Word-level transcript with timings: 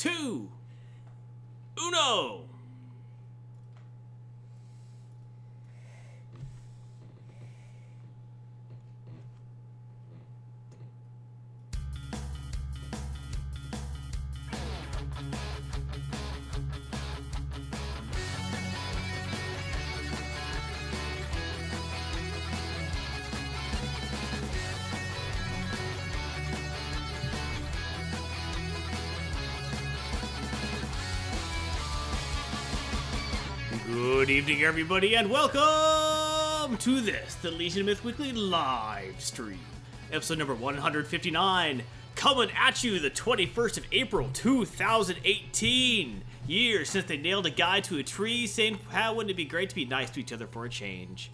two, 0.00 0.48
uno. 1.76 2.49
Evening, 34.40 34.62
everybody, 34.62 35.14
and 35.16 35.30
welcome 35.30 36.78
to 36.78 37.02
this, 37.02 37.34
the 37.42 37.50
Legion 37.50 37.84
Myth 37.84 38.02
Weekly 38.02 38.32
live 38.32 39.20
stream. 39.20 39.60
Episode 40.10 40.38
number 40.38 40.54
159, 40.54 41.82
coming 42.14 42.50
at 42.58 42.82
you 42.82 42.98
the 42.98 43.10
21st 43.10 43.76
of 43.76 43.84
April, 43.92 44.30
2018. 44.32 46.22
Years 46.46 46.88
since 46.88 47.04
they 47.04 47.18
nailed 47.18 47.44
a 47.44 47.50
guy 47.50 47.80
to 47.80 47.98
a 47.98 48.02
tree 48.02 48.46
saying, 48.46 48.78
how 48.88 49.12
wouldn't 49.12 49.30
it 49.30 49.36
be 49.36 49.44
great 49.44 49.68
to 49.68 49.74
be 49.74 49.84
nice 49.84 50.08
to 50.12 50.20
each 50.20 50.32
other 50.32 50.46
for 50.46 50.64
a 50.64 50.70
change? 50.70 51.30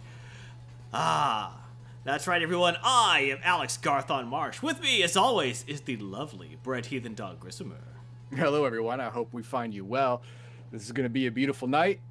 Ah, 0.93 1.61
that's 2.03 2.27
right, 2.27 2.41
everyone. 2.41 2.75
I 2.83 3.29
am 3.31 3.39
Alex 3.41 3.77
Garthon 3.77 4.27
Marsh. 4.27 4.61
With 4.61 4.81
me, 4.81 5.01
as 5.01 5.15
always, 5.15 5.63
is 5.65 5.79
the 5.79 5.95
lovely 5.95 6.57
Brett 6.61 6.87
Heathen 6.87 7.15
Dog 7.15 7.39
Grissomer. 7.39 7.79
Hello, 8.35 8.65
everyone. 8.65 8.99
I 8.99 9.07
hope 9.09 9.29
we 9.31 9.43
find 9.43 9.73
you 9.73 9.85
well. 9.85 10.23
This 10.73 10.83
is 10.83 10.91
going 10.91 11.05
to 11.05 11.09
be 11.09 11.27
a 11.27 11.31
beautiful 11.31 11.69
night. 11.69 12.01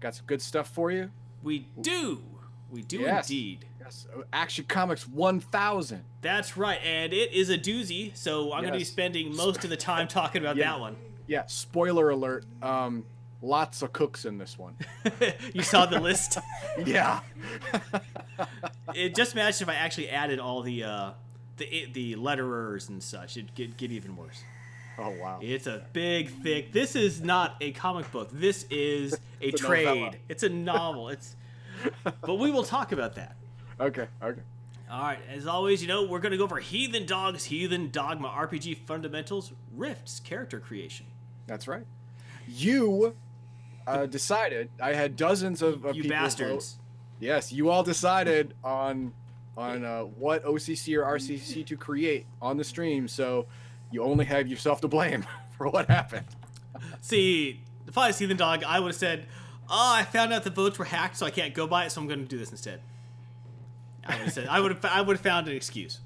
Got 0.00 0.14
some 0.14 0.26
good 0.26 0.40
stuff 0.42 0.68
for 0.68 0.90
you. 0.90 1.10
We 1.42 1.68
do. 1.80 2.22
We 2.70 2.82
do 2.82 2.98
Yes. 3.00 3.28
indeed. 3.30 3.64
Yes, 3.80 4.06
uh, 4.14 4.22
Action 4.32 4.64
Comics 4.68 5.08
1000. 5.08 6.04
That's 6.20 6.56
right, 6.56 6.78
and 6.84 7.12
it 7.12 7.32
is 7.32 7.48
a 7.48 7.56
doozy, 7.56 8.14
so 8.16 8.52
I'm 8.52 8.60
going 8.60 8.72
to 8.74 8.78
be 8.78 8.84
spending 8.84 9.34
most 9.34 9.64
of 9.64 9.70
the 9.70 9.76
time 9.76 10.06
talking 10.08 10.42
about 10.42 10.56
Yeah. 10.58 10.72
that 10.72 10.80
one. 10.80 10.96
Yeah, 11.26 11.44
spoiler 11.46 12.10
alert. 12.10 12.44
Um, 12.62 13.04
lots 13.42 13.82
of 13.82 13.92
cooks 13.92 14.24
in 14.24 14.36
this 14.38 14.58
one. 14.58 14.76
you 15.54 15.62
saw 15.62 15.86
the 15.86 16.00
list. 16.00 16.38
yeah. 16.84 17.20
it 18.94 19.14
just 19.14 19.32
imagine 19.32 19.68
if 19.68 19.74
I 19.74 19.76
actually 19.76 20.10
added 20.10 20.38
all 20.38 20.62
the 20.62 20.84
uh, 20.84 21.10
the 21.56 21.88
the 21.92 22.14
letterers 22.16 22.88
and 22.88 23.02
such. 23.02 23.36
It'd 23.36 23.54
get, 23.54 23.76
get 23.76 23.90
even 23.92 24.16
worse. 24.16 24.42
Oh 25.04 25.10
wow. 25.10 25.38
It's 25.40 25.66
a 25.68 25.84
big, 25.92 26.28
thick. 26.42 26.72
This 26.72 26.96
is 26.96 27.22
not 27.22 27.54
a 27.60 27.70
comic 27.72 28.10
book. 28.10 28.30
This 28.32 28.66
is 28.68 29.12
a 29.40 29.48
It's 29.48 29.60
trade. 29.60 29.84
novella. 29.86 30.10
It's 30.28 30.42
a 30.42 30.48
novel. 30.48 31.08
It's, 31.10 31.36
but 32.02 32.34
we 32.34 32.50
will 32.50 32.64
talk 32.64 32.90
about 32.92 33.14
that. 33.14 33.36
Okay. 33.80 34.08
Okay. 34.22 34.40
All 34.90 35.02
right, 35.02 35.18
as 35.30 35.46
always, 35.46 35.82
you 35.82 35.88
know, 35.88 36.04
we're 36.06 36.18
going 36.18 36.32
to 36.32 36.38
go 36.38 36.44
over 36.44 36.58
Heathen 36.58 37.04
Dogs, 37.04 37.44
Heathen 37.44 37.90
Dogma, 37.90 38.28
RPG 38.28 38.86
fundamentals, 38.86 39.52
Rifts, 39.76 40.18
character 40.18 40.60
creation. 40.60 41.04
That's 41.46 41.68
right. 41.68 41.84
You 42.48 43.14
uh, 43.86 44.06
decided. 44.06 44.70
I 44.80 44.94
had 44.94 45.14
dozens 45.14 45.60
of, 45.60 45.84
of 45.84 45.94
you 45.94 46.04
people 46.04 46.16
vote. 46.16 46.22
bastards. 46.24 46.78
Yes, 47.20 47.52
you 47.52 47.68
all 47.68 47.82
decided 47.82 48.54
on 48.64 49.12
on 49.58 49.84
uh, 49.84 50.02
what 50.02 50.42
OCC 50.44 50.96
or 50.96 51.02
RCC 51.04 51.66
to 51.66 51.76
create 51.76 52.26
on 52.40 52.56
the 52.56 52.64
stream. 52.64 53.08
So 53.08 53.46
you 53.90 54.02
only 54.02 54.24
have 54.24 54.48
yourself 54.48 54.80
to 54.82 54.88
blame 54.88 55.24
for 55.56 55.68
what 55.68 55.88
happened. 55.88 56.26
See, 57.00 57.62
if 57.86 57.96
I 57.96 58.08
was 58.08 58.18
the 58.18 58.34
Dog, 58.34 58.64
I 58.64 58.80
would 58.80 58.88
have 58.88 58.96
said, 58.96 59.26
"Oh, 59.68 59.94
I 59.94 60.04
found 60.04 60.32
out 60.32 60.44
the 60.44 60.50
votes 60.50 60.78
were 60.78 60.84
hacked, 60.84 61.16
so 61.16 61.26
I 61.26 61.30
can't 61.30 61.54
go 61.54 61.66
by 61.66 61.86
it, 61.86 61.90
so 61.90 62.00
I'm 62.00 62.06
going 62.06 62.20
to 62.20 62.26
do 62.26 62.38
this 62.38 62.50
instead." 62.50 62.80
I 64.08 64.16
would 64.16 64.24
have 64.24 64.32
said, 64.32 64.48
I 64.48 64.60
would 64.60 64.72
have, 64.72 64.84
I 64.86 65.00
would 65.02 65.16
have 65.16 65.22
found 65.22 65.48
an 65.48 65.54
excuse. 65.54 66.00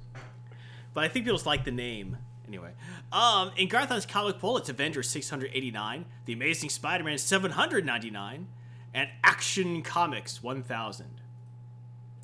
But 0.93 1.05
I 1.05 1.09
think 1.09 1.25
people 1.25 1.37
just 1.37 1.47
like 1.47 1.65
the 1.65 1.71
name 1.71 2.19
anyway. 2.47 2.73
Um, 3.13 3.53
in 3.57 3.69
Garthon's 3.69 4.05
comic 4.05 4.39
poll, 4.39 4.57
it's 4.57 4.69
Avengers 4.69 5.09
689, 5.09 6.05
The 6.27 6.33
Amazing 6.33 6.71
Spider-Man 6.71 7.17
799, 7.19 8.49
and 8.93 9.09
Action 9.23 9.83
Comics 9.83 10.43
1000. 10.43 11.07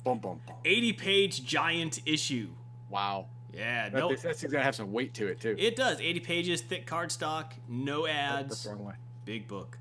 Boom, 0.03 0.19
boom, 0.19 0.41
boom. 0.45 0.55
80-page 0.65 1.45
giant 1.45 2.01
issue. 2.05 2.49
Wow. 2.89 3.27
Yeah, 3.53 3.89
no, 3.91 4.09
that 4.09 4.19
thing's 4.19 4.43
gonna 4.51 4.63
have 4.63 4.75
some 4.75 4.91
weight 4.91 5.13
to 5.15 5.27
it 5.27 5.39
too. 5.41 5.55
it 5.57 5.75
does. 5.75 5.99
80 5.99 6.19
pages, 6.19 6.61
thick 6.61 6.85
cardstock, 6.87 7.51
no 7.67 8.05
ads, 8.07 8.49
That's 8.49 8.63
the 8.63 8.69
wrong 8.71 8.85
way. 8.85 8.93
big 9.25 9.47
book. 9.47 9.77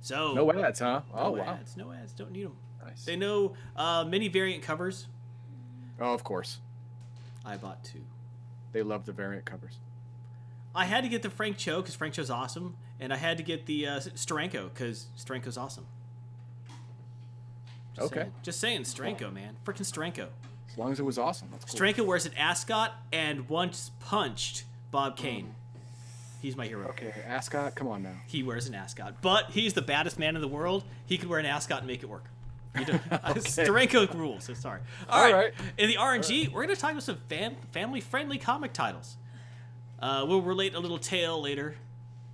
So 0.00 0.34
No 0.34 0.52
ads, 0.52 0.80
huh? 0.80 1.00
Oh 1.12 1.34
no 1.34 1.42
wow. 1.42 1.58
ads, 1.60 1.76
no 1.76 1.92
ads. 1.92 2.12
Don't 2.12 2.30
need 2.32 2.44
them. 2.44 2.56
Nice. 2.84 3.04
They 3.04 3.16
know 3.16 3.54
uh, 3.76 4.04
many 4.08 4.28
variant 4.28 4.62
covers. 4.62 5.08
Oh, 6.00 6.14
of 6.14 6.22
course. 6.22 6.58
I 7.44 7.56
bought 7.56 7.82
two. 7.82 8.02
They 8.72 8.82
love 8.82 9.04
the 9.06 9.12
variant 9.12 9.44
covers. 9.46 9.78
I 10.74 10.84
had 10.84 11.02
to 11.02 11.08
get 11.08 11.22
the 11.22 11.30
Frank 11.30 11.56
Cho 11.56 11.80
because 11.80 11.94
Frank 11.96 12.14
Cho's 12.14 12.30
awesome, 12.30 12.76
and 13.00 13.12
I 13.12 13.16
had 13.16 13.36
to 13.38 13.42
get 13.42 13.66
the 13.66 13.86
uh, 13.88 13.98
Steranko 14.00 14.72
because 14.72 15.06
Steranko's 15.18 15.56
awesome. 15.58 15.86
Just 17.96 18.06
Okay. 18.12 18.20
saying. 18.20 18.32
Just 18.42 18.60
saying, 18.60 18.80
Steranko, 18.82 19.32
man, 19.32 19.56
freaking 19.64 19.80
Steranko. 19.90 20.28
As 20.70 20.78
long 20.78 20.92
as 20.92 21.00
it 21.00 21.04
was 21.04 21.18
awesome. 21.18 21.48
That's 21.50 21.64
cool. 21.64 21.80
Steranko 21.80 22.06
wears 22.06 22.26
an 22.26 22.34
ascot 22.36 22.92
and 23.12 23.48
once 23.48 23.90
punched 24.00 24.64
Bob 24.90 25.16
Kane. 25.16 25.54
He's 26.40 26.56
my 26.56 26.66
hero. 26.66 26.86
Okay, 26.90 27.12
Ascot, 27.26 27.74
come 27.74 27.88
on 27.88 28.04
now. 28.04 28.14
He 28.28 28.44
wears 28.44 28.68
an 28.68 28.74
ascot, 28.76 29.16
but 29.22 29.50
he's 29.50 29.74
the 29.74 29.82
baddest 29.82 30.20
man 30.20 30.36
in 30.36 30.40
the 30.40 30.46
world. 30.46 30.84
He 31.06 31.18
could 31.18 31.28
wear 31.28 31.40
an 31.40 31.46
ascot 31.46 31.78
and 31.78 31.86
make 31.88 32.04
it 32.04 32.06
work. 32.08 32.24
You 32.78 32.84
don't, 32.84 33.02
Steranko 33.10 34.14
rules. 34.14 34.44
So 34.44 34.54
sorry. 34.54 34.80
All 35.08 35.18
All 35.18 35.24
right. 35.24 35.34
right. 35.34 35.54
In 35.78 35.88
the 35.88 35.96
RNG, 35.96 36.52
we're 36.52 36.62
going 36.62 36.74
to 36.74 36.80
talk 36.80 36.92
about 36.92 37.02
some 37.02 37.16
fam- 37.28 37.56
family-friendly 37.72 38.38
comic 38.38 38.72
titles. 38.72 39.16
Uh, 39.98 40.24
we'll 40.28 40.42
relate 40.42 40.74
a 40.74 40.78
little 40.78 40.98
tale 40.98 41.40
later, 41.42 41.74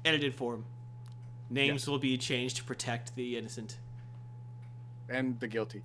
edited 0.04 0.34
form. 0.34 0.66
Names 1.48 1.82
Yes. 1.82 1.88
will 1.88 1.98
be 1.98 2.18
changed 2.18 2.58
to 2.58 2.64
protect 2.64 3.14
the 3.16 3.38
innocent. 3.38 3.78
And 5.08 5.40
the 5.40 5.48
guilty. 5.48 5.82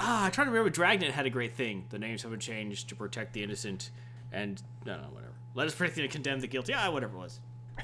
Ah, 0.00 0.24
I'm 0.26 0.30
trying 0.32 0.46
to 0.46 0.50
remember. 0.50 0.70
Dragnet 0.70 1.12
had 1.12 1.26
a 1.26 1.30
great 1.30 1.54
thing. 1.54 1.84
The 1.90 1.98
names 1.98 2.22
haven't 2.22 2.40
changed 2.40 2.88
to 2.88 2.96
protect 2.96 3.32
the 3.32 3.42
innocent, 3.42 3.90
and 4.32 4.62
no, 4.84 4.96
no, 4.96 5.08
whatever. 5.10 5.32
Let 5.54 5.66
us 5.66 5.74
protect 5.74 5.98
and 5.98 6.10
condemn 6.10 6.40
the 6.40 6.46
guilty. 6.48 6.74
Ah, 6.74 6.90
whatever 6.90 7.16
it 7.16 7.20
was. 7.20 7.40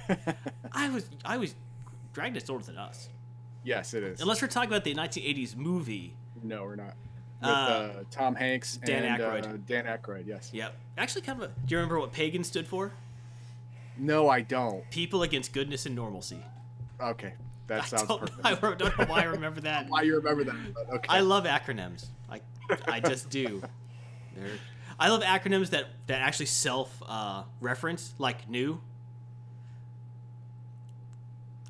I 0.72 0.90
was, 0.90 1.08
I 1.24 1.36
was. 1.36 1.54
Dragnet's 2.14 2.50
older 2.50 2.64
than 2.64 2.76
us. 2.78 3.08
yes, 3.64 3.94
it 3.94 4.02
is. 4.02 4.20
Unless 4.20 4.42
we're 4.42 4.48
talking 4.48 4.68
about 4.70 4.84
the 4.84 4.94
1980s 4.94 5.56
movie. 5.56 6.14
no, 6.42 6.62
we're 6.64 6.76
not. 6.76 6.94
With 7.40 7.50
Uh, 7.50 7.54
uh, 7.54 7.92
Tom 8.10 8.34
Hanks 8.34 8.76
Dan 8.76 9.04
and 9.04 9.20
Aykroyd. 9.20 9.54
Uh, 9.54 9.56
Dan 9.66 9.84
Aykroyd, 9.86 10.26
yes. 10.26 10.50
Yep. 10.52 10.74
Actually, 10.98 11.22
kind 11.22 11.42
of. 11.42 11.50
A, 11.50 11.52
do 11.66 11.74
you 11.74 11.78
remember 11.78 11.98
what 11.98 12.12
pagan 12.12 12.44
stood 12.44 12.66
for? 12.68 12.92
No, 13.98 14.28
I 14.28 14.40
don't. 14.42 14.88
People 14.90 15.22
against 15.22 15.52
goodness 15.52 15.84
and 15.86 15.94
normalcy. 15.96 16.38
Okay, 17.00 17.32
that 17.72 17.82
I 17.84 17.86
sounds 17.86 18.08
don't, 18.08 18.20
perfect. 18.20 18.44
know, 18.44 18.50
I 18.50 18.54
don't 18.74 18.98
know 18.98 19.04
why 19.06 19.20
I 19.20 19.24
remember 19.24 19.60
that. 19.68 19.88
Why 19.88 20.02
you 20.02 20.16
remember 20.16 20.44
that? 20.44 20.54
But 20.74 20.88
okay. 20.96 21.06
I 21.08 21.20
love 21.20 21.44
acronyms. 21.44 22.06
I, 22.30 22.40
I 22.86 23.00
just 23.00 23.30
do. 23.30 23.62
They're, 24.36 24.46
I 24.98 25.08
love 25.08 25.22
acronyms 25.22 25.70
that 25.70 25.86
that 26.06 26.20
actually 26.20 26.46
self 26.46 27.02
uh, 27.06 27.42
reference, 27.60 28.14
like 28.18 28.48
new. 28.48 28.80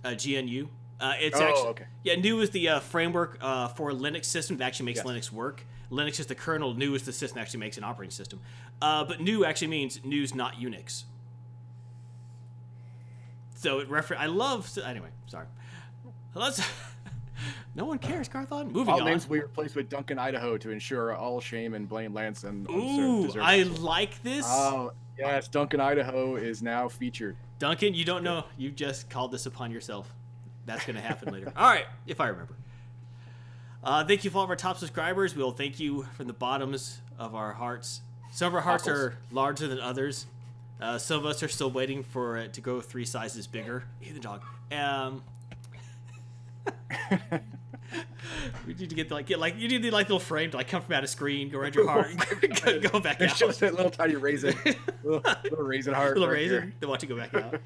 Uh, 0.04 0.14
GNU. 0.14 0.68
Uh, 1.00 1.14
it's 1.18 1.38
Oh, 1.41 1.42
actually 1.44 1.68
okay. 1.68 1.84
yeah. 2.04 2.14
GNU 2.16 2.41
is 2.41 2.50
the 2.50 2.68
uh, 2.68 2.80
framework 2.80 3.38
uh, 3.41 3.68
for 3.68 3.91
a 3.91 3.94
Linux 3.94 4.24
system 4.26 4.56
that 4.58 4.64
actually 4.66 4.86
makes 4.86 4.98
Yes. 4.98 5.06
Linux 5.06 5.32
work. 5.32 5.64
Linux 5.91 6.18
is 6.20 6.26
the 6.26 6.34
kernel. 6.34 6.74
GNU 6.74 6.94
is 6.94 7.02
the 7.04 7.12
system 7.12 7.36
that 7.36 7.42
actually 7.42 7.60
makes 7.60 7.76
an 7.78 7.84
operating 7.84 8.10
system. 8.10 8.41
Uh, 8.80 9.04
but 9.04 9.20
GNU 9.20 9.44
actually 9.44 9.68
means 9.68 10.00
GNU's, 10.04 10.34
not 10.34 10.54
Unix. 10.54 11.04
So 13.54 13.78
it 13.80 13.88
refer. 13.88 14.16
I 14.16 14.27
love. 14.27 14.68
Anyway, 14.84 15.09
sorry. 15.27 15.47
Let's. 16.34 16.62
no 17.74 17.84
one 17.84 17.98
cares, 17.98 18.28
Garthon. 18.28 18.72
Moving 18.72 18.92
all 18.94 19.00
on. 19.00 19.06
names 19.06 19.28
will 19.28 19.34
be 19.34 19.42
replaced 19.42 19.76
with 19.76 19.88
Duncan, 19.88 20.18
Idaho, 20.18 20.56
to 20.58 20.70
ensure 20.70 21.14
all 21.14 21.40
shame 21.40 21.74
and 21.74 21.88
blame 21.88 22.14
lands 22.14 22.44
and 22.44 22.68
Ooh, 22.70 23.30
I 23.40 23.62
like 23.62 24.22
this. 24.22 24.46
Oh 24.48 24.92
yes, 25.18 25.48
Duncan, 25.48 25.80
Idaho 25.80 26.36
is 26.36 26.62
now 26.62 26.88
featured. 26.88 27.36
Duncan, 27.58 27.94
you 27.94 28.04
don't 28.04 28.24
know. 28.24 28.44
You 28.56 28.70
just 28.70 29.08
called 29.08 29.30
this 29.32 29.46
upon 29.46 29.70
yourself. 29.70 30.12
That's 30.66 30.84
going 30.84 30.96
to 30.96 31.02
happen 31.02 31.32
later. 31.32 31.52
All 31.56 31.68
right, 31.68 31.86
if 32.06 32.20
I 32.20 32.28
remember. 32.28 32.56
Uh, 33.84 34.04
thank 34.04 34.22
you 34.24 34.30
for 34.30 34.38
all 34.38 34.44
of 34.44 34.50
our 34.50 34.54
top 34.54 34.78
subscribers. 34.78 35.34
We'll 35.34 35.50
thank 35.50 35.80
you 35.80 36.06
from 36.16 36.28
the 36.28 36.32
bottoms 36.32 37.00
of 37.18 37.34
our 37.34 37.52
hearts. 37.52 38.00
Some 38.30 38.48
of 38.48 38.54
our 38.54 38.60
hearts 38.60 38.86
Apples. 38.86 38.98
are 39.00 39.18
larger 39.32 39.66
than 39.66 39.80
others. 39.80 40.26
Uh, 40.80 40.98
some 40.98 41.18
of 41.18 41.26
us 41.26 41.42
are 41.42 41.48
still 41.48 41.70
waiting 41.70 42.04
for 42.04 42.36
it 42.36 42.52
to 42.52 42.60
go 42.60 42.80
three 42.80 43.04
sizes 43.04 43.48
bigger. 43.48 43.84
Hey, 43.98 44.12
the 44.12 44.20
dog. 44.20 44.42
Um, 44.70 45.24
We 48.66 48.74
need 48.74 48.91
to 48.91 48.97
get 48.97 49.09
the, 49.09 49.14
like 49.14 49.26
get 49.26 49.38
like 49.38 49.59
you 49.59 49.68
need 49.68 49.82
the 49.82 49.91
like 49.91 50.06
little 50.06 50.20
frame 50.20 50.50
to 50.53 50.56
like 50.56 50.68
come 50.68 50.82
from 50.82 50.94
out 50.94 51.03
of 51.04 51.10
screen, 51.10 51.48
go 51.50 51.59
around 51.59 51.74
your 51.74 51.86
heart, 51.91 52.09
go, 52.64 52.78
go 52.91 53.00
back 53.00 53.18
There's 53.18 53.32
out. 53.32 53.38
just 53.38 53.60
that 53.60 53.74
little 53.74 53.91
tiny 53.91 54.16
raisin, 54.16 54.54
little, 55.03 55.22
little 55.44 55.64
raisin 55.64 55.92
heart. 55.94 56.16
little 56.16 56.28
right 56.28 56.41
razor. 56.41 56.60
here. 56.62 56.72
Then 56.80 56.88
watch 56.88 57.03
it 57.03 57.06
go 57.09 57.16
back 57.16 57.34
out. 57.34 57.60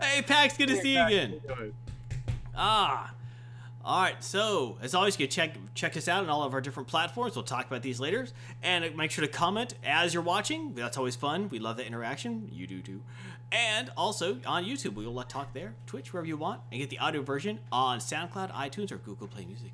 hey, 0.00 0.22
Pax, 0.22 0.56
good 0.56 0.68
to 0.68 0.80
see 0.80 0.94
you 0.94 1.02
again. 1.04 1.40
Ah. 2.56 3.12
All 3.84 4.02
right. 4.02 4.22
So, 4.24 4.78
as 4.82 4.94
always, 4.96 5.18
you 5.18 5.26
can 5.26 5.30
check 5.32 5.54
check 5.74 5.96
us 5.96 6.08
out 6.08 6.24
on 6.24 6.30
all 6.30 6.42
of 6.42 6.52
our 6.54 6.60
different 6.60 6.88
platforms. 6.88 7.36
We'll 7.36 7.44
talk 7.44 7.66
about 7.68 7.82
these 7.82 8.00
later, 8.00 8.26
and 8.62 8.96
make 8.96 9.12
sure 9.12 9.24
to 9.24 9.30
comment 9.30 9.74
as 9.84 10.12
you're 10.12 10.24
watching. 10.24 10.74
That's 10.74 10.96
always 10.96 11.14
fun. 11.14 11.48
We 11.50 11.60
love 11.60 11.76
the 11.76 11.86
interaction. 11.86 12.48
You 12.50 12.66
do 12.66 12.82
too. 12.82 13.02
And 13.52 13.90
also 13.96 14.38
on 14.46 14.64
YouTube, 14.64 14.94
we 14.94 15.06
will 15.06 15.14
let 15.14 15.28
talk 15.28 15.54
there, 15.54 15.74
Twitch, 15.86 16.12
wherever 16.12 16.26
you 16.26 16.36
want, 16.36 16.60
and 16.70 16.80
get 16.80 16.90
the 16.90 16.98
audio 16.98 17.22
version 17.22 17.60
on 17.70 17.98
SoundCloud, 18.00 18.52
iTunes, 18.52 18.90
or 18.90 18.96
Google 18.96 19.28
Play 19.28 19.44
Music. 19.44 19.72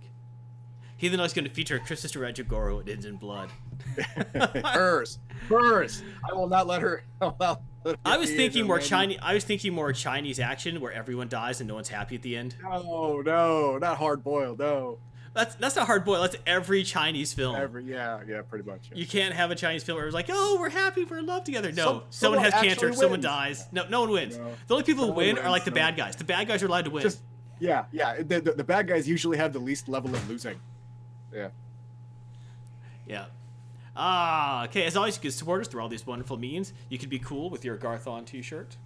Heathen 1.02 1.18
is 1.18 1.32
going 1.32 1.46
to 1.46 1.50
feature 1.50 1.80
Chris 1.80 2.00
Sister 2.00 2.30
Goro. 2.44 2.78
It 2.78 2.88
ends 2.88 3.06
in 3.06 3.16
blood. 3.16 3.50
hers, 4.64 5.18
hers. 5.48 6.02
I 6.30 6.32
will 6.32 6.48
not 6.48 6.68
let 6.68 6.80
her. 6.80 7.02
I, 7.20 7.32
not 7.40 7.62
let 7.84 7.96
her 7.96 7.96
I 8.04 8.16
was 8.18 8.30
thinking 8.30 8.66
more 8.66 8.78
Chinese. 8.78 9.18
I 9.20 9.34
was 9.34 9.42
thinking 9.42 9.74
more 9.74 9.92
Chinese 9.92 10.38
action 10.38 10.80
where 10.80 10.92
everyone 10.92 11.28
dies 11.28 11.60
and 11.60 11.66
no 11.66 11.74
one's 11.74 11.88
happy 11.88 12.14
at 12.14 12.22
the 12.22 12.36
end. 12.36 12.54
No, 12.62 13.20
no, 13.20 13.78
not 13.78 13.96
hard 13.96 14.22
boiled. 14.22 14.60
No, 14.60 14.98
That's 15.34 15.54
that's 15.54 15.76
not 15.76 15.86
hard 15.86 16.04
boiled. 16.04 16.24
That's 16.24 16.36
every 16.46 16.82
Chinese 16.82 17.32
film. 17.32 17.56
every 17.56 17.84
yeah, 17.84 18.20
yeah, 18.28 18.42
pretty 18.42 18.68
much. 18.68 18.90
yeah. 18.92 18.98
You 18.98 19.06
can't 19.06 19.34
have 19.34 19.50
a 19.50 19.54
Chinese 19.54 19.82
film 19.82 19.96
where 19.96 20.04
it's 20.06 20.14
like, 20.14 20.26
oh, 20.28 20.58
we're 20.60 20.68
happy, 20.68 21.04
we're 21.04 21.18
in 21.18 21.26
love 21.26 21.44
together. 21.44 21.72
No, 21.72 21.76
Some- 21.84 21.84
someone 21.86 22.06
someone 22.10 22.38
has 22.40 22.52
cancer, 22.52 22.86
actually 22.88 22.96
someone 23.00 23.20
dies. 23.22 23.66
No, 23.72 23.86
no 23.88 24.00
one 24.02 24.10
wins. 24.10 24.36
No. 24.36 24.54
The 24.66 24.74
only 24.74 24.84
people 24.84 25.04
who 25.04 25.10
Someone 25.12 25.26
win 25.36 25.38
are 25.38 25.50
like 25.50 25.64
the 25.64 25.70
no. 25.70 25.76
bad 25.76 25.96
guys. 25.96 26.16
The 26.16 26.24
bad 26.24 26.48
guys 26.48 26.62
are 26.62 26.66
allowed 26.66 26.84
to 26.84 26.90
win. 26.90 27.02
Just 27.02 27.22
yeah, 27.60 27.84
yeah. 27.92 28.16
The, 28.22 28.40
the, 28.40 28.52
the 28.52 28.64
bad 28.64 28.86
guys 28.88 29.08
usually 29.08 29.38
have 29.38 29.52
the 29.54 29.58
least 29.58 29.88
level 29.88 30.14
of 30.14 30.28
losing. 30.28 30.60
Yeah. 31.32 31.48
yeah. 33.06 33.26
Ah, 33.96 34.64
okay. 34.64 34.84
As 34.84 34.96
always, 34.96 35.16
you 35.16 35.22
can 35.22 35.30
support 35.30 35.60
us 35.62 35.68
through 35.68 35.80
all 35.82 35.88
these 35.88 36.06
wonderful 36.06 36.36
means. 36.36 36.72
You 36.90 36.98
could 36.98 37.08
be 37.10 37.18
cool 37.18 37.48
with 37.50 37.64
your 37.64 37.76
Garthon 37.78 38.24
T-shirt. 38.26 38.76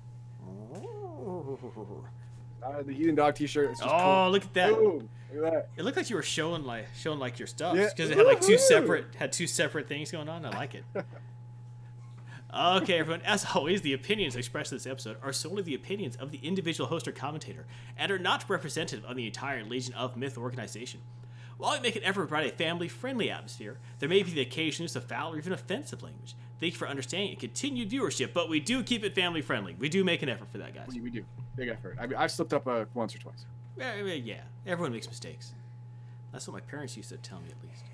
Uh, 2.62 2.82
the 2.82 2.92
Heathen 2.92 3.14
Dog 3.14 3.34
T-shirt. 3.34 3.70
It's 3.70 3.80
just 3.80 3.92
Oh, 3.92 3.98
cool. 4.24 4.30
look 4.32 4.44
at 4.44 4.54
that! 4.54 4.70
Ooh, 4.70 5.08
that. 5.42 5.68
It 5.76 5.84
looked 5.84 5.96
like 5.96 6.08
you 6.10 6.16
were 6.16 6.22
showing 6.22 6.64
like 6.64 6.86
showing 6.96 7.18
like 7.18 7.38
your 7.38 7.46
stuff 7.48 7.76
Yeah. 7.76 7.88
because 7.88 8.10
it 8.10 8.16
had 8.16 8.26
like 8.26 8.40
two 8.40 8.58
separate 8.58 9.06
had 9.16 9.32
two 9.32 9.46
separate 9.46 9.88
things 9.88 10.10
going 10.10 10.28
on. 10.28 10.44
I 10.44 10.50
like 10.50 10.74
it. 10.74 10.84
Okay, 12.54 12.98
everyone. 13.00 13.20
As 13.22 13.44
always, 13.54 13.82
the 13.82 13.92
opinions 13.92 14.34
expressed 14.36 14.72
in 14.72 14.76
this 14.78 14.86
episode 14.86 15.16
are 15.22 15.32
solely 15.32 15.62
the 15.62 15.74
opinions 15.74 16.16
of 16.16 16.30
the 16.30 16.38
individual 16.38 16.88
host 16.88 17.06
or 17.06 17.12
commentator 17.12 17.66
and 17.98 18.10
are 18.10 18.18
not 18.18 18.48
representative 18.48 19.04
of 19.04 19.16
the 19.16 19.26
entire 19.26 19.62
Legion 19.64 19.92
of 19.94 20.16
Myth 20.16 20.38
organization. 20.38 21.00
While 21.58 21.74
we 21.74 21.80
make 21.80 21.96
an 21.96 22.04
effort 22.04 22.22
to 22.22 22.26
provide 22.28 22.46
a 22.46 22.56
family-friendly 22.56 23.30
atmosphere, 23.30 23.78
there 23.98 24.08
may 24.08 24.22
be 24.22 24.30
the 24.30 24.40
occasion 24.42 24.84
use 24.84 24.94
of 24.94 25.04
foul 25.04 25.34
or 25.34 25.38
even 25.38 25.52
offensive 25.52 26.02
language. 26.02 26.34
Thank 26.60 26.74
you 26.74 26.78
for 26.78 26.88
understanding 26.88 27.30
and 27.30 27.38
continued 27.38 27.90
viewership, 27.90 28.32
but 28.32 28.48
we 28.48 28.60
do 28.60 28.82
keep 28.82 29.04
it 29.04 29.14
family-friendly. 29.14 29.76
We 29.78 29.88
do 29.88 30.04
make 30.04 30.22
an 30.22 30.28
effort 30.28 30.48
for 30.50 30.58
that, 30.58 30.74
guys. 30.74 30.86
We, 30.94 31.00
we 31.00 31.10
do. 31.10 31.24
Big 31.56 31.68
effort. 31.68 31.96
I 32.00 32.06
mean, 32.06 32.16
I've 32.16 32.30
slipped 32.30 32.54
up 32.54 32.66
uh, 32.66 32.84
once 32.94 33.14
or 33.14 33.18
twice. 33.18 33.44
Yeah, 33.76 34.40
everyone 34.66 34.92
makes 34.92 35.08
mistakes. 35.08 35.52
That's 36.32 36.46
what 36.48 36.54
my 36.54 36.60
parents 36.60 36.96
used 36.96 37.08
to 37.10 37.16
tell 37.18 37.40
me, 37.40 37.46
at 37.48 37.68
least. 37.68 37.84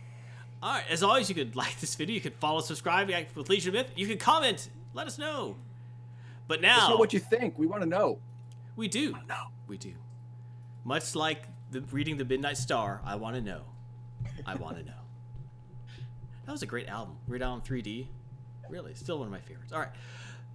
All 0.62 0.74
right, 0.74 0.84
as 0.88 1.02
always, 1.02 1.28
you 1.28 1.34
could 1.34 1.56
like 1.62 1.78
this 1.80 1.94
video, 1.94 2.14
you 2.14 2.20
could 2.20 2.34
follow, 2.34 2.60
subscribe, 2.60 3.10
with 3.34 3.48
Legion 3.48 3.72
Myth, 3.72 3.90
you 3.96 4.06
can 4.06 4.18
comment, 4.18 4.68
let 4.94 5.06
us 5.06 5.18
know. 5.18 5.56
But 6.48 6.60
now, 6.60 6.68
Let 6.68 6.76
us 6.76 6.82
now 6.88 6.94
know 6.94 6.96
what 6.98 7.12
you 7.12 7.18
think. 7.20 7.58
We 7.58 7.66
want 7.66 7.82
to 7.82 7.88
know. 7.88 8.18
we 8.76 8.88
do, 8.88 9.14
No. 9.28 9.36
we 9.66 9.78
do. 9.78 9.94
Much 10.84 11.14
like 11.14 11.44
the 11.70 11.80
reading 11.92 12.16
the 12.16 12.24
Midnight 12.24 12.56
Star, 12.56 13.00
I 13.04 13.14
want 13.16 13.36
to 13.36 13.40
know. 13.42 13.62
I 14.46 14.54
want 14.56 14.76
to 14.78 14.82
know. 14.84 14.92
That 16.44 16.50
was 16.50 16.62
a 16.62 16.66
great 16.66 16.88
album. 16.88 17.16
Read 17.28 17.40
Album 17.40 17.62
3D. 17.64 18.08
Really, 18.68 18.94
still 18.94 19.18
one 19.18 19.28
of 19.28 19.32
my 19.32 19.38
favorites. 19.38 19.72
All 19.72 19.78
right. 19.78 19.90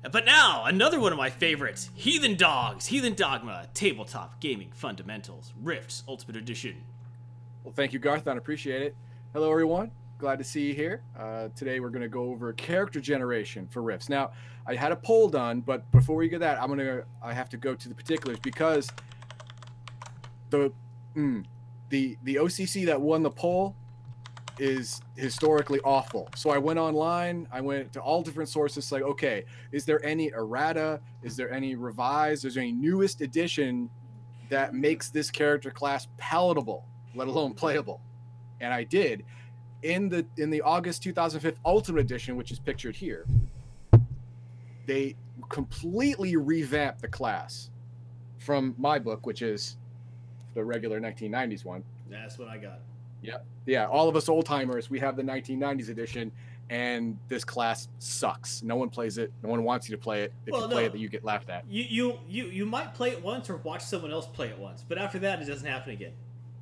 But 0.03 0.25
now, 0.25 0.63
another 0.65 0.99
one 0.99 1.11
of 1.11 1.17
my 1.17 1.29
favorites 1.29 1.89
Heathen 1.93 2.35
Dogs, 2.35 2.85
Heathen 2.85 3.13
Dogma, 3.13 3.67
Tabletop 3.73 4.39
Gaming 4.39 4.71
Fundamentals, 4.73 5.53
Rifts 5.61 6.03
Ultimate 6.07 6.37
Edition. 6.37 6.83
Well, 7.63 7.73
thank 7.73 7.93
you, 7.93 7.99
Garthon. 7.99 8.37
Appreciate 8.37 8.81
it. 8.81 8.95
Hello, 9.33 9.51
everyone. 9.51 9.91
Glad 10.17 10.37
to 10.37 10.43
see 10.43 10.67
you 10.67 10.73
here. 10.73 11.01
Uh, 11.17 11.49
today, 11.55 11.79
we're 11.79 11.89
going 11.89 12.03
to 12.03 12.07
go 12.07 12.29
over 12.29 12.53
character 12.53 13.01
generation 13.01 13.67
for 13.67 13.81
Rifts. 13.81 14.07
Now, 14.07 14.31
I 14.67 14.75
had 14.75 14.91
a 14.91 14.95
poll 14.95 15.29
done, 15.29 15.61
but 15.61 15.89
before 15.91 16.15
we 16.15 16.27
get 16.27 16.41
that, 16.41 16.61
I'm 16.61 16.67
gonna 16.67 17.03
I 17.23 17.33
have 17.33 17.49
to 17.49 17.57
go 17.57 17.73
to 17.73 17.89
the 17.89 17.95
particulars 17.95 18.37
because 18.39 18.89
the 20.49 20.73
mm, 21.15 21.45
the 21.89 22.17
the 22.23 22.35
OCC 22.35 22.85
that 22.85 22.99
won 22.99 23.23
the 23.23 23.31
poll 23.31 23.75
is 24.59 25.01
historically 25.15 25.79
awful. 25.81 26.29
So 26.35 26.49
I 26.49 26.57
went 26.57 26.79
online. 26.79 27.47
I 27.51 27.61
went 27.61 27.93
to 27.93 28.01
all 28.01 28.21
different 28.21 28.49
sources. 28.49 28.91
Like, 28.91 29.03
okay, 29.03 29.45
is 29.71 29.85
there 29.85 30.03
any 30.05 30.31
errata? 30.31 30.99
Is 31.23 31.35
there 31.35 31.51
any 31.51 31.75
revised? 31.75 32.45
Is 32.45 32.55
there 32.55 32.63
any 32.63 32.71
newest 32.71 33.21
edition 33.21 33.89
that 34.49 34.73
makes 34.73 35.09
this 35.09 35.29
character 35.29 35.71
class 35.71 36.07
palatable, 36.17 36.85
let 37.15 37.27
alone 37.27 37.53
playable? 37.53 38.01
And 38.61 38.73
I 38.73 38.83
did. 38.83 39.23
In 39.83 40.09
the 40.09 40.25
in 40.37 40.49
the 40.49 40.61
August 40.61 41.03
2005 41.03 41.59
Ultimate 41.63 42.01
Edition, 42.01 42.35
which 42.35 42.51
is 42.51 42.59
pictured 42.59 42.95
here, 42.95 43.25
they 44.87 45.15
completely 45.49 46.35
revamped 46.35 47.01
the 47.01 47.07
class 47.07 47.69
from 48.39 48.73
my 48.77 48.97
book, 48.97 49.25
which 49.25 49.41
is 49.41 49.77
the 50.55 50.63
regular 50.63 50.99
1990s 50.99 51.63
one. 51.63 51.83
That's 52.09 52.39
what 52.39 52.47
I 52.47 52.57
got. 52.57 52.79
Yeah, 53.27 53.37
Yeah. 53.65 53.85
all 53.87 54.07
of 54.07 54.15
us 54.15 54.29
old 54.29 54.45
timers, 54.45 54.89
we 54.89 54.99
have 54.99 55.15
the 55.17 55.23
1990s 55.23 55.89
edition, 55.89 56.31
and 56.69 57.17
this 57.27 57.43
class 57.43 57.87
sucks. 57.99 58.63
No 58.63 58.75
one 58.75 58.89
plays 58.89 59.17
it. 59.17 59.31
No 59.43 59.49
one 59.49 59.63
wants 59.63 59.89
you 59.89 59.95
to 59.95 60.01
play 60.01 60.23
it. 60.23 60.33
If 60.45 60.53
Well, 60.53 60.61
you 60.63 60.67
play 60.69 60.81
no. 60.83 60.87
it, 60.87 60.91
that 60.93 60.99
you 60.99 61.09
get 61.09 61.23
laughed 61.23 61.49
at. 61.49 61.65
You, 61.69 61.83
you 61.83 62.19
you 62.27 62.45
you 62.45 62.65
might 62.65 62.93
play 62.93 63.09
it 63.11 63.21
once 63.23 63.49
or 63.49 63.57
watch 63.57 63.83
someone 63.83 64.11
else 64.11 64.27
play 64.27 64.47
it 64.47 64.57
once, 64.57 64.83
but 64.87 64.97
after 64.97 65.19
that, 65.19 65.41
it 65.41 65.45
doesn't 65.45 65.67
happen 65.67 65.91
again. 65.93 66.13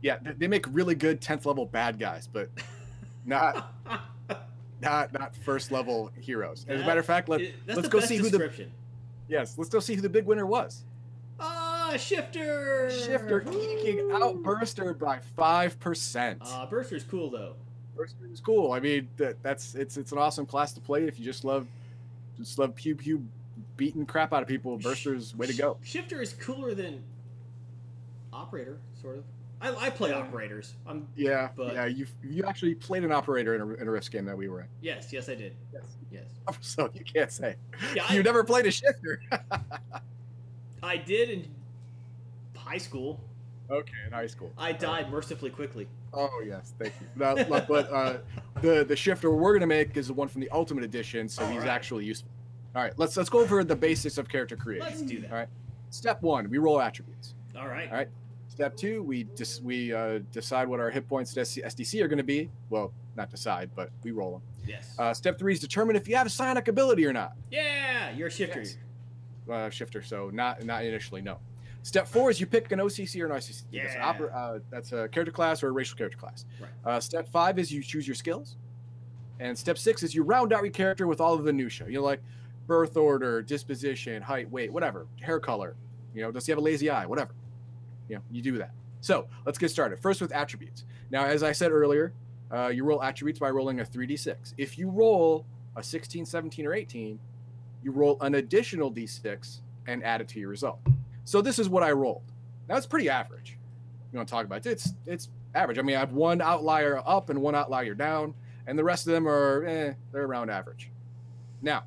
Yeah, 0.01 0.17
they, 0.21 0.31
they 0.33 0.47
make 0.47 0.65
really 0.71 0.95
good 0.95 1.21
10th 1.21 1.45
level 1.45 1.65
bad 1.65 1.97
guys, 1.99 2.27
but 2.27 2.49
not 3.25 3.73
not 4.81 5.13
not 5.13 5.35
first 5.37 5.71
level 5.71 6.11
heroes. 6.19 6.65
As 6.67 6.81
a 6.81 6.85
matter 6.85 6.99
of 6.99 7.05
fact, 7.05 7.29
let, 7.29 7.41
it, 7.41 7.55
let's 7.67 7.87
go 7.87 7.99
see 7.99 8.17
who 8.17 8.29
the 8.29 8.67
yes, 9.27 9.57
let's 9.57 9.69
go 9.69 9.79
see 9.79 9.95
who 9.95 10.01
the 10.01 10.09
big 10.09 10.25
winner 10.25 10.45
was. 10.45 10.83
Shifter. 11.97 12.89
Shifter 12.91 13.41
eking 13.51 14.09
out 14.13 14.41
Burster 14.43 14.93
by 14.93 15.19
five 15.35 15.79
percent. 15.79 16.41
Ah, 16.45 16.65
Burster's 16.69 17.03
cool 17.03 17.29
though. 17.29 17.55
Burster 17.95 18.25
is 18.31 18.39
cool. 18.39 18.71
I 18.73 18.79
mean, 18.79 19.07
that, 19.17 19.41
that's 19.43 19.75
it's 19.75 19.97
it's 19.97 20.11
an 20.11 20.17
awesome 20.17 20.45
class 20.45 20.73
to 20.73 20.81
play 20.81 21.03
if 21.07 21.17
you 21.19 21.25
just 21.25 21.43
love 21.45 21.67
just 22.37 22.59
love 22.59 22.75
pew 22.75 22.95
pew 22.95 23.25
beating 23.77 24.05
crap 24.05 24.33
out 24.33 24.41
of 24.41 24.47
people. 24.47 24.77
Burster's 24.77 25.35
way 25.35 25.47
to 25.47 25.53
go. 25.53 25.77
Shifter 25.83 26.21
is 26.21 26.33
cooler 26.33 26.73
than 26.73 27.01
operator, 28.33 28.77
sort 29.01 29.17
of. 29.17 29.23
I, 29.61 29.73
I 29.85 29.89
play 29.89 30.11
operators. 30.11 30.73
I'm 30.85 31.07
Yeah, 31.15 31.47
But- 31.55 31.73
yeah. 31.73 31.85
You 31.85 32.05
you 32.21 32.43
actually 32.43 32.75
played 32.75 33.05
an 33.05 33.11
operator 33.13 33.55
in 33.55 33.61
a, 33.61 33.73
in 33.75 33.87
a 33.87 33.91
Rifts 33.91 34.09
game 34.09 34.25
that 34.25 34.37
we 34.37 34.49
were 34.49 34.61
in, 34.61 34.67
yes, 34.81 35.13
yes, 35.13 35.29
I 35.29 35.35
did. 35.35 35.53
Yes. 35.73 35.83
Yes, 36.11 36.25
so 36.61 36.89
you 36.93 37.03
can't 37.05 37.31
say 37.31 37.55
Yeah, 37.95 38.03
I- 38.09 38.13
you 38.15 38.21
never 38.23 38.43
played 38.43 38.65
a 38.65 38.71
shifter. 38.71 39.21
I 40.83 40.97
did 40.97 41.29
in 41.29 41.47
high 42.65 42.77
school. 42.77 43.19
okay, 43.69 43.93
in 44.05 44.11
high 44.13 44.27
school. 44.27 44.51
I 44.57 44.71
died 44.73 45.09
mercifully 45.11 45.49
quickly. 45.51 45.87
Oh 46.13 46.41
yes, 46.45 46.73
thank 46.79 46.93
you. 47.01 47.07
But 47.15 47.91
uh, 47.91 48.17
the 48.61 48.83
the 48.85 48.95
shifter 48.95 49.31
we're 49.31 49.53
gonna 49.53 49.67
make 49.67 49.95
is 49.97 50.07
the 50.07 50.13
one 50.13 50.27
from 50.27 50.41
the 50.41 50.49
Ultimate 50.49 50.83
Edition, 50.83 51.27
so 51.29 51.45
he's 51.45 51.55
Alright. 51.57 51.67
actually 51.69 52.05
useful. 52.05 52.29
All 52.75 52.81
right, 52.83 52.93
let's 52.97 53.15
let's 53.17 53.29
go 53.29 53.39
over 53.39 53.63
the 53.63 53.75
basics 53.75 54.17
of 54.17 54.27
character 54.27 54.55
creation. 54.57 54.87
Let's 54.87 55.01
do 55.01 55.19
that. 55.21 55.31
All 55.31 55.37
right. 55.37 55.47
Step 55.91 56.21
one, 56.21 56.49
we 56.49 56.57
roll 56.57 56.81
attributes. 56.81 57.35
All 57.57 57.67
right. 57.67 57.89
All 57.89 57.95
right. 57.97 58.09
Step 58.49 58.75
two, 58.77 59.01
we 59.03 59.23
dis- 59.35 59.61
we 59.61 59.93
uh, 59.93 60.19
decide 60.31 60.67
what 60.67 60.79
our 60.79 60.89
hit 60.89 61.07
points 61.07 61.33
to 61.33 61.43
SC- 61.45 61.59
SDC 61.59 62.01
are 62.01 62.07
going 62.07 62.17
to 62.17 62.23
be. 62.23 62.49
Well, 62.69 62.93
not 63.15 63.29
decide, 63.29 63.69
but 63.75 63.91
we 64.03 64.11
roll 64.11 64.31
them. 64.33 64.41
Yes. 64.65 64.95
Uh, 64.97 65.13
step 65.13 65.37
three 65.37 65.53
is 65.53 65.59
determine 65.59 65.95
if 65.97 66.07
you 66.07 66.15
have 66.15 66.27
a 66.27 66.29
psionic 66.29 66.67
ability 66.69 67.05
or 67.05 67.11
not. 67.13 67.33
yeah, 67.51 68.11
you're 68.11 68.27
a 68.27 68.31
shifter. 68.31 68.59
Yes. 68.61 68.77
Uh, 69.49 69.69
shifter, 69.69 70.01
so 70.01 70.29
not 70.33 70.63
not 70.63 70.83
initially, 70.85 71.21
no. 71.21 71.37
Step 71.85 72.07
four 72.07 72.31
is 72.31 72.39
you 72.39 72.47
pick 72.47 72.71
an 72.71 72.79
OCC 72.79 73.21
or 73.21 73.27
an 73.27 73.31
ICC. 73.33 73.65
That's, 73.71 73.93
an 73.93 74.01
Yeah. 74.01 74.25
uh, 74.35 74.59
that's 74.71 74.91
a 74.91 75.07
character 75.07 75.31
class 75.31 75.61
or 75.61 75.67
a 75.67 75.71
racial 75.71 75.95
character 75.95 76.17
class. 76.17 76.43
Right. 76.59 76.71
Uh, 76.83 76.99
step 76.99 77.29
five 77.31 77.59
is 77.59 77.71
you 77.71 77.83
choose 77.83 78.07
your 78.07 78.15
skills. 78.15 78.55
And 79.39 79.55
step 79.55 79.77
six 79.77 80.01
is 80.01 80.15
you 80.15 80.23
round 80.23 80.51
out 80.51 80.63
your 80.63 80.71
character 80.71 81.05
with 81.05 81.21
all 81.21 81.35
of 81.35 81.43
the 81.43 81.53
minutia. 81.53 81.85
You 81.85 81.97
know, 81.99 82.03
like 82.03 82.23
birth 82.65 82.97
order, 82.97 83.43
disposition, 83.43 84.23
height, 84.23 84.49
weight, 84.49 84.73
whatever, 84.73 85.05
hair 85.21 85.39
color. 85.39 85.75
You 86.15 86.23
know, 86.23 86.31
does 86.31 86.47
he 86.47 86.51
have 86.51 86.57
a 86.57 86.61
lazy 86.61 86.89
eye? 86.89 87.05
Whatever. 87.05 87.35
You 88.09 88.15
know, 88.15 88.21
you 88.31 88.41
do 88.41 88.57
that. 88.57 88.71
So 89.01 89.27
let's 89.45 89.59
get 89.59 89.69
started. 89.69 89.99
First 89.99 90.21
with 90.21 90.31
attributes. 90.31 90.85
Now, 91.11 91.25
as 91.25 91.43
I 91.43 91.51
said 91.51 91.71
earlier, 91.71 92.13
uh, 92.51 92.69
you 92.69 92.83
roll 92.83 93.03
attributes 93.03 93.37
by 93.37 93.51
rolling 93.51 93.79
a 93.81 93.85
3d6. 93.85 94.55
If 94.57 94.79
you 94.79 94.89
roll 94.89 95.45
a 95.75 95.83
16, 95.83 96.25
17, 96.25 96.65
or 96.65 96.73
18, 96.73 97.19
you 97.83 97.91
roll 97.91 98.17
an 98.21 98.33
additional 98.33 98.91
d6 98.91 99.59
and 99.85 100.03
add 100.03 100.21
it 100.21 100.27
to 100.29 100.39
your 100.39 100.49
result. 100.49 100.79
So 101.25 101.41
this 101.41 101.59
is 101.59 101.67
what 101.67 101.83
I 101.83 101.91
rolled. 101.91 102.23
Now 102.69 102.77
it's 102.77 102.85
pretty 102.85 103.09
average. 103.09 103.57
you 104.11 104.17
want 104.17 104.27
to 104.29 104.31
talk 104.33 104.45
about 104.45 104.65
it. 104.65 104.71
It's 104.71 104.93
it's 105.05 105.29
average. 105.53 105.77
I 105.77 105.81
mean, 105.81 105.95
I 105.95 105.99
have 105.99 106.13
one 106.13 106.41
outlier 106.41 107.01
up 107.05 107.29
and 107.29 107.41
one 107.41 107.55
outlier 107.55 107.93
down, 107.93 108.33
and 108.67 108.77
the 108.79 108.83
rest 108.83 109.07
of 109.07 109.13
them 109.13 109.27
are 109.27 109.65
eh, 109.65 109.93
they're 110.11 110.25
around 110.25 110.49
average. 110.49 110.91
Now, 111.61 111.83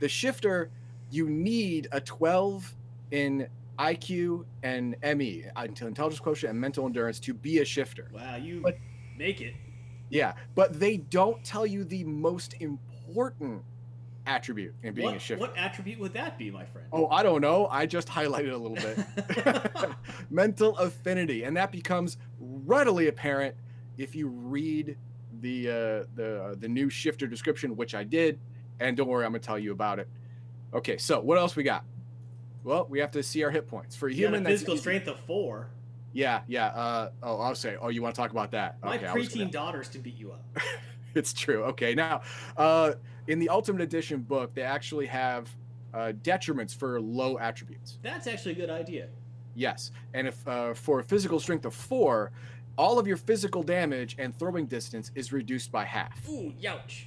the 0.00 0.08
shifter, 0.08 0.70
you 1.10 1.28
need 1.28 1.88
a 1.92 2.00
12 2.00 2.74
in 3.10 3.48
IQ 3.78 4.44
and 4.62 4.96
ME, 5.16 5.44
intelligence 5.64 6.20
quotient 6.20 6.50
and 6.52 6.60
mental 6.60 6.84
endurance, 6.86 7.18
to 7.20 7.32
be 7.34 7.58
a 7.58 7.64
shifter. 7.64 8.10
Wow, 8.12 8.36
you 8.36 8.60
But- 8.60 8.76
make 9.16 9.40
it. 9.40 9.54
Yeah, 10.10 10.34
but 10.54 10.78
they 10.80 10.96
don't 10.98 11.42
tell 11.44 11.66
you 11.66 11.84
the 11.84 12.02
most 12.04 12.54
important 12.60 13.62
attribute 14.28 14.74
in 14.82 14.94
being 14.94 15.06
what, 15.06 15.16
a 15.16 15.18
shifter. 15.18 15.40
what 15.40 15.56
attribute 15.56 15.98
would 15.98 16.12
that 16.12 16.38
be, 16.38 16.50
my 16.50 16.64
friend? 16.64 16.86
Oh, 16.92 17.08
I 17.08 17.22
don't 17.22 17.40
know. 17.40 17.66
I 17.70 17.86
just 17.86 18.08
highlighted 18.08 18.52
a 18.52 18.56
little 18.56 18.76
bit. 18.76 19.90
Mental 20.30 20.76
affinity, 20.76 21.44
and 21.44 21.56
that 21.56 21.72
becomes 21.72 22.18
readily 22.38 23.08
apparent 23.08 23.54
if 23.96 24.14
you 24.14 24.28
read 24.28 24.96
the 25.40 25.68
uh, 25.68 26.04
the 26.14 26.42
uh, 26.42 26.54
the 26.58 26.68
new 26.68 26.90
shifter 26.90 27.26
description, 27.26 27.76
which 27.76 27.94
I 27.94 28.04
did. 28.04 28.38
And 28.80 28.96
don't 28.96 29.08
worry, 29.08 29.24
I'm 29.24 29.32
gonna 29.32 29.40
tell 29.40 29.58
you 29.58 29.72
about 29.72 29.98
it. 29.98 30.08
Okay, 30.72 30.98
so 30.98 31.18
what 31.20 31.38
else 31.38 31.56
we 31.56 31.62
got? 31.62 31.84
Well, 32.64 32.86
we 32.88 32.98
have 33.00 33.10
to 33.12 33.22
see 33.22 33.42
our 33.42 33.50
hit 33.50 33.66
points 33.66 33.96
for 33.96 34.08
a 34.08 34.12
you 34.12 34.22
got 34.26 34.34
a 34.34 34.36
human. 34.36 34.52
physical 34.52 34.74
easy. 34.74 34.80
strength 34.82 35.08
of 35.08 35.18
four. 35.20 35.68
Yeah, 36.12 36.40
yeah. 36.48 36.66
Uh, 36.66 37.10
oh, 37.22 37.40
I'll 37.40 37.54
say. 37.54 37.76
Oh, 37.80 37.88
you 37.88 38.02
want 38.02 38.14
to 38.14 38.20
talk 38.20 38.30
about 38.30 38.50
that? 38.52 38.76
My 38.82 38.96
Okay, 38.96 39.06
preteen 39.06 39.38
gonna- 39.38 39.50
daughters 39.50 39.88
can 39.88 40.00
beat 40.00 40.16
you 40.18 40.32
up. 40.32 40.44
it's 41.14 41.32
true. 41.32 41.64
Okay, 41.64 41.94
now 41.94 42.22
uh, 42.56 42.92
in 43.28 43.38
the 43.38 43.48
Ultimate 43.48 43.82
Edition 43.82 44.22
book, 44.22 44.54
they 44.54 44.62
actually 44.62 45.06
have 45.06 45.48
uh, 45.94 46.12
detriments 46.22 46.74
for 46.76 47.00
low 47.00 47.38
attributes. 47.38 47.98
That's 48.02 48.26
actually 48.26 48.52
a 48.52 48.56
good 48.56 48.70
idea. 48.70 49.08
Yes, 49.54 49.90
and 50.14 50.26
if 50.26 50.46
uh, 50.48 50.74
for 50.74 51.00
a 51.00 51.04
physical 51.04 51.38
strength 51.38 51.64
of 51.64 51.74
four, 51.74 52.32
all 52.76 52.98
of 52.98 53.06
your 53.06 53.16
physical 53.16 53.62
damage 53.62 54.16
and 54.18 54.36
throwing 54.38 54.66
distance 54.66 55.10
is 55.14 55.32
reduced 55.32 55.70
by 55.72 55.84
half. 55.84 56.28
Ooh, 56.28 56.52
youch. 56.60 57.04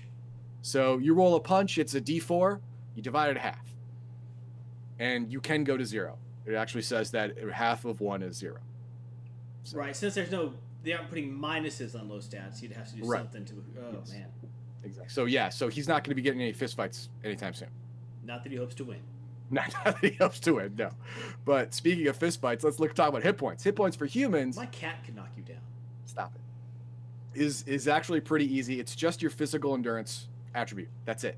So 0.62 0.98
you 1.00 1.14
roll 1.14 1.36
a 1.36 1.40
punch, 1.40 1.78
it's 1.78 1.96
a 1.96 2.02
D4, 2.02 2.60
you 2.96 3.02
divide 3.02 3.32
it 3.32 3.38
half, 3.38 3.66
and 5.00 5.32
you 5.32 5.40
can 5.42 5.64
go 5.64 5.78
to 5.78 5.86
zero. 5.86 6.18
It 6.46 6.54
actually 6.56 6.82
says 6.84 7.12
that 7.12 7.36
half 7.54 7.86
of 7.86 8.02
one 8.02 8.22
is 8.22 8.36
zero. 8.36 8.60
So- 9.64 9.78
Right, 9.78 9.96
since 9.96 10.14
there's 10.16 10.32
no, 10.32 10.54
they 10.84 10.94
aren't 10.94 11.10
putting 11.10 11.32
minuses 11.32 12.00
on 12.00 12.10
low 12.10 12.18
stats, 12.18 12.62
you'd 12.62 12.74
have 12.74 12.90
to 12.90 12.96
do 12.98 13.04
Right. 13.06 13.20
something 13.20 13.46
to. 13.46 13.54
Oh 13.80 13.98
Yes. 14.00 14.12
man, 14.12 14.28
Exactly. 14.84 15.10
So 15.10 15.26
yeah, 15.26 15.50
so 15.50 15.68
he's 15.68 15.88
not 15.88 16.04
going 16.04 16.12
to 16.12 16.16
be 16.16 16.22
getting 16.22 16.42
any 16.42 16.54
fistfights 16.54 17.10
anytime 17.24 17.54
soon. 17.54 17.70
not 18.26 18.44
that 18.44 18.52
he 18.52 18.58
hopes 18.58 18.76
to 18.76 18.84
win. 18.86 19.00
Not 19.52 19.74
that 19.84 19.98
he 19.98 20.12
hopes 20.12 20.40
to 20.42 20.54
win, 20.54 20.76
no. 20.78 20.92
But 21.44 21.74
speaking 21.74 22.08
of 22.08 22.18
fistfights, 22.18 22.64
let's 22.64 22.80
look 22.80 22.94
talk 22.94 23.10
about 23.10 23.22
hit 23.22 23.38
points. 23.38 23.66
Hit 23.66 23.76
points 23.76 23.98
for 23.98 24.06
humans. 24.06 24.56
My 24.56 24.66
cat 24.68 25.04
could 25.04 25.14
knock 25.14 25.28
you 25.36 25.44
down. 25.44 25.60
stop 26.06 26.34
it 26.36 26.42
is 27.34 27.64
is 27.64 27.88
actually 27.88 28.20
pretty 28.20 28.46
easy 28.54 28.80
it's 28.80 28.96
just 28.96 29.22
your 29.22 29.32
physical 29.32 29.74
endurance 29.74 30.28
attribute 30.54 30.90
that's 31.06 31.24
it 31.24 31.38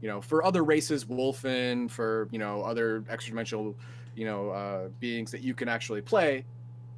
you 0.00 0.08
know 0.08 0.20
for 0.20 0.44
other 0.44 0.62
races 0.64 1.04
Wulfen 1.04 1.90
for 1.90 2.28
you 2.30 2.38
know 2.38 2.62
other 2.62 3.04
extra 3.08 3.30
dimensional 3.32 3.74
you 4.14 4.24
know 4.24 4.50
uh, 4.50 4.88
beings 5.00 5.32
that 5.32 5.42
you 5.42 5.54
can 5.54 5.68
actually 5.68 6.02
play 6.02 6.44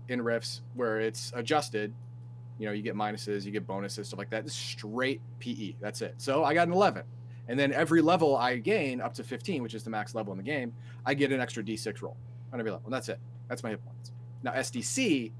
in 0.09 0.21
rifts 0.21 0.61
where 0.75 1.01
it's 1.01 1.33
adjusted 1.35 1.95
you 2.59 2.67
know 2.67 2.73
you 2.73 2.83
get 2.83 2.95
minuses 2.95 3.45
you 3.45 3.51
get 3.51 3.67
bonuses 3.67 4.09
stuff 4.09 4.19
like 4.19 4.31
that. 4.31 4.49
Straight 4.51 5.21
pe 5.39 5.75
that's 5.81 6.03
it. 6.03 6.15
So 6.19 6.45
i 6.45 6.55
got 6.55 6.69
an 6.69 6.75
11 6.75 7.03
and 7.49 7.59
then 7.59 7.73
every 7.73 8.01
level 8.01 8.37
i 8.37 8.57
gain 8.57 9.01
up 9.01 9.13
to 9.15 9.25
15 9.25 9.63
which 9.63 9.75
is 9.75 9.85
the 9.85 9.91
max 9.91 10.15
level 10.15 10.33
in 10.33 10.39
the 10.39 10.45
game 10.45 10.73
i 11.05 11.13
get 11.13 11.31
an 11.31 11.41
extra 11.41 11.63
d6 11.63 12.01
roll 12.01 12.17
on 12.53 12.61
every 12.61 12.71
level. 12.71 12.87
And 12.87 12.95
that's 12.95 13.09
it. 13.09 13.19
That's 13.49 13.63
my 13.63 13.71
hit 13.71 13.85
points. 13.85 14.13
Now 14.43 14.53
sdc 14.53 15.33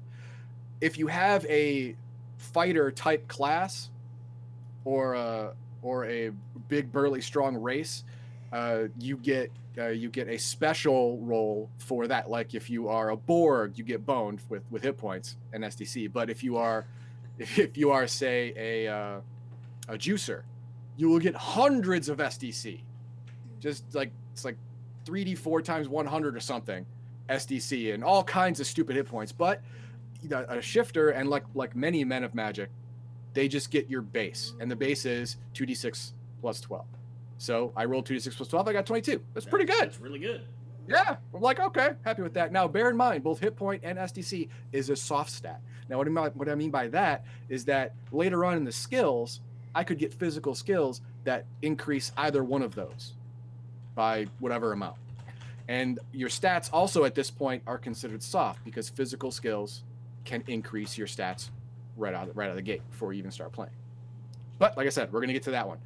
if 0.81 0.97
you 0.97 1.07
have 1.07 1.45
a 1.45 1.95
fighter 2.37 2.91
type 2.91 3.27
class 3.27 3.89
or 4.83 5.13
a 5.13 5.53
or 5.81 6.05
a 6.05 6.31
big 6.67 6.91
burly 6.91 7.21
strong 7.21 7.55
race 7.55 8.03
uh, 8.51 8.83
you 8.99 9.17
get 9.17 9.51
uh, 9.77 9.87
you 9.87 10.09
get 10.09 10.29
a 10.29 10.37
special 10.37 11.17
role 11.19 11.69
for 11.77 12.07
that. 12.07 12.29
Like 12.29 12.53
if 12.53 12.69
you 12.69 12.87
are 12.87 13.09
a 13.09 13.17
borg 13.17 13.77
you 13.77 13.83
get 13.83 14.05
boned 14.05 14.41
with 14.49 14.63
with 14.69 14.83
hit 14.83 14.97
points 14.97 15.37
and 15.53 15.63
sdc 15.63 16.11
but 16.11 16.29
if 16.29 16.43
you 16.43 16.57
are 16.57 16.85
if 17.57 17.77
you 17.77 17.91
are 17.91 18.07
say 18.07 18.53
a 18.55 18.87
uh, 18.91 19.19
a 19.87 19.97
juicer 19.97 20.43
you 20.97 21.09
will 21.09 21.19
get 21.19 21.35
hundreds 21.35 22.09
of 22.09 22.17
sdc 22.17 22.81
just 23.59 23.83
like 23.93 24.11
it's 24.33 24.45
like 24.45 24.57
3d 25.05 25.37
4 25.37 25.61
times 25.61 25.87
100 25.87 26.35
or 26.35 26.39
something 26.39 26.85
sdc 27.29 27.93
and 27.93 28.03
all 28.03 28.23
kinds 28.23 28.59
of 28.59 28.67
stupid 28.67 28.95
hit 28.95 29.07
points. 29.07 29.31
But 29.31 29.61
you 30.21 30.29
know, 30.29 30.45
a 30.47 30.61
shifter 30.61 31.09
and 31.09 31.29
like 31.29 31.43
like 31.53 31.75
many 31.75 32.03
men 32.03 32.23
of 32.23 32.33
magic 32.35 32.69
they 33.33 33.47
just 33.49 33.69
get 33.69 33.89
your 33.89 34.01
base. 34.01 34.53
And 34.61 34.71
the 34.71 34.77
base 34.77 35.05
is 35.05 35.37
2d6 35.55 36.13
plus 36.41 36.61
12 36.61 36.85
so 37.37 37.73
i 37.75 37.83
rolled 37.83 38.07
2d6 38.07 38.37
plus 38.37 38.47
12 38.47 38.69
i 38.69 38.73
got 38.73 38.85
22 38.85 39.21
that's 39.33 39.45
pretty 39.45 39.65
good. 39.65 39.81
That's 39.81 39.99
really 39.99 40.19
good. 40.19 40.43
yeah 40.87 41.17
i'm 41.33 41.41
like 41.41 41.59
okay 41.59 41.91
happy 42.03 42.21
with 42.21 42.33
that. 42.35 42.51
Now 42.51 42.67
bear 42.67 42.89
in 42.89 42.97
mind 42.97 43.23
both 43.23 43.39
hit 43.39 43.55
point 43.55 43.81
and 43.83 43.97
sdc 43.99 44.47
is 44.71 44.89
a 44.89 44.95
soft 44.95 45.31
stat 45.31 45.61
now 45.89 45.97
what, 45.97 46.07
I 46.07 46.09
mean, 46.09 46.31
what 46.33 46.49
i 46.49 46.55
mean 46.55 46.71
by 46.71 46.87
that 46.89 47.25
is 47.49 47.65
that 47.65 47.93
later 48.11 48.45
on 48.45 48.57
in 48.57 48.63
the 48.63 48.71
skills 48.71 49.41
i 49.73 49.83
could 49.83 49.97
get 49.97 50.13
physical 50.13 50.55
skills 50.55 51.01
that 51.23 51.45
increase 51.61 52.11
either 52.17 52.43
one 52.43 52.61
of 52.61 52.75
those 52.75 53.13
by 53.95 54.27
whatever 54.39 54.73
amount 54.73 54.97
and 55.67 55.99
your 56.11 56.29
stats 56.29 56.69
also 56.71 57.05
at 57.05 57.15
this 57.15 57.31
point 57.31 57.63
are 57.65 57.77
considered 57.77 58.21
soft 58.21 58.63
because 58.63 58.89
physical 58.89 59.31
skills 59.31 59.83
can 60.23 60.43
increase 60.47 60.97
your 60.97 61.07
stats 61.07 61.49
right 61.97 62.13
out 62.13 62.35
right 62.35 62.45
out 62.45 62.51
of 62.51 62.55
the 62.55 62.61
gate 62.61 62.81
before 62.91 63.13
you 63.13 63.19
even 63.19 63.31
start 63.31 63.51
playing. 63.51 63.73
But 64.59 64.77
like 64.77 64.87
I 64.87 64.89
said, 64.89 65.11
we're 65.11 65.21
gonna 65.21 65.33
get 65.33 65.43
to 65.43 65.51
that 65.51 65.67
one. 65.67 65.79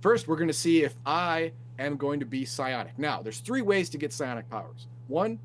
First, 0.00 0.28
we're 0.28 0.36
gonna 0.36 0.52
see 0.52 0.82
if 0.82 0.94
I 1.04 1.52
am 1.78 1.96
going 1.96 2.20
to 2.20 2.26
be 2.26 2.44
psionic. 2.44 2.98
Now, 2.98 3.22
there's 3.22 3.38
three 3.38 3.62
ways 3.62 3.90
to 3.90 3.98
get 3.98 4.12
psionic 4.12 4.48
powers. 4.50 4.86
One, 5.08 5.38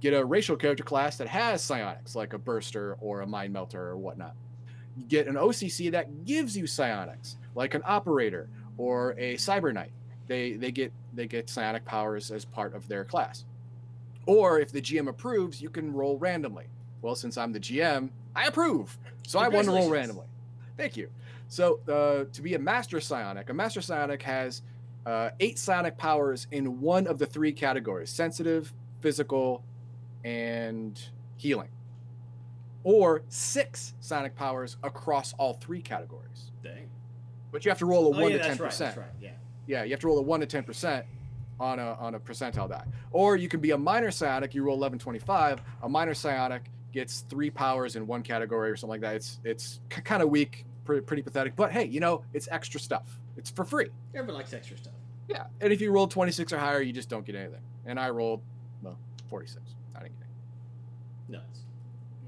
get 0.00 0.14
a 0.14 0.24
racial 0.24 0.56
character 0.56 0.84
class 0.84 1.16
that 1.16 1.28
has 1.28 1.62
psionics, 1.62 2.14
like 2.14 2.32
a 2.32 2.38
burster 2.38 2.96
or 3.00 3.22
a 3.22 3.26
mind 3.26 3.52
melter 3.52 3.88
or 3.88 3.96
whatnot. 3.96 4.34
You 4.96 5.06
get 5.06 5.26
an 5.26 5.34
OCC 5.34 5.90
that 5.92 6.24
gives 6.24 6.56
you 6.56 6.66
psionics, 6.66 7.36
like 7.54 7.74
an 7.74 7.82
operator 7.84 8.48
or 8.76 9.12
a 9.12 9.34
cyber 9.36 9.72
knight. 9.72 9.92
They 10.26 10.52
they 10.52 10.70
get 10.70 10.92
they 11.12 11.26
get 11.26 11.50
psionic 11.50 11.84
powers 11.84 12.30
as 12.30 12.44
part 12.44 12.74
of 12.74 12.88
their 12.88 13.04
class. 13.04 13.44
Or 14.26 14.58
if 14.58 14.72
the 14.72 14.80
GM 14.80 15.08
approves, 15.08 15.60
you 15.60 15.68
can 15.68 15.92
roll 15.92 16.18
randomly. 16.18 16.66
Well, 17.02 17.14
since 17.14 17.36
I'm 17.36 17.52
the 17.52 17.60
GM, 17.60 18.10
I 18.34 18.46
approve. 18.46 18.96
So 19.26 19.38
I 19.38 19.48
want 19.48 19.66
to 19.66 19.72
roll 19.72 19.90
randomly. 19.90 20.26
Thank 20.76 20.96
you. 20.96 21.08
So 21.48 21.80
uh, 21.88 22.24
to 22.32 22.42
be 22.42 22.54
a 22.54 22.58
master 22.58 23.00
psionic, 23.00 23.50
a 23.50 23.54
master 23.54 23.82
psionic 23.82 24.22
has 24.22 24.62
uh, 25.04 25.30
eight 25.40 25.58
psionic 25.58 25.98
powers 25.98 26.46
in 26.50 26.80
one 26.80 27.06
of 27.06 27.18
the 27.18 27.26
three 27.26 27.52
categories: 27.52 28.10
sensitive, 28.10 28.72
physical, 29.00 29.62
and 30.24 31.00
healing. 31.36 31.68
Or 32.82 33.22
six 33.28 33.94
psionic 34.00 34.34
powers 34.34 34.76
across 34.82 35.32
all 35.34 35.54
three 35.54 35.80
categories. 35.80 36.50
Dang. 36.62 36.88
But 37.50 37.64
you 37.64 37.70
have 37.70 37.78
to 37.78 37.86
roll 37.86 38.12
a 38.12 38.16
Oh 38.16 38.20
one 38.22 38.30
yeah, 38.32 38.38
to 38.38 38.42
ten 38.42 38.48
that's 38.50 38.60
right. 38.60 38.66
percent. 38.70 38.96
Right. 38.96 39.06
Yeah. 39.20 39.30
Yeah, 39.66 39.84
you 39.84 39.90
have 39.92 40.00
to 40.00 40.06
roll 40.06 40.18
a 40.18 40.22
one 40.22 40.40
to 40.40 40.46
ten 40.46 40.64
percent 40.64 41.06
on 41.60 41.78
a 41.78 41.92
on 42.00 42.14
a 42.14 42.20
percentile 42.20 42.68
die. 42.68 42.84
Or 43.12 43.36
you 43.36 43.48
can 43.48 43.60
be 43.60 43.70
a 43.70 43.78
minor 43.78 44.10
psionic. 44.10 44.54
You 44.54 44.62
roll 44.64 44.76
eleven 44.76 44.98
twenty 44.98 45.18
five. 45.18 45.60
A 45.82 45.88
minor 45.88 46.12
psionic 46.14 46.64
gets 46.92 47.20
three 47.22 47.48
powers 47.50 47.96
in 47.96 48.06
one 48.06 48.22
category 48.22 48.70
or 48.70 48.76
something 48.76 48.90
like 48.90 49.00
that. 49.00 49.14
It's 49.16 49.40
it's 49.44 49.80
k- 49.88 50.02
kind 50.02 50.22
of 50.22 50.28
weak, 50.28 50.66
pretty, 50.84 51.00
pretty 51.02 51.22
pathetic. 51.22 51.56
But 51.56 51.72
hey, 51.72 51.84
you 51.84 52.00
know 52.00 52.22
it's 52.34 52.48
extra 52.50 52.78
stuff. 52.80 53.18
It's 53.38 53.50
for 53.50 53.64
free. 53.64 53.88
Everyone 54.14 54.34
likes 54.40 54.52
extra 54.52 54.76
stuff. 54.76 54.92
Yeah. 55.28 55.44
And 55.62 55.72
if 55.72 55.80
you 55.80 55.90
roll 55.90 56.06
twenty 56.06 56.32
six 56.32 56.52
or 56.52 56.58
higher, 56.58 56.82
you 56.82 56.92
just 56.92 57.08
don't 57.08 57.24
get 57.24 57.34
anything. 57.34 57.62
And 57.86 57.98
I 57.98 58.10
rolled 58.10 58.42
well 58.82 58.98
forty 59.30 59.46
six. 59.46 59.62
I 59.96 60.00
didn't 60.00 60.18
get 60.18 60.26
anything. 60.26 60.34
Nuts. 61.34 61.60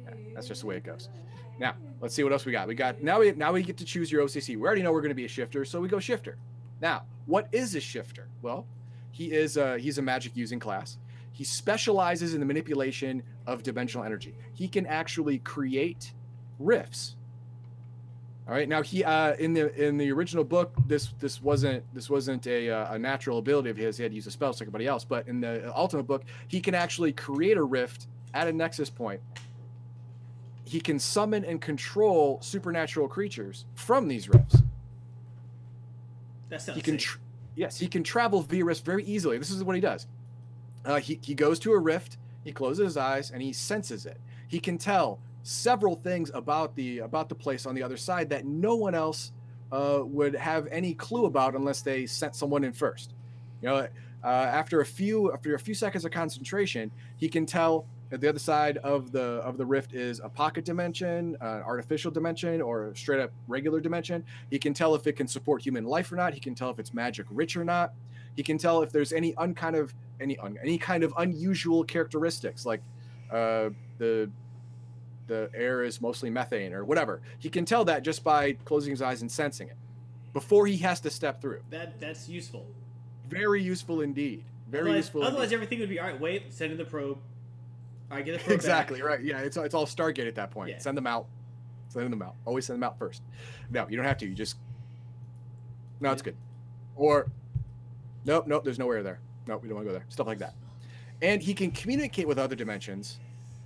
Yeah, 0.04 0.14
that's 0.34 0.48
just 0.48 0.60
the 0.60 0.66
way 0.66 0.76
it 0.76 0.84
goes. 0.84 1.08
Now 1.58 1.74
let's 2.00 2.14
see 2.14 2.22
what 2.22 2.32
else 2.32 2.44
we 2.44 2.52
got. 2.52 2.68
We 2.68 2.74
got 2.74 3.02
now 3.02 3.20
we 3.20 3.32
now 3.32 3.52
we 3.52 3.62
get 3.62 3.76
to 3.78 3.84
choose 3.84 4.12
your 4.12 4.24
OCC. 4.24 4.56
We 4.56 4.62
already 4.62 4.82
know 4.82 4.92
we're 4.92 5.00
going 5.00 5.10
to 5.10 5.14
be 5.14 5.24
a 5.24 5.28
shifter, 5.28 5.64
so 5.64 5.80
we 5.80 5.88
go 5.88 5.98
shifter. 5.98 6.36
Now, 6.80 7.04
what 7.26 7.48
is 7.52 7.74
a 7.74 7.80
shifter? 7.80 8.28
Well, 8.42 8.66
he 9.10 9.32
is 9.32 9.56
a, 9.56 9.78
he's 9.78 9.98
a 9.98 10.02
magic 10.02 10.36
using 10.36 10.58
class. 10.58 10.98
He 11.32 11.44
specializes 11.44 12.34
in 12.34 12.40
the 12.40 12.46
manipulation 12.46 13.22
of 13.46 13.62
dimensional 13.62 14.04
energy. 14.04 14.34
He 14.54 14.68
can 14.68 14.86
actually 14.86 15.38
create 15.38 16.12
rifts. 16.58 17.16
All 18.46 18.54
right. 18.54 18.68
Now 18.68 18.82
he 18.82 19.02
uh, 19.02 19.34
in 19.34 19.54
the 19.54 19.74
in 19.74 19.98
the 19.98 20.12
original 20.12 20.44
book, 20.44 20.72
this 20.86 21.12
this 21.18 21.42
wasn't 21.42 21.82
this 21.94 22.08
wasn't 22.08 22.46
a, 22.46 22.70
uh, 22.70 22.94
a 22.94 22.98
natural 22.98 23.38
ability 23.38 23.70
of 23.70 23.76
his. 23.76 23.96
He 23.96 24.02
had 24.02 24.12
to 24.12 24.16
use 24.16 24.26
a 24.26 24.30
spell 24.30 24.50
like 24.50 24.62
everybody 24.62 24.86
else. 24.86 25.04
But 25.04 25.26
in 25.26 25.40
the 25.40 25.72
ultimate 25.76 26.04
book, 26.04 26.24
he 26.46 26.60
can 26.60 26.74
actually 26.74 27.12
create 27.12 27.56
a 27.56 27.62
rift 27.62 28.06
at 28.36 28.46
a 28.46 28.52
nexus 28.52 28.90
point. 28.90 29.20
He 30.64 30.78
can 30.80 30.98
summon 30.98 31.44
and 31.44 31.60
control 31.60 32.38
supernatural 32.42 33.08
creatures 33.08 33.64
from 33.74 34.08
these 34.08 34.28
rifts. 34.28 34.58
That 36.50 36.60
sounds 36.60 36.76
He 36.76 36.82
can, 36.82 36.98
sick. 36.98 37.08
tr- 37.08 37.18
yes, 37.54 37.78
he 37.78 37.88
can 37.88 38.04
travel 38.04 38.42
via 38.42 38.64
rift 38.64 38.84
very 38.84 39.04
easily. 39.04 39.38
This 39.38 39.50
is 39.50 39.64
what 39.64 39.74
he 39.74 39.80
does. 39.80 40.06
Uh, 40.84 41.00
he 41.00 41.18
he 41.22 41.34
goes 41.34 41.58
to 41.60 41.72
a 41.72 41.78
rift, 41.78 42.18
he 42.44 42.52
closes 42.52 42.84
his 42.84 42.96
eyes, 42.96 43.30
and 43.30 43.42
he 43.42 43.52
senses 43.52 44.06
it. 44.06 44.20
He 44.46 44.60
can 44.60 44.76
tell 44.78 45.18
several 45.42 45.96
things 45.96 46.30
about 46.34 46.76
the 46.76 46.98
about 46.98 47.28
the 47.28 47.34
place 47.34 47.64
on 47.66 47.74
the 47.74 47.82
other 47.82 47.96
side 47.96 48.28
that 48.30 48.44
no 48.44 48.76
one 48.76 48.94
else 48.94 49.32
uh, 49.72 50.00
would 50.04 50.34
have 50.34 50.68
any 50.70 50.94
clue 50.94 51.24
about 51.24 51.54
unless 51.56 51.80
they 51.80 52.06
sent 52.06 52.36
someone 52.36 52.62
in 52.62 52.72
first. 52.72 53.14
You 53.62 53.68
know, 53.68 53.76
uh, 54.22 54.26
after 54.26 54.80
a 54.80 54.86
few 54.86 55.32
after 55.32 55.54
a 55.54 55.58
few 55.58 55.74
seconds 55.74 56.04
of 56.04 56.12
concentration, 56.12 56.92
he 57.16 57.28
can 57.28 57.46
tell 57.46 57.86
that 58.10 58.20
the 58.20 58.28
other 58.28 58.38
side 58.38 58.78
of 58.78 59.12
the 59.12 59.20
of 59.20 59.56
the 59.56 59.66
rift 59.66 59.92
is 59.92 60.20
a 60.22 60.28
pocket 60.28 60.64
dimension, 60.64 61.36
an 61.40 61.62
artificial 61.62 62.10
dimension, 62.10 62.62
or 62.62 62.88
a 62.88 62.96
straight 62.96 63.20
up 63.20 63.32
regular 63.48 63.80
dimension. 63.80 64.24
He 64.50 64.58
can 64.58 64.74
tell 64.74 64.94
if 64.94 65.06
it 65.06 65.14
can 65.14 65.26
support 65.26 65.62
human 65.62 65.84
life 65.84 66.12
or 66.12 66.16
not. 66.16 66.34
He 66.34 66.40
can 66.40 66.54
tell 66.54 66.70
if 66.70 66.78
it's 66.78 66.94
magic 66.94 67.26
rich 67.30 67.56
or 67.56 67.64
not. 67.64 67.92
He 68.36 68.42
can 68.42 68.58
tell 68.58 68.82
if 68.82 68.92
there's 68.92 69.12
any 69.12 69.34
unkind 69.38 69.76
of 69.76 69.94
any 70.20 70.38
un, 70.38 70.58
any 70.62 70.78
kind 70.78 71.02
of 71.02 71.12
unusual 71.16 71.84
characteristics 71.84 72.64
like 72.64 72.82
uh, 73.30 73.70
the 73.98 74.30
the 75.26 75.50
air 75.54 75.82
is 75.82 76.00
mostly 76.00 76.30
methane 76.30 76.72
or 76.72 76.84
whatever. 76.84 77.20
He 77.38 77.48
can 77.48 77.64
tell 77.64 77.84
that 77.86 78.02
just 78.02 78.22
by 78.22 78.52
closing 78.64 78.92
his 78.92 79.02
eyes 79.02 79.22
and 79.22 79.32
sensing 79.32 79.68
it 79.68 79.76
before 80.32 80.66
he 80.66 80.76
has 80.78 81.00
to 81.00 81.10
step 81.10 81.40
through. 81.40 81.62
That 81.70 81.98
that's 82.00 82.28
useful. 82.28 82.66
Very 83.28 83.62
useful 83.62 84.02
indeed. 84.02 84.44
Very 84.68 84.82
otherwise, 84.82 84.96
useful. 84.96 85.22
Otherwise, 85.22 85.44
indeed. 85.44 85.54
everything 85.54 85.80
would 85.80 85.88
be 85.88 85.98
all 85.98 86.06
right. 86.06 86.20
Wait, 86.20 86.52
send 86.52 86.72
in 86.72 86.78
the 86.78 86.84
probe. 86.84 87.18
Right, 88.10 88.24
get 88.24 88.40
probe. 88.40 88.54
exactly 88.54 89.00
back. 89.00 89.08
right. 89.08 89.20
Yeah, 89.22 89.40
it's 89.40 89.56
it's 89.56 89.74
all 89.74 89.86
Stargate 89.86 90.28
at 90.28 90.34
that 90.36 90.50
point. 90.50 90.70
Yeah. 90.70 90.78
Send 90.78 90.96
them 90.96 91.06
out. 91.06 91.26
Send 91.88 92.12
them 92.12 92.22
out. 92.22 92.34
Always 92.44 92.66
send 92.66 92.80
them 92.80 92.84
out 92.84 92.98
first. 92.98 93.22
No, 93.70 93.86
you 93.88 93.96
don't 93.96 94.06
have 94.06 94.18
to. 94.18 94.26
You 94.26 94.34
just. 94.34 94.56
No, 96.00 96.12
it's 96.12 96.22
good. 96.22 96.36
Or, 96.94 97.26
nope, 98.24 98.46
nope. 98.46 98.64
There's 98.64 98.78
no 98.78 98.84
nowhere 98.84 99.02
there. 99.02 99.18
Nope, 99.46 99.62
we 99.62 99.68
don't 99.68 99.76
want 99.76 99.86
to 99.86 99.92
go 99.92 99.98
there. 99.98 100.06
Stuff 100.08 100.26
like 100.26 100.38
that. 100.38 100.54
And 101.22 101.42
he 101.42 101.54
can 101.54 101.70
communicate 101.70 102.28
with 102.28 102.38
other 102.38 102.54
dimensions 102.54 103.18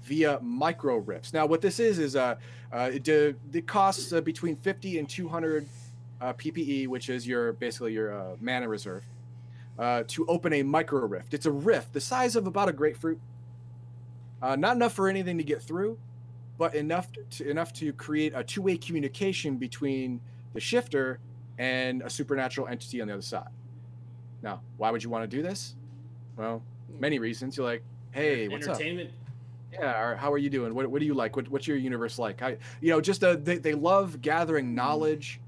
via 0.03 0.39
micro 0.41 0.99
rifts. 0.99 1.33
Now, 1.33 1.47
what 1.47 1.61
this 1.61 1.81
is 1.81 1.99
is 1.99 2.17
uh, 2.17 2.37
uh 2.73 2.91
it, 2.93 3.09
uh, 3.09 3.33
it 3.53 3.67
costs 3.67 4.13
uh, 4.13 4.21
between 4.21 4.57
50 4.57 4.99
and 4.99 5.09
200 5.09 5.67
uh, 6.21 6.33
PPE, 6.35 6.87
which 6.89 7.09
is 7.09 7.27
your 7.27 7.53
basically 7.55 7.93
your 7.93 8.17
uh, 8.17 8.37
mana 8.41 8.69
reserve, 8.69 9.05
uh, 9.79 10.05
to 10.09 10.27
open 10.27 10.53
a 10.53 10.63
micro 10.63 11.05
rift. 11.07 11.35
It's 11.35 11.47
a 11.47 11.51
rift 11.51 11.93
the 11.93 12.01
size 12.01 12.37
of 12.37 12.47
about 12.47 12.69
a 12.69 12.73
grapefruit. 12.73 13.21
Uh, 14.43 14.57
not 14.57 14.77
enough 14.77 14.93
for 14.93 15.09
anything 15.09 15.37
to 15.39 15.45
get 15.45 15.63
through, 15.63 15.99
but 16.59 16.75
enough 16.75 17.09
to 17.31 17.49
enough 17.49 17.73
to 17.75 17.93
create 17.93 18.33
a 18.35 18.43
two-way 18.43 18.77
communication 18.77 19.57
between 19.57 20.21
the 20.55 20.61
shifter 20.61 21.19
and 21.59 22.03
a 22.03 22.11
supernatural 22.11 22.67
entity 22.67 23.01
on 23.01 23.09
the 23.09 23.15
other 23.15 23.23
side. 23.23 23.51
Now, 24.43 24.63
why 24.79 24.91
would 24.91 25.05
you 25.05 25.11
want 25.11 25.31
to 25.31 25.37
do 25.37 25.43
this? 25.43 25.75
Well, 26.37 26.63
many 26.99 27.19
reasons. 27.19 27.57
You're 27.57 27.67
like, 27.67 27.83
hey, 28.13 28.49
what's 28.49 28.67
up? 28.67 28.77
Entertainment. 28.77 29.11
Yeah, 29.73 30.03
or 30.03 30.17
how 30.17 30.33
are 30.33 30.39
you 30.39 30.51
doing? 30.51 30.75
What, 30.75 30.87
what 30.91 31.01
do 31.01 31.07
you 31.07 31.15
like? 31.15 31.37
What, 31.37 31.49
what's 31.49 31.69
your 31.69 31.77
universe 31.77 32.19
like? 32.19 32.43
I, 32.43 32.57
you 32.81 32.91
know, 32.91 33.01
just 33.01 33.23
uh, 33.23 33.37
they, 33.37 33.59
they 33.59 33.75
love 33.75 34.21
gathering 34.21 34.75
knowledge 34.75 35.41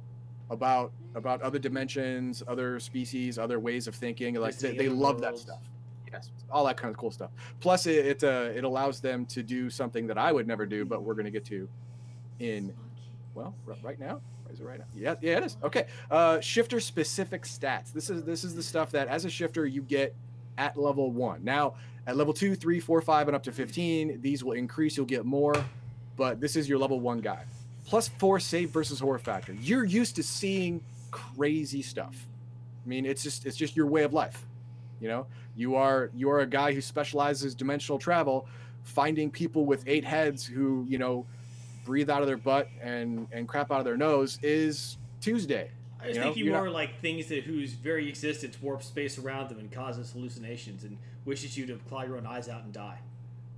about 0.50 0.92
about 1.14 1.42
other 1.42 1.58
dimensions, 1.58 2.42
other 2.46 2.78
species, 2.78 3.38
other 3.38 3.58
ways 3.58 3.86
of 3.86 3.94
thinking. 3.94 4.34
Like 4.34 4.56
they, 4.56 4.68
Visiting 4.68 4.78
they 4.78 4.88
love 4.88 5.20
that 5.22 5.38
stuff. 5.38 5.60
Yes, 6.12 6.30
all 6.50 6.64
that 6.66 6.76
kind 6.76 6.90
of 6.92 6.98
cool 6.98 7.10
stuff. 7.10 7.30
Plus, 7.60 7.86
it 7.86 8.06
it, 8.06 8.24
uh, 8.24 8.50
it 8.54 8.64
allows 8.64 9.00
them 9.00 9.24
to 9.26 9.42
do 9.42 9.70
something 9.70 10.06
that 10.08 10.18
I 10.18 10.32
would 10.32 10.46
never 10.46 10.66
do, 10.66 10.84
but 10.84 11.02
we're 11.02 11.14
going 11.14 11.24
to 11.24 11.30
get 11.30 11.44
to 11.46 11.68
in 12.38 12.72
well 13.34 13.54
r- 13.66 13.76
right 13.82 13.98
now. 13.98 14.20
Is 14.52 14.60
it 14.60 14.64
right 14.64 14.78
now? 14.78 14.84
Yeah, 14.94 15.14
yeah, 15.22 15.38
it 15.38 15.44
is. 15.44 15.56
Okay. 15.62 15.86
Uh, 16.10 16.38
shifter 16.40 16.78
specific 16.80 17.44
stats. 17.44 17.92
This 17.92 18.10
is 18.10 18.24
this 18.24 18.44
is 18.44 18.54
the 18.54 18.62
stuff 18.62 18.90
that 18.90 19.08
as 19.08 19.24
a 19.24 19.30
shifter 19.30 19.66
you 19.66 19.80
get 19.82 20.14
at 20.58 20.76
level 20.76 21.10
one. 21.10 21.42
Now 21.42 21.74
at 22.06 22.16
level 22.16 22.34
two, 22.34 22.54
three, 22.54 22.78
four, 22.78 23.00
five, 23.00 23.28
and 23.28 23.34
up 23.34 23.42
to 23.44 23.52
fifteen, 23.52 24.20
these 24.20 24.44
will 24.44 24.52
increase. 24.52 24.96
You'll 24.96 25.06
get 25.06 25.24
more, 25.24 25.54
but 26.16 26.40
this 26.40 26.56
is 26.56 26.68
your 26.68 26.78
level 26.78 27.00
one 27.00 27.20
guy. 27.20 27.44
Plus 27.86 28.08
four 28.08 28.38
save 28.38 28.70
versus 28.70 29.00
horror 29.00 29.18
factor. 29.18 29.54
You're 29.54 29.84
used 29.84 30.16
to 30.16 30.22
seeing 30.22 30.82
crazy 31.10 31.80
stuff. 31.80 32.14
I 32.84 32.88
mean, 32.88 33.06
it's 33.06 33.22
just 33.22 33.46
it's 33.46 33.56
just 33.56 33.74
your 33.74 33.86
way 33.86 34.02
of 34.02 34.12
life. 34.12 34.44
You 35.00 35.08
know, 35.08 35.26
you 35.56 35.74
are 35.76 36.10
you 36.14 36.30
are 36.30 36.40
a 36.40 36.46
guy 36.46 36.72
who 36.72 36.80
specializes 36.80 37.54
dimensional 37.54 37.98
travel, 37.98 38.46
finding 38.84 39.30
people 39.30 39.64
with 39.66 39.84
eight 39.86 40.04
heads 40.04 40.44
who 40.44 40.84
you 40.88 40.98
know 40.98 41.26
breathe 41.84 42.10
out 42.10 42.22
of 42.22 42.26
their 42.26 42.36
butt 42.36 42.68
and 42.80 43.26
and 43.32 43.48
crap 43.48 43.70
out 43.70 43.80
of 43.80 43.84
their 43.84 43.96
nose 43.96 44.38
is 44.42 44.98
Tuesday. 45.20 45.70
I 46.00 46.08
was 46.08 46.16
You 46.16 46.20
know, 46.20 46.26
thinking 46.28 46.46
you're 46.46 46.56
more 46.56 46.70
like 46.70 47.00
things 47.00 47.26
that 47.28 47.44
whose 47.44 47.72
very 47.72 48.08
existence 48.08 48.60
warps 48.60 48.86
space 48.86 49.18
around 49.18 49.50
them 49.50 49.58
and 49.58 49.70
causes 49.70 50.10
hallucinations 50.10 50.84
and 50.84 50.98
wishes 51.24 51.56
you 51.56 51.66
to 51.66 51.76
claw 51.88 52.02
your 52.02 52.16
own 52.16 52.26
eyes 52.26 52.48
out 52.48 52.64
and 52.64 52.72
die. 52.72 52.98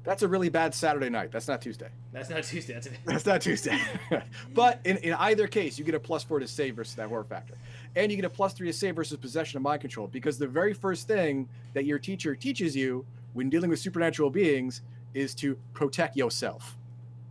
That's 0.05 0.23
a 0.23 0.29
really 0.29 0.51
bad 0.51 0.75
Saturday 0.75 1.09
night. 1.09 1.33
That's 1.33 1.49
not 1.49 1.63
Tuesday. 1.63 1.89
That's 2.13 2.29
not 2.29 2.45
Tuesday. 2.45 2.75
That's 2.75 2.87
a, 2.89 2.91
That's 3.07 3.25
not 3.25 3.41
Tuesday. 3.41 3.81
but 4.55 4.81
in, 4.85 4.99
in 4.99 5.15
either 5.15 5.47
case, 5.47 5.79
you 5.79 5.85
get 5.85 5.95
a 5.95 6.01
plus 6.01 6.23
four 6.23 6.39
to 6.39 6.47
save 6.47 6.77
versus 6.77 6.95
that 6.97 7.09
horror 7.09 7.25
factor. 7.25 7.55
And 7.97 8.11
you 8.11 8.17
get 8.17 8.25
a 8.25 8.31
plus 8.31 8.53
three 8.53 8.67
to 8.67 8.73
save 8.73 8.97
versus 8.97 9.17
possession 9.17 9.57
of 9.57 9.63
mind 9.63 9.81
control. 9.81 10.09
Because 10.09 10.39
the 10.39 10.47
very 10.49 10.75
first 10.75 11.07
thing 11.07 11.49
that 11.75 11.85
your 11.85 11.99
teacher 11.99 12.35
teaches 12.35 12.75
you 12.75 13.05
when 13.35 13.49
dealing 13.51 13.71
with 13.71 13.79
supernatural 13.79 14.31
beings 14.31 14.83
is 15.15 15.35
to 15.37 15.57
protect 15.75 16.17
yourself. 16.17 16.77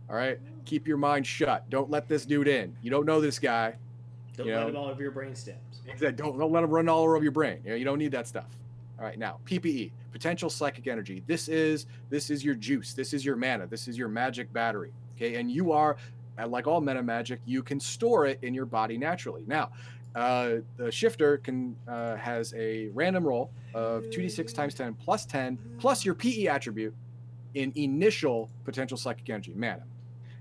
All 0.08 0.16
right? 0.16 0.38
Keep 0.64 0.88
your 0.88 0.96
mind 0.96 1.26
shut. 1.26 1.68
Don't 1.68 1.90
let 1.90 2.08
this 2.08 2.24
dude 2.24 2.48
in. 2.48 2.74
You 2.82 2.90
don't 2.90 3.04
know 3.06 3.20
this 3.20 3.38
guy. 3.38 3.74
don't 4.36 4.46
You 4.46 4.54
let 4.54 4.60
know- 4.60 4.66
them 4.68 4.76
all 4.76 4.88
over 4.88 5.02
your 5.02 5.10
brain 5.10 5.34
stems. 5.34 5.58
Exactly. 5.86 6.12
Don't, 6.12 6.38
don't 6.38 6.50
let 6.52 6.64
him 6.64 6.70
run 6.70 6.88
all 6.88 7.04
over 7.04 7.22
your 7.22 7.32
brain. 7.32 7.58
You, 7.64 7.70
know, 7.70 7.76
you 7.76 7.84
don't 7.84 7.98
need 7.98 8.12
that 8.12 8.26
stuff. 8.26 8.46
All 8.98 9.04
right, 9.04 9.18
now 9.18 9.38
PPE, 9.44 9.90
potential 10.12 10.48
psychic 10.48 10.86
energy. 10.86 11.22
This 11.26 11.48
is 11.48 11.86
this 12.10 12.30
is 12.30 12.44
your 12.44 12.54
juice. 12.54 12.94
This 12.94 13.12
is 13.12 13.24
your 13.24 13.34
mana. 13.34 13.66
This 13.66 13.88
is 13.88 13.98
your 13.98 14.06
magic 14.08 14.52
battery. 14.52 14.92
Okay, 15.16 15.34
and 15.34 15.50
you 15.50 15.72
are, 15.72 15.96
like 16.46 16.68
all 16.68 16.80
meta 16.80 17.02
magic, 17.02 17.40
you 17.44 17.60
can 17.62 17.80
store 17.80 18.26
it 18.26 18.38
in 18.42 18.54
your 18.54 18.66
body 18.66 18.96
naturally. 18.96 19.42
Now, 19.48 19.72
uh, 20.14 20.56
the 20.76 20.90
shifter 20.90 21.38
can 21.38 21.76
uh, 21.88 22.16
has 22.16 22.54
a 22.54 22.88
random 22.88 23.26
roll 23.26 23.50
of 23.74 24.04
2d6 24.04 24.54
times 24.54 24.74
10 24.74 24.94
plus 24.94 25.26
10 25.26 25.58
plus 25.78 26.04
your 26.04 26.14
PE 26.14 26.46
attribute 26.46 26.94
in 27.54 27.72
initial 27.74 28.50
potential 28.64 28.96
psychic 28.96 29.28
energy 29.30 29.52
mana, 29.56 29.82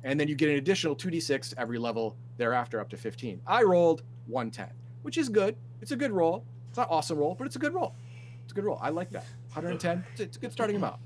and 0.03 0.19
then 0.19 0.27
you 0.27 0.35
get 0.35 0.49
an 0.49 0.55
additional 0.55 0.95
2d6 0.95 1.53
every 1.57 1.77
level 1.77 2.15
thereafter 2.37 2.79
up 2.79 2.89
to 2.89 2.97
15. 2.97 3.41
I 3.47 3.63
rolled 3.63 4.03
110, 4.27 4.69
which 5.01 5.17
is 5.17 5.29
good. 5.29 5.55
It's 5.81 5.91
a 5.91 5.95
good 5.95 6.11
roll. 6.11 6.43
It's 6.69 6.77
not 6.77 6.89
awesome 6.89 7.17
roll, 7.17 7.35
but 7.35 7.45
it's 7.45 7.55
a 7.55 7.59
good 7.59 7.73
roll. 7.73 7.95
It's 8.43 8.51
a 8.51 8.55
good 8.55 8.65
roll. 8.65 8.79
I 8.81 8.89
like 8.89 9.11
that. 9.11 9.25
110. 9.53 10.03
It's, 10.17 10.37
a 10.37 10.39
good 10.39 10.51
starting 10.51 10.75
amount. 10.75 10.97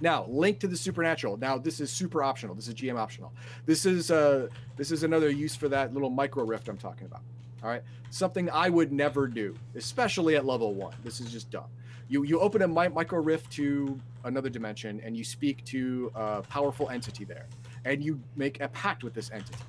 Now, 0.00 0.26
link 0.28 0.58
to 0.60 0.66
the 0.66 0.76
supernatural. 0.76 1.36
Now, 1.36 1.56
this 1.58 1.80
is 1.80 1.90
super 1.90 2.22
optional. 2.22 2.54
This 2.54 2.68
is 2.68 2.74
GM 2.74 2.98
optional. 2.98 3.32
This 3.64 3.86
is 3.86 4.10
uh 4.10 4.48
this 4.76 4.90
is 4.90 5.02
another 5.02 5.30
use 5.30 5.54
for 5.54 5.68
that 5.68 5.94
little 5.94 6.10
micro 6.10 6.44
rift 6.44 6.68
I'm 6.68 6.76
talking 6.76 7.06
about. 7.06 7.22
All 7.64 7.70
right, 7.70 7.82
something 8.10 8.50
I 8.50 8.68
would 8.68 8.92
never 8.92 9.26
do, 9.26 9.54
especially 9.74 10.36
at 10.36 10.44
level 10.44 10.74
one. 10.74 10.94
This 11.02 11.18
is 11.18 11.32
just 11.32 11.50
dumb. 11.50 11.64
You 12.08 12.22
you 12.22 12.38
open 12.38 12.60
a 12.60 12.68
mi- 12.68 12.88
micro 12.88 13.20
rift 13.20 13.50
to 13.52 13.98
another 14.24 14.50
dimension 14.50 15.00
and 15.02 15.16
you 15.16 15.24
speak 15.24 15.64
to 15.66 16.12
a 16.14 16.42
powerful 16.42 16.90
entity 16.90 17.24
there, 17.24 17.46
and 17.86 18.04
you 18.04 18.20
make 18.36 18.60
a 18.60 18.68
pact 18.68 19.02
with 19.02 19.14
this 19.14 19.30
entity. 19.32 19.64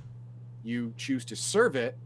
You 0.62 0.94
choose 0.98 1.24
to 1.26 1.38
serve 1.38 1.78
it, 1.78 1.98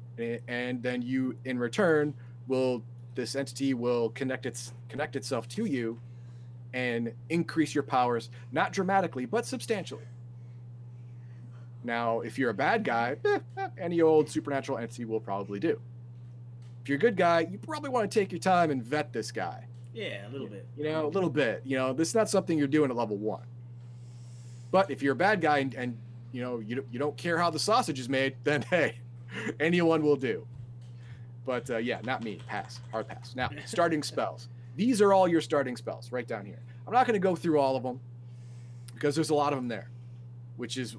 and 0.47 0.83
then 0.83 1.01
you, 1.01 1.35
in 1.45 1.57
return, 1.57 2.13
will 2.47 2.83
this 3.15 3.35
entity 3.35 3.73
will 3.73 4.09
connect 4.09 4.45
its 4.45 4.73
connect 4.89 5.15
itself 5.15 5.47
to 5.47 5.65
you 5.65 5.99
and 6.73 7.11
increase 7.29 7.73
your 7.73 7.83
powers 7.83 8.29
not 8.51 8.71
dramatically 8.71 9.25
but 9.25 9.43
substantially 9.43 10.03
now 11.83 12.19
if 12.21 12.37
you're 12.37 12.49
a 12.49 12.53
bad 12.53 12.83
guy 12.83 13.15
eh, 13.25 13.39
eh, 13.57 13.67
any 13.77 14.01
old 14.01 14.29
supernatural 14.29 14.77
entity 14.77 15.05
will 15.05 15.19
probably 15.19 15.59
do. 15.59 15.79
If 16.81 16.89
you're 16.89 16.97
a 16.97 16.99
good 16.99 17.15
guy 17.17 17.41
you 17.49 17.57
probably 17.57 17.89
want 17.89 18.09
to 18.11 18.19
take 18.19 18.31
your 18.31 18.39
time 18.39 18.71
and 18.71 18.83
vet 18.83 19.13
this 19.13 19.31
guy. 19.31 19.65
Yeah, 19.93 20.27
a 20.27 20.29
little 20.29 20.47
bit. 20.47 20.65
you 20.77 20.83
know 20.85 21.05
a 21.05 21.09
little 21.09 21.29
bit 21.29 21.61
you 21.65 21.77
know 21.77 21.93
this 21.93 22.09
is 22.09 22.15
not 22.15 22.29
something 22.29 22.57
you're 22.57 22.67
doing 22.67 22.89
at 22.91 22.95
level 22.97 23.17
one. 23.17 23.43
But 24.71 24.91
if 24.91 25.01
you're 25.01 25.13
a 25.13 25.15
bad 25.17 25.41
guy 25.41 25.59
and, 25.59 25.73
and 25.73 25.97
you 26.31 26.41
know 26.41 26.59
you, 26.59 26.75
don't- 26.75 26.87
you 26.91 26.99
don't 26.99 27.17
care 27.17 27.37
how 27.37 27.49
the 27.49 27.59
sausage 27.59 27.99
is 27.99 28.09
made 28.09 28.35
then 28.43 28.61
hey 28.63 28.99
anyone 29.59 30.03
will 30.03 30.15
do. 30.15 30.45
But 31.45 31.69
uh, 31.69 31.77
yeah 31.77 31.99
not 32.03 32.23
me. 32.23 32.39
Pass. 32.47 32.79
Hard 32.91 33.07
pass. 33.07 33.33
Now 33.35 33.49
starting 33.65 34.03
spells. 34.03 34.47
These 34.75 35.01
are 35.01 35.11
all 35.13 35.27
your 35.27 35.41
starting 35.41 35.75
spells 35.75 36.11
right 36.11 36.27
down 36.27 36.45
here. 36.45 36.59
I'm 36.87 36.93
not 36.93 37.05
going 37.05 37.13
to 37.15 37.19
go 37.19 37.35
through 37.35 37.59
all 37.59 37.75
of 37.75 37.83
them 37.83 37.99
because 38.93 39.13
there's 39.15 39.29
a 39.29 39.35
lot 39.35 39.51
of 39.53 39.59
them 39.59 39.67
there 39.67 39.89
which 40.59 40.77
is 40.77 40.97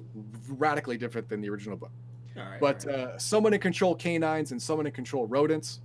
radically 0.49 0.97
different 0.97 1.29
than 1.29 1.39
the 1.39 1.49
original 1.49 1.77
book 1.77 1.91
All 2.35 2.43
right. 2.43 2.59
but 2.59 2.83
right. 2.85 2.95
uh, 2.95 3.17
someone 3.19 3.51
to 3.51 3.59
control 3.59 3.95
canines 3.95 4.51
and 4.51 4.61
someone 4.61 4.85
to 4.85 4.91
control 4.91 5.27
rodents. 5.27 5.79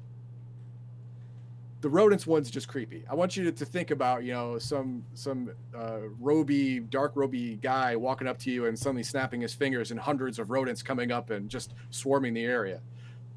The 1.83 1.91
rodents 1.91 2.27
one's 2.27 2.51
just 2.51 2.69
creepy. 2.69 3.05
I 3.09 3.15
want 3.15 3.37
you 3.37 3.45
to, 3.45 3.53
to 3.53 3.65
think 3.65 3.91
about, 3.91 4.25
you 4.25 4.33
know, 4.33 4.59
some 4.59 5.05
some 5.15 5.51
uh, 5.77 6.09
roby, 6.19 6.81
dark 6.81 7.13
roby 7.15 7.57
guy 7.57 7.95
walking 7.95 8.27
up 8.27 8.39
to 8.39 8.51
you 8.51 8.65
and 8.65 8.77
suddenly 8.77 9.03
snapping 9.03 9.43
his 9.43 9.53
fingers 9.53 9.91
and 9.91 10.01
hundreds 10.01 10.39
of 10.39 10.51
rodents 10.51 10.83
coming 10.83 11.13
up 11.13 11.29
and 11.31 11.51
just 11.51 11.75
swarming 11.91 12.33
the 12.33 12.45
area. 12.45 12.81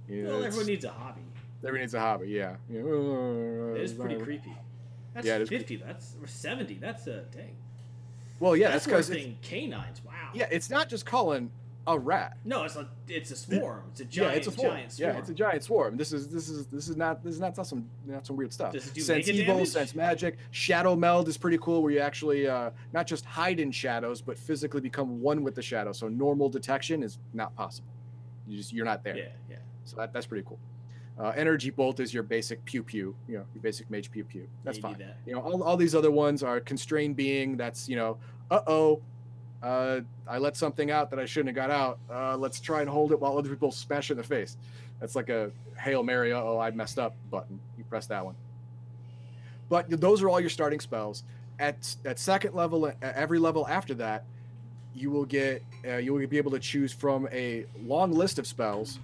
You 0.08 0.24
know, 0.24 0.30
well, 0.30 0.44
everyone 0.46 0.68
needs 0.68 0.86
a 0.86 0.90
hobby. 0.90 1.22
everyone 1.60 1.82
needs 1.82 1.94
a 1.94 2.00
hobby, 2.00 2.30
yeah. 2.30 2.56
You 2.72 2.82
know, 2.82 3.76
It 3.76 3.82
is 3.82 3.94
pretty 3.94 4.16
creepy. 4.16 4.56
That's 5.14 5.28
Yeah, 5.28 5.36
it 5.36 5.42
is 5.42 5.50
50. 5.50 5.76
That's 5.76 6.16
or 6.22 6.28
70. 6.28 6.76
That's 6.76 7.08
a 7.08 7.26
dang. 7.36 7.56
Well, 8.40 8.56
yeah, 8.56 8.72
that's, 8.72 8.86
because 8.86 9.10
canines. 9.42 10.02
Yeah, 10.34 10.48
it's 10.52 10.70
not 10.70 10.90
just 10.90 11.06
calling 11.06 11.52
a 11.88 11.98
rat. 11.98 12.38
No, 12.46 12.64
it's 12.64 12.76
a 12.76 12.88
it's 13.08 13.32
a 13.32 13.36
swarm. 13.36 13.84
It's 13.92 14.02
a 14.02 14.06
giant, 14.06 14.32
yeah, 14.32 14.38
it's 14.38 14.48
a 14.48 14.52
swarm. 14.52 14.72
giant 14.74 14.92
swarm. 14.92 15.14
Yeah, 15.14 15.20
it's 15.20 15.30
a 15.30 15.34
giant 15.34 15.64
swarm. 15.64 15.98
This 15.98 16.14
is 16.14 16.28
this 16.28 16.50
is 16.50 16.68
this 16.68 16.88
is 16.88 16.96
not 16.96 17.24
this 17.24 17.34
is 17.34 17.40
not, 17.40 17.58
not 17.58 17.66
some 17.66 17.90
not 18.06 18.28
some 18.28 18.36
weird 18.36 18.54
stuff. 18.54 18.74
Does 18.74 18.88
it 18.88 18.94
do 18.94 19.02
sense 19.02 19.28
evil, 19.28 19.56
damage? 19.56 19.70
sense 19.70 19.96
magic, 19.96 20.38
shadow 20.52 20.96
meld 20.96 21.28
is 21.28 21.38
pretty 21.38 21.58
cool. 21.60 21.82
Where 21.82 21.92
you 21.92 22.00
actually 22.00 22.48
uh, 22.48 22.70
not 22.94 23.08
just 23.08 23.26
hide 23.26 23.60
in 23.60 23.72
shadows, 23.72 24.22
but 24.22 24.38
physically 24.38 24.82
become 24.82 25.22
one 25.22 25.44
with 25.44 25.56
the 25.56 25.62
shadow. 25.62 25.92
So 25.92 26.08
normal 26.08 26.50
detection 26.50 27.02
is 27.02 27.18
not 27.34 27.56
possible. 27.56 27.90
You 28.48 28.58
just 28.58 28.72
you're 28.72 28.86
not 28.86 29.04
there. 29.04 29.18
Yeah, 29.18 29.30
yeah. 29.50 29.58
So 29.86 29.98
that, 29.98 30.14
that's 30.14 30.28
pretty 30.28 30.46
cool. 30.48 30.60
Uh, 31.20 31.34
energy 31.36 31.70
bolt 31.70 32.00
is 32.00 32.14
your 32.14 32.24
basic 32.24 32.64
pew 32.66 32.84
pew. 32.84 33.16
You 33.28 33.40
know, 33.40 33.46
your 33.54 33.62
basic 33.62 33.90
mage 33.90 34.12
pew 34.12 34.24
pew. 34.24 34.48
That's 34.64 34.78
fine. 34.78 34.98
that. 35.00 35.18
You 35.26 35.34
know, 35.34 35.42
all, 35.42 35.64
all 35.64 35.76
these 35.76 35.96
other 35.96 36.12
ones 36.12 36.44
are 36.44 36.60
constrained 36.60 37.16
being. 37.16 37.58
That's 37.58 37.90
you 37.90 37.96
know, 37.96 38.18
uh 38.52 38.62
oh, 38.68 39.02
uh, 39.62 40.02
I 40.28 40.38
let 40.38 40.56
something 40.56 40.90
out 40.92 41.10
that 41.10 41.20
I 41.20 41.26
shouldn't 41.26 41.56
have 41.56 41.68
got 41.68 41.72
out. 41.72 42.00
Uh, 42.10 42.38
let's 42.38 42.60
try 42.60 42.82
and 42.82 42.90
hold 42.90 43.12
it 43.12 43.20
while 43.20 43.38
other 43.38 43.50
people 43.50 43.72
smash 43.72 44.10
in 44.12 44.18
the 44.18 44.24
face. 44.24 44.58
That's 45.00 45.16
like 45.16 45.30
a 45.30 45.52
hail 45.78 46.04
mary. 46.04 46.34
Oh, 46.34 46.60
I 46.60 46.72
messed 46.72 47.00
up 47.00 47.16
button. 47.30 47.60
You 47.78 47.84
press 47.86 48.08
that 48.08 48.24
one. 48.24 48.36
But 49.70 49.90
those 50.02 50.22
are 50.22 50.30
all 50.30 50.40
your 50.40 50.50
starting 50.50 50.80
spells. 50.80 51.24
At 51.60 51.96
at 52.06 52.20
second 52.20 52.56
level, 52.56 52.88
at 52.88 53.02
every 53.02 53.38
level 53.38 53.68
after 53.68 53.94
that, 53.96 54.24
you 54.96 55.12
will 55.12 55.26
get 55.26 55.64
uh, 55.86 55.98
you 55.98 56.14
will 56.14 56.26
be 56.26 56.38
able 56.38 56.52
to 56.52 56.60
choose 56.60 56.94
from 56.94 57.28
a 57.32 57.66
long 57.84 58.12
list 58.12 58.40
of 58.40 58.48
spells 58.48 59.00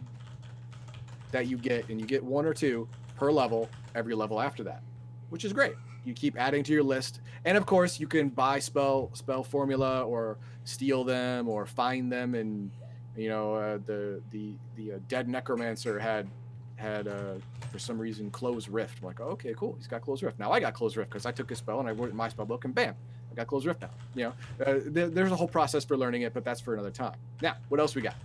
that 1.31 1.47
you 1.47 1.57
get, 1.57 1.89
and 1.89 1.99
you 1.99 2.07
get 2.07 2.23
one 2.23 2.45
or 2.45 2.53
two 2.53 2.87
per 3.17 3.31
level 3.31 3.69
every 3.93 4.15
level 4.15 4.41
after 4.41 4.63
that, 4.63 4.81
which 5.29 5.43
is 5.43 5.53
great. 5.53 5.73
You 6.05 6.13
keep 6.13 6.37
adding 6.37 6.63
to 6.63 6.73
your 6.73 6.83
list, 6.83 7.19
and 7.45 7.57
of 7.57 7.65
course, 7.65 7.99
you 7.99 8.07
can 8.07 8.29
buy 8.29 8.59
spell 8.59 9.11
spell 9.13 9.43
formula 9.43 10.03
or 10.03 10.37
steal 10.63 11.03
them 11.03 11.47
or 11.47 11.65
find 11.65 12.11
them. 12.11 12.33
And 12.33 12.71
you 13.15 13.29
know, 13.29 13.53
uh, 13.53 13.77
the 13.85 14.21
the 14.31 14.55
the 14.75 14.93
uh, 14.93 14.99
dead 15.07 15.29
necromancer 15.29 15.99
had 15.99 16.27
had 16.75 17.07
uh, 17.07 17.35
for 17.71 17.79
some 17.79 17.99
reason 17.99 18.31
close 18.31 18.67
rift. 18.67 18.97
I'm 18.99 19.07
like, 19.07 19.21
oh, 19.21 19.29
okay, 19.29 19.53
cool. 19.55 19.75
He's 19.77 19.87
got 19.87 20.01
close 20.01 20.23
rift. 20.23 20.39
Now 20.39 20.51
I 20.51 20.59
got 20.59 20.73
close 20.73 20.97
rift 20.97 21.11
because 21.11 21.25
I 21.25 21.31
took 21.31 21.49
his 21.49 21.59
spell 21.59 21.79
and 21.79 21.87
I 21.87 21.91
wrote 21.91 22.07
it 22.07 22.11
in 22.11 22.17
my 22.17 22.29
spell 22.29 22.45
book, 22.45 22.65
and 22.65 22.73
bam, 22.73 22.95
I 23.31 23.35
got 23.35 23.47
close 23.47 23.65
rift 23.65 23.81
now. 23.81 23.91
You 24.15 24.23
know, 24.23 24.65
uh, 24.65 24.79
there, 24.87 25.07
there's 25.07 25.31
a 25.31 25.35
whole 25.35 25.47
process 25.47 25.85
for 25.85 25.95
learning 25.95 26.23
it, 26.23 26.33
but 26.33 26.43
that's 26.43 26.59
for 26.59 26.73
another 26.73 26.91
time. 26.91 27.15
Now, 27.41 27.55
what 27.69 27.79
else 27.79 27.95
we 27.95 28.01
got? 28.01 28.15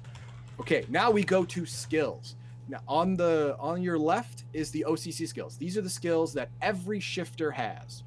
Okay, 0.58 0.84
now 0.88 1.10
we 1.10 1.24
go 1.24 1.44
to 1.44 1.66
skills. 1.66 2.36
Now 2.68 2.80
on 2.88 3.16
the 3.16 3.56
on 3.58 3.82
your 3.82 3.98
left 3.98 4.44
is 4.54 4.70
the 4.70 4.86
OCC 4.88 5.28
skills. 5.28 5.56
These 5.58 5.76
are 5.76 5.82
the 5.82 5.90
skills 5.90 6.32
that 6.34 6.48
every 6.62 7.00
shifter 7.00 7.50
has. 7.50 8.02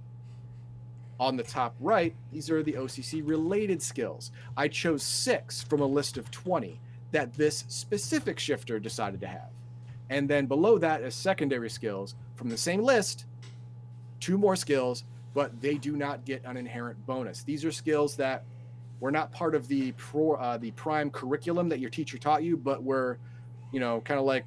On 1.24 1.38
the 1.38 1.44
top 1.44 1.74
right, 1.80 2.14
these 2.34 2.50
are 2.50 2.62
the 2.62 2.74
OCC 2.74 3.26
related 3.26 3.82
skills. 3.82 4.32
I 4.58 4.68
chose 4.68 5.04
six 5.04 5.64
from 5.64 5.80
a 5.80 5.86
list 5.86 6.18
of 6.18 6.30
20 6.32 6.82
that 7.14 7.32
this 7.36 7.64
specific 7.70 8.38
shifter 8.38 8.78
decided 8.78 9.22
to 9.22 9.28
have. 9.28 9.48
And 10.10 10.30
then 10.30 10.48
below 10.48 10.78
that 10.80 11.02
is 11.02 11.16
secondary 11.16 11.70
skills 11.70 12.16
from 12.36 12.50
the 12.50 12.58
same 12.58 12.84
list, 12.84 13.26
two 14.20 14.38
more 14.38 14.58
skills, 14.58 15.06
but 15.34 15.62
they 15.62 15.76
do 15.76 15.96
not 15.96 16.26
get 16.26 16.44
an 16.44 16.58
inherent 16.58 17.06
bonus. 17.06 17.42
These 17.44 17.64
are 17.64 17.72
skills 17.72 18.18
that 18.18 18.44
were 19.00 19.10
not 19.10 19.32
part 19.32 19.56
of 19.56 19.70
the 19.70 19.94
pro, 19.94 20.34
uh, 20.34 20.58
the 20.58 20.72
prime 20.72 21.10
curriculum 21.10 21.70
that 21.70 21.80
your 21.80 21.90
teacher 21.90 22.18
taught 22.18 22.44
you, 22.44 22.58
but 22.58 22.84
were, 22.84 23.18
you 23.72 23.80
know, 23.80 24.02
kind 24.02 24.20
of 24.20 24.26
like 24.26 24.44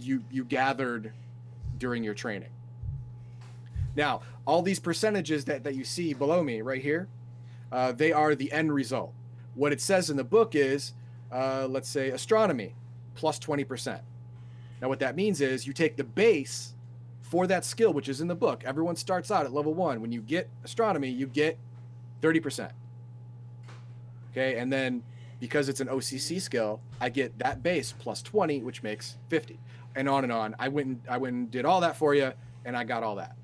you 0.00 0.24
you 0.30 0.44
gathered 0.44 1.12
during 1.76 2.02
your 2.02 2.14
training. 2.14 2.48
Now, 3.96 4.20
all 4.46 4.62
these 4.62 4.78
percentages 4.78 5.46
that, 5.46 5.64
that 5.64 5.74
you 5.74 5.84
see 5.84 6.12
below 6.14 6.42
me 6.42 6.60
right 6.60 6.82
here, 6.82 7.08
uh, 7.72 7.92
they 7.92 8.12
are 8.12 8.34
the 8.34 8.52
end 8.52 8.72
result. 8.72 9.12
What 9.54 9.72
it 9.72 9.80
says 9.80 10.10
in 10.10 10.16
the 10.16 10.24
book 10.24 10.54
is, 10.54 10.92
uh, 11.32 11.66
let's 11.68 11.88
say 11.88 12.10
astronomy, 12.10 12.74
plus 13.14 13.38
20%. 13.38 14.00
Now, 14.80 14.88
what 14.88 15.00
that 15.00 15.16
means 15.16 15.40
is 15.40 15.66
you 15.66 15.72
take 15.72 15.96
the 15.96 16.04
base 16.04 16.74
for 17.22 17.46
that 17.46 17.64
skill, 17.64 17.92
which 17.92 18.08
is 18.08 18.20
in 18.20 18.28
the 18.28 18.34
book. 18.34 18.62
Everyone 18.64 18.94
starts 18.94 19.30
out 19.30 19.46
at 19.46 19.52
level 19.52 19.74
one. 19.74 20.00
When 20.00 20.12
you 20.12 20.20
get 20.20 20.48
astronomy, 20.62 21.08
you 21.08 21.26
get 21.26 21.58
30%. 22.22 22.70
Okay, 24.30 24.58
and 24.58 24.70
then 24.70 25.02
because 25.40 25.68
it's 25.68 25.80
an 25.80 25.88
OCC 25.88 26.40
skill, 26.40 26.80
I 27.00 27.08
get 27.08 27.38
that 27.38 27.62
base 27.62 27.92
plus 27.98 28.22
20, 28.22 28.62
which 28.62 28.82
makes 28.82 29.16
50, 29.28 29.58
and 29.94 30.08
on 30.08 30.24
and 30.24 30.32
on. 30.32 30.54
I 30.58 30.68
went 30.68 30.86
and 30.86 31.00
I 31.08 31.16
went 31.16 31.34
and 31.34 31.50
did 31.50 31.64
all 31.64 31.80
that 31.80 31.96
for 31.96 32.14
you, 32.14 32.32
and 32.64 32.76
I 32.76 32.84
got 32.84 33.02
all 33.02 33.16
that. 33.16 33.34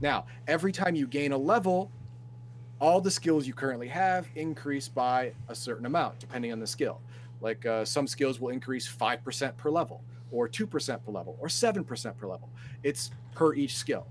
Now, 0.00 0.26
every 0.46 0.72
time 0.72 0.94
you 0.94 1.06
gain 1.06 1.32
a 1.32 1.36
level, 1.36 1.90
all 2.80 3.00
the 3.00 3.10
skills 3.10 3.46
you 3.46 3.54
currently 3.54 3.88
have 3.88 4.28
increase 4.36 4.88
by 4.88 5.32
a 5.48 5.54
certain 5.54 5.86
amount, 5.86 6.18
depending 6.20 6.52
on 6.52 6.60
the 6.60 6.66
skill. 6.66 7.00
Like 7.40 7.66
uh, 7.66 7.84
some 7.84 8.06
skills 8.06 8.40
will 8.40 8.50
increase 8.50 8.88
5% 8.88 9.56
per 9.56 9.70
level, 9.70 10.02
or 10.30 10.48
2% 10.48 11.04
per 11.04 11.12
level, 11.12 11.36
or 11.40 11.48
7% 11.48 12.16
per 12.16 12.26
level. 12.26 12.48
It's 12.82 13.10
per 13.34 13.54
each 13.54 13.76
skill. 13.76 14.06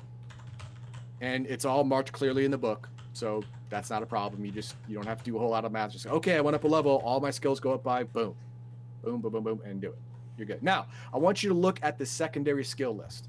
And 1.21 1.47
it's 1.47 1.65
all 1.65 1.83
marked 1.83 2.11
clearly 2.11 2.45
in 2.45 2.51
the 2.51 2.57
book. 2.57 2.89
So 3.13 3.43
that's 3.69 3.89
not 3.89 4.03
a 4.03 4.05
problem. 4.05 4.45
You 4.45 4.51
just 4.51 4.75
you 4.87 4.95
don't 4.95 5.07
have 5.07 5.17
to 5.19 5.23
do 5.23 5.35
a 5.37 5.39
whole 5.39 5.49
lot 5.49 5.65
of 5.65 5.71
math. 5.71 5.91
Just 5.91 6.05
okay, 6.05 6.35
I 6.35 6.41
went 6.41 6.55
up 6.55 6.63
a 6.63 6.67
level, 6.67 7.01
all 7.03 7.19
my 7.19 7.31
skills 7.31 7.59
go 7.59 7.73
up 7.73 7.83
by 7.83 8.03
boom. 8.03 8.35
Boom, 9.03 9.21
boom, 9.21 9.31
boom, 9.31 9.43
boom, 9.43 9.61
and 9.65 9.81
do 9.81 9.87
it. 9.87 9.97
You're 10.37 10.45
good. 10.45 10.61
Now, 10.61 10.85
I 11.11 11.17
want 11.17 11.41
you 11.41 11.49
to 11.49 11.55
look 11.55 11.79
at 11.81 11.97
the 11.97 12.05
secondary 12.05 12.63
skill 12.63 12.95
list. 12.95 13.27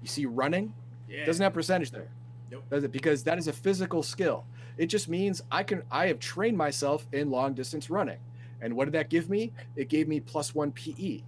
You 0.00 0.08
see 0.08 0.24
running? 0.24 0.72
Yeah. 1.08 1.24
Doesn't 1.24 1.42
have 1.42 1.52
percentage 1.52 1.90
there. 1.90 2.08
Nope. 2.50 2.64
Does 2.70 2.84
it? 2.84 2.92
Because 2.92 3.24
that 3.24 3.38
is 3.38 3.48
a 3.48 3.52
physical 3.52 4.02
skill. 4.02 4.44
It 4.76 4.86
just 4.86 5.08
means 5.08 5.42
I 5.50 5.62
can 5.62 5.82
I 5.90 6.06
have 6.06 6.18
trained 6.18 6.56
myself 6.56 7.06
in 7.12 7.30
long 7.30 7.54
distance 7.54 7.90
running. 7.90 8.18
And 8.60 8.74
what 8.74 8.86
did 8.86 8.94
that 8.94 9.10
give 9.10 9.28
me? 9.28 9.52
It 9.76 9.88
gave 9.88 10.08
me 10.08 10.20
plus 10.20 10.54
one 10.54 10.72
PE, 10.72 11.20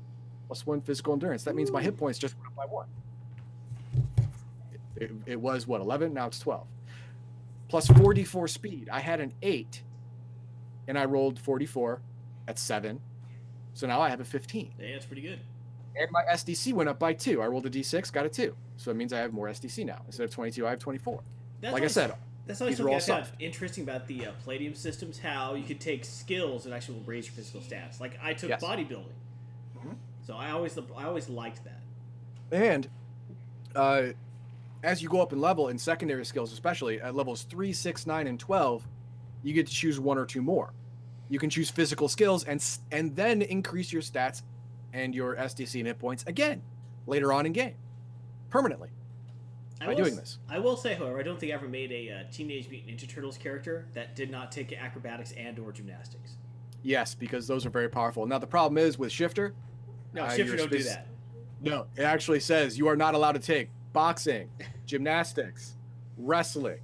plus 0.47 0.67
one 0.67 0.81
physical 0.81 1.13
endurance. 1.13 1.45
That 1.45 1.55
means 1.55 1.71
my 1.71 1.83
hit 1.83 1.97
points 1.97 2.19
just 2.19 2.37
went 2.37 2.49
up 2.49 2.57
by 2.57 2.65
one. 2.65 2.87
It, 4.97 5.11
it 5.27 5.41
was 5.41 5.67
what 5.67 5.81
11 5.81 6.15
now 6.15 6.27
it's 6.29 6.39
12 6.39 6.67
plus 7.69 7.87
44 7.89 8.49
speed 8.49 8.89
i 8.91 8.99
had 8.99 9.21
an 9.21 9.33
8 9.43 9.83
and 10.89 10.99
i 10.99 11.05
rolled 11.05 11.39
44 11.39 12.01
at 12.49 12.59
7 12.59 12.99
so 13.75 13.87
now 13.87 14.01
i 14.01 14.09
have 14.09 14.21
a 14.21 14.25
15 14.25 14.73
yeah, 14.81 14.93
that's 14.93 15.05
pretty 15.05 15.21
good. 15.21 15.39
and 16.01 16.09
my 16.11 16.23
sdc 16.33 16.73
went 16.73 16.89
up 16.89 16.99
by 16.99 17.13
2 17.13 17.43
i 17.43 17.47
rolled 17.47 17.67
a 17.67 17.71
d6 17.71 18.11
got 18.11 18.25
a 18.25 18.31
2 18.31 18.57
so 18.77 18.91
it 18.91 18.95
means 18.97 19.13
i 19.13 19.19
have 19.19 19.33
more 19.33 19.47
sdc 19.49 19.85
now 19.85 20.01
instead 20.07 20.25
of 20.25 20.31
22 20.31 20.67
i 20.67 20.71
have 20.71 20.79
24 20.79 21.21
That's 21.61 21.73
like 21.73 21.83
i 21.83 21.87
said 21.87 22.15
That's 22.47 22.61
always 22.61 22.77
something 22.77 22.95
I 22.95 23.01
found 23.01 23.27
interesting 23.41 23.83
about 23.85 24.07
the 24.07 24.27
uh, 24.27 24.31
Palladium 24.45 24.75
systems. 24.75 25.19
How 25.19 25.55
you 25.55 25.65
could 25.65 25.81
take 25.81 26.05
skills 26.05 26.65
and 26.65 26.73
actually 26.73 27.03
raise 27.05 27.27
your 27.27 27.35
physical 27.35 27.61
stats. 27.61 27.99
Like 28.01 28.19
I 28.23 28.35
took 28.35 28.51
Yes. 28.51 28.63
bodybuilding, 28.63 29.17
Mhm. 29.79 29.97
so 30.25 30.37
I 30.37 30.51
always 30.53 30.79
I 30.97 31.05
always 31.05 31.29
liked 31.29 31.63
that. 31.65 31.81
and 32.53 32.89
uh, 33.75 34.13
as 34.85 35.03
you 35.03 35.09
go 35.09 35.21
up 35.21 35.33
in 35.33 35.41
level 35.41 35.69
in 35.69 35.79
secondary 35.79 36.25
skills 36.25 36.53
especially 36.53 37.01
at 37.01 37.15
levels 37.17 37.43
3 37.43 37.73
6 37.73 38.07
9 38.07 38.27
and 38.29 38.39
12 38.39 38.87
you 39.43 39.53
get 39.53 39.67
to 39.67 39.73
choose 39.73 39.99
one 39.99 40.17
or 40.17 40.25
two 40.25 40.41
more 40.43 40.73
you 41.29 41.39
can 41.41 41.51
choose 41.51 41.69
physical 41.71 42.09
skills 42.09 42.45
and 42.45 42.65
and 42.93 43.17
then 43.17 43.43
increase 43.43 43.93
your 43.93 44.03
stats 44.03 44.43
and 44.93 45.15
your 45.15 45.35
sdc 45.37 45.75
and 45.81 45.89
hit 45.89 45.99
points 45.99 46.23
again 46.29 46.63
later 47.09 47.33
on 47.33 47.45
in 47.47 47.53
game 47.53 47.75
permanently 48.57 48.89
I 49.83 49.85
by 49.87 49.91
will 49.93 50.05
doing 50.05 50.17
this 50.17 50.39
I 50.49 50.59
will 50.59 50.77
say, 50.79 50.95
however, 50.95 51.19
I 51.19 51.23
don't 51.23 51.39
think 51.39 51.53
I 51.53 51.55
ever 51.55 51.69
made 51.69 51.93
a 51.93 52.11
uh, 52.11 52.33
Teenage 52.33 52.71
Mutant 52.71 52.99
Ninja 52.99 53.07
Turtles 53.07 53.37
character 53.37 53.87
that 53.93 54.17
did 54.17 54.31
not 54.31 54.51
take 54.51 54.73
acrobatics 54.73 55.33
and 55.33 55.59
or 55.59 55.73
gymnastics. 55.73 56.37
yes 56.83 57.15
because 57.15 57.47
those 57.47 57.67
are 57.67 57.71
very 57.71 57.89
powerful 57.91 58.27
now 58.27 58.39
the 58.39 58.47
problem 58.47 58.79
is 58.79 58.99
with 58.99 59.13
shifter 59.13 59.53
No, 60.15 60.23
Uh, 60.25 60.31
Shifter 60.31 60.57
don't 60.57 60.71
do 60.73 60.83
that. 60.85 61.07
no 61.61 61.87
it 61.97 62.03
actually 62.05 62.41
says 62.41 62.79
you 62.79 62.87
are 62.89 62.97
not 62.97 63.15
allowed 63.15 63.33
to 63.33 63.39
take 63.41 63.69
boxing 63.93 64.49
gymnastics 64.87 65.75
wrestling 66.17 66.79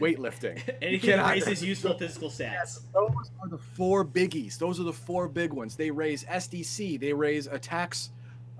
weightlifting 0.00 0.60
Anything 0.82 1.10
that 1.18 1.30
raises 1.30 1.62
useful 1.72 1.96
physical 1.96 2.30
stats. 2.30 2.40
Yes, 2.40 2.80
those 2.92 3.30
are 3.42 3.48
the 3.48 3.58
four 3.58 4.04
biggies. 4.04 4.56
Those 4.58 4.80
are 4.80 4.84
the 4.84 4.92
four 4.94 5.28
big 5.28 5.52
ones. 5.52 5.76
They 5.76 5.90
raise 5.90 6.24
SDC. 6.24 6.98
They 6.98 7.12
raise 7.12 7.46
attacks, 7.46 8.08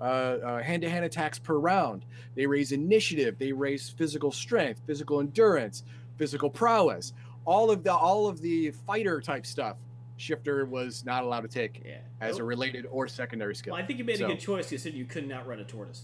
uh, 0.01 0.03
uh, 0.03 0.63
hand-to-hand 0.63 1.05
attacks 1.05 1.37
per 1.39 1.55
round. 1.55 2.05
They 2.35 2.47
raise 2.47 2.71
initiative. 2.71 3.37
They 3.37 3.51
raise 3.51 3.89
physical 3.89 4.31
strength, 4.31 4.81
physical 4.87 5.19
endurance, 5.19 5.83
physical 6.17 6.49
prowess. 6.49 7.13
All 7.45 7.69
of 7.71 7.83
the 7.83 7.93
all 7.93 8.27
of 8.27 8.41
the 8.41 8.71
fighter 8.71 9.21
type 9.21 9.45
stuff. 9.45 9.77
Shifter 10.17 10.65
was 10.65 11.03
not 11.03 11.23
allowed 11.23 11.41
to 11.41 11.47
take 11.47 11.81
Yeah. 11.83 11.97
as 12.19 12.37
a 12.37 12.43
related 12.43 12.85
or 12.91 13.07
secondary 13.07 13.55
skill. 13.55 13.73
Well, 13.73 13.81
I 13.81 13.85
think 13.85 13.97
you 13.97 14.05
made 14.05 14.17
So- 14.17 14.25
a 14.25 14.29
good 14.29 14.39
choice. 14.39 14.71
You 14.71 14.77
said 14.77 14.93
you 14.93 15.05
couldn't 15.05 15.31
run 15.47 15.59
a 15.59 15.63
tortoise. 15.63 16.03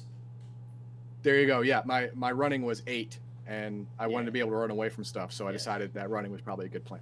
There 1.23 1.39
you 1.39 1.45
go. 1.47 1.61
Yeah, 1.61 1.81
my 1.85 2.09
my 2.15 2.31
running 2.31 2.63
was 2.63 2.81
eight, 2.87 3.19
and 3.45 3.85
I 3.99 4.07
wanted 4.07 4.25
to 4.25 4.31
be 4.31 4.39
able 4.39 4.51
to 4.51 4.55
run 4.57 4.71
away 4.71 4.89
from 4.89 5.03
stuff, 5.03 5.31
so 5.33 5.45
I 5.45 5.49
Yeah. 5.49 5.53
decided 5.57 5.93
that 5.93 6.09
running 6.09 6.31
was 6.31 6.41
probably 6.41 6.65
a 6.65 6.69
good 6.69 6.85
plan. 6.85 7.01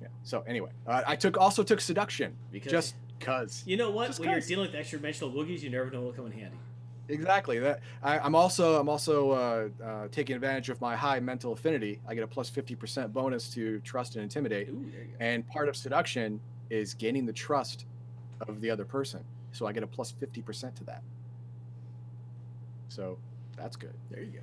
Yeah. 0.00 0.08
So 0.22 0.40
anyway, 0.42 0.70
uh, 0.86 1.02
I 1.06 1.16
took 1.16 1.36
also 1.36 1.62
took 1.62 1.80
seduction 1.80 2.36
Because 2.50 2.70
just 2.72 2.94
cause. 3.20 3.62
you 3.66 3.76
know 3.76 3.90
what? 3.90 4.08
just 4.08 4.20
when 4.20 4.30
you're 4.30 4.40
dealing 4.40 4.66
with 4.66 4.74
extra 4.74 4.98
dimensional 4.98 5.32
boogies, 5.32 5.60
you 5.60 5.70
never 5.70 5.90
know 5.90 6.00
what'll 6.00 6.12
come 6.14 6.26
in 6.26 6.32
handy. 6.32 6.56
Exactly. 7.08 7.58
That 7.58 7.80
I, 8.02 8.18
I'm 8.18 8.34
also 8.34 8.80
I'm 8.80 8.88
also 8.88 9.30
uh, 9.30 9.68
uh, 9.84 10.08
taking 10.10 10.34
advantage 10.36 10.70
of 10.70 10.80
my 10.80 10.96
high 10.96 11.20
mental 11.20 11.52
affinity. 11.52 12.00
I 12.08 12.14
get 12.14 12.24
a 12.24 12.26
plus 12.26 12.48
fifty 12.48 12.74
percent 12.74 13.12
bonus 13.12 13.48
to 13.50 13.80
trust 13.80 14.16
and 14.16 14.22
intimidate, 14.22 14.68
Ooh, 14.68 14.86
there 14.90 15.02
you 15.02 15.08
go. 15.08 15.16
and 15.20 15.46
part 15.46 15.68
of 15.68 15.76
seduction 15.76 16.40
is 16.70 16.94
gaining 16.94 17.26
the 17.26 17.32
trust 17.32 17.86
of 18.48 18.60
the 18.60 18.70
other 18.70 18.84
person. 18.84 19.22
So 19.52 19.66
I 19.66 19.72
get 19.72 19.82
a 19.82 19.86
plus 19.86 20.12
fifty 20.12 20.40
percent 20.40 20.76
to 20.76 20.84
that. 20.84 21.02
So 22.88 23.18
that's 23.56 23.76
good. 23.76 23.94
There 24.10 24.22
you 24.22 24.30
go. 24.32 24.38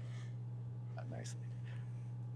Nicely. 1.09 1.39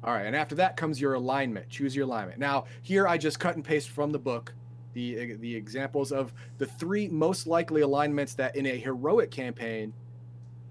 All 0.03 0.13
right, 0.13 0.25
and 0.25 0.35
after 0.35 0.55
that 0.55 0.75
comes 0.75 0.99
your 0.99 1.13
alignment. 1.13 1.69
Choose 1.69 1.95
your 1.95 2.05
alignment. 2.05 2.39
Now, 2.39 2.65
here 2.81 3.07
I 3.07 3.17
just 3.17 3.39
cut 3.39 3.55
and 3.55 3.63
paste 3.63 3.89
from 3.89 4.11
the 4.11 4.19
book 4.19 4.53
the 4.95 5.36
the 5.36 5.55
examples 5.55 6.12
of 6.12 6.34
the 6.58 6.65
three 6.65 7.08
most 7.10 7.45
likely 7.45 7.81
alignments 7.81 8.34
that 8.34 8.55
in 8.55 8.65
a 8.65 8.75
heroic 8.77 9.29
campaign 9.29 9.93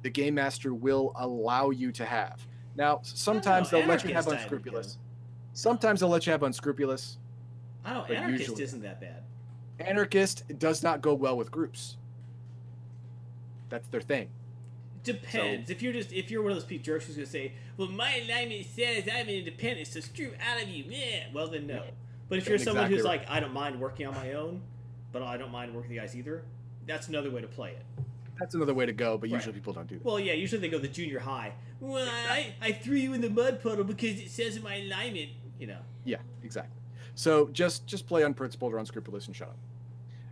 the 0.02 0.10
game 0.10 0.34
master 0.34 0.74
will 0.74 1.12
allow 1.16 1.70
you 1.70 1.90
to 1.92 2.04
have. 2.04 2.46
Now, 2.76 3.00
sometimes 3.04 3.70
they'll 3.70 3.86
let 3.86 4.04
you 4.04 4.12
have 4.12 4.26
anarchist 4.26 4.28
I 4.28 4.30
would 4.30 4.38
unscrupulous. 4.40 4.98
Sometimes 5.52 6.00
they'll 6.00 6.08
let 6.10 6.26
you 6.26 6.32
have 6.32 6.42
unscrupulous. 6.42 7.18
I 7.84 7.94
don't. 7.94 8.10
Anarchist 8.10 8.40
usually- 8.40 8.62
isn't 8.64 8.82
that 8.82 9.00
bad. 9.00 9.22
Anarchist 9.78 10.58
does 10.58 10.82
not 10.82 11.00
go 11.00 11.14
well 11.14 11.36
with 11.36 11.50
groups. 11.50 11.96
That's 13.68 13.88
their 13.88 14.00
thing. 14.00 14.28
Depends. 15.02 15.68
if 15.68 15.82
you're 15.82 15.92
just 15.92 16.12
if 16.12 16.30
you're 16.30 16.42
one 16.42 16.52
of 16.52 16.56
those 16.56 16.64
people 16.64 16.84
jerks 16.84 17.06
who's 17.06 17.16
gonna 17.16 17.26
say, 17.26 17.52
"Well, 17.76 17.88
my 17.88 18.16
alignment 18.16 18.64
says 18.66 19.06
I'm 19.12 19.28
independent, 19.28 19.86
so 19.86 20.00
screw 20.00 20.32
out 20.40 20.62
of 20.62 20.68
you," 20.68 20.84
yeah. 20.88 21.24
Well, 21.32 21.48
then 21.48 21.66
no. 21.66 21.82
But 22.28 22.38
if 22.38 22.48
you're 22.48 22.58
someone 22.58 22.84
exactly 22.84 22.96
who's 22.96 23.04
right. 23.04 23.20
like, 23.20 23.30
"I 23.30 23.40
don't 23.40 23.52
mind 23.52 23.80
working 23.80 24.06
on 24.06 24.14
my 24.14 24.32
own, 24.32 24.62
but 25.12 25.22
I 25.22 25.36
don't 25.36 25.50
mind 25.52 25.74
working 25.74 25.90
with 25.90 25.94
you 25.94 26.00
guys 26.00 26.16
either," 26.16 26.42
that's 26.86 27.08
another 27.08 27.30
way 27.30 27.40
to 27.40 27.48
play 27.48 27.70
it. 27.70 27.84
That's 28.38 28.54
another 28.54 28.74
way 28.74 28.84
to 28.86 28.92
go, 28.92 29.16
but 29.16 29.30
Right. 29.30 29.36
usually 29.36 29.54
people 29.54 29.72
don't 29.72 29.86
do 29.86 29.96
that. 29.96 30.04
Well, 30.04 30.18
yeah. 30.18 30.32
Usually 30.32 30.60
they 30.60 30.68
go 30.68 30.78
the 30.78 30.88
junior 30.88 31.20
high. 31.20 31.52
Well, 31.80 32.08
I, 32.08 32.54
I 32.60 32.72
threw 32.72 32.96
you 32.96 33.12
in 33.12 33.20
the 33.20 33.30
mud 33.30 33.62
puddle 33.62 33.84
because 33.84 34.18
it 34.18 34.30
says 34.30 34.56
in 34.56 34.62
my 34.62 34.76
alignment. 34.76 35.30
You 35.58 35.68
know. 35.68 35.78
Yeah, 36.04 36.18
exactly. 36.42 36.80
So 37.14 37.48
just 37.48 37.86
just 37.86 38.06
play 38.06 38.22
unprincipled 38.22 38.72
or 38.72 38.78
unscrupulous 38.78 39.26
and 39.26 39.36
shut 39.36 39.48
up. 39.48 39.56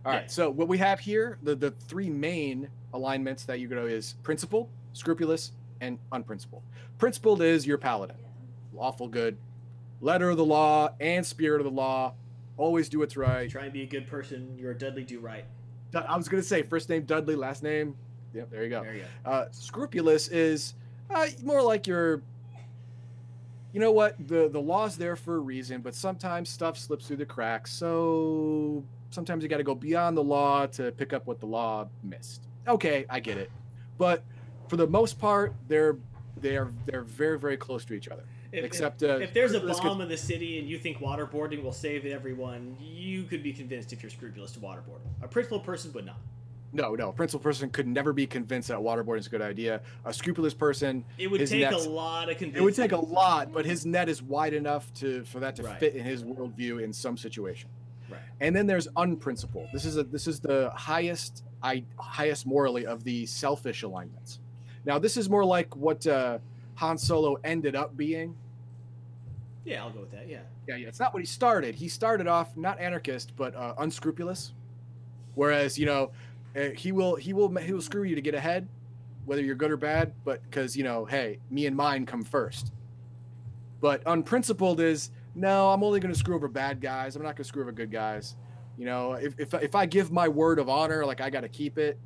All 0.05 0.11
right. 0.11 0.23
Yeah. 0.23 0.27
So 0.27 0.49
what 0.49 0.67
we 0.67 0.77
have 0.79 0.99
here, 0.99 1.37
the 1.43 1.55
the 1.55 1.71
three 1.71 2.09
main 2.09 2.69
alignments 2.93 3.45
that 3.45 3.59
you 3.59 3.67
go 3.69 3.85
is 3.85 4.15
principled, 4.21 4.69
scrupulous, 4.91 5.53
and 5.79 5.97
unprincipled. 6.11 6.63
Principled 6.97 7.41
is 7.41 7.65
your 7.65 7.77
paladin, 7.77 8.17
lawful 8.73 9.07
good, 9.07 9.37
letter 10.03 10.29
of 10.29 10.37
the 10.37 10.45
law 10.45 10.89
and 10.99 11.25
spirit 11.25 11.61
of 11.61 11.65
the 11.65 11.71
law. 11.71 12.13
Always 12.57 12.89
do 12.89 12.99
what's 12.99 13.17
right. 13.17 13.49
Try 13.49 13.63
and 13.63 13.73
be 13.73 13.83
a 13.83 13.87
good 13.87 14.05
person. 14.05 14.55
You're 14.57 14.71
a 14.71 14.77
Dudley 14.77 15.03
Do 15.03 15.19
Right. 15.19 15.45
I 15.95 16.17
was 16.17 16.27
gonna 16.27 16.43
say 16.43 16.63
first 16.63 16.89
name 16.89 17.03
Dudley, 17.03 17.35
last 17.35 17.63
name. 17.63 17.95
Yep, 18.33 18.49
there 18.49 18.63
you 18.63 18.69
go. 18.69 18.81
There 18.81 18.95
you 18.95 19.03
go. 19.25 19.31
Uh, 19.31 19.45
scrupulous 19.51 20.27
is 20.27 20.73
uh, 21.09 21.27
more 21.43 21.61
like 21.61 21.87
your. 21.87 22.21
You 23.73 23.79
know 23.79 23.91
what? 23.91 24.15
The 24.27 24.49
the 24.49 24.61
law's 24.61 24.97
there 24.97 25.15
for 25.15 25.35
a 25.35 25.39
reason, 25.39 25.81
but 25.81 25.95
sometimes 25.95 26.49
stuff 26.49 26.77
slips 26.77 27.07
through 27.07 27.17
the 27.17 27.25
cracks. 27.25 27.71
So 27.71 28.83
sometimes 29.11 29.43
you 29.43 29.49
got 29.49 29.57
to 29.57 29.63
go 29.63 29.75
beyond 29.75 30.17
the 30.17 30.23
law 30.23 30.65
to 30.67 30.91
pick 30.91 31.13
up 31.13 31.27
what 31.27 31.39
the 31.39 31.45
law 31.45 31.87
missed. 32.03 32.47
Okay, 32.67 33.05
I 33.09 33.19
get 33.19 33.37
it, 33.37 33.51
but 33.97 34.23
for 34.67 34.77
the 34.77 34.87
most 34.87 35.19
part, 35.19 35.53
they're 35.67 35.97
they're 36.37 36.71
they're 36.85 37.03
very 37.03 37.37
very 37.37 37.57
close 37.57 37.85
to 37.85 37.93
each 37.93 38.07
other. 38.07 38.23
If, 38.53 38.59
if- 38.59 38.65
Except 38.65 39.01
uh, 39.03 39.17
if 39.17 39.33
there's 39.33 39.53
a 39.53 39.59
bomb 39.59 40.01
in 40.01 40.07
the 40.07 40.15
city 40.17 40.59
and 40.59 40.69
you 40.69 40.77
think 40.77 40.99
waterboarding 40.99 41.63
will 41.63 41.71
save 41.73 42.05
everyone, 42.05 42.77
you 42.79 43.23
could 43.23 43.41
be 43.41 43.51
convinced 43.51 43.91
if 43.93 44.03
you're 44.03 44.11
scrupulous 44.11 44.51
to 44.53 44.59
waterboard. 44.59 44.99
A 45.23 45.27
principled 45.27 45.63
person 45.63 45.91
would 45.93 46.05
not. 46.05 46.17
no, 46.71 46.93
no, 46.95 47.09
a 47.09 47.13
principled 47.13 47.41
person 47.43 47.69
could 47.71 47.87
never 47.87 48.13
be 48.13 48.27
convinced 48.27 48.67
that 48.67 48.77
waterboarding 48.77 49.19
is 49.19 49.27
a 49.27 49.29
good 49.31 49.41
idea. 49.41 49.81
A 50.05 50.13
scrupulous 50.13 50.53
person 50.53 51.03
It 51.17 51.29
would 51.31 51.45
take 51.47 51.71
a 51.71 51.77
lot 51.77 52.29
of 52.29 52.37
convincing. 52.37 52.61
It 52.61 52.63
would 52.63 52.75
take 52.75 52.91
a 52.91 52.97
lot, 52.97 53.51
but 53.51 53.65
his 53.65 53.85
net 53.87 54.07
is 54.07 54.21
wide 54.21 54.53
enough 54.53 54.93
to 54.95 55.23
for 55.23 55.39
that 55.39 55.55
to 55.55 55.63
Right. 55.63 55.79
fit 55.79 55.95
in 55.95 56.03
his 56.05 56.23
worldview 56.23 56.83
in 56.83 56.93
some 56.93 57.17
situation. 57.17 57.69
Right. 58.09 58.19
And 58.39 58.55
then 58.55 58.67
there's 58.67 58.87
unprincipled. 58.95 59.69
This 59.73 59.85
is 59.85 59.97
a 59.97 60.03
this 60.03 60.27
is 60.27 60.39
the 60.39 60.69
highest 60.75 61.43
I 61.63 61.85
highest 61.97 62.45
morally 62.45 62.85
of 62.85 63.03
the 63.03 63.25
selfish 63.25 63.81
alignments. 63.81 64.39
Now 64.85 64.99
this 64.99 65.17
is 65.17 65.27
more 65.29 65.45
like 65.45 65.75
what 65.75 66.05
uh, 66.05 66.37
Han 66.75 66.97
Solo 66.99 67.37
ended 67.43 67.75
up 67.75 67.95
being. 67.97 68.35
Yeah, 69.65 69.83
I'll 69.83 69.91
go 69.91 70.01
with 70.01 70.11
that. 70.11 70.27
Yeah. 70.27 70.39
Yeah, 70.67 70.75
yeah. 70.75 70.87
It's 70.87 70.99
not 70.99 71.13
what 71.13 71.21
he 71.21 71.25
started. 71.25 71.75
He 71.75 71.87
started 71.87 72.27
off 72.27 72.55
not 72.57 72.79
anarchist, 72.79 73.33
but 73.35 73.55
uh, 73.55 73.73
unscrupulous. 73.77 74.53
Whereas 75.35 75.77
you 75.79 75.85
know, 75.85 76.11
uh, 76.55 76.69
he 76.75 76.91
will 76.91 77.15
he 77.15 77.33
will 77.33 77.49
he 77.55 77.73
will 77.73 77.81
screw 77.81 78.03
you 78.03 78.15
to 78.15 78.21
get 78.21 78.35
ahead, 78.35 78.67
whether 79.25 79.41
you're 79.41 79.55
good 79.55 79.71
or 79.71 79.77
bad. 79.77 80.13
But 80.25 80.43
because 80.43 80.75
you 80.75 80.83
know, 80.83 81.05
hey, 81.05 81.39
me 81.49 81.65
and 81.65 81.75
mine 81.75 82.05
come 82.05 82.23
first. 82.23 82.71
But 83.79 84.01
unprincipled 84.05 84.79
is 84.79 85.11
no. 85.35 85.69
I'm 85.69 85.83
only 85.83 85.99
going 85.99 86.13
to 86.13 86.19
screw 86.19 86.35
over 86.35 86.47
bad 86.47 86.79
guys. 86.81 87.15
I'm 87.15 87.21
not 87.21 87.35
going 87.35 87.43
to 87.43 87.43
screw 87.45 87.63
over 87.63 87.71
good 87.71 87.91
guys. 87.91 88.35
You 88.77 88.85
know, 88.85 89.13
if 89.13 89.39
if 89.39 89.53
if 89.53 89.75
I 89.75 89.85
give 89.85 90.11
my 90.11 90.27
word 90.27 90.59
of 90.59 90.69
honor, 90.69 91.05
like 91.05 91.21
I 91.21 91.29
got 91.29 91.41
to 91.41 91.49
keep 91.49 91.77
it. 91.77 91.97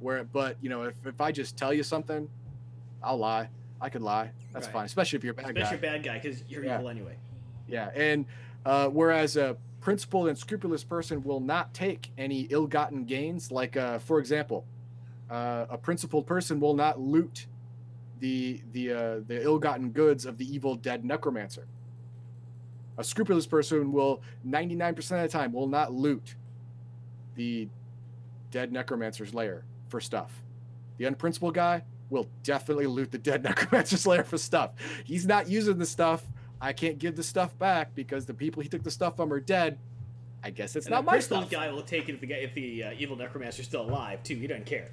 Where, 0.00 0.24
but 0.24 0.56
you 0.60 0.70
know, 0.70 0.84
if 0.84 0.94
if 1.06 1.20
I 1.20 1.32
just 1.32 1.56
tell 1.56 1.72
you 1.72 1.82
something, 1.82 2.28
I'll 3.02 3.18
lie. 3.18 3.48
I 3.80 3.88
could 3.88 4.02
lie. 4.02 4.30
That's 4.52 4.66
Right. 4.66 4.72
fine, 4.72 4.84
especially 4.86 5.16
if 5.18 5.24
you're 5.24 5.32
a 5.32 5.34
bad 5.36 5.54
guy. 5.54 5.60
Especially 5.62 5.78
a 5.88 5.92
bad 5.92 6.02
guy 6.02 6.18
because 6.18 6.44
you're 6.48 6.64
Yeah. 6.64 6.76
evil 6.76 6.88
anyway. 6.90 7.16
Yeah, 7.66 7.90
and 7.94 8.26
uh, 8.66 8.88
whereas 8.88 9.36
a 9.36 9.56
principled 9.80 10.28
and 10.28 10.36
scrupulous 10.36 10.84
person 10.84 11.22
will 11.22 11.40
not 11.40 11.72
take 11.72 12.10
any 12.18 12.42
ill-gotten 12.50 13.04
gains, 13.04 13.50
like 13.50 13.76
uh, 13.76 13.98
for 13.98 14.18
example, 14.18 14.66
uh, 15.30 15.66
a 15.70 15.78
principled 15.78 16.26
person 16.26 16.60
will 16.60 16.74
not 16.74 17.00
loot 17.00 17.46
the 18.18 18.60
the 18.72 18.92
uh, 18.92 19.20
the 19.26 19.42
ill-gotten 19.42 19.90
goods 19.92 20.26
of 20.26 20.36
the 20.36 20.44
evil 20.54 20.74
dead 20.74 21.04
necromancer. 21.04 21.66
A 22.98 23.04
scrupulous 23.04 23.46
person 23.46 23.92
will 23.92 24.20
99% 24.46 24.98
of 24.98 25.22
the 25.22 25.28
time 25.28 25.52
will 25.54 25.68
not 25.68 25.94
loot 25.94 26.34
the 27.34 27.66
dead 28.50 28.72
necromancer's 28.72 29.32
lair 29.32 29.64
for 29.88 30.00
stuff. 30.00 30.42
The 30.98 31.06
unprincipled 31.06 31.54
guy 31.54 31.84
will 32.10 32.28
definitely 32.42 32.86
loot 32.86 33.10
the 33.10 33.18
dead 33.18 33.42
necromancer's 33.44 34.06
lair 34.06 34.24
for 34.24 34.38
stuff. 34.38 34.72
He's 35.04 35.26
not 35.26 35.48
using 35.48 35.78
the 35.78 35.86
stuff. 35.86 36.22
I 36.60 36.72
can't 36.72 36.98
give 36.98 37.16
the 37.16 37.22
stuff 37.22 37.56
back 37.58 37.94
because 37.94 38.26
the 38.26 38.34
people 38.34 38.62
he 38.62 38.68
took 38.68 38.82
the 38.82 38.90
stuff 38.90 39.16
from 39.16 39.32
are 39.32 39.40
dead. 39.40 39.78
I 40.42 40.50
guess 40.50 40.76
it's 40.76 40.86
and 40.86 40.94
not 40.94 41.04
my 41.04 41.18
stuff. 41.20 41.50
guy 41.50 41.70
will 41.70 41.82
take 41.82 42.08
it 42.08 42.14
if 42.14 42.20
the 42.20 42.26
guy, 42.26 42.36
if 42.36 42.54
the 42.54 42.84
uh, 42.84 42.92
evil 42.98 43.16
necromancer's 43.16 43.66
still 43.66 43.82
alive 43.82 44.22
too. 44.22 44.36
He 44.36 44.46
doesn't 44.46 44.66
care. 44.66 44.88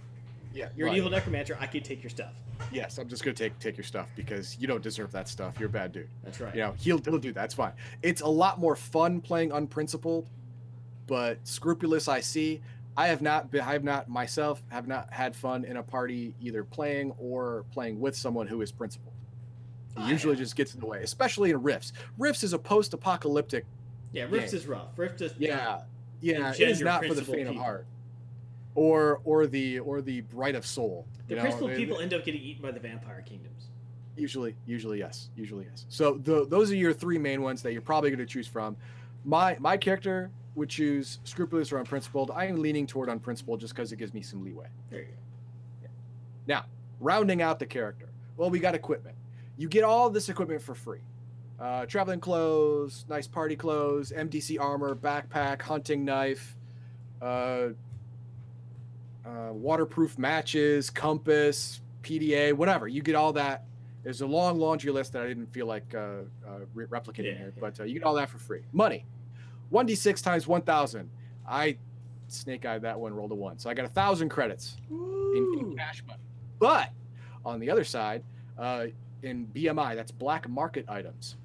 Yeah, 0.53 0.69
You're 0.75 0.87
right. 0.87 0.93
an 0.93 0.97
evil 0.97 1.09
necromancer. 1.11 1.57
I 1.59 1.67
can 1.67 1.83
take 1.83 2.01
your 2.03 2.09
stuff. 2.09 2.33
Yes, 2.71 2.97
I'm 2.97 3.07
just 3.07 3.23
gonna 3.23 3.35
take 3.35 3.57
take 3.59 3.77
your 3.77 3.83
stuff 3.83 4.09
because 4.15 4.57
you 4.59 4.67
don't 4.67 4.81
deserve 4.81 5.11
that 5.11 5.27
stuff. 5.27 5.59
You're 5.59 5.69
a 5.69 5.71
bad 5.71 5.91
dude. 5.91 6.09
That's 6.23 6.39
right. 6.39 6.53
You 6.55 6.61
know, 6.61 6.73
he'll 6.77 6.97
he'll 6.99 7.17
do 7.19 7.31
that. 7.33 7.41
That's 7.41 7.53
fine. 7.53 7.73
It's 8.01 8.21
a 8.21 8.27
lot 8.27 8.59
more 8.59 8.75
fun 8.75 9.21
playing 9.21 9.51
unprincipled, 9.51 10.27
but 11.05 11.37
scrupulous. 11.43 12.07
I 12.07 12.19
see. 12.21 12.61
I 12.97 13.07
have 13.07 13.21
not 13.21 13.51
been. 13.51 13.61
I 13.61 13.73
have 13.73 13.83
not 13.83 14.09
myself 14.09 14.63
have 14.69 14.87
not 14.87 15.13
had 15.13 15.35
fun 15.35 15.63
in 15.65 15.77
a 15.77 15.83
party 15.83 16.33
either 16.41 16.63
playing 16.63 17.13
or 17.19 17.63
playing 17.71 17.99
with 17.99 18.15
someone 18.15 18.47
who 18.47 18.61
is 18.61 18.71
principled. 18.71 19.13
It 19.95 19.99
I 20.01 20.09
usually 20.09 20.33
have. 20.33 20.39
just 20.39 20.55
gets 20.55 20.73
in 20.73 20.79
the 20.79 20.87
way, 20.87 21.03
especially 21.03 21.51
in 21.51 21.61
Rifts. 21.61 21.93
Rifts 22.17 22.43
is 22.43 22.53
a 22.53 22.59
post-apocalyptic. 22.59 23.65
Yeah, 24.13 24.23
Rift 24.23 24.51
Yeah. 24.51 24.57
is 24.59 24.67
rough. 24.67 24.97
Rift 24.97 25.21
is 25.21 25.33
Yeah, 25.37 25.81
yeah. 26.21 26.51
It 26.51 26.59
Engender 26.59 26.83
not 26.85 27.05
for 27.05 27.13
the 27.13 27.23
faint 27.23 27.47
of 27.49 27.55
heart, 27.55 27.85
or 28.73 29.21
or 29.25 29.45
the 29.45 29.79
or 29.79 30.01
the 30.01 30.21
bright 30.21 30.55
of 30.55 30.65
soul. 30.65 31.05
The 31.27 31.33
you 31.33 31.35
know, 31.35 31.41
principled 31.43 31.71
they- 31.71 31.75
people 31.77 31.99
end 31.99 32.13
up 32.15 32.25
getting 32.25 32.41
eaten 32.41 32.63
by 32.63 32.71
the 32.71 32.79
vampire 32.79 33.21
kingdoms. 33.21 33.67
Usually, 34.15 34.55
usually 34.65 34.97
yes, 34.97 35.29
usually 35.35 35.65
yes. 35.69 35.85
So 35.89 36.15
the, 36.15 36.47
those 36.47 36.71
are 36.71 36.75
your 36.75 36.91
three 36.93 37.19
main 37.19 37.43
ones 37.43 37.61
that 37.61 37.73
you're 37.73 37.83
probably 37.83 38.09
going 38.09 38.17
to 38.17 38.25
choose 38.25 38.47
from. 38.47 38.75
My 39.23 39.55
my 39.59 39.77
character 39.77 40.31
would 40.57 40.69
choose 40.69 41.19
scrupulous 41.23 41.71
or 41.71 41.77
unprincipled. 41.77 42.31
I 42.33 42.45
am 42.45 42.57
leaning 42.57 42.87
toward 42.87 43.09
unprincipled 43.09 43.59
just 43.59 43.75
because 43.75 43.91
it 43.91 43.97
gives 43.97 44.13
me 44.13 44.21
some 44.23 44.43
leeway. 44.43 44.65
There 44.89 45.01
you 45.01 45.05
go. 45.05 45.87
Now, 46.47 46.65
rounding 46.99 47.41
out 47.43 47.59
the 47.59 47.65
character. 47.65 48.09
Well, 48.37 48.49
we 48.49 48.59
got 48.59 48.73
equipment. 48.73 49.15
You 49.57 49.67
get 49.69 49.83
all 49.83 50.09
this 50.09 50.29
equipment 50.29 50.61
for 50.61 50.73
free. 50.73 51.01
Uh, 51.59 51.85
traveling 51.85 52.19
clothes, 52.19 53.05
nice 53.07 53.27
party 53.27 53.55
clothes, 53.55 54.11
MDC 54.11 54.59
armor, 54.59 54.95
backpack, 54.95 55.61
hunting 55.61 56.03
knife, 56.03 56.55
uh, 57.21 57.69
uh, 59.25 59.51
waterproof 59.51 60.17
matches, 60.17 60.89
compass, 60.89 61.81
PDA, 62.01 62.53
whatever. 62.53 62.87
You 62.87 63.01
get 63.03 63.15
all 63.15 63.33
that. 63.33 63.65
There's 64.03 64.21
a 64.21 64.27
long 64.27 64.57
laundry 64.57 64.91
list 64.91 65.13
that 65.13 65.23
I 65.23 65.27
didn't 65.27 65.51
feel 65.51 65.65
like 65.67 65.93
uh, 65.93 65.99
uh, 66.47 66.59
re- 66.73 66.85
replicating 66.85 67.25
Yeah, 67.25 67.37
here, 67.37 67.53
yeah. 67.55 67.59
but 67.61 67.79
uh, 67.79 67.83
you 67.83 67.95
get 67.95 68.03
all 68.03 68.15
that 68.15 68.29
for 68.29 68.37
free. 68.37 68.61
Money, 68.71 69.05
1d6 69.71 70.21
times 70.23 70.47
1,000. 70.47 71.09
I 71.47 71.77
snake 72.27 72.65
eyed 72.65 72.81
that 72.81 72.99
one, 72.99 73.13
rolled 73.13 73.31
a 73.31 73.35
one. 73.35 73.57
So 73.57 73.69
I 73.69 73.73
got 73.73 73.85
a 73.85 73.89
thousand 73.89 74.29
credits 74.29 74.77
in, 74.89 75.55
in 75.59 75.75
cash 75.77 76.03
money. 76.07 76.19
But 76.59 76.89
on 77.45 77.59
the 77.59 77.69
other 77.69 77.83
side, 77.83 78.23
uh, 78.57 78.87
in 79.23 79.47
BMI, 79.53 79.95
that's 79.95 80.11
black 80.11 80.47
market 80.49 80.85
items. 80.89 81.35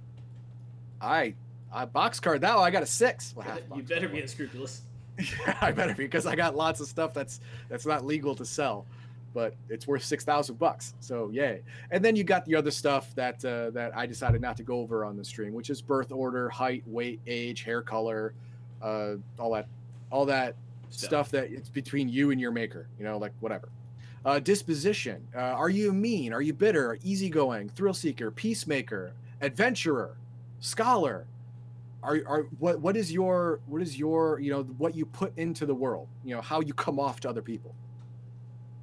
I, 1.01 1.35
I 1.73 1.85
box 1.85 2.21
card 2.21 2.41
that. 2.43 2.57
one, 2.57 2.65
I 2.65 2.71
got 2.71 2.83
a 2.83 2.87
six. 2.87 3.35
Well, 3.37 3.47
half 3.47 3.61
You 3.75 3.83
better 3.83 4.01
card 4.01 4.13
be 4.13 4.15
one. 4.19 4.23
unscrupulous. 4.23 4.83
I 5.61 5.73
better 5.73 5.95
be 5.95 6.05
because 6.05 6.27
I 6.27 6.35
got 6.37 6.57
lots 6.57 6.81
of 6.81 6.87
stuff 6.89 7.13
that's 7.13 7.41
that's 7.69 7.85
not 7.85 8.05
legal 8.05 8.35
to 8.37 8.45
sell. 8.45 8.87
But 9.35 9.55
it's 9.69 9.87
worth 9.87 10.05
six 10.05 10.25
thousand 10.25 10.59
bucks. 10.59 10.95
So 11.01 11.31
yay! 11.31 11.63
And 11.91 12.05
then 12.05 12.17
you 12.17 12.25
got 12.25 12.45
the 12.45 12.55
other 12.55 12.71
stuff 12.71 13.15
that 13.15 13.45
uh, 13.45 13.71
that 13.71 13.97
I 13.97 14.07
decided 14.07 14.41
not 14.41 14.57
to 14.59 14.63
go 14.63 14.79
over 14.81 15.05
on 15.05 15.17
the 15.17 15.25
stream, 15.25 15.53
which 15.53 15.71
is 15.71 15.81
birth 15.83 16.13
order, 16.13 16.49
height, 16.49 16.83
weight, 16.87 17.21
age, 17.27 17.63
hair 17.63 17.83
color, 17.83 18.35
uh, 18.83 19.15
all 19.39 19.53
that, 19.53 19.67
all 20.11 20.27
that 20.27 20.57
Stuff. 20.91 21.09
stuff 21.09 21.31
that 21.31 21.51
it's 21.51 21.69
between 21.71 22.09
you 22.09 22.31
and 22.33 22.41
your 22.41 22.53
maker. 22.53 22.89
You 22.99 23.05
know, 23.05 23.19
like 23.19 23.33
whatever. 23.41 23.69
Uh, 24.25 24.39
disposition. 24.39 25.27
Uh, 25.35 25.41
are 25.41 25.71
you 25.71 25.93
mean? 25.93 26.33
Are 26.33 26.43
you 26.43 26.53
bitter? 26.53 26.97
Easygoing? 27.03 27.71
Thrill 27.71 27.95
seeker? 27.95 28.31
Peacemaker? 28.31 29.13
Adventurer? 29.41 30.17
Scholar? 30.61 31.27
Are, 32.05 32.21
are 32.27 32.43
what 32.59 32.81
what 32.81 32.97
is 32.97 33.13
your 33.13 33.61
what 33.67 33.81
is 33.81 33.97
your 33.97 34.41
you 34.41 34.51
know 34.51 34.65
what 34.77 34.97
you 34.97 35.07
put 35.07 35.33
into 35.39 35.67
the 35.67 35.75
world 35.75 36.09
you 36.25 36.35
know 36.35 36.41
how 36.41 36.61
you 36.61 36.75
come 36.75 36.99
off 36.99 37.21
to 37.21 37.29
other 37.29 37.43
people 37.43 37.77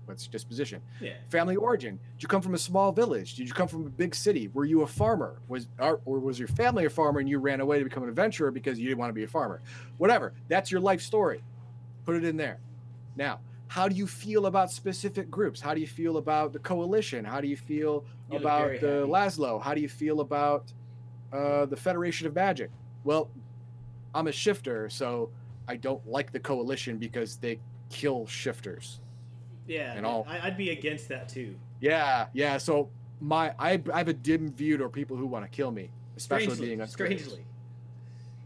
what's 0.10 0.28
disposition. 0.28 0.82
Yeah. 1.00 1.13
family 1.30 1.56
origin. 1.56 2.00
Did 2.17 2.24
you 2.24 2.28
come 2.28 2.41
from 2.41 2.56
a 2.56 2.58
small 2.58 2.91
village? 2.91 3.36
Did 3.36 3.48
you 3.48 3.54
come 3.54 3.67
from 3.67 3.86
a 3.86 3.89
big 3.89 4.13
city? 4.13 4.50
Were 4.54 4.65
you 4.65 4.82
a 4.82 4.88
farmer? 4.88 5.39
Was 5.48 5.67
or, 5.80 6.02
or 6.06 6.19
was 6.19 6.38
your 6.38 6.48
family 6.50 6.86
a 6.86 6.89
farmer 6.89 7.19
and 7.19 7.30
you 7.30 7.38
ran 7.39 7.62
away 7.62 7.78
to 7.80 7.84
become 7.86 8.04
an 8.04 8.10
adventurer 8.10 8.52
because 8.52 8.78
you 8.80 8.88
didn't 8.88 9.00
want 9.00 9.10
to 9.10 9.13
be 9.13 9.24
a 9.24 9.28
farmer? 9.28 9.62
Whatever. 9.98 10.34
That's 10.50 10.72
your 10.72 10.82
life 10.82 11.02
story. 11.02 11.41
Put 12.06 12.15
it 12.15 12.26
in 12.26 12.36
there. 12.38 12.60
Now 13.15 13.39
how 13.67 13.88
do 13.88 13.95
you 13.95 14.08
feel 14.08 14.48
about 14.48 14.72
specific 14.72 15.30
groups? 15.30 15.62
How 15.62 15.76
do 15.76 15.80
you 15.80 15.86
feel 15.88 16.17
about 16.17 16.54
the 16.54 16.60
coalition? 16.60 17.24
How 17.24 17.39
do 17.39 17.48
you 17.48 17.56
feel 17.58 18.04
You 18.32 18.39
about 18.39 18.82
the 18.82 19.02
happy. 19.08 19.12
laszlo? 19.12 19.62
How 19.62 19.74
do 19.76 19.82
you 19.82 19.89
feel 19.89 20.22
about 20.22 20.74
uh, 21.32 21.65
the 21.67 21.78
federation 21.78 22.26
of 22.28 22.34
magic? 22.36 22.72
Well 23.04 23.30
i'm 24.15 24.26
a 24.26 24.32
shifter 24.32 24.89
so 24.89 25.30
i 25.67 25.76
don't 25.76 26.04
like 26.08 26.32
the 26.32 26.39
coalition 26.39 26.98
because 26.98 27.38
they 27.38 27.60
kill 27.91 28.26
shifters 28.26 29.02
Yeah. 29.69 29.93
And 29.95 30.05
all- 30.05 30.25
I'd 30.27 30.58
be 30.58 30.71
against 30.71 31.08
that 31.10 31.29
too. 31.29 31.55
yeah, 31.79 32.27
yeah. 32.34 32.58
So 32.58 32.89
my 33.21 33.53
I, 33.60 33.82
I 33.93 33.97
have 33.99 34.08
a 34.08 34.13
dim 34.13 34.51
view 34.51 34.77
to 34.77 34.89
people 34.89 35.15
who 35.15 35.27
want 35.27 35.45
to 35.45 35.49
kill 35.49 35.71
me, 35.71 35.91
especially 36.17 36.45
Strangely. 36.47 36.67
being 36.67 36.82
unscrupulous. 36.82 37.23
strangely. 37.23 37.45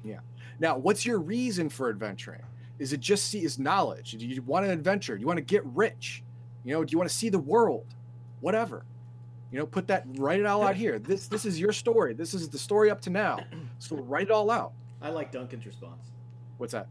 Yeah. 0.04 0.20
Now, 0.60 0.78
what's 0.78 1.06
your 1.06 1.20
reason 1.20 1.70
for 1.70 1.90
adventuring? 1.90 2.42
Is 2.80 2.92
it 2.92 3.00
just 3.00 3.26
see 3.30 3.44
is 3.44 3.58
knowledge? 3.58 4.12
Do 4.12 4.26
you 4.26 4.42
want 4.42 4.66
an 4.66 4.72
adventure? 4.72 5.16
Do 5.16 5.22
you 5.22 5.28
want 5.28 5.38
to 5.38 5.44
get 5.44 5.66
rich? 5.66 6.24
You 6.66 6.74
know, 6.74 6.84
do 6.84 6.92
you 6.92 6.98
want 6.98 7.10
to 7.10 7.16
see 7.16 7.30
the 7.30 7.40
world? 7.40 7.86
Whatever. 8.42 8.84
You 9.52 9.60
know, 9.60 9.66
put 9.66 9.88
that 9.88 10.04
write 10.18 10.40
it 10.40 10.46
all 10.46 10.64
out 10.64 10.76
here. 10.76 11.00
This 11.08 11.28
this 11.28 11.46
is 11.46 11.60
your 11.60 11.72
story. 11.72 12.14
This 12.14 12.34
is 12.34 12.50
the 12.50 12.58
story 12.60 12.90
up 12.90 13.00
to 13.02 13.10
now. 13.10 13.40
So 13.80 13.96
write 13.98 14.24
it 14.28 14.32
all 14.32 14.50
out. 14.50 14.74
I 15.02 15.10
like 15.10 15.32
Duncan's 15.32 15.66
response. 15.66 16.12
What's 16.58 16.74
that? 16.74 16.88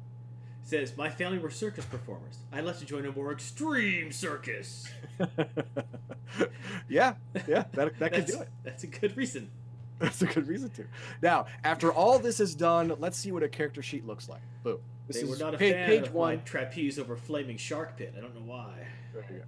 Says, 0.62 0.96
My 0.96 1.11
family 1.11 1.38
were 1.38 1.51
circus 1.51 1.85
performers. 1.85 2.38
I'd 2.53 2.64
like 2.64 2.79
to 2.79 2.85
join 2.85 3.05
a 3.07 3.12
more 3.12 3.33
extreme 3.33 4.12
circus. 4.12 4.88
yeah, 6.88 7.14
yeah, 7.46 7.64
that, 7.72 7.98
that 7.98 8.12
could 8.12 8.27
do 8.27 8.40
it. 8.40 8.48
That's 8.64 8.85
a 8.85 8.88
good 8.88 9.16
reason. 9.16 9.51
That's 9.98 10.22
a 10.22 10.27
good 10.27 10.48
reason 10.48 10.70
to. 10.70 10.85
Now, 11.22 11.46
after 11.62 11.92
all 11.92 12.18
this 12.18 12.40
is 12.40 12.55
done, 12.55 12.94
let's 12.98 13.16
see 13.16 13.31
what 13.31 13.42
a 13.42 13.48
character 13.48 13.83
sheet 13.83 14.05
looks 14.05 14.29
like. 14.29 14.40
Boom. 14.64 14.79
This 15.07 15.16
they 15.16 15.22
is 15.22 15.31
were 15.31 15.37
not 15.37 15.55
a 15.55 15.59
pa- 15.59 15.64
fan 15.64 15.87
page 15.87 16.07
of 16.09 16.14
one. 16.14 16.37
my 16.37 16.42
trapeze 16.42 16.98
over 16.98 17.16
flaming 17.16 17.57
shark 17.57 17.96
pit. 17.96 18.14
I 18.16 18.20
don't 18.20 18.35
know 18.35 18.42
why. 18.44 18.87
There 19.12 19.25
you 19.31 19.38
go. 19.38 19.44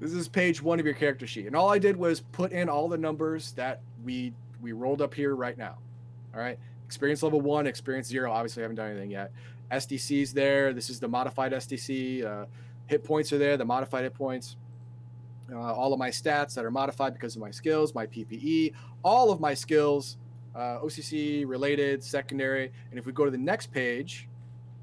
This 0.00 0.12
is 0.12 0.28
page 0.28 0.60
one 0.60 0.78
of 0.78 0.84
your 0.84 0.94
character 0.94 1.26
sheet, 1.26 1.46
and 1.46 1.56
all 1.56 1.70
I 1.70 1.78
did 1.78 1.96
was 1.96 2.20
put 2.20 2.52
in 2.52 2.68
all 2.68 2.88
the 2.88 2.98
numbers 2.98 3.52
that 3.52 3.80
we 4.04 4.32
we 4.60 4.72
rolled 4.72 5.00
up 5.00 5.14
here 5.14 5.34
right 5.34 5.56
now. 5.56 5.78
All 6.34 6.40
right, 6.40 6.58
experience 6.84 7.22
level 7.22 7.40
one, 7.40 7.66
experience 7.66 8.06
zero. 8.06 8.30
Obviously, 8.30 8.62
I 8.62 8.64
haven't 8.64 8.76
done 8.76 8.90
anything 8.90 9.10
yet. 9.10 9.32
SDC's 9.70 10.32
there. 10.32 10.72
This 10.72 10.90
is 10.90 11.00
the 11.00 11.08
modified 11.08 11.52
SDC. 11.52 12.24
Uh, 12.24 12.46
hit 12.86 13.04
points 13.04 13.32
are 13.32 13.38
there. 13.38 13.56
The 13.56 13.64
modified 13.64 14.04
hit 14.04 14.14
points. 14.14 14.56
Uh, 15.52 15.58
all 15.58 15.92
of 15.92 15.98
my 15.98 16.10
stats 16.10 16.54
that 16.54 16.64
are 16.64 16.70
modified 16.70 17.14
because 17.14 17.36
of 17.36 17.42
my 17.42 17.50
skills, 17.50 17.94
my 17.94 18.06
PPE, 18.06 18.72
all 19.04 19.30
of 19.30 19.40
my 19.40 19.54
skills, 19.54 20.16
uh, 20.56 20.80
OCC 20.80 21.46
related, 21.46 22.02
secondary. 22.02 22.72
And 22.90 22.98
if 22.98 23.06
we 23.06 23.12
go 23.12 23.24
to 23.24 23.30
the 23.30 23.38
next 23.38 23.70
page, 23.70 24.28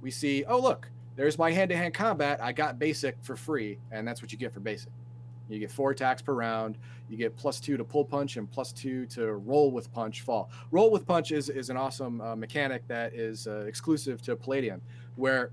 we 0.02 0.10
see, 0.10 0.46
oh 0.46 0.60
look, 0.60 0.90
there's 1.16 1.38
my 1.38 1.52
hand-to-hand 1.52 1.94
combat. 1.94 2.42
I 2.42 2.54
got 2.54 2.80
basic 2.80 3.18
for 3.22 3.36
free, 3.36 3.78
and 3.92 4.08
that's 4.08 4.22
what 4.22 4.32
you 4.32 4.38
get 4.38 4.54
for 4.54 4.62
basic. 4.62 4.90
You 5.50 5.60
get 5.60 5.72
four 5.72 5.92
attacks 5.92 6.22
per 6.22 6.34
round. 6.34 6.78
You 7.10 7.18
get 7.18 7.36
plus 7.36 7.60
two 7.60 7.78
to 7.78 7.84
pull 7.84 8.06
punch 8.06 8.38
and 8.38 8.50
plus 8.50 8.72
two 8.72 9.06
to 9.08 9.34
roll 9.34 9.72
with 9.72 9.92
punch 9.94 10.22
fall. 10.22 10.50
Roll 10.72 10.90
with 10.90 11.06
punch 11.06 11.32
is, 11.32 11.50
is 11.50 11.70
an 11.70 11.78
awesome 11.78 12.22
uh, 12.22 12.36
mechanic 12.36 12.88
that 12.88 13.14
is 13.14 13.48
uh, 13.48 13.66
exclusive 13.68 14.22
to 14.24 14.36
Palladium, 14.36 14.82
where 15.16 15.52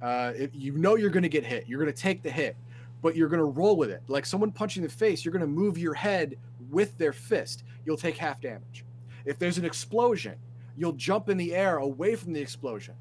uh, 0.00 0.32
you 0.52 0.72
know 0.72 0.96
you're 0.96 1.10
going 1.10 1.22
to 1.22 1.28
get 1.28 1.44
hit, 1.44 1.64
you're 1.66 1.80
going 1.80 1.92
to 1.92 2.00
take 2.00 2.22
the 2.22 2.30
hit, 2.30 2.56
but 3.02 3.16
you're 3.16 3.28
going 3.28 3.40
to 3.40 3.44
roll 3.44 3.76
with 3.76 3.90
it. 3.90 4.02
Like 4.08 4.24
someone 4.24 4.52
punching 4.52 4.82
the 4.82 4.88
face, 4.88 5.24
you're 5.24 5.32
going 5.32 5.40
to 5.40 5.46
move 5.46 5.76
your 5.76 5.94
head 5.94 6.36
with 6.70 6.96
their 6.98 7.12
fist. 7.12 7.64
You'll 7.84 7.96
take 7.96 8.16
half 8.16 8.40
damage. 8.40 8.84
If 9.24 9.38
there's 9.38 9.58
an 9.58 9.64
explosion, 9.64 10.36
you'll 10.76 10.92
jump 10.92 11.28
in 11.28 11.36
the 11.36 11.54
air 11.54 11.76
away 11.78 12.14
from 12.14 12.32
the 12.32 12.40
explosion. 12.40 12.94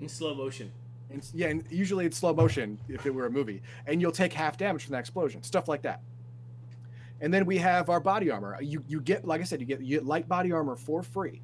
In 0.00 0.08
slow 0.08 0.34
motion. 0.34 0.72
And 1.10 1.24
yeah, 1.34 1.48
and 1.48 1.64
usually 1.70 2.06
it's 2.06 2.16
slow 2.18 2.32
motion 2.34 2.78
if 2.88 3.06
it 3.06 3.14
were 3.14 3.26
a 3.26 3.30
movie, 3.30 3.62
and 3.86 4.00
you'll 4.00 4.10
take 4.12 4.32
half 4.32 4.56
damage 4.56 4.84
from 4.84 4.92
that 4.92 5.00
explosion, 5.00 5.42
stuff 5.42 5.68
like 5.68 5.82
that. 5.82 6.00
And 7.20 7.32
then 7.32 7.46
we 7.46 7.58
have 7.58 7.88
our 7.88 8.00
body 8.00 8.30
armor. 8.30 8.58
You 8.60 8.82
you 8.88 9.00
get 9.00 9.24
like 9.24 9.40
I 9.40 9.44
said, 9.44 9.60
you 9.60 9.66
get 9.66 9.80
you 9.80 9.96
get 9.98 10.06
light 10.06 10.28
body 10.28 10.52
armor 10.52 10.76
for 10.76 11.02
free. 11.02 11.40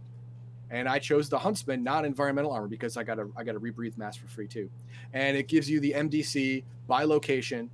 And 0.72 0.88
I 0.88 1.00
chose 1.00 1.28
the 1.28 1.38
Huntsman 1.38 1.82
not 1.82 2.04
environmental 2.04 2.52
armor 2.52 2.68
because 2.68 2.96
I 2.96 3.02
got 3.02 3.18
a 3.18 3.28
I 3.36 3.44
got 3.44 3.54
a 3.54 3.60
rebreathe 3.60 3.96
mask 3.98 4.20
for 4.20 4.28
free 4.28 4.46
too, 4.48 4.70
and 5.12 5.36
it 5.36 5.46
gives 5.48 5.68
you 5.68 5.80
the 5.80 5.92
MDC 5.92 6.64
by 6.86 7.04
location. 7.04 7.70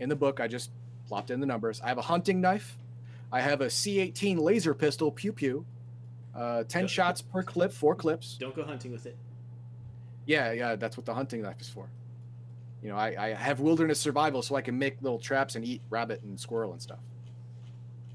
In 0.00 0.08
the 0.08 0.16
book, 0.16 0.40
I 0.40 0.48
just 0.48 0.70
plopped 1.06 1.30
in 1.30 1.38
the 1.40 1.46
numbers. 1.46 1.80
I 1.82 1.88
have 1.88 1.98
a 1.98 2.02
hunting 2.02 2.40
knife. 2.40 2.78
I 3.30 3.40
have 3.40 3.60
a 3.60 3.66
C18 3.66 4.38
laser 4.38 4.74
pistol, 4.74 5.10
pew 5.12 5.32
pew. 5.32 5.64
Uh, 6.34 6.64
ten 6.64 6.82
Yep. 6.82 6.90
shots 6.90 7.22
per 7.22 7.42
clip, 7.42 7.72
four 7.72 7.94
clips. 7.94 8.36
Don't 8.38 8.54
go 8.54 8.64
hunting 8.64 8.90
with 8.90 9.06
it. 9.06 9.16
Yeah, 10.26 10.52
yeah, 10.52 10.76
that's 10.76 10.96
what 10.96 11.06
the 11.06 11.14
hunting 11.14 11.42
knife 11.42 11.60
is 11.60 11.68
for. 11.68 11.88
You 12.82 12.90
know, 12.90 12.96
I, 12.96 13.14
I 13.18 13.34
have 13.34 13.60
wilderness 13.60 13.98
survival 13.98 14.42
so 14.42 14.56
I 14.56 14.60
can 14.60 14.78
make 14.78 15.00
little 15.00 15.18
traps 15.18 15.56
and 15.56 15.64
eat 15.64 15.80
rabbit 15.88 16.22
and 16.22 16.38
squirrel 16.38 16.72
and 16.72 16.82
stuff. 16.82 16.98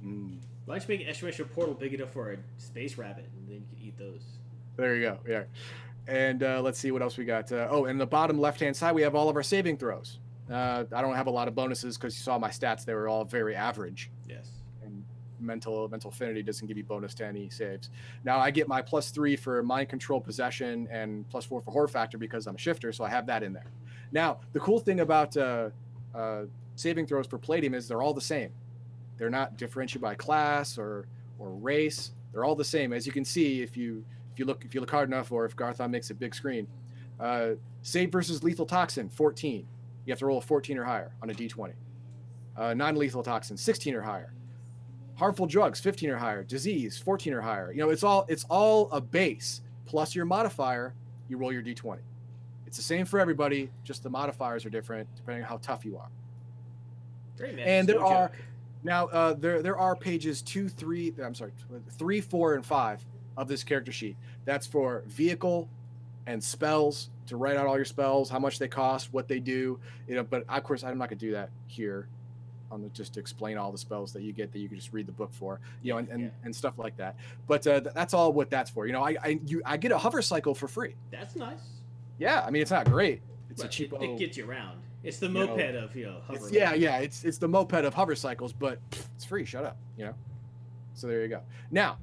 Mm, 0.06 0.38
Why 0.66 0.78
don't 0.78 0.90
you 0.90 0.98
make 1.26 1.40
an 1.40 1.46
portal 1.46 1.74
big 1.74 1.94
enough 1.94 2.12
for 2.12 2.34
a 2.34 2.38
space 2.58 2.98
rabbit 2.98 3.30
and 3.36 3.48
then 3.48 3.56
you 3.56 3.78
can 3.78 3.88
eat 3.88 3.98
those? 3.98 4.22
there 4.78 4.96
you 4.96 5.02
go. 5.02 5.20
Yeah. 5.28 5.44
And 6.08 6.42
uh, 6.44 6.62
let's 6.62 6.80
see 6.80 6.92
what 6.92 7.02
else 7.02 7.18
we 7.18 7.26
got. 7.26 7.52
Uh, 7.52 7.68
oh, 7.70 7.86
and 7.86 8.00
the 8.00 8.06
bottom 8.06 8.40
left 8.40 8.60
hand 8.60 8.76
side, 8.76 8.94
we 8.94 9.02
have 9.02 9.16
all 9.16 9.30
of 9.30 9.36
our 9.36 9.44
saving 9.44 9.78
throws. 9.78 10.20
Uh, 10.50 10.86
I 10.92 11.02
don't 11.02 11.16
have 11.16 11.28
a 11.28 11.32
lot 11.32 11.48
of 11.48 11.54
bonuses 11.54 11.98
because 11.98 12.16
you 12.18 12.24
saw 12.24 12.40
my 12.40 12.50
stats; 12.50 12.84
they 12.86 12.96
were 12.96 13.08
all 13.08 13.24
very 13.24 13.56
average. 13.56 14.10
Yes. 14.28 14.50
Mental 15.40 15.88
mental 15.90 16.10
affinity 16.10 16.44
doesn't 16.44 16.68
give 16.68 16.78
you 16.78 16.84
bonus 16.84 17.14
to 17.16 17.26
any 17.26 17.50
saves. 17.50 17.90
Now 18.24 18.40
I 18.40 18.52
get 18.52 18.68
my 18.68 18.82
plus 18.82 19.12
three 19.12 19.36
for 19.36 19.62
mind 19.64 19.90
control, 19.90 20.20
possession, 20.20 20.88
and 20.92 21.28
plus 21.30 21.46
four 21.46 21.62
for 21.62 21.72
horror 21.72 21.88
factor 21.88 22.18
because 22.18 22.48
I'm 22.48 22.56
a 22.56 22.60
shifter, 22.60 22.92
so 22.92 23.04
I 23.04 23.10
have 23.10 23.26
that 23.28 23.44
in 23.44 23.54
there. 23.54 23.72
Now 24.12 24.40
the 24.54 24.60
cool 24.60 24.80
thing 24.80 25.00
about 25.02 25.36
uh, 25.38 25.70
uh, 26.16 26.44
saving 26.76 27.08
throws 27.08 27.28
for 27.28 27.38
Palladium 27.38 27.74
is 27.74 27.88
they're 27.88 28.02
all 28.02 28.14
the 28.14 28.22
same. 28.22 28.52
They're 29.18 29.30
not 29.30 29.58
differentiated 29.58 30.02
by 30.02 30.16
class 30.16 30.78
or 30.78 31.08
or 31.38 31.52
race. 31.52 32.12
They're 32.32 32.44
all 32.44 32.56
the 32.56 32.66
same. 32.66 32.94
As 32.94 33.06
you 33.06 33.12
can 33.12 33.26
see, 33.26 33.62
if 33.62 33.76
you 33.76 34.04
if 34.32 34.40
you 34.40 34.46
look 34.46 34.64
if 34.66 34.74
you 34.74 34.82
look 34.82 34.92
hard 34.92 35.10
enough, 35.10 35.32
or 35.32 35.46
if 35.46 35.56
Garthon 35.56 35.92
makes 35.92 36.10
a 36.10 36.14
big 36.14 36.36
screen, 36.36 36.68
uh, 37.20 37.52
save 37.82 38.12
versus 38.12 38.44
lethal 38.44 38.66
toxin 38.66 39.10
14. 39.10 39.68
You 40.06 40.12
have 40.12 40.20
to 40.20 40.26
roll 40.26 40.40
a 40.40 40.42
14 40.42 40.78
or 40.78 40.86
higher 40.86 41.12
on 41.22 41.30
a 41.30 41.34
d20. 41.34 41.74
Uh, 42.58 42.74
non-lethal 42.74 43.24
toxin 43.24 43.58
16 43.58 43.96
or 43.96 44.02
higher 44.02 44.34
harmful 45.20 45.46
drugs 45.46 45.80
15 45.82 46.10
or 46.12 46.16
higher 46.18 46.44
disease 46.44 46.98
14 46.98 47.34
or 47.34 47.42
higher. 47.42 47.72
You 47.74 47.80
know 47.80 47.90
it's 47.90 48.04
all 48.04 48.26
it's 48.30 48.46
all 48.50 48.90
a 48.92 49.02
base. 49.02 49.62
Plus 49.86 50.16
your 50.16 50.26
modifier 50.26 50.94
you 51.28 51.38
roll 51.38 51.52
your 51.52 51.62
d20 51.62 51.98
it's 52.66 52.78
the 52.78 52.84
same 52.84 53.06
for 53.06 53.20
everybody 53.20 53.70
just 53.84 54.02
the 54.04 54.10
modifiers 54.10 54.66
are 54.66 54.70
different 54.70 55.08
depending 55.16 55.44
on 55.44 55.50
how 55.50 55.58
tough 55.58 55.84
you 55.86 55.98
are. 55.98 56.08
Great 57.38 57.56
man. 57.56 57.68
And 57.68 57.90
there 57.90 58.00
no 58.00 58.06
are- 58.08 58.28
joke. 58.30 58.38
now 58.84 59.08
uh, 59.08 59.34
there 59.34 59.62
there 59.62 59.78
are 59.78 59.96
pages 59.96 60.42
two 60.42 60.70
three 60.70 61.14
i'm 61.24 61.36
sorry 61.36 61.52
three 61.98 62.22
four 62.22 62.56
and 62.56 62.66
five 62.66 63.06
of 63.38 63.48
this 63.48 63.64
character 63.64 63.92
sheet. 63.92 64.16
That's 64.46 64.66
for 64.68 65.04
vehicle 65.08 65.68
and 66.28 66.44
spells 66.44 67.10
to 67.28 67.38
write 67.38 67.58
out 67.58 67.66
all 67.68 67.76
your 67.76 67.86
spells 67.86 68.30
how 68.30 68.40
much 68.40 68.60
they 68.60 68.68
cost 68.68 69.12
what 69.14 69.28
they 69.28 69.40
do 69.40 69.80
you 70.08 70.16
know 70.16 70.24
but 70.24 70.44
of 70.50 70.64
course 70.64 70.84
i'm 70.84 70.98
not 70.98 71.10
going 71.10 71.18
to 71.18 71.26
do 71.26 71.32
that 71.32 71.50
here 71.68 72.08
on 72.72 72.82
the 72.82 72.90
just 72.90 73.14
to 73.14 73.20
explain 73.20 73.58
all 73.58 73.72
the 73.72 73.78
spells 73.78 74.12
that 74.14 74.22
you 74.22 74.32
get 74.34 74.52
that 74.52 74.60
you 74.60 74.68
can 74.68 74.78
just 74.78 74.94
read 74.94 75.06
the 75.08 75.12
book 75.12 75.32
for 75.34 75.60
you 75.82 75.92
know 75.94 75.98
and, 76.00 76.08
and, 76.10 76.22
Yeah. 76.24 76.30
and 76.44 76.56
stuff 76.56 76.78
like 76.78 76.96
that 76.98 77.16
but 77.48 77.66
uh, 77.68 77.80
th- 77.82 77.94
that's 77.94 78.14
all 78.14 78.32
what 78.34 78.50
that's 78.50 78.70
for 78.70 78.86
you 78.86 78.94
know 78.94 79.04
i 79.04 79.16
I, 79.24 79.40
you, 79.46 79.62
I 79.66 79.78
get 79.78 79.92
a 79.92 79.98
hover 79.98 80.22
cycle 80.22 80.54
for 80.54 80.68
free 80.68 80.96
That's 81.12 81.36
nice. 81.36 81.60
yeah 82.20 82.44
i 82.46 82.50
mean 82.52 82.62
it's 82.62 82.72
not 82.72 82.86
great 82.86 83.22
it's 83.50 83.62
But 83.62 83.68
a 83.68 83.70
cheap 83.70 83.94
it, 83.94 84.02
it 84.04 84.20
gets 84.20 84.38
you 84.38 84.48
around. 84.50 84.80
It's 85.04 85.18
the 85.18 85.28
you 85.28 85.34
know, 85.34 85.48
moped 85.48 85.76
of 85.76 85.96
you 85.96 86.06
know 86.08 86.20
hovering. 86.28 86.54
yeah, 86.54 86.74
yeah, 86.74 86.98
it's 87.00 87.24
it's 87.24 87.38
the 87.38 87.48
moped 87.48 87.74
of 87.86 87.94
hover 87.94 88.16
cycles, 88.16 88.52
but 88.54 88.78
pff, 88.92 89.06
it's 89.16 89.24
free. 89.26 89.46
Shut 89.46 89.64
up, 89.64 89.78
you 89.98 90.06
know. 90.06 90.14
So 90.94 91.08
there 91.08 91.22
you 91.22 91.30
go. 91.30 91.42
Now, 91.72 91.98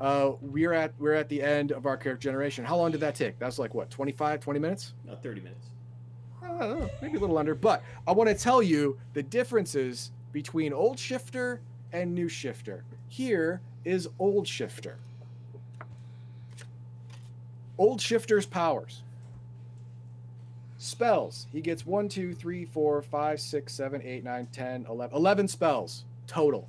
uh, 0.00 0.32
we're 0.40 0.72
at 0.72 0.92
we're 0.98 1.14
at 1.14 1.28
the 1.28 1.40
end 1.40 1.70
of 1.70 1.86
our 1.86 1.96
character 1.96 2.24
generation. 2.28 2.64
How 2.64 2.76
long 2.76 2.90
did 2.90 3.00
that 3.00 3.14
take? 3.14 3.38
That's 3.38 3.58
like 3.60 3.74
what 3.74 3.90
25, 3.90 4.40
20 4.40 4.58
minutes. 4.58 4.92
About 5.06 5.22
thirty 5.22 5.40
minutes. 5.40 5.68
Uh, 6.42 6.88
maybe 7.00 7.16
a 7.16 7.20
little 7.20 7.38
under, 7.38 7.54
but 7.54 7.82
I 8.06 8.12
want 8.12 8.28
to 8.28 8.34
tell 8.34 8.62
you 8.62 8.98
the 9.14 9.22
differences 9.22 10.10
between 10.32 10.72
old 10.72 10.98
shifter 10.98 11.60
and 11.92 12.14
new 12.14 12.28
shifter. 12.28 12.84
Here 13.08 13.60
is 13.84 14.08
old 14.18 14.46
shifter. 14.48 14.96
Old 17.78 18.00
shifter's 18.00 18.46
powers. 18.46 19.02
Spells. 20.78 21.46
He 21.52 21.60
gets 21.60 21.86
1, 21.86 22.08
2, 22.08 22.34
3, 22.34 22.64
4, 22.64 23.02
5, 23.02 23.40
6, 23.40 23.72
7, 23.72 24.02
8, 24.02 24.24
9, 24.24 24.46
10, 24.52 24.86
11. 24.88 25.16
11 25.16 25.48
spells 25.48 26.04
total. 26.26 26.68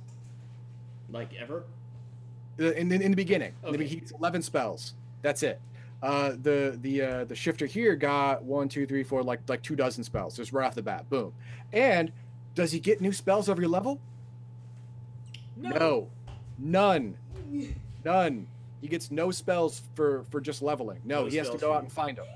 Like 1.10 1.30
ever? 1.34 1.64
Uh, 2.60 2.72
In, 2.72 2.90
in, 2.92 3.02
in 3.02 3.10
the 3.10 3.16
beginning. 3.16 3.52
In 3.64 3.72
the 3.72 3.78
Okay. 3.78 3.86
he 3.86 3.96
gets 3.96 4.12
11 4.12 4.42
spells. 4.42 4.94
That's 5.22 5.42
it. 5.42 5.60
Uh, 6.04 6.36
the 6.42 6.78
the 6.82 7.00
uh, 7.00 7.24
the 7.24 7.34
shifter 7.34 7.64
here 7.64 7.96
got 7.96 8.42
one, 8.44 8.68
two, 8.68 8.86
three, 8.86 9.02
four, 9.02 9.22
like 9.22 9.40
like 9.48 9.62
two 9.62 9.74
dozen 9.74 10.04
spells 10.04 10.36
just 10.36 10.52
right 10.52 10.66
off 10.66 10.74
the 10.74 10.82
bat. 10.82 11.08
Boom. 11.08 11.32
And 11.72 12.12
does 12.54 12.72
he 12.72 12.78
get 12.78 13.00
new 13.00 13.12
spells 13.12 13.48
every 13.48 13.66
level? 13.66 13.98
No. 15.56 16.10
None. 16.58 17.16
None. 18.04 18.46
He 18.80 18.88
gets 18.88 19.10
no 19.10 19.30
spells 19.30 19.82
for 19.94 20.24
for 20.30 20.40
just 20.40 20.60
leveling. 20.60 21.00
No, 21.04 21.22
No 21.22 21.26
he 21.28 21.36
has 21.38 21.48
to 21.48 21.56
go 21.56 21.72
out 21.72 21.82
and 21.82 21.90
find 21.90 22.18
them. 22.18 22.26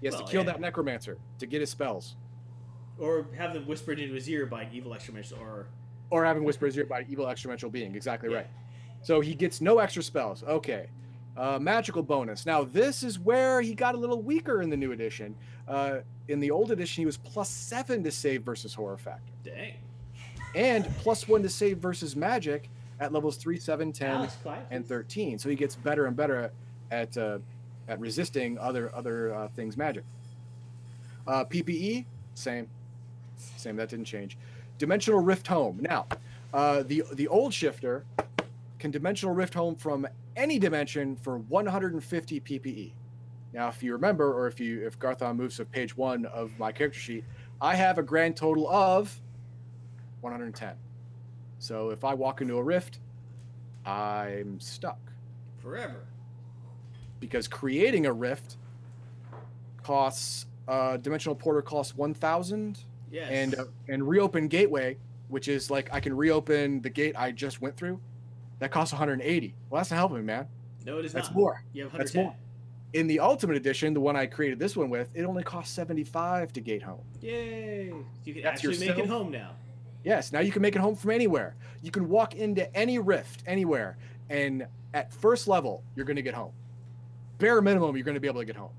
He 0.00 0.06
has 0.06 0.14
Well, 0.14 0.24
to 0.24 0.30
kill 0.30 0.42
yeah. 0.44 0.52
that 0.52 0.60
necromancer 0.60 1.18
to 1.40 1.46
get 1.46 1.60
his 1.60 1.70
spells, 1.70 2.14
Or 2.98 3.26
have 3.36 3.54
them 3.54 3.66
whispered 3.66 3.98
into 3.98 4.14
his 4.14 4.28
ear 4.28 4.46
by 4.46 4.62
an 4.62 4.68
evil 4.72 4.94
extraterrestrial, 4.94 5.42
or 5.42 5.66
or 6.10 6.24
have 6.24 6.36
him 6.36 6.44
whisper 6.44 6.66
his 6.66 6.76
ear 6.78 6.84
by 6.84 7.04
evil 7.08 7.26
extraterrestrial 7.26 7.72
being. 7.72 7.94
Exactly 7.96 8.30
Yeah. 8.30 8.36
right. 8.36 8.46
So 9.02 9.20
he 9.20 9.34
gets 9.34 9.60
no 9.60 9.78
extra 9.78 10.02
spells. 10.02 10.44
Okay. 10.44 10.86
Uh, 11.36 11.58
magical 11.60 12.02
bonus. 12.02 12.46
Now 12.46 12.64
this 12.64 13.02
is 13.02 13.18
where 13.18 13.60
he 13.60 13.74
got 13.74 13.94
a 13.94 13.98
little 13.98 14.22
weaker 14.22 14.62
in 14.62 14.70
the 14.70 14.76
new 14.76 14.92
edition. 14.92 15.34
Uh, 15.68 15.98
in 16.28 16.40
the 16.40 16.50
old 16.50 16.70
edition, 16.70 17.02
he 17.02 17.06
was 17.06 17.18
plus 17.18 17.50
seven 17.50 18.02
to 18.04 18.10
save 18.10 18.42
versus 18.42 18.72
horror 18.72 18.96
factor, 18.96 19.32
dang. 19.44 19.74
and 20.54 20.84
plus 20.98 21.28
one 21.28 21.42
to 21.42 21.48
save 21.50 21.78
versus 21.78 22.16
magic 22.16 22.70
at 23.00 23.12
levels 23.12 23.36
three, 23.36 23.58
seven, 23.58 23.92
ten, 23.92 24.16
Alex, 24.16 24.36
and 24.70 24.86
13 24.86 25.38
so 25.38 25.50
he 25.50 25.54
gets 25.56 25.76
better 25.76 26.06
and 26.06 26.16
better 26.16 26.50
at 26.90 27.16
uh, 27.18 27.38
at 27.88 28.00
resisting 28.00 28.58
other 28.58 28.90
other 28.94 29.34
uh, 29.34 29.48
things 29.48 29.76
magic. 29.76 30.04
Uh, 31.26 31.44
ppe 31.44 32.04
same. 32.34 32.68
Same 33.56 33.76
that 33.76 33.90
didn't 33.90 34.06
change. 34.06 34.38
Dimensional 34.78 35.20
rift 35.20 35.46
home. 35.46 35.78
Now 35.82 36.06
uh, 36.54 36.82
the 36.82 37.04
the 37.12 37.28
old 37.28 37.52
shifter 37.52 38.04
can 38.78 38.90
dimensional 38.90 39.34
rift 39.34 39.54
home 39.54 39.74
from 39.76 40.06
any 40.36 40.58
dimension 40.58 41.16
for 41.16 41.38
150 41.38 42.40
ppe 42.40 42.92
now 43.52 43.68
if 43.68 43.82
you 43.82 43.92
remember 43.92 44.32
or 44.34 44.46
if 44.46 44.60
you 44.60 44.86
if 44.86 44.98
garthon 44.98 45.36
moves 45.36 45.56
to 45.56 45.64
page 45.64 45.96
one 45.96 46.26
of 46.26 46.50
my 46.58 46.70
character 46.72 46.98
sheet 46.98 47.24
i 47.60 47.74
have 47.74 47.98
a 47.98 48.02
grand 48.02 48.36
total 48.36 48.68
of 48.68 49.20
110 50.20 50.74
so 51.58 51.90
if 51.90 52.04
i 52.04 52.12
walk 52.14 52.40
into 52.40 52.56
a 52.56 52.62
rift 52.62 53.00
I'm 53.88 54.58
stuck 54.58 54.98
Forever. 55.62 56.06
because 57.20 57.46
creating 57.46 58.06
a 58.06 58.12
rift 58.12 58.56
costs 59.84 60.46
uh, 60.66 60.96
dimensional 60.96 61.36
porter 61.36 61.62
costs 61.62 61.94
1000 61.96 62.78
Yes. 63.12 63.30
and 63.30 63.54
uh, 63.54 63.64
and 63.88 64.06
reopen 64.06 64.48
gateway 64.48 64.96
which 65.28 65.46
is 65.46 65.70
like 65.70 65.88
I 65.92 66.00
can 66.00 66.16
reopen 66.16 66.82
the 66.82 66.90
gate 66.90 67.14
I 67.16 67.30
just 67.30 67.62
went 67.62 67.76
through 67.76 68.00
that 68.58 68.70
costs 68.70 68.92
180 68.92 69.54
well 69.70 69.80
that's 69.80 69.90
not 69.90 69.96
helping 69.96 70.18
me 70.18 70.22
man 70.24 70.46
no, 70.84 70.98
it 70.98 71.04
is 71.04 71.14
not. 71.14 71.20
that's 71.20 71.30
not. 71.30 71.38
more 71.38 71.64
You 71.72 71.84
have 71.84 71.92
That's 71.92 72.14
more. 72.14 72.34
in 72.92 73.06
the 73.08 73.18
ultimate 73.20 73.56
edition 73.56 73.92
the 73.94 74.00
one 74.00 74.14
I 74.16 74.26
created 74.26 74.58
this 74.58 74.76
one 74.76 74.88
with 74.90 75.08
it 75.14 75.24
only 75.24 75.42
costs 75.42 75.74
75 75.74 76.52
to 76.54 76.60
gate 76.60 76.82
home 76.82 77.02
Yay! 77.20 77.92
You 78.24 78.34
can 78.34 78.42
That's 78.42 78.64
actually 78.64 78.86
make 78.86 78.98
it 78.98 79.06
home 79.08 79.30
now. 79.30 79.50
Yes, 80.04 80.32
now 80.32 80.38
you 80.38 80.52
can 80.52 80.62
make 80.62 80.76
it 80.76 80.78
home 80.78 80.94
from 80.94 81.10
anywhere. 81.10 81.56
You 81.82 81.90
can 81.90 82.08
walk 82.08 82.36
into 82.36 82.72
any 82.76 83.00
rift 83.00 83.42
anywhere, 83.44 83.96
and 84.30 84.64
at 84.94 85.12
first 85.12 85.48
level, 85.48 85.82
you're 85.96 86.04
going 86.06 86.14
to 86.16 86.22
get 86.22 86.34
home. 86.34 86.52
Bare 87.38 87.60
minimum, 87.60 87.96
you're 87.96 88.04
going 88.04 88.14
to 88.14 88.20
be 88.20 88.28
able 88.28 88.40
to 88.40 88.44
get 88.44 88.54
home 88.54 88.70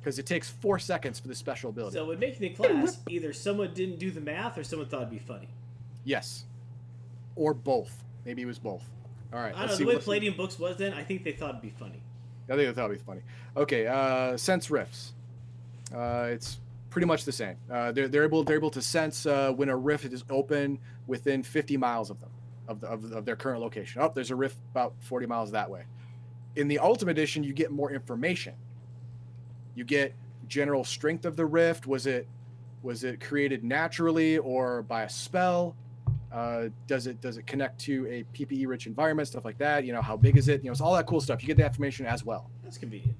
because 0.00 0.18
it 0.18 0.26
takes 0.26 0.50
four 0.50 0.78
seconds 0.78 1.18
for 1.18 1.28
the 1.28 1.34
special 1.34 1.70
ability. 1.70 1.94
So 1.96 2.04
when 2.04 2.18
making 2.18 2.40
the 2.40 2.50
class, 2.50 2.98
either 3.08 3.32
someone 3.32 3.72
didn't 3.72 3.98
do 3.98 4.10
the 4.10 4.20
math 4.20 4.58
or 4.58 4.64
someone 4.64 4.88
thought 4.88 4.98
it'd 5.02 5.10
be 5.10 5.18
funny. 5.18 5.48
yes, 6.04 6.44
or 7.34 7.54
both. 7.54 8.04
Maybe 8.24 8.42
it 8.42 8.46
was 8.46 8.58
both. 8.58 8.84
All 9.32 9.40
right. 9.40 9.54
I 9.54 9.66
don't 9.66 9.70
know. 9.70 9.76
The 9.76 9.84
way 9.86 9.98
Palladium 9.98 10.36
books 10.36 10.58
was 10.58 10.76
then, 10.76 10.92
I 10.92 11.02
think 11.02 11.24
they 11.24 11.32
thought 11.32 11.50
it'd 11.50 11.62
be 11.62 11.70
funny. 11.70 12.02
I 12.50 12.56
think 12.56 12.74
that 12.74 12.88
would 12.88 12.98
be 12.98 13.04
funny. 13.04 13.22
Okay, 13.56 13.86
uh, 13.86 14.36
sense 14.36 14.70
rifts. 14.70 15.14
Uh, 15.94 16.28
it's 16.30 16.58
pretty 16.90 17.06
much 17.06 17.24
the 17.24 17.32
same. 17.32 17.56
Uh, 17.70 17.92
they're, 17.92 18.08
they're 18.08 18.24
able 18.24 18.44
they're 18.44 18.56
able 18.56 18.70
to 18.70 18.82
sense 18.82 19.26
uh, 19.26 19.52
when 19.52 19.68
a 19.68 19.76
rift 19.76 20.04
is 20.04 20.24
open 20.28 20.78
within 21.06 21.42
50 21.42 21.76
miles 21.76 22.10
of 22.10 22.20
them 22.20 22.30
of, 22.68 22.80
the, 22.80 22.86
of, 22.88 23.12
of 23.12 23.24
their 23.24 23.36
current 23.36 23.60
location. 23.60 24.02
Oh, 24.02 24.10
there's 24.14 24.30
a 24.30 24.36
rift 24.36 24.56
about 24.70 24.94
40 25.00 25.26
miles 25.26 25.50
that 25.52 25.70
way. 25.70 25.84
In 26.56 26.68
the 26.68 26.78
Ultimate 26.78 27.12
Edition, 27.12 27.42
you 27.42 27.52
get 27.52 27.70
more 27.70 27.90
information. 27.90 28.54
You 29.74 29.84
get 29.84 30.14
general 30.48 30.84
strength 30.84 31.24
of 31.24 31.36
the 31.36 31.46
rift. 31.46 31.86
Was 31.86 32.06
it 32.06 32.28
was 32.82 33.04
it 33.04 33.20
created 33.20 33.64
naturally 33.64 34.38
or 34.38 34.82
by 34.82 35.04
a 35.04 35.08
spell? 35.08 35.76
Uh, 36.32 36.68
does 36.86 37.06
it 37.06 37.20
does 37.20 37.36
it 37.36 37.46
connect 37.46 37.78
to 37.80 38.06
a 38.06 38.24
PPE 38.36 38.66
rich 38.66 38.86
environment? 38.86 39.28
Stuff 39.28 39.44
like 39.44 39.58
that. 39.58 39.84
You 39.84 39.92
know, 39.92 40.00
how 40.02 40.16
big 40.16 40.36
is 40.36 40.48
it? 40.48 40.62
You 40.62 40.66
know, 40.66 40.72
it's 40.72 40.80
all 40.80 40.94
that 40.94 41.06
cool 41.06 41.20
stuff. 41.20 41.42
You 41.42 41.46
get 41.46 41.58
the 41.58 41.66
information 41.66 42.06
as 42.06 42.24
well. 42.24 42.50
That's 42.64 42.78
convenient. 42.78 43.16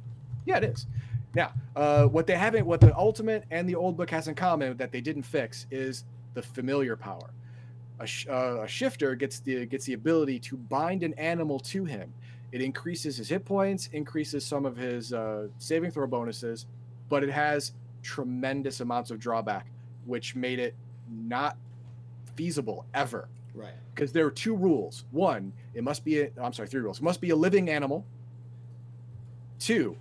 Yeah, 0.47 0.57
it 0.57 0.65
is. 0.65 0.87
Now, 1.35 1.53
uh, 1.77 2.07
what 2.07 2.27
they 2.27 2.37
haven't, 2.37 2.67
what 2.67 2.81
the 2.81 2.97
Ultimate 2.97 3.45
and 3.51 3.69
the 3.69 3.75
Old 3.75 3.97
Book 3.97 4.11
has 4.11 4.29
in 4.29 4.35
common 4.35 4.77
that 4.77 4.93
they 4.93 5.01
didn't 5.01 5.23
fix 5.23 5.67
is 5.71 6.05
the 6.35 6.43
familiar 6.43 6.97
power. 6.97 7.31
A, 8.01 8.07
sh- 8.07 8.27
uh, 8.29 8.63
a 8.63 8.69
shifter 8.69 9.15
gets 9.15 9.41
the 9.41 9.67
gets 9.67 9.85
the 9.85 9.93
ability 9.93 10.39
to 10.41 10.57
bind 10.57 11.03
an 11.03 11.15
animal 11.15 11.59
to 11.61 11.85
him. 11.85 12.13
It 12.51 12.61
increases 12.61 13.17
his 13.17 13.29
hit 13.29 13.45
points, 13.45 13.89
increases 13.93 14.45
some 14.45 14.67
of 14.67 14.77
his 14.77 15.13
uh, 15.13 15.49
saving 15.59 15.91
throw 15.91 16.07
bonuses, 16.07 16.67
but 17.09 17.23
it 17.23 17.31
has 17.31 17.73
tremendous 18.03 18.81
amounts 18.81 19.11
of 19.11 19.19
drawback, 19.19 19.67
which 20.05 20.35
made 20.35 20.59
it 20.59 20.75
not 21.11 21.57
feasible 22.37 22.87
ever 22.95 23.29
Right. 23.55 23.75
because 23.95 24.13
there 24.13 24.27
are 24.27 24.31
two 24.31 24.55
rules. 24.57 25.05
One, 25.11 25.53
it 25.75 25.85
must 25.85 26.05
be 26.05 26.21
a, 26.21 26.31
I'm 26.41 26.53
sorry, 26.53 26.69
three 26.69 26.81
rules. 26.81 26.99
It 26.99 27.03
must 27.05 27.21
be 27.21 27.31
a 27.31 27.37
living 27.37 27.69
animal. 27.71 28.05
Two, 29.59 29.97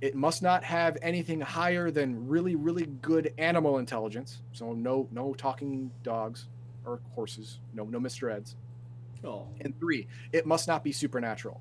it 0.00 0.14
must 0.14 0.42
not 0.42 0.64
have 0.64 0.96
anything 1.02 1.40
higher 1.40 1.90
than 1.90 2.26
really, 2.28 2.54
really 2.54 2.86
good 2.86 3.32
animal 3.38 3.78
intelligence. 3.78 4.40
So 4.52 4.72
no, 4.72 5.08
no 5.12 5.34
talking 5.34 5.90
dogs 6.02 6.48
or 6.84 7.00
horses. 7.14 7.60
No, 7.74 7.84
no 7.84 8.00
Mr. 8.00 8.32
Eds. 8.32 8.56
Oh. 9.24 9.46
And 9.60 9.78
three, 9.78 10.08
it 10.32 10.46
must 10.46 10.66
not 10.66 10.82
be 10.82 10.90
supernatural. 10.92 11.60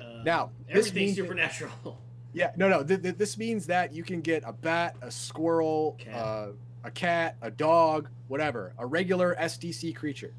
Uh, 0.00 0.22
Now, 0.24 0.50
this 0.68 0.86
everything's 0.88 0.94
means 0.94 1.16
that- 1.16 1.22
supernatural. 1.24 1.98
Yeah, 2.34 2.52
no, 2.56 2.66
no. 2.70 2.82
Th- 2.82 3.02
th- 3.02 3.16
this 3.18 3.36
means 3.36 3.66
that 3.66 3.92
you 3.92 4.02
can 4.02 4.22
get 4.22 4.42
a 4.46 4.54
bat, 4.54 4.96
a 5.02 5.10
squirrel, 5.10 5.96
Cat. 5.98 6.14
uh, 6.14 6.46
a 6.84 6.90
cat, 6.90 7.36
a 7.42 7.50
dog, 7.50 8.08
whatever, 8.28 8.72
a 8.78 8.86
regular 8.86 9.34
SDC 9.38 9.94
creature. 9.94 10.32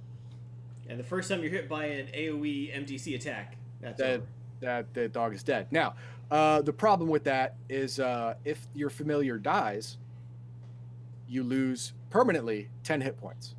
and 0.90 1.00
the 1.00 1.04
first 1.04 1.30
time 1.30 1.42
you're 1.42 1.50
hit 1.52 1.70
by 1.70 1.86
an 1.86 2.08
AOE 2.14 2.70
MDC 2.74 3.16
attack, 3.16 3.56
that's 3.80 3.98
That- 4.00 4.18
over. 4.20 4.28
that 4.60 4.94
the 4.94 5.08
dog 5.08 5.34
is 5.34 5.42
dead. 5.44 5.68
Now, 5.72 5.96
uh, 6.30 6.62
the 6.62 6.74
problem 6.74 7.10
with 7.10 7.24
that 7.24 7.56
is 7.70 8.00
uh, 8.00 8.36
if 8.44 8.68
your 8.74 8.90
familiar 8.90 9.38
dies, 9.38 9.98
you 11.28 11.42
lose 11.44 11.94
permanently 12.10 12.70
10 12.84 13.02
hit 13.02 13.18
points. 13.18 13.56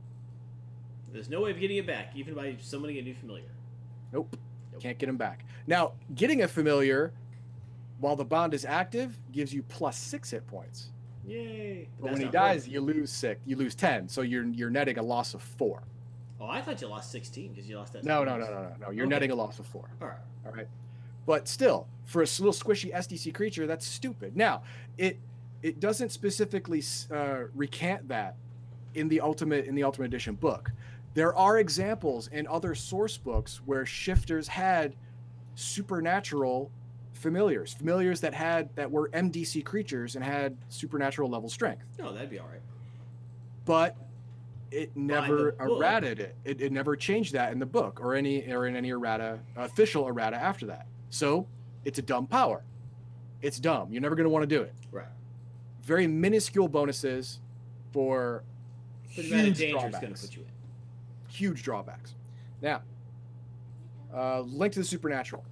There's 1.12 1.28
no 1.30 1.40
way 1.42 1.50
of 1.50 1.58
getting 1.60 1.78
it 1.78 1.86
back, 1.86 2.12
even 2.14 2.34
by 2.34 2.56
summoning 2.60 2.98
a 2.98 3.02
new 3.02 3.14
familiar. 3.14 3.44
Nope, 4.12 4.36
Nope. 4.72 4.82
can't 4.82 4.98
get 4.98 5.08
him 5.08 5.16
back. 5.16 5.44
Now, 5.66 5.92
getting 6.14 6.42
a 6.42 6.48
familiar 6.48 7.12
while 8.00 8.16
the 8.16 8.24
bond 8.24 8.52
is 8.52 8.64
active 8.64 9.18
gives 9.32 9.54
you 9.54 9.62
plus 9.62 9.96
six 9.96 10.30
hit 10.30 10.46
points. 10.46 10.90
Yay! 11.26 11.88
But 12.00 12.12
when 12.12 12.20
he 12.20 12.28
dies, 12.28 12.66
it. 12.66 12.70
you 12.70 12.80
lose 12.80 13.10
six. 13.10 13.40
You 13.46 13.56
lose 13.56 13.74
10, 13.74 14.08
so 14.08 14.22
you're 14.22 14.44
you're 14.44 14.70
netting 14.70 14.98
a 14.98 15.02
loss 15.02 15.34
of 15.34 15.42
four. 15.42 15.82
Oh, 16.40 16.46
I 16.46 16.60
thought 16.60 16.80
you 16.80 16.88
lost 16.88 17.10
16 17.12 17.52
because 17.52 17.68
you 17.68 17.76
lost 17.78 17.92
that. 17.94 18.04
No, 18.04 18.24
no, 18.24 18.36
no, 18.36 18.46
no, 18.46 18.62
no, 18.62 18.72
no. 18.80 18.90
You're 18.90 19.06
Okay. 19.06 19.14
netting 19.14 19.30
a 19.30 19.34
loss 19.34 19.58
of 19.58 19.66
four. 19.66 19.88
All 20.02 20.08
right. 20.08 20.18
All 20.44 20.52
right. 20.52 20.68
But 21.26 21.48
still, 21.48 21.86
for 22.04 22.20
a 22.20 22.24
little 22.26 22.52
squishy 22.52 22.92
SDC 22.92 23.32
creature, 23.32 23.66
that's 23.66 23.86
stupid. 23.86 24.36
Now, 24.36 24.62
it 24.98 25.18
it 25.62 25.80
doesn't 25.80 26.10
specifically 26.10 26.82
uh, 27.10 27.44
recant 27.54 28.08
that 28.08 28.36
in 28.94 29.08
the 29.08 29.20
ultimate 29.20 29.64
in 29.64 29.74
the 29.74 29.84
ultimate 29.84 30.06
edition 30.06 30.34
book. 30.34 30.70
There 31.14 31.34
are 31.34 31.58
examples 31.58 32.26
in 32.28 32.46
other 32.48 32.74
source 32.74 33.16
books 33.16 33.62
where 33.64 33.86
shifters 33.86 34.48
had 34.48 34.96
supernatural 35.54 36.70
familiars, 37.14 37.72
familiars 37.74 38.20
that 38.20 38.34
had 38.34 38.74
that 38.76 38.90
were 38.90 39.08
MDC 39.10 39.64
creatures 39.64 40.14
and 40.16 40.24
had 40.24 40.56
supernatural 40.68 41.30
level 41.30 41.48
strength. 41.48 41.84
No, 41.98 42.12
that'd 42.12 42.28
be 42.30 42.38
all 42.38 42.46
right. 42.48 42.60
But 43.64 43.96
it 44.70 44.94
never 44.96 45.54
errated 45.60 46.20
it. 46.20 46.34
it. 46.44 46.60
It 46.60 46.72
never 46.72 46.96
changed 46.96 47.32
that 47.32 47.52
in 47.52 47.58
the 47.58 47.66
book 47.66 48.00
or 48.02 48.14
any 48.14 48.52
or 48.52 48.66
in 48.66 48.76
any 48.76 48.90
errata 48.90 49.38
official 49.56 50.06
errata 50.08 50.36
after 50.36 50.66
that. 50.66 50.86
So 51.10 51.46
it's 51.84 51.98
a 51.98 52.02
dumb 52.02 52.26
power. 52.26 52.62
It's 53.40 53.58
dumb. 53.60 53.92
You're 53.92 54.02
never 54.02 54.14
going 54.16 54.24
to 54.24 54.30
want 54.30 54.42
to 54.42 54.46
do 54.46 54.62
it. 54.62 54.74
Right. 54.90 55.06
very 55.82 56.06
minuscule 56.06 56.66
bonuses 56.68 57.40
for 57.92 58.42
But 59.16 59.24
the 59.26 59.30
amount 59.32 59.40
of 59.40 59.46
huge 59.46 59.58
danger 59.58 59.78
drawbacks. 59.90 60.20
to 60.22 60.26
put 60.28 60.36
you 60.36 60.42
in. 60.42 60.48
huge 61.30 61.62
drawbacks. 61.62 62.14
Now, 62.62 62.82
uh, 64.14 64.40
Link 64.40 64.72
to 64.74 64.78
the 64.80 64.84
Supernatural. 64.84 65.44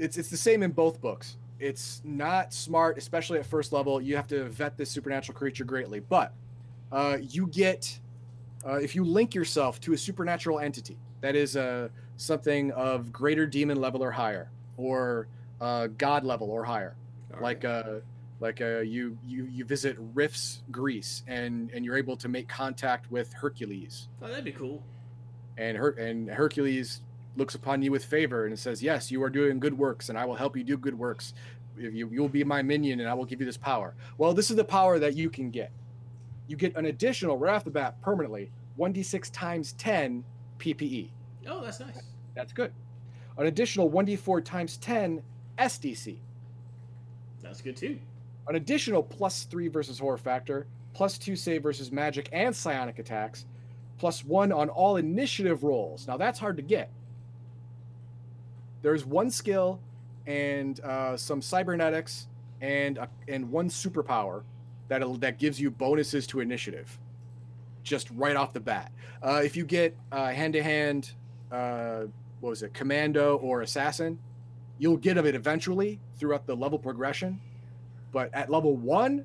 It's 0.00 0.16
it's 0.16 0.30
the 0.30 0.36
same 0.36 0.62
in 0.62 0.70
both 0.72 1.00
books. 1.00 1.36
It's 1.58 2.00
not 2.04 2.54
smart, 2.54 2.96
especially 2.96 3.38
at 3.38 3.44
first 3.46 3.72
level. 3.72 4.00
You 4.00 4.16
have 4.16 4.26
to 4.28 4.44
vet 4.48 4.76
this 4.78 4.90
supernatural 4.90 5.36
creature 5.36 5.64
greatly, 5.64 6.00
but 6.00 6.32
uh, 6.90 7.18
you 7.20 7.46
get 7.48 7.98
uh, 8.66 8.74
if 8.76 8.94
you 8.94 9.04
link 9.04 9.34
yourself 9.34 9.78
to 9.80 9.92
a 9.92 9.98
supernatural 9.98 10.58
entity 10.58 10.96
that 11.20 11.36
is 11.36 11.56
uh, 11.56 11.88
something 12.16 12.72
of 12.72 13.12
greater 13.12 13.46
demon 13.46 13.78
level 13.80 14.02
or 14.02 14.10
higher, 14.10 14.50
or 14.78 15.28
uh, 15.60 15.86
god 15.98 16.24
level 16.24 16.50
or 16.50 16.64
higher, 16.64 16.96
All 17.34 17.42
like 17.42 17.62
right. 17.64 17.70
uh 17.86 18.00
like 18.40 18.62
uh 18.62 18.78
you 18.78 19.18
you 19.22 19.44
you 19.52 19.66
visit 19.66 19.96
Rifts, 20.14 20.62
Greece, 20.70 21.24
and 21.26 21.70
and 21.74 21.84
you're 21.84 21.98
able 21.98 22.16
to 22.16 22.28
make 22.28 22.48
contact 22.48 23.10
with 23.12 23.30
Hercules 23.34 24.08
oh, 24.22 24.28
that'd 24.28 24.44
be 24.46 24.52
cool. 24.52 24.82
and 25.58 25.76
Her- 25.76 25.90
and 25.90 26.30
Hercules 26.30 27.02
looks 27.40 27.54
upon 27.56 27.82
you 27.82 27.90
with 27.90 28.04
favor 28.04 28.46
and 28.46 28.56
says, 28.56 28.82
"Yes, 28.82 29.10
you 29.10 29.20
are 29.22 29.30
doing 29.30 29.58
good 29.58 29.76
works, 29.76 30.10
and 30.10 30.18
I 30.18 30.26
will 30.26 30.36
help 30.36 30.56
you 30.56 30.62
do 30.62 30.76
good 30.76 30.96
works. 30.96 31.32
If 31.76 31.94
you 31.94 32.08
you 32.10 32.20
will 32.20 32.28
be 32.28 32.44
my 32.44 32.62
minion, 32.62 33.00
and 33.00 33.08
I 33.08 33.14
will 33.14 33.24
give 33.24 33.40
you 33.40 33.46
this 33.46 33.56
power." 33.56 33.94
Well, 34.18 34.34
this 34.34 34.50
is 34.50 34.56
the 34.56 34.64
power 34.64 34.98
that 35.00 35.16
you 35.16 35.30
can 35.30 35.50
get. 35.50 35.72
You 36.46 36.56
get 36.56 36.76
an 36.76 36.84
additional 36.84 37.38
right 37.38 37.54
off 37.54 37.64
the 37.64 37.70
bat 37.70 38.00
permanently 38.02 38.52
one 38.76 38.92
d 38.92 39.02
six 39.02 39.30
times 39.30 39.72
ten 39.72 40.22
PPE. 40.58 41.10
Oh, 41.48 41.62
that's 41.62 41.80
nice. 41.80 42.02
That's 42.34 42.52
good. 42.52 42.72
An 43.38 43.46
additional 43.46 43.88
one 43.88 44.04
d 44.04 44.14
four 44.16 44.40
times 44.40 44.76
ten 44.76 45.22
SDC. 45.58 46.18
That's 47.42 47.62
good 47.62 47.76
too. 47.76 47.98
An 48.48 48.56
additional 48.56 49.02
plus 49.02 49.44
three 49.44 49.68
versus 49.68 49.98
horror 49.98 50.18
factor, 50.18 50.66
plus 50.92 51.16
two 51.16 51.36
save 51.36 51.62
versus 51.62 51.90
magic 51.90 52.28
and 52.32 52.54
psionic 52.54 52.98
attacks, 52.98 53.46
plus 53.96 54.24
one 54.24 54.52
on 54.52 54.68
all 54.68 54.96
initiative 54.96 55.64
rolls. 55.64 56.06
Now 56.06 56.18
that's 56.18 56.38
hard 56.38 56.56
to 56.58 56.62
get. 56.62 56.90
There's 58.82 59.04
one 59.04 59.30
skill 59.30 59.80
and 60.26 60.80
uh, 60.80 61.16
some 61.16 61.42
cybernetics 61.42 62.28
and 62.60 62.98
a, 62.98 63.08
and 63.28 63.50
one 63.50 63.68
superpower 63.68 64.42
that 64.88 65.02
that 65.20 65.38
gives 65.38 65.60
you 65.60 65.70
bonuses 65.70 66.26
to 66.28 66.40
initiative, 66.40 66.98
just 67.82 68.10
right 68.10 68.36
off 68.36 68.52
the 68.52 68.60
bat. 68.60 68.92
Uh, 69.22 69.40
if 69.44 69.56
you 69.56 69.64
get 69.64 69.96
hand 70.12 70.52
to 70.54 70.62
hand, 70.62 71.12
what 71.48 72.10
was 72.40 72.62
it, 72.62 72.74
commando 72.74 73.36
or 73.36 73.62
assassin, 73.62 74.18
you'll 74.78 74.96
get 74.96 75.16
of 75.16 75.26
it 75.26 75.34
eventually 75.34 76.00
throughout 76.16 76.46
the 76.46 76.54
level 76.54 76.78
progression. 76.78 77.40
But 78.12 78.34
at 78.34 78.50
level 78.50 78.76
one, 78.76 79.24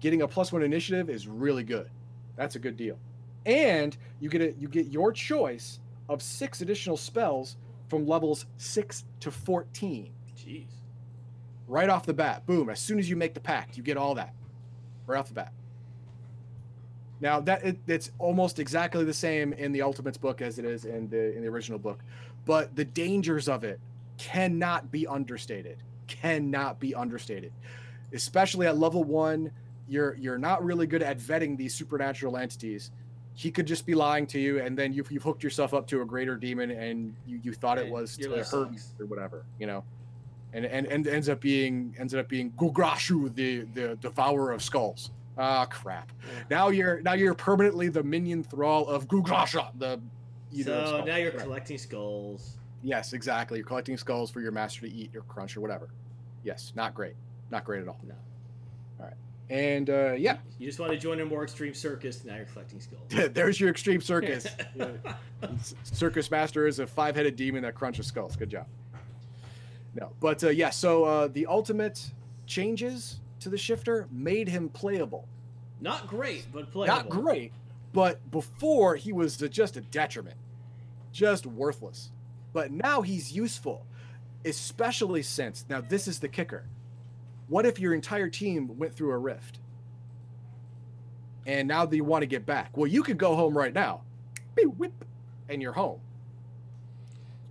getting 0.00 0.22
a 0.22 0.28
plus 0.28 0.52
one 0.52 0.62
initiative 0.62 1.10
is 1.10 1.28
really 1.28 1.64
good. 1.64 1.90
That's 2.36 2.56
a 2.56 2.58
good 2.58 2.76
deal. 2.76 2.98
And 3.44 3.96
you 4.20 4.30
get 4.30 4.40
a, 4.40 4.54
you 4.58 4.68
get 4.68 4.86
your 4.86 5.12
choice 5.12 5.80
of 6.08 6.22
six 6.22 6.62
additional 6.62 6.96
spells 6.96 7.56
from 7.88 8.06
levels 8.06 8.46
six 8.56 9.04
to 9.20 9.30
fourteen 9.30 10.12
Jeez. 10.36 10.66
right 11.68 11.88
off 11.88 12.06
the 12.06 12.14
bat. 12.14 12.46
Boom! 12.46 12.70
As 12.70 12.80
soon 12.80 12.98
as 12.98 13.08
you 13.08 13.16
make 13.16 13.34
the 13.34 13.40
pact, 13.40 13.76
you 13.76 13.82
get 13.82 13.96
all 13.96 14.14
that 14.14 14.34
right 15.06 15.18
off 15.18 15.28
the 15.28 15.34
bat. 15.34 15.52
Now 17.20 17.40
that 17.40 17.64
it, 17.64 17.78
it's 17.86 18.10
almost 18.18 18.58
exactly 18.58 19.04
the 19.04 19.14
same 19.14 19.52
in 19.52 19.72
the 19.72 19.82
Ultimates 19.82 20.18
book 20.18 20.42
as 20.42 20.58
it 20.58 20.64
is 20.64 20.84
in 20.84 21.08
the 21.08 21.34
in 21.34 21.42
the 21.42 21.48
original 21.48 21.78
book, 21.78 22.00
but 22.44 22.74
the 22.76 22.84
dangers 22.84 23.48
of 23.48 23.64
it 23.64 23.80
cannot 24.18 24.90
be 24.90 25.06
understated. 25.06 25.78
Cannot 26.06 26.80
be 26.80 26.94
understated, 26.94 27.52
especially 28.12 28.66
at 28.66 28.76
level 28.76 29.04
one. 29.04 29.50
You're 29.88 30.16
you're 30.16 30.38
not 30.38 30.62
really 30.62 30.86
good 30.86 31.02
at 31.02 31.18
vetting 31.18 31.56
these 31.56 31.74
supernatural 31.74 32.36
entities. 32.36 32.90
He 33.34 33.50
could 33.50 33.66
just 33.66 33.84
be 33.84 33.94
lying 33.94 34.26
to 34.28 34.38
you, 34.38 34.60
and 34.60 34.78
then 34.78 34.92
you've, 34.92 35.10
you've 35.10 35.24
hooked 35.24 35.42
yourself 35.42 35.74
up 35.74 35.88
to 35.88 36.02
a 36.02 36.04
greater 36.04 36.36
demon, 36.36 36.70
and 36.70 37.16
you, 37.26 37.40
you 37.42 37.52
thought 37.52 37.78
it 37.78 37.90
was 37.90 38.16
to 38.18 38.30
hurt 38.30 38.46
sucks. 38.46 38.94
or 39.00 39.06
whatever, 39.06 39.44
you 39.58 39.66
know 39.66 39.82
and 40.54 40.64
and, 40.64 40.86
and 40.86 41.06
ends 41.06 41.28
up 41.28 41.40
being 41.40 41.94
ends 41.98 42.14
up 42.14 42.28
being 42.28 42.52
Gugrashu, 42.52 43.34
the 43.34 43.66
the 43.74 43.96
devourer 43.96 44.52
of 44.52 44.62
skulls. 44.62 45.10
Ah, 45.36 45.66
crap! 45.66 46.12
Yeah. 46.22 46.44
Now 46.48 46.68
you're 46.68 47.02
now 47.02 47.14
you're 47.14 47.34
permanently 47.34 47.88
the 47.88 48.02
minion 48.02 48.44
thrall 48.44 48.86
of 48.86 49.08
Gugrasha, 49.08 49.68
the 49.78 50.00
So 50.62 51.04
now 51.04 51.16
you're 51.16 51.32
Correct. 51.32 51.44
collecting 51.44 51.78
skulls. 51.78 52.58
Yes, 52.82 53.12
exactly. 53.12 53.58
You're 53.58 53.66
collecting 53.66 53.96
skulls 53.96 54.30
for 54.30 54.40
your 54.40 54.52
master 54.52 54.82
to 54.82 54.92
eat 54.92 55.14
or 55.16 55.22
crunch 55.22 55.56
or 55.56 55.60
whatever. 55.60 55.88
Yes, 56.44 56.72
not 56.76 56.94
great, 56.94 57.14
not 57.50 57.64
great 57.64 57.82
at 57.82 57.88
all. 57.88 57.98
No. 58.06 58.14
And 59.50 59.90
uh, 59.90 60.12
yeah, 60.12 60.38
You 60.58 60.66
just 60.66 60.80
want 60.80 60.92
to 60.92 60.98
join 60.98 61.20
a 61.20 61.24
more 61.24 61.42
extreme 61.42 61.74
circus. 61.74 62.24
Now 62.24 62.36
you're 62.36 62.46
collecting 62.46 62.80
skulls. 62.80 63.02
there's 63.34 63.60
your 63.60 63.70
extreme 63.70 64.00
circus. 64.00 64.46
Circus 65.82 66.30
Master 66.30 66.66
is 66.66 66.78
a 66.78 66.86
five-headed 66.86 67.36
demon 67.36 67.62
that 67.62 67.74
crunches 67.74 68.06
skulls. 68.06 68.36
Good 68.36 68.48
job. 68.50 68.66
No, 69.94 70.10
but 70.20 70.42
uh, 70.42 70.48
yeah. 70.48 70.70
So 70.70 71.04
uh, 71.04 71.28
the 71.28 71.46
ultimate 71.46 72.10
changes 72.46 73.20
to 73.40 73.50
the 73.50 73.58
shifter 73.58 74.08
made 74.10 74.48
him 74.48 74.68
playable. 74.70 75.28
Not 75.80 76.06
great, 76.06 76.46
but 76.52 76.72
playable. 76.72 76.96
Not 76.96 77.08
great, 77.10 77.52
but 77.92 78.30
before 78.30 78.96
he 78.96 79.12
was 79.12 79.42
uh, 79.42 79.48
just 79.48 79.76
a 79.76 79.82
detriment, 79.82 80.36
just 81.12 81.44
worthless. 81.44 82.10
But 82.52 82.70
now 82.70 83.02
he's 83.02 83.32
useful, 83.32 83.84
especially 84.44 85.22
since 85.22 85.66
now 85.68 85.80
this 85.82 86.08
is 86.08 86.18
the 86.20 86.28
kicker. 86.28 86.64
What 87.48 87.66
if 87.66 87.78
your 87.78 87.94
entire 87.94 88.28
team 88.28 88.78
went 88.78 88.94
through 88.94 89.12
a 89.12 89.18
rift? 89.18 89.58
And 91.46 91.68
now 91.68 91.84
that 91.84 91.94
you 91.94 92.04
want 92.04 92.22
to 92.22 92.26
get 92.26 92.46
back, 92.46 92.76
well, 92.76 92.86
you 92.86 93.02
could 93.02 93.18
go 93.18 93.34
home 93.34 93.56
right 93.56 93.74
now, 93.74 94.00
whip, 94.56 95.04
and 95.48 95.60
you're 95.60 95.72
home. 95.72 96.00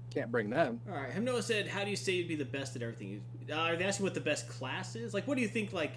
Can't 0.10 0.32
bring 0.32 0.50
them. 0.50 0.80
All 0.90 0.96
right. 0.96 1.12
Hemnoa 1.12 1.42
said, 1.42 1.68
"How 1.68 1.84
do 1.84 1.90
you 1.90 1.96
say 1.96 2.14
you'd 2.14 2.28
be 2.28 2.36
the 2.36 2.46
best 2.46 2.76
at 2.76 2.82
everything?" 2.82 3.22
Uh, 3.50 3.56
are 3.56 3.76
they 3.76 3.84
asking 3.84 4.04
what 4.04 4.14
the 4.14 4.22
best 4.22 4.48
class 4.48 4.96
is? 4.96 5.14
Like, 5.14 5.28
what 5.28 5.36
do 5.36 5.42
you 5.42 5.48
think? 5.48 5.74
Like, 5.74 5.94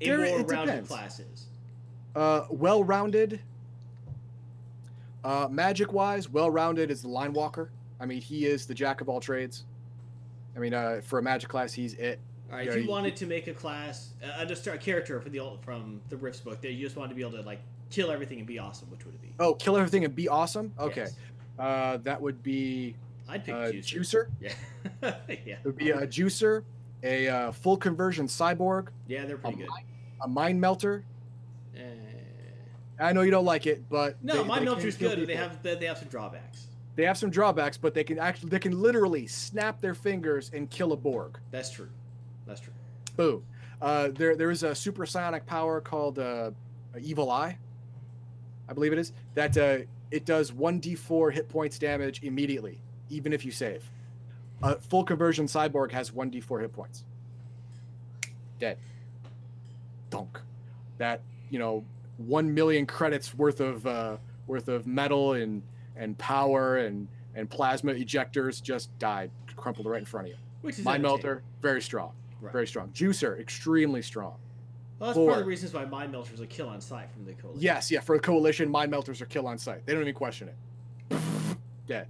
a 0.00 0.06
there, 0.06 0.18
more 0.18 0.40
rounded 0.42 0.86
class 0.86 1.20
is? 1.20 1.46
Uh, 2.14 2.46
well-rounded. 2.50 3.40
Uh, 5.22 5.48
magic-wise, 5.50 6.28
well-rounded 6.28 6.90
is 6.90 7.02
the 7.02 7.08
line 7.08 7.32
walker. 7.32 7.70
I 8.00 8.06
mean, 8.06 8.20
he 8.20 8.46
is 8.46 8.66
the 8.66 8.74
jack 8.74 9.00
of 9.00 9.08
all 9.08 9.20
trades. 9.20 9.64
I 10.56 10.58
mean, 10.58 10.74
uh, 10.74 11.00
for 11.04 11.18
a 11.18 11.22
magic 11.22 11.48
class, 11.48 11.72
he's 11.72 11.94
it. 11.94 12.18
All 12.50 12.56
right. 12.56 12.64
Yeah, 12.66 12.70
if 12.72 12.76
you 12.78 12.82
you- 12.84 12.88
wanted 12.90 13.16
to 13.16 13.26
make 13.26 13.46
a 13.46 13.54
class, 13.54 14.10
uh, 14.24 14.44
just 14.44 14.66
a 14.66 14.76
character 14.76 15.20
for 15.20 15.28
the 15.28 15.38
old- 15.40 15.62
from 15.64 16.00
the 16.08 16.16
Rifts 16.16 16.40
book, 16.40 16.60
that 16.62 16.72
you 16.72 16.84
just 16.84 16.96
wanted 16.96 17.10
to 17.10 17.14
be 17.14 17.22
able 17.22 17.32
to 17.32 17.42
like 17.42 17.60
kill 17.90 18.10
everything 18.10 18.38
and 18.38 18.46
be 18.46 18.58
awesome, 18.58 18.90
which 18.90 19.04
would 19.06 19.14
it 19.14 19.22
be? 19.22 19.32
Oh, 19.38 19.54
kill 19.54 19.76
everything 19.76 20.04
and 20.04 20.14
be 20.14 20.28
awesome. 20.28 20.72
Okay, 20.78 21.02
Yes. 21.02 21.16
uh, 21.58 21.96
that 21.98 22.20
would 22.20 22.42
be 22.42 22.94
I'd 23.28 23.44
pick 23.44 23.54
uh, 23.54 23.70
Juicer. 23.70 23.98
juicer. 24.00 24.28
Yeah. 24.40 24.52
yeah. 25.28 25.54
It 25.58 25.64
would 25.64 25.76
be 25.76 25.90
a 25.90 26.06
juicer, 26.06 26.64
a 27.04 27.28
uh, 27.28 27.52
full 27.52 27.76
conversion 27.76 28.26
cyborg, 28.26 28.88
Yeah, 29.06 29.24
they're 29.26 29.36
a, 29.36 29.38
pretty 29.38 29.58
good. 29.58 29.68
mind, 29.68 29.86
a 30.22 30.28
mind 30.28 30.60
melter. 30.60 31.04
Uh, 31.76 31.80
I 32.98 33.12
know 33.12 33.22
you 33.22 33.30
don't 33.30 33.44
like 33.44 33.66
it, 33.66 33.88
but 33.88 34.22
no, 34.22 34.34
they- 34.34 34.42
they 34.42 34.48
can 34.56 34.64
Melter's 34.64 34.96
good. 34.96 35.18
but 35.18 35.26
They 35.28 35.36
have 35.36 35.62
they 35.62 35.86
have 35.86 35.98
some 35.98 36.08
drawbacks. 36.08 36.66
they 36.96 37.04
have 37.04 37.16
some 37.16 37.30
drawbacks, 37.30 37.78
but 37.78 37.94
they 37.94 38.04
can 38.04 38.18
actually 38.18 38.50
they 38.50 38.58
can 38.58 38.80
literally 38.80 39.26
snap 39.26 39.80
their 39.80 39.94
fingers 39.94 40.50
and 40.52 40.68
kill 40.68 40.92
a 40.92 40.96
Borg. 40.96 41.38
That's 41.50 41.70
true. 41.70 41.88
That's 42.50 42.60
true. 42.60 42.72
Boom. 43.16 43.44
Uh, 43.80 44.08
there 44.08 44.34
there 44.34 44.50
is 44.50 44.64
a 44.64 44.74
super 44.74 45.06
psionic 45.06 45.46
power 45.46 45.80
called 45.80 46.18
uh, 46.18 46.50
Evil 47.00 47.30
Eye, 47.30 47.56
I 48.68 48.72
believe 48.72 48.92
it 48.92 48.98
is. 48.98 49.12
That 49.34 49.56
uh, 49.56 49.78
it 50.10 50.24
does 50.24 50.52
one 50.52 50.80
d4 50.80 51.32
hit 51.32 51.48
points 51.48 51.78
damage 51.78 52.22
immediately, 52.24 52.82
even 53.08 53.32
if 53.32 53.44
you 53.44 53.52
save. 53.52 53.88
A 54.62 54.76
full 54.76 55.04
conversion 55.04 55.46
cyborg 55.46 55.92
has 55.92 56.12
one 56.12 56.30
d4 56.30 56.62
hit 56.62 56.72
points. 56.72 57.04
Dead. 58.58 58.78
Dunk. 60.10 60.40
That 60.98 61.22
you 61.50 61.60
know, 61.60 61.84
one 62.18 62.52
million 62.52 62.84
credits 62.84 63.32
worth 63.32 63.60
of 63.60 63.86
uh, 63.86 64.16
worth 64.48 64.66
of 64.66 64.88
metal 64.88 65.34
and 65.34 65.62
and 65.96 66.18
power 66.18 66.78
and 66.78 67.06
and 67.36 67.48
plasma 67.48 67.94
ejectors 67.94 68.60
just 68.60 68.96
died, 68.98 69.30
crumpled 69.54 69.86
right 69.86 70.00
in 70.00 70.04
front 70.04 70.26
of 70.26 70.32
you. 70.32 70.38
Which 70.62 70.78
is 70.78 70.84
Mind 70.84 71.02
melter, 71.02 71.42
very 71.62 71.80
strong, 71.80 72.12
Right. 72.40 72.52
very 72.52 72.66
strong. 72.66 72.88
Juicer, 72.90 73.38
extremely 73.38 74.02
strong. 74.02 74.36
Well, 75.00 75.08
that's 75.08 75.18
part 75.18 75.38
of 75.38 75.44
the 75.44 75.48
reasons 75.48 75.72
why 75.72 75.86
Mind 75.86 76.12
Melter's 76.12 76.42
are 76.42 76.46
kill 76.46 76.68
on 76.68 76.80
sight 76.80 77.10
from 77.10 77.24
the 77.24 77.32
coalition. 77.32 77.62
Yes, 77.62 77.90
yeah. 77.90 78.00
For 78.00 78.16
a 78.16 78.20
coalition, 78.20 78.70
mind 78.70 78.90
melters 78.90 79.22
are 79.22 79.26
kill 79.26 79.46
on 79.46 79.56
sight. 79.56 79.86
They 79.86 79.94
don't 79.94 80.02
even 80.02 80.14
question 80.14 80.50
it. 80.50 81.18
Dead, 81.86 82.06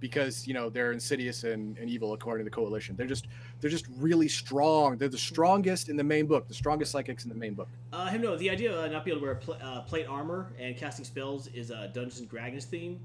because 0.00 0.44
you 0.44 0.52
know 0.52 0.68
they're 0.68 0.90
insidious 0.90 1.44
and, 1.44 1.78
and 1.78 1.88
evil 1.88 2.14
according 2.14 2.44
to 2.44 2.50
the 2.50 2.54
coalition. 2.54 2.96
They're 2.96 3.06
just 3.06 3.28
they're 3.60 3.70
just 3.70 3.86
really 3.96 4.26
strong. 4.26 4.98
They're 4.98 5.08
the 5.08 5.16
strongest 5.16 5.88
in 5.88 5.96
the 5.96 6.02
main 6.02 6.26
book. 6.26 6.48
The 6.48 6.54
strongest 6.54 6.90
psychics 6.90 7.22
in 7.22 7.28
the 7.28 7.36
main 7.36 7.54
book. 7.54 7.68
Uh, 7.92 8.06
him 8.08 8.22
no. 8.22 8.36
The 8.36 8.50
idea 8.50 8.76
of 8.76 8.90
not 8.90 9.04
being 9.04 9.16
able 9.16 9.20
to 9.20 9.26
wear 9.26 9.34
pl- 9.36 9.58
uh, 9.62 9.82
plate 9.82 10.06
armor 10.08 10.52
and 10.58 10.76
casting 10.76 11.04
spells 11.04 11.46
is 11.48 11.70
a 11.70 11.88
Dungeons 11.94 12.18
and 12.18 12.28
Dragons 12.28 12.64
theme. 12.64 12.98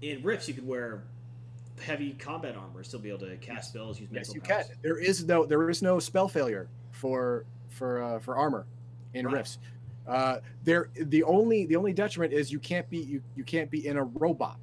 In 0.00 0.22
Rifts, 0.22 0.48
you 0.48 0.54
could 0.54 0.66
wear 0.66 1.02
heavy 1.80 2.12
combat 2.14 2.56
armor, 2.56 2.82
still 2.84 3.00
be 3.00 3.08
able 3.08 3.20
to 3.20 3.36
cast 3.38 3.70
spells, 3.70 3.98
use 4.00 4.08
Yes, 4.12 4.28
mental 4.28 4.34
you 4.36 4.40
powers. 4.42 4.66
can. 4.68 4.76
There 4.82 4.98
is 4.98 5.24
no 5.24 5.44
there 5.46 5.68
is 5.70 5.82
no 5.82 5.98
spell 5.98 6.28
failure 6.28 6.68
for 6.92 7.44
for 7.70 8.02
uh, 8.02 8.18
for 8.20 8.36
armor. 8.36 8.66
in 9.14 9.26
Right. 9.26 9.34
rifts. 9.34 9.58
Uh, 10.06 10.38
there, 10.64 10.88
the 10.94 11.22
only 11.22 11.66
the 11.66 11.76
only 11.76 11.92
detriment 11.92 12.32
is 12.32 12.50
you 12.50 12.58
can't 12.58 12.88
be 12.88 12.98
you, 12.98 13.22
you 13.36 13.44
can't 13.44 13.70
be 13.70 13.86
in 13.86 13.96
a 13.98 14.04
robot. 14.04 14.58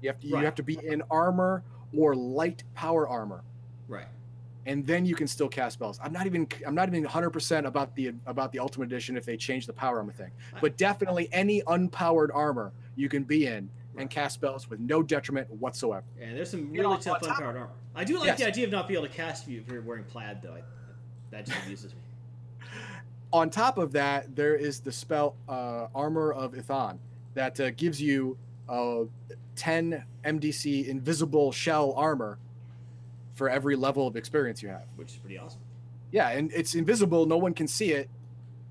You 0.00 0.08
have 0.08 0.18
to 0.20 0.28
Right. 0.28 0.40
you 0.40 0.44
have 0.44 0.54
to 0.56 0.62
be 0.62 0.78
in 0.86 1.02
armor 1.10 1.62
or 1.96 2.14
light 2.16 2.64
power 2.74 3.06
armor, 3.08 3.42
Right. 3.86 4.06
and 4.66 4.84
then 4.86 5.04
you 5.06 5.14
can 5.14 5.26
still 5.28 5.48
cast 5.48 5.74
spells. 5.74 6.00
I'm 6.02 6.12
not 6.12 6.26
even 6.26 6.46
I'm 6.66 6.74
not 6.74 6.88
even 6.88 7.02
100 7.04 7.30
percent 7.30 7.66
about 7.66 7.94
the 7.94 8.12
about 8.26 8.50
the 8.50 8.58
ultimate 8.58 8.86
edition 8.86 9.16
if 9.16 9.24
they 9.26 9.36
change 9.36 9.66
the 9.66 9.72
power 9.74 9.98
armor 9.98 10.12
thing, 10.12 10.30
but 10.60 10.76
definitely 10.76 11.28
any 11.32 11.60
unpowered 11.62 12.30
armor 12.34 12.72
you 12.96 13.08
can 13.10 13.24
be 13.24 13.46
in 13.46 13.68
Right. 13.96 14.02
and 14.02 14.10
cast 14.10 14.34
spells 14.34 14.68
with 14.68 14.78
no 14.80 15.02
detriment 15.02 15.50
whatsoever. 15.50 16.04
And 16.20 16.36
there's 16.36 16.50
some 16.50 16.74
You 16.74 16.82
know, 16.82 16.90
really 16.90 17.02
tough 17.02 17.20
top- 17.22 17.36
unpowered 17.38 17.54
armor. 17.56 17.68
I 17.94 18.04
do 18.04 18.18
like 18.18 18.26
Yes. 18.26 18.38
the 18.38 18.46
idea 18.46 18.66
of 18.66 18.70
not 18.70 18.86
being 18.88 18.98
able 19.00 19.08
to 19.08 19.14
cast 19.14 19.48
you 19.48 19.60
if 19.60 19.68
you're 19.68 19.80
wearing 19.82 20.04
plaid, 20.04 20.42
though. 20.42 20.52
I, 20.54 20.62
that 21.30 21.46
just 21.46 21.58
amuses 21.64 21.94
me. 21.94 22.00
on 23.32 23.50
top 23.50 23.78
of 23.78 23.92
that, 23.92 24.36
there 24.36 24.54
is 24.54 24.80
the 24.80 24.92
spell 24.92 25.34
uh, 25.48 25.86
Armor 25.94 26.32
of 26.32 26.52
Ithan 26.52 26.98
that 27.34 27.58
uh, 27.58 27.70
gives 27.70 28.00
you 28.00 28.36
uh, 28.68 29.04
10 29.56 30.04
MDC 30.24 30.86
invisible 30.88 31.52
shell 31.52 31.92
armor 31.96 32.38
for 33.34 33.48
every 33.48 33.76
level 33.76 34.06
of 34.06 34.16
experience 34.16 34.62
you 34.62 34.68
have. 34.68 34.84
which 34.96 35.12
is 35.12 35.16
pretty 35.18 35.38
awesome. 35.38 35.60
Yeah, 36.12 36.28
and 36.30 36.50
it's 36.52 36.74
invisible; 36.74 37.26
no 37.26 37.36
one 37.36 37.52
can 37.52 37.66
see 37.66 37.92
it. 37.92 38.08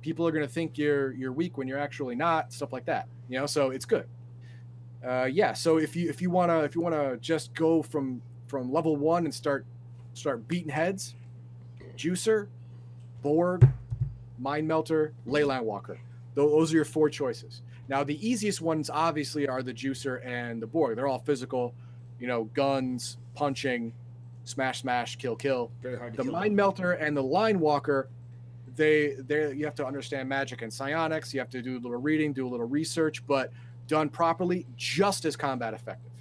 People 0.01 0.25
are 0.27 0.31
going 0.31 0.45
to 0.45 0.51
think 0.51 0.77
you're 0.77 1.11
you're 1.13 1.31
weak 1.33 1.57
when 1.57 1.67
you're 1.67 1.77
actually 1.79 2.15
not. 2.15 2.53
Stuff 2.53 2.71
like 2.71 2.85
that, 2.85 3.07
you 3.29 3.37
know. 3.39 3.45
So 3.45 3.71
it's 3.71 3.85
good. 3.85 4.07
Uh, 5.05 5.25
yeah. 5.25 5.53
So 5.53 5.77
if 5.77 5.95
you 5.95 6.09
if 6.09 6.21
you 6.21 6.29
wanna 6.29 6.59
if 6.59 6.75
you 6.75 6.81
wanna 6.81 7.17
just 7.17 7.53
go 7.53 7.81
from 7.81 8.21
from 8.47 8.71
level 8.71 8.95
one 8.95 9.25
and 9.25 9.33
start 9.33 9.65
start 10.13 10.47
beating 10.47 10.69
heads, 10.69 11.15
Juicer, 11.95 12.47
Borg, 13.21 13.67
Mind 14.39 14.67
Melter, 14.67 15.13
Leyline 15.27 15.63
Walker. 15.63 15.99
Those 16.33 16.73
are 16.73 16.75
your 16.77 16.85
four 16.85 17.09
choices. 17.09 17.61
Now 17.87 18.03
the 18.03 18.27
easiest 18.27 18.61
ones 18.61 18.89
obviously 18.89 19.47
are 19.47 19.61
the 19.61 19.73
Juicer 19.73 20.25
and 20.25 20.61
the 20.61 20.67
Borg. 20.67 20.95
They're 20.95 21.07
all 21.07 21.19
physical, 21.19 21.73
you 22.19 22.27
know, 22.27 22.45
guns, 22.55 23.17
punching, 23.35 23.93
smash, 24.43 24.81
smash, 24.81 25.17
kill, 25.17 25.35
kill 25.35 25.71
Very 25.81 25.97
hard 25.97 26.13
to 26.13 26.17
the 26.17 26.23
kill. 26.23 26.31
mind 26.31 26.55
melter 26.55 26.93
and 26.93 27.15
the 27.15 27.23
line 27.23 27.59
walker 27.59 28.09
they 28.75 29.15
they 29.27 29.53
you 29.53 29.65
have 29.65 29.75
to 29.75 29.85
understand 29.85 30.27
magic 30.27 30.61
and 30.61 30.71
psionics 30.71 31.33
you 31.33 31.39
have 31.39 31.49
to 31.49 31.61
do 31.61 31.77
a 31.77 31.79
little 31.79 31.97
reading 31.97 32.33
do 32.33 32.45
a 32.45 32.49
little 32.49 32.67
research 32.67 33.25
but 33.25 33.51
done 33.87 34.09
properly 34.09 34.65
just 34.75 35.25
as 35.25 35.35
combat 35.35 35.73
effective 35.73 36.11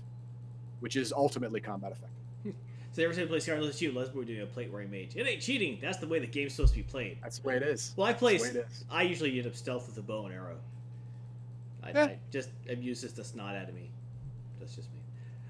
which 0.81 0.97
is 0.97 1.13
ultimately 1.13 1.61
combat 1.61 1.93
effective 1.93 2.55
So 2.93 3.03
every 3.03 3.17
time 3.17 3.25
we 3.25 3.29
play 3.29 3.41
Scarlet 3.41 3.75
Shoot, 3.75 3.93
let's 3.95 4.15
we're 4.15 4.23
doing 4.25 4.43
a 4.43 4.47
plate 4.47 4.71
wearing 4.71 4.89
mage. 4.89 5.17
It 5.17 5.27
ain't 5.27 5.43
cheating. 5.43 5.79
That's 5.83 5.99
the 5.99 6.07
way 6.07 6.21
the 6.21 6.29
game's 6.29 6.55
supposed 6.55 6.75
to 6.75 6.79
be 6.79 6.85
played. 6.85 7.19
that's 7.23 7.39
the 7.39 7.49
way 7.49 7.57
it 7.57 7.63
is 7.65 7.93
Well, 7.97 8.07
I 8.07 8.13
play. 8.13 8.37
The 8.37 8.43
way 8.45 8.49
it 8.51 8.57
is. 8.71 8.85
I 8.89 9.03
usually 9.03 9.37
end 9.37 9.49
up 9.49 9.57
stealth 9.57 9.89
with 9.89 9.99
a 9.99 10.03
bow 10.03 10.27
and 10.27 10.35
arrow. 10.35 10.59
I, 11.83 11.91
Yeah. 11.91 12.05
I 12.05 12.19
just 12.31 12.51
am 12.69 12.83
used 12.83 13.03
this 13.03 13.13
to 13.15 13.25
snot 13.25 13.57
out 13.57 13.69
of 13.69 13.75
me. 13.75 13.91
That's 14.61 14.77
just 14.77 14.89
me. 14.93 15.01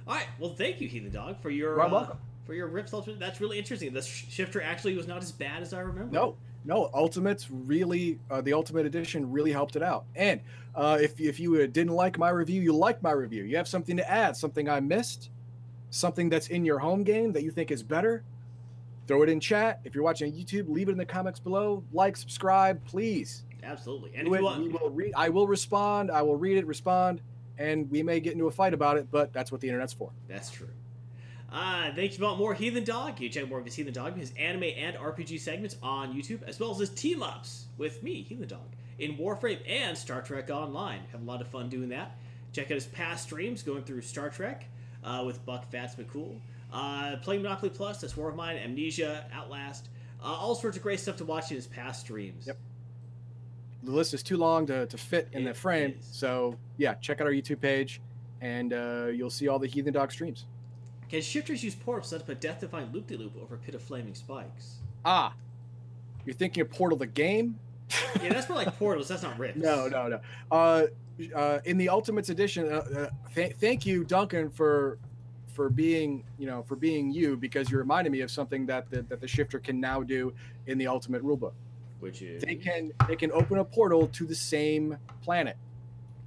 All 0.09 0.15
right. 0.15 0.27
Well, 0.39 0.55
thank 0.55 0.81
you, 0.81 0.89
Heathen 0.89 1.11
Dog, 1.13 1.39
for 1.41 1.51
your 1.51 1.75
You're 1.77 1.83
uh, 1.83 1.91
welcome. 1.91 2.19
for 2.47 2.55
your 2.55 2.67
rips. 2.67 2.95
That's 3.19 3.41
really 3.43 3.59
interesting. 3.59 3.93
The 3.93 4.03
sh- 4.03 4.25
shifter 4.31 4.63
actually 4.63 4.97
was 4.97 5.07
not 5.07 5.23
as 5.23 5.31
bad 5.31 5.61
as 5.63 5.75
I 5.75 5.81
remember. 5.81 6.13
no 6.13 6.37
no 6.65 6.91
ultimates 6.95 7.51
really 7.51 8.19
uh, 8.31 8.41
the 8.41 8.53
ultimate 8.53 8.87
edition 8.87 9.31
really 9.31 9.53
helped 9.53 9.77
it 9.77 9.83
out 9.83 10.05
and 10.17 10.41
uh, 10.75 10.99
if, 11.01 11.21
if 11.21 11.39
you 11.39 11.55
uh, 11.63 11.67
didn't 11.67 11.93
like 11.93 12.19
my 12.19 12.31
review 12.31 12.61
you 12.61 12.73
liked 12.73 13.03
my 13.03 13.13
review 13.13 13.45
you 13.45 13.57
have 13.57 13.69
something 13.69 13.97
to 13.97 14.11
add 14.11 14.37
something 14.37 14.69
i 14.69 14.81
missed 14.81 15.31
something 15.91 16.29
that's 16.29 16.49
in 16.49 16.65
your 16.65 16.79
home 16.79 17.05
game 17.05 17.33
that 17.33 17.43
you 17.43 17.51
think 17.51 17.71
is 17.71 17.83
better 17.83 18.25
throw 19.07 19.23
it 19.23 19.29
in 19.29 19.39
chat 19.39 19.81
if 19.85 19.95
you're 19.95 20.05
watching 20.05 20.33
on 20.33 20.39
youtube 20.39 20.69
leave 20.69 20.89
it 20.89 20.93
in 20.93 20.99
the 20.99 21.05
comments 21.05 21.39
below 21.39 21.83
like 21.93 22.17
subscribe 22.17 22.85
please 22.85 23.45
Absolutely. 23.67 24.11
And 24.15 24.29
it. 24.29 24.31
you 24.31 24.45
want, 24.45 24.63
we 24.63 24.69
will 24.69 24.91
read 24.91 25.13
i 25.17 25.29
will 25.29 25.47
respond 25.47 26.11
i 26.11 26.23
will 26.23 26.37
read 26.37 26.59
it 26.59 26.67
respond 26.67 27.21
and 27.59 27.91
we 27.91 28.03
may 28.03 28.21
get 28.21 28.33
into 28.33 28.47
a 28.47 28.51
fight 28.51 28.75
about 28.75 28.97
it 28.97 29.09
but 29.11 29.33
that's 29.33 29.53
what 29.53 29.61
the 29.61 29.69
internet's 29.69 29.93
for 29.93 30.11
That's 30.29 30.51
true. 30.51 30.69
Uh, 31.55 31.93
thank 31.95 32.19
you 32.19 32.25
about 32.25 32.37
more 32.37 32.53
Heathen 32.53 32.83
Dog. 32.83 33.21
You 33.21 33.29
check 33.29 33.49
more 33.49 33.61
of 33.61 33.65
his 33.65 33.77
Heathen 33.77 33.93
Dog, 33.93 34.17
his 34.17 34.33
anime 34.37 34.65
and 34.77 34.97
RPG 34.97 35.39
segments 35.39 35.77
on 35.85 36.13
YouTube, 36.13 36.43
as 36.43 36.59
well 36.59 36.73
as 36.73 36.79
his 36.79 36.91
team 36.91 37.23
ups 37.23 37.67
with 37.79 38.03
me, 38.03 38.23
Heathen 38.23 38.49
Dog, 38.49 38.75
in 38.99 39.17
Warframe 39.17 39.61
and 39.69 39.97
Star 39.97 40.21
Trek 40.21 40.51
Online. 40.51 41.03
Have 41.13 41.23
a 41.23 41.25
lot 41.25 41.41
of 41.41 41.47
fun 41.47 41.69
doing 41.69 41.91
that. 41.91 42.17
Check 42.53 42.73
out 42.73 42.75
his 42.75 42.87
past 42.87 43.23
streams 43.23 43.63
going 43.63 43.85
through 43.85 44.01
Star 44.01 44.31
Trek 44.31 44.65
uh, 45.05 45.23
with 45.25 45.47
Buck 45.47 45.71
Fats 45.71 45.95
McCool. 45.95 46.41
Uh, 46.73 47.19
playing 47.23 47.43
Monopoly 47.43 47.71
Plus, 47.71 48.01
that's 48.01 48.17
War 48.17 48.31
of 48.31 48.35
Mine, 48.35 48.57
Amnesia, 48.57 49.25
Outlast. 49.33 49.91
Uh, 50.21 50.27
all 50.27 50.57
sorts 50.57 50.77
of 50.77 50.83
great 50.83 50.99
stuff 50.99 51.19
to 51.19 51.25
watch 51.25 51.53
in 51.53 51.57
his 51.57 51.69
past 51.69 52.01
streams. 52.01 52.49
Yep. 52.49 52.59
the 53.85 53.93
list 53.93 54.13
is 54.13 54.25
too 54.25 54.39
long 54.39 54.67
to, 54.67 54.87
to 54.87 54.99
fit 54.99 55.29
in 55.33 55.45
the 55.45 55.55
frame 55.55 55.95
is. 56.01 56.09
so 56.11 56.57
yeah 56.79 56.95
check 56.95 57.21
out 57.21 57.27
our 57.27 57.33
youtube 57.33 57.61
page 57.61 58.01
and 58.41 58.73
uh, 58.73 59.07
you'll 59.13 59.31
see 59.31 59.47
all 59.47 59.59
the 59.59 59.67
heathen 59.67 59.93
dog 59.93 60.11
streams 60.11 60.47
Can 61.11 61.23
shifters 61.23 61.63
use 61.63 61.75
portals 61.75 62.09
to 62.11 62.17
set 62.17 62.23
up 62.23 62.29
a 62.29 62.35
death 62.35 62.61
defying 62.61 62.91
loop 62.93 63.07
de 63.07 63.17
loop 63.17 63.33
over 63.41 63.55
a 63.55 63.59
pit 63.59 63.75
of 63.75 63.83
flaming 63.83 64.15
spikes? 64.15 64.77
ah 65.05 65.35
you're 66.25 66.35
thinking 66.35 66.63
of 66.63 66.71
portal 66.71 66.97
the 66.97 67.07
game 67.07 67.59
Yeah, 68.23 68.33
that's 68.33 68.49
more 68.49 68.57
like 68.57 68.77
portals. 68.79 69.09
That's 69.09 69.23
not 69.23 69.39
Rifts. 69.39 69.59
no 69.61 69.87
no 69.89 70.09
no 70.09 70.21
uh, 70.51 70.87
uh, 71.35 71.59
in 71.65 71.77
the 71.79 71.89
ultimates 71.89 72.31
edition 72.31 72.67
uh, 72.73 72.77
uh, 72.77 73.09
th- 73.35 73.55
thank 73.57 73.85
you 73.87 74.03
duncan 74.05 74.49
for 74.51 74.99
for 75.53 75.69
being 75.69 76.25
you 76.39 76.47
know 76.47 76.63
for 76.65 76.75
being 76.75 77.13
you 77.13 77.37
because 77.37 77.71
you 77.71 77.79
reminded 77.79 78.11
me 78.11 78.21
of 78.23 78.31
something 78.31 78.67
that 78.67 78.91
the, 78.91 79.03
that 79.03 79.21
the 79.21 79.29
shifter 79.29 79.59
can 79.61 79.79
now 79.79 80.03
do 80.03 80.33
in 80.67 80.79
the 80.79 80.87
ultimate 80.87 81.23
rulebook 81.23 81.53
Which 82.01 82.23
is 82.23 82.43
they 82.43 82.57
can 82.57 82.91
they 83.07 83.15
can 83.15 83.31
open 83.31 83.59
a 83.59 83.65
portal 83.65 84.09
to 84.09 84.25
the 84.27 84.35
same 84.35 84.97
planet 85.23 85.57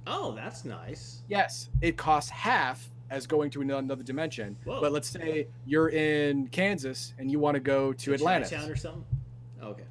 Oh, 0.06 0.32
that's 0.34 0.64
nice. 0.64 1.22
yes 1.28 1.68
it 1.82 1.96
costs 1.98 2.30
half 2.30 2.88
as 3.10 3.26
going 3.26 3.50
to 3.50 3.62
another 3.62 4.02
dimension 4.02 4.56
Whoa. 4.64 4.80
but 4.80 4.92
let's 4.92 5.08
say 5.08 5.46
you're 5.66 5.88
in 5.90 6.48
kansas 6.48 7.14
and 7.18 7.30
you 7.30 7.38
want 7.38 7.54
to 7.54 7.60
go 7.60 7.92
to 7.94 8.14
atlantis 8.14 8.50
Chinatown 8.50 8.70
or 8.70 8.76
something. 8.76 9.04
Okay. 9.62 9.82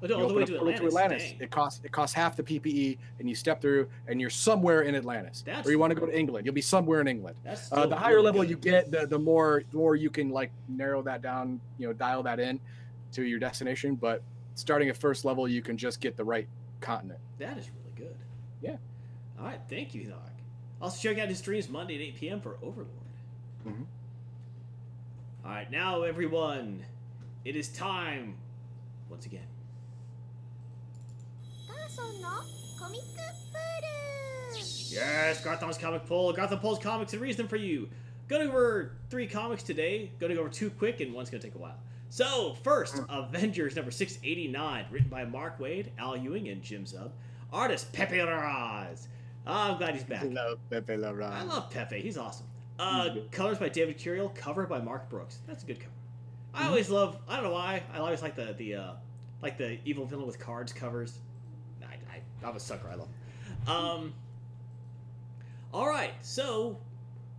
But 0.00 0.12
all 0.12 0.28
the 0.28 0.34
way 0.34 0.44
to 0.44 0.54
a 0.54 0.58
portal 0.60 0.86
Atlantis. 0.86 1.22
dang. 1.32 1.40
It 1.40 1.50
costs 1.50 1.80
it 1.84 1.90
costs 1.90 2.14
half 2.14 2.36
the 2.36 2.44
PPE, 2.44 2.98
and 3.18 3.28
you 3.28 3.34
step 3.34 3.60
through, 3.60 3.88
and 4.06 4.20
you're 4.20 4.30
somewhere 4.30 4.82
in 4.82 4.94
Atlantis. 4.94 5.42
That's 5.44 5.66
or 5.66 5.72
you 5.72 5.78
want 5.80 5.92
to 5.92 5.98
go 5.98 6.06
to 6.06 6.16
England, 6.16 6.46
you'll 6.46 6.54
be 6.54 6.60
somewhere 6.60 7.00
in 7.00 7.08
England. 7.08 7.36
That's 7.42 7.72
Uh, 7.72 7.84
the 7.86 7.96
higher 7.96 8.14
really 8.14 8.26
level 8.26 8.40
good. 8.42 8.50
you 8.50 8.56
get, 8.58 8.92
the 8.92 9.08
the 9.08 9.18
more 9.18 9.64
the 9.72 9.76
more 9.76 9.96
you 9.96 10.08
can 10.08 10.30
like 10.30 10.52
narrow 10.68 11.02
that 11.02 11.20
down, 11.20 11.60
you 11.78 11.88
know, 11.88 11.92
dial 11.92 12.22
that 12.22 12.38
in 12.38 12.60
to 13.14 13.24
your 13.24 13.40
destination. 13.40 13.96
But 13.96 14.22
starting 14.54 14.88
at 14.88 14.96
first 14.96 15.24
level, 15.24 15.48
you 15.48 15.62
can 15.62 15.76
just 15.76 16.00
get 16.00 16.16
the 16.16 16.24
right 16.24 16.46
continent. 16.80 17.18
That 17.40 17.58
is 17.58 17.68
really 17.68 18.08
good. 18.08 18.16
Yeah. 18.62 18.76
All 19.40 19.46
right. 19.46 19.60
Thank 19.68 19.96
you, 19.96 20.04
Nog. 20.04 20.18
Also, 20.80 21.08
check 21.08 21.18
out 21.20 21.28
his 21.28 21.38
streams 21.38 21.68
Monday 21.68 21.96
at 21.96 22.00
8 22.00 22.16
p.m. 22.16 22.40
for 22.40 22.56
Overlord. 22.62 22.88
Mm-hmm. 23.66 23.82
All 25.44 25.50
right, 25.50 25.70
now 25.70 26.02
everyone, 26.02 26.84
it 27.44 27.56
is 27.56 27.68
time 27.68 28.36
once 29.08 29.26
again. 29.26 29.46
Yes, 34.90 35.42
Garthon's 35.44 35.78
Comic 35.78 36.06
Poll. 36.06 36.32
Garthon 36.32 36.58
pulls 36.58 36.78
comics 36.78 37.12
and 37.12 37.20
reads 37.22 37.36
them 37.36 37.48
for 37.48 37.56
you. 37.56 37.88
Going 38.28 38.48
over 38.48 38.92
three 39.10 39.26
comics 39.26 39.62
today. 39.62 40.10
Going 40.18 40.30
to 40.30 40.36
go 40.36 40.42
over 40.42 40.50
two 40.50 40.70
quick, 40.70 41.00
and 41.00 41.12
one's 41.12 41.30
going 41.30 41.40
to 41.40 41.46
take 41.46 41.54
a 41.54 41.58
while. 41.58 41.78
So, 42.10 42.56
first, 42.62 42.96
uh-huh. 42.96 43.22
Avengers 43.22 43.76
number 43.76 43.90
689, 43.90 44.86
written 44.90 45.08
by 45.08 45.24
Mark 45.24 45.58
Waid, 45.58 45.88
Al 45.98 46.16
Ewing, 46.16 46.48
and 46.48 46.62
Jim 46.62 46.84
Zub. 46.84 47.10
Artist 47.52 47.92
Pepe 47.92 48.16
Larraz. 48.16 49.08
Ah, 49.48 49.72
I'm 49.72 49.78
glad 49.78 49.94
he's 49.94 50.04
back. 50.04 50.22
I 50.22 50.26
love 50.28 50.58
Pepe 50.70 50.92
Larraz. 50.94 51.32
I 51.32 51.42
love 51.42 51.70
Pepe. 51.70 52.00
He's 52.00 52.18
awesome. 52.18 52.46
Uh, 52.78 53.10
He's 53.10 53.22
colors 53.32 53.58
by 53.58 53.68
David 53.68 53.98
Curiel. 53.98 54.32
Cover 54.34 54.66
by 54.66 54.78
Mark 54.80 55.08
Brooks. 55.08 55.38
That's 55.46 55.64
a 55.64 55.66
good 55.66 55.80
cover. 55.80 55.92
I 56.54 56.62
Mhm. 56.64 56.66
always 56.68 56.90
love. 56.90 57.18
I 57.28 57.36
don't 57.36 57.44
know 57.44 57.52
why. 57.52 57.82
I 57.92 57.98
always 57.98 58.22
like 58.22 58.34
the 58.36 58.54
the 58.56 58.74
uh, 58.76 58.92
like 59.42 59.58
the 59.58 59.78
evil 59.84 60.04
villain 60.06 60.26
with 60.26 60.38
cards 60.38 60.72
covers. 60.72 61.18
I, 61.82 61.94
I 62.12 62.46
I'm 62.46 62.54
a 62.56 62.60
sucker. 62.60 62.88
I 62.88 62.94
love. 62.94 63.08
Um. 63.66 64.14
All 65.72 65.88
right. 65.88 66.12
So 66.22 66.78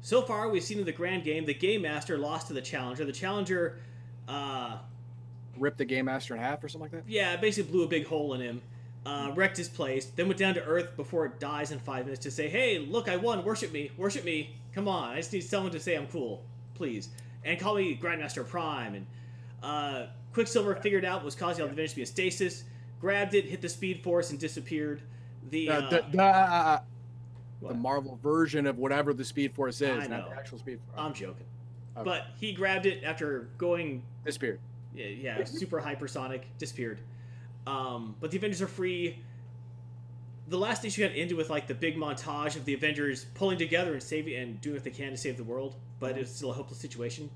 so 0.01 0.21
far 0.21 0.49
we've 0.49 0.63
seen 0.63 0.79
in 0.79 0.85
the 0.85 0.91
grand 0.91 1.23
game 1.23 1.45
the 1.45 1.53
game 1.53 1.81
master 1.83 2.17
lost 2.17 2.47
to 2.47 2.53
the 2.53 2.61
challenger. 2.61 3.05
The 3.05 3.11
challenger. 3.11 3.79
Uh, 4.27 4.77
Rip 5.57 5.75
the 5.77 5.85
game 5.85 6.05
master 6.05 6.35
in 6.35 6.41
half 6.41 6.63
or 6.63 6.69
something 6.69 6.91
like 6.91 7.03
that. 7.05 7.11
yeah, 7.11 7.35
basically 7.35 7.71
blew 7.71 7.83
a 7.83 7.87
big 7.87 8.05
hole 8.07 8.33
in 8.33 8.39
him, 8.41 8.61
uh, 9.09 9.31
wrecked 9.35 9.57
his 9.57 9.69
place, 9.69 10.05
then 10.15 10.27
went 10.27 10.39
down 10.39 10.53
to 10.53 10.63
Earth 10.63 10.95
before 10.95 11.25
it 11.25 11.39
dies 11.39 11.71
in 11.71 11.79
five 11.79 12.05
minutes 12.05 12.23
to 12.23 12.31
say, 12.31 12.47
"Hey, 12.49 12.79
look, 12.79 13.09
I 13.09 13.15
won! 13.15 13.43
Worship 13.43 13.71
me! 13.71 13.91
Worship 13.97 14.23
me! 14.23 14.55
Come 14.73 14.87
on! 14.87 15.09
I 15.13 15.17
just 15.17 15.33
need 15.33 15.43
someone 15.43 15.71
to 15.71 15.79
say 15.79 15.95
I'm 15.95 16.07
cool, 16.07 16.43
please, 16.75 17.09
and 17.43 17.59
call 17.59 17.75
me 17.75 17.97
Grandmaster 18.01 18.47
Prime." 18.47 18.93
And 18.95 19.05
uh, 19.63 20.05
Quicksilver 20.33 20.75
figured 20.75 21.05
out 21.05 21.17
what 21.17 21.25
was 21.25 21.35
causing 21.35 21.61
all 21.63 21.67
the 21.67 21.71
divinity 21.75 21.91
to 21.91 21.95
be 21.97 22.01
a 22.03 22.05
stasis, 22.05 22.63
grabbed 23.01 23.33
it, 23.33 23.45
hit 23.45 23.61
the 23.61 23.69
Speed 23.69 24.03
Force, 24.03 24.29
and 24.29 24.39
disappeared. 24.39 25.01
The, 25.49 25.69
Uh, 25.69 25.81
uh, 25.81 25.89
the, 25.89 26.05
the, 26.11 26.23
uh, 26.23 26.79
the 27.61 27.73
Marvel 27.73 28.19
version 28.21 28.67
of 28.67 28.77
whatever 28.77 29.13
the 29.13 29.25
Speed 29.25 29.53
Force 29.55 29.81
is, 29.81 30.03
I 30.03 30.07
not 30.07 30.29
the 30.29 30.35
actual 30.35 30.59
Speed 30.59 30.79
Force. 30.85 30.99
I'm 30.99 31.13
joking, 31.13 31.45
Okay. 31.97 32.03
but 32.05 32.27
he 32.39 32.53
grabbed 32.53 32.85
it 32.85 33.03
after 33.03 33.49
going 33.57 34.03
Disappeared. 34.25 34.59
yeah, 34.93 35.07
yeah 35.07 35.43
super 35.45 35.81
hypersonic, 35.81 36.41
disappeared. 36.57 36.99
Um, 37.69 38.15
but 38.19 38.31
the 38.31 38.37
Avengers 38.37 38.61
are 38.61 38.67
free. 38.67 39.19
The 40.47 40.57
last 40.57 40.83
issue 40.83 41.03
had 41.03 41.11
ended 41.11 41.37
with 41.37 41.49
like 41.49 41.67
the 41.67 41.75
big 41.75 41.95
montage 41.95 42.55
of 42.55 42.65
the 42.65 42.73
Avengers 42.73 43.25
pulling 43.35 43.57
together 43.59 43.93
and 43.93 44.01
saving 44.01 44.35
and 44.35 44.59
doing 44.61 44.75
what 44.75 44.83
they 44.83 44.89
can 44.89 45.11
to 45.11 45.17
save 45.17 45.37
the 45.37 45.43
world, 45.43 45.75
but 45.99 46.11
it 46.17 46.21
was 46.21 46.31
still 46.33 46.49
a 46.49 46.53
hopeless 46.53 46.79
situation. 46.79 47.29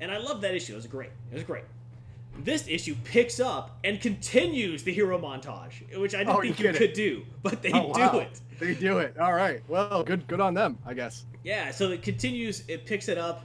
And 0.00 0.10
I 0.12 0.18
love 0.18 0.42
that 0.42 0.54
issue. 0.54 0.74
It 0.74 0.76
was 0.76 0.86
great. 0.86 1.10
It 1.30 1.34
was 1.34 1.44
great. 1.44 1.64
This 2.44 2.68
issue 2.68 2.94
picks 3.02 3.40
up 3.40 3.78
and 3.82 4.00
continues 4.00 4.82
the 4.84 4.92
hero 4.92 5.18
montage, 5.18 5.98
which 5.98 6.14
I 6.14 6.18
didn't 6.18 6.36
Oh, 6.36 6.40
think 6.42 6.60
you 6.60 6.72
could 6.72 6.92
do, 6.92 7.24
but 7.42 7.62
they 7.62 7.72
Oh, 7.72 7.92
do 7.92 8.00
wow. 8.00 8.18
it. 8.18 8.40
They 8.60 8.74
do 8.74 8.98
it. 8.98 9.18
All 9.18 9.32
right. 9.32 9.62
Well, 9.66 10.04
good 10.04 10.26
good 10.28 10.40
on 10.40 10.54
them, 10.54 10.78
I 10.86 10.92
guess. 10.94 11.24
Yeah, 11.42 11.70
so 11.70 11.90
it 11.90 12.02
continues. 12.02 12.62
It 12.68 12.84
picks 12.86 13.08
it 13.08 13.16
up. 13.18 13.44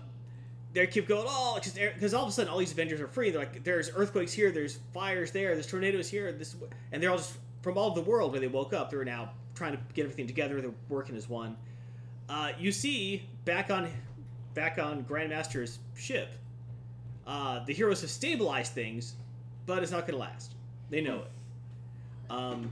They 0.74 0.88
keep 0.88 1.08
going. 1.08 1.26
Oh, 1.28 1.60
because 1.62 2.14
all 2.14 2.24
of 2.24 2.30
a 2.30 2.32
sudden 2.32 2.52
all 2.52 2.58
these 2.58 2.72
Avengers 2.72 3.00
are 3.00 3.08
free. 3.08 3.30
They're 3.30 3.40
like, 3.40 3.64
there's 3.64 3.92
earthquakes 3.96 4.34
here, 4.34 4.52
there's 4.52 4.80
fires 4.94 5.32
there, 5.32 5.54
there's 5.54 5.68
tornadoes 5.68 6.10
here. 6.10 6.32
This 6.32 6.56
and 6.92 7.02
they're 7.02 7.12
all 7.12 7.18
just 7.18 7.38
from 7.62 7.78
all 7.78 7.92
over 7.92 8.02
the 8.02 8.10
world 8.10 8.32
where 8.32 8.42
they 8.42 8.48
woke 8.48 8.74
up. 8.74 8.90
They're 8.90 9.06
now 9.06 9.32
trying 9.56 9.74
to 9.74 9.80
get 9.94 10.04
everything 10.04 10.26
together. 10.28 10.60
They're 10.62 10.72
working 10.90 11.16
as 11.16 11.30
one. 11.30 11.56
Uh, 12.28 12.54
you 12.58 12.72
see 12.72 13.28
back 13.46 13.70
on 13.70 13.90
back 14.56 14.80
on 14.80 15.04
Grandmaster's 15.04 15.80
ship. 15.96 16.30
Uh, 17.26 17.64
the 17.66 17.74
heroes 17.74 18.02
have 18.02 18.10
stabilized 18.10 18.74
things, 18.74 19.16
but 19.66 19.84
it's 19.84 19.92
not 19.92 20.02
going 20.02 20.14
to 20.14 20.20
last. 20.20 20.56
They 20.90 21.02
know 21.02 21.20
it. 21.20 21.32
Um, 22.30 22.72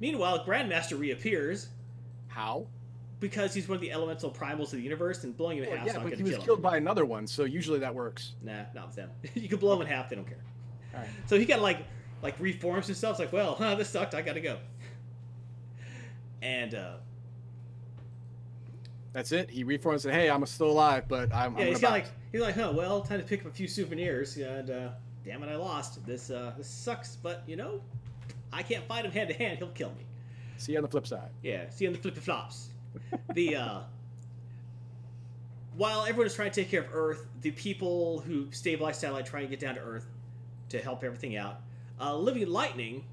meanwhile, 0.00 0.44
Grandmaster 0.44 0.98
reappears 0.98 1.68
How? 2.28 2.66
Because 3.20 3.52
he's 3.54 3.68
one 3.68 3.76
of 3.76 3.82
the 3.82 3.90
elemental 3.92 4.30
primals 4.30 4.66
of 4.66 4.72
the 4.72 4.80
universe, 4.82 5.24
and 5.24 5.36
blowing 5.36 5.58
him 5.58 5.64
in 5.64 5.70
Well, 5.70 5.78
half 5.78 5.86
yeah, 5.86 5.90
is 5.92 5.94
not 5.96 6.02
but 6.04 6.10
going 6.10 6.18
he 6.18 6.22
was 6.24 6.32
kill 6.36 6.44
killed 6.44 6.58
him. 6.58 6.62
by 6.62 6.76
another 6.76 7.04
one, 7.04 7.26
so 7.26 7.44
usually 7.44 7.78
that 7.80 7.94
works. 7.94 8.32
Nah, 8.42 8.62
not 8.74 8.86
with 8.88 8.96
them. 8.96 9.10
you 9.34 9.48
can 9.48 9.58
blow 9.58 9.74
him 9.74 9.82
in 9.82 9.86
half; 9.88 10.08
they 10.08 10.16
don't 10.16 10.26
care. 10.26 10.42
All 10.94 11.00
right. 11.00 11.08
So 11.26 11.38
he 11.38 11.44
got 11.44 11.60
like 11.60 11.78
like 12.22 12.34
reforms 12.38 12.86
himself. 12.86 13.14
It's 13.14 13.20
like, 13.20 13.32
well, 13.32 13.54
huh, 13.54 13.74
this 13.74 13.88
sucked. 13.90 14.14
I 14.14 14.22
got 14.22 14.34
to 14.34 14.40
go. 14.40 14.58
And 16.42 16.74
uh, 16.74 16.94
That's 19.12 19.32
it. 19.32 19.50
He 19.50 19.64
reforms 19.64 20.04
and 20.04 20.12
said, 20.14 20.20
"Hey, 20.20 20.30
I'm 20.30 20.44
still 20.46 20.70
alive, 20.70 21.04
but 21.08 21.34
I'm." 21.34 21.56
yeah, 21.56 21.62
I'm 21.62 21.66
he's 21.66 21.80
gonna 21.80 21.80
got 21.80 21.90
bounce." 21.90 21.92
like 21.92 22.32
he's 22.32 22.40
like, 22.40 22.54
huh, 22.54 22.72
well, 22.74 23.00
time 23.00 23.18
to 23.18 23.24
pick 23.26 23.40
up 23.40 23.46
a 23.46 23.50
few 23.50 23.66
souvenirs. 23.66 24.36
And 24.36 24.70
uh, 24.70 24.88
damn 25.24 25.42
it, 25.42 25.48
I 25.48 25.56
lost. 25.56 26.04
This 26.06 26.30
uh, 26.30 26.52
this 26.56 26.68
sucks. 26.68 27.16
But 27.16 27.42
you 27.46 27.56
know, 27.56 27.80
I 28.52 28.62
can't 28.62 28.84
fight 28.86 29.04
him 29.04 29.10
hand 29.10 29.28
to 29.30 29.34
hand. 29.34 29.58
He'll 29.58 29.68
kill 29.68 29.90
me. 29.90 30.04
See 30.58 30.72
you 30.72 30.78
on 30.78 30.82
the 30.82 30.88
flip 30.88 31.06
side. 31.06 31.30
Yeah, 31.42 31.68
see 31.70 31.84
you 31.84 31.90
on 31.90 31.94
the 31.94 32.00
flippy 32.00 32.20
flops. 32.20 32.70
The 33.34 33.56
uh 33.56 33.80
while 35.76 36.02
everyone 36.02 36.26
is 36.26 36.34
trying 36.34 36.50
to 36.50 36.60
take 36.62 36.70
care 36.70 36.80
of 36.82 36.88
Earth, 36.92 37.26
the 37.40 37.52
people 37.52 38.20
who 38.20 38.50
stabilize 38.50 38.98
satellite 38.98 39.26
trying 39.26 39.44
to 39.44 39.48
get 39.50 39.60
down 39.60 39.76
to 39.76 39.80
Earth 39.80 40.06
to 40.70 40.80
help 40.80 41.04
everything 41.04 41.36
out. 41.36 41.60
Uh, 42.00 42.16
Living 42.16 42.48
Lightning 42.48 43.04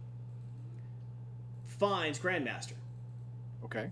finds 1.67 2.17
Grandmaster, 2.19 2.73
Okay. 3.63 3.89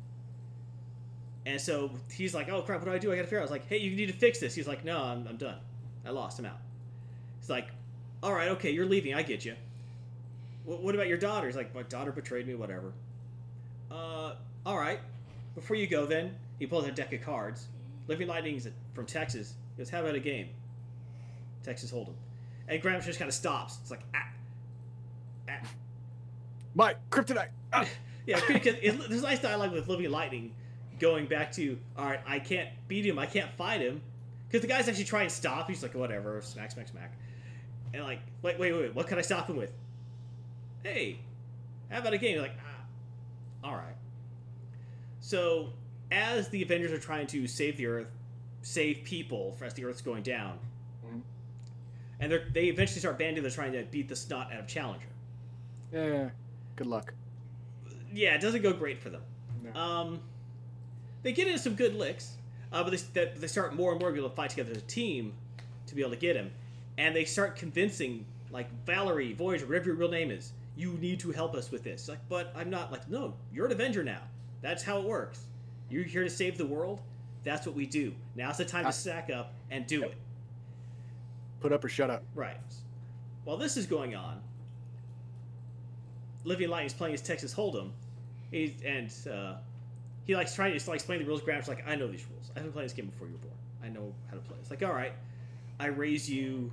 and 1.45 1.59
so 1.59 1.91
he's 2.11 2.33
like, 2.33 2.49
"Oh 2.49 2.61
crap, 2.61 2.79
what 2.79 2.85
do 2.85 2.93
I 2.93 2.97
do? 2.97 3.11
I 3.11 3.15
gotta 3.15 3.25
figure 3.27 3.39
out." 3.39 3.41
I 3.41 3.45
was 3.45 3.51
like, 3.51 3.67
"Hey, 3.67 3.77
you 3.77 3.95
need 3.95 4.07
to 4.07 4.13
fix 4.13 4.39
this." 4.39 4.55
He's 4.55 4.67
like, 4.67 4.83
"No, 4.85 5.01
I'm, 5.03 5.27
I'm 5.27 5.37
done. 5.37 5.57
I 6.05 6.09
lost. 6.11 6.39
I'm 6.39 6.45
out." 6.45 6.59
He's 7.39 7.49
like, 7.49 7.67
"All 8.21 8.33
right, 8.33 8.49
okay, 8.49 8.71
you're 8.71 8.85
leaving. 8.85 9.13
I 9.13 9.21
get 9.23 9.43
you. 9.45 9.55
What, 10.65 10.81
what 10.81 10.95
about 10.95 11.07
your 11.07 11.17
daughter?" 11.17 11.47
He's 11.47 11.55
like, 11.57 11.75
"My 11.75 11.83
daughter 11.83 12.11
betrayed 12.11 12.47
me. 12.47 12.55
Whatever." 12.55 12.93
Uh, 13.91 14.35
all 14.65 14.77
right. 14.77 14.99
Before 15.55 15.75
you 15.75 15.87
go, 15.87 16.05
then 16.05 16.35
he 16.59 16.65
pulls 16.65 16.85
out 16.85 16.91
a 16.91 16.93
deck 16.93 17.13
of 17.13 17.21
cards. 17.21 17.67
Living 18.07 18.27
Lightning's 18.27 18.67
from 18.93 19.05
Texas. 19.05 19.53
He 19.75 19.81
goes, 19.81 19.89
"How 19.89 20.01
about 20.01 20.15
a 20.15 20.19
game?" 20.19 20.49
Texas 21.63 21.91
Hold'em, 21.91 22.13
and 22.67 22.81
Graham 22.81 23.01
just 23.01 23.17
kind 23.17 23.29
of 23.29 23.35
stops. 23.35 23.79
It's 23.81 23.91
like, 23.91 24.01
ah, 24.13 24.27
ah. 25.49 25.67
My 26.75 26.95
kryptonite. 27.09 27.49
Ah! 27.71 27.87
Yeah, 28.25 28.39
because 28.47 28.75
it, 28.81 29.09
there's 29.09 29.21
a 29.21 29.25
nice 29.25 29.41
dialogue 29.41 29.73
with 29.73 29.89
Living 29.89 30.09
Lightning 30.09 30.53
going 30.97 31.25
back 31.25 31.51
to, 31.55 31.77
all 31.97 32.05
right, 32.05 32.21
I 32.25 32.39
can't 32.39 32.69
beat 32.87 33.05
him, 33.05 33.19
I 33.19 33.25
can't 33.25 33.51
fight 33.51 33.81
him. 33.81 34.01
Because 34.47 34.61
the 34.61 34.67
guys 34.67 34.87
actually 34.87 35.03
trying 35.03 35.27
to 35.27 35.35
stop. 35.35 35.67
He's 35.67 35.83
like, 35.83 35.93
whatever, 35.93 36.41
smack, 36.41 36.71
smack, 36.71 36.87
smack. 36.87 37.11
And 37.93 38.01
like, 38.03 38.21
wait, 38.41 38.57
wait, 38.57 38.71
wait, 38.71 38.95
what 38.95 39.07
can 39.07 39.17
I 39.17 39.21
stop 39.21 39.49
him 39.49 39.57
with? 39.57 39.73
Hey, 40.83 41.19
how 41.89 41.99
about 41.99 42.13
a 42.13 42.17
game? 42.17 42.35
You're 42.35 42.43
like, 42.43 42.55
ah, 42.65 43.67
all 43.67 43.75
right. 43.75 43.92
So, 45.23 45.69
as 46.11 46.49
the 46.49 46.61
Avengers 46.61 46.91
are 46.91 46.99
trying 46.99 47.27
to 47.27 47.47
save 47.47 47.77
the 47.77 47.85
Earth, 47.85 48.07
save 48.61 49.05
people 49.05 49.57
as 49.61 49.73
the 49.73 49.85
Earth's 49.85 50.01
going 50.01 50.21
down, 50.21 50.59
Mhm. 51.05 51.21
and 52.19 52.29
they're, 52.29 52.49
they 52.51 52.65
eventually 52.65 52.99
start 52.99 53.17
banding, 53.17 53.41
they're 53.41 53.49
trying 53.49 53.71
to 53.71 53.83
beat 53.83 54.09
the 54.09 54.17
snot 54.17 54.51
out 54.51 54.59
of 54.59 54.67
Challenger. 54.67 55.07
Yeah. 55.93 56.31
Good 56.75 56.87
luck. 56.87 57.13
Yeah, 58.11 58.35
it 58.35 58.41
doesn't 58.41 58.63
go 58.63 58.73
great 58.73 58.99
for 58.99 59.09
them. 59.09 59.21
No. 59.63 59.79
Um, 59.79 60.19
they 61.21 61.31
get 61.31 61.47
into 61.47 61.57
some 61.59 61.75
good 61.75 61.95
licks, 61.95 62.35
uh, 62.73 62.83
but 62.83 62.91
they, 63.13 63.31
they 63.37 63.47
start 63.47 63.73
more 63.73 63.91
and 63.91 64.01
more 64.01 64.09
to 64.09 64.13
be 64.13 64.19
able 64.19 64.29
to 64.29 64.35
fight 64.35 64.49
together 64.49 64.71
as 64.71 64.77
a 64.77 64.81
team 64.81 65.31
to 65.87 65.95
be 65.95 66.01
able 66.01 66.11
to 66.11 66.17
get 66.17 66.35
him. 66.35 66.51
And 66.97 67.15
they 67.15 67.23
start 67.23 67.55
convincing, 67.55 68.25
like, 68.51 68.69
Valerie, 68.85 69.31
Voyager, 69.31 69.65
whatever 69.67 69.85
your 69.85 69.95
real 69.95 70.11
name 70.11 70.31
is, 70.31 70.51
you 70.75 70.91
need 70.99 71.21
to 71.21 71.31
help 71.31 71.55
us 71.55 71.71
with 71.71 71.83
this. 71.85 72.09
Like, 72.09 72.19
but 72.27 72.51
I'm 72.57 72.69
not. 72.69 72.91
Like, 72.91 73.09
no, 73.09 73.35
you're 73.53 73.67
an 73.67 73.71
Avenger 73.71 74.03
now. 74.03 74.23
That's 74.63 74.81
how 74.81 74.97
it 74.97 75.03
works. 75.03 75.45
You're 75.89 76.05
here 76.05 76.23
to 76.23 76.29
save 76.29 76.57
the 76.57 76.65
world. 76.65 77.01
That's 77.43 77.67
what 77.67 77.75
we 77.75 77.85
do. 77.85 78.13
Now's 78.35 78.57
the 78.57 78.65
time 78.65 78.85
Uh, 78.85 78.91
to 78.91 78.97
stack 78.97 79.29
up 79.29 79.53
and 79.69 79.85
do 79.85 80.03
it. 80.03 80.15
Put 81.59 81.71
up 81.73 81.83
or 81.83 81.89
shut 81.89 82.09
up. 82.09 82.23
Right. 82.33 82.57
While 83.43 83.57
this 83.57 83.77
is 83.77 83.85
going 83.85 84.15
on, 84.15 84.41
Living 86.45 86.71
is 86.71 86.93
playing 86.93 87.13
his 87.13 87.21
Texas 87.21 87.53
Hold'em, 87.53 87.91
he's, 88.51 88.73
and 88.85 89.13
uh, 89.31 89.55
he 90.25 90.35
likes 90.35 90.53
trying 90.55 90.77
to 90.77 90.89
like 90.89 90.95
explain 90.95 91.19
the 91.19 91.25
rules. 91.25 91.41
Graham's 91.41 91.67
like, 91.67 91.87
I 91.87 91.95
know 91.95 92.07
these 92.07 92.25
rules. 92.29 92.51
I've 92.55 92.63
been 92.63 92.71
playing 92.71 92.87
this 92.87 92.93
game 92.93 93.05
before 93.07 93.27
you 93.27 93.33
were 93.33 93.39
born. 93.39 93.53
I 93.83 93.89
know 93.89 94.13
how 94.29 94.35
to 94.35 94.41
play. 94.41 94.57
It's 94.59 94.69
like, 94.69 94.83
all 94.83 94.93
right, 94.93 95.13
I 95.79 95.87
raise 95.87 96.29
you 96.29 96.71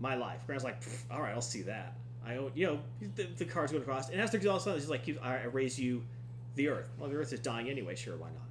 my 0.00 0.16
life. 0.16 0.40
Graham's 0.46 0.64
like, 0.64 0.82
all 1.10 1.20
right, 1.22 1.32
I'll 1.34 1.40
see 1.40 1.62
that. 1.62 1.94
I 2.26 2.36
own, 2.36 2.52
you 2.54 2.66
know, 2.66 2.80
the, 3.14 3.24
the 3.36 3.44
cards 3.46 3.72
going 3.72 3.82
across, 3.82 4.10
and 4.10 4.20
as 4.20 4.30
they're 4.30 4.50
all 4.50 4.58
he's 4.58 4.88
like, 4.88 5.08
I 5.22 5.44
raise 5.44 5.78
you 5.78 6.02
the 6.58 6.68
Earth. 6.68 6.90
Well, 6.98 7.08
the 7.08 7.16
Earth 7.16 7.32
is 7.32 7.40
dying 7.40 7.70
anyway. 7.70 7.94
Sure, 7.94 8.16
why 8.16 8.28
not? 8.28 8.48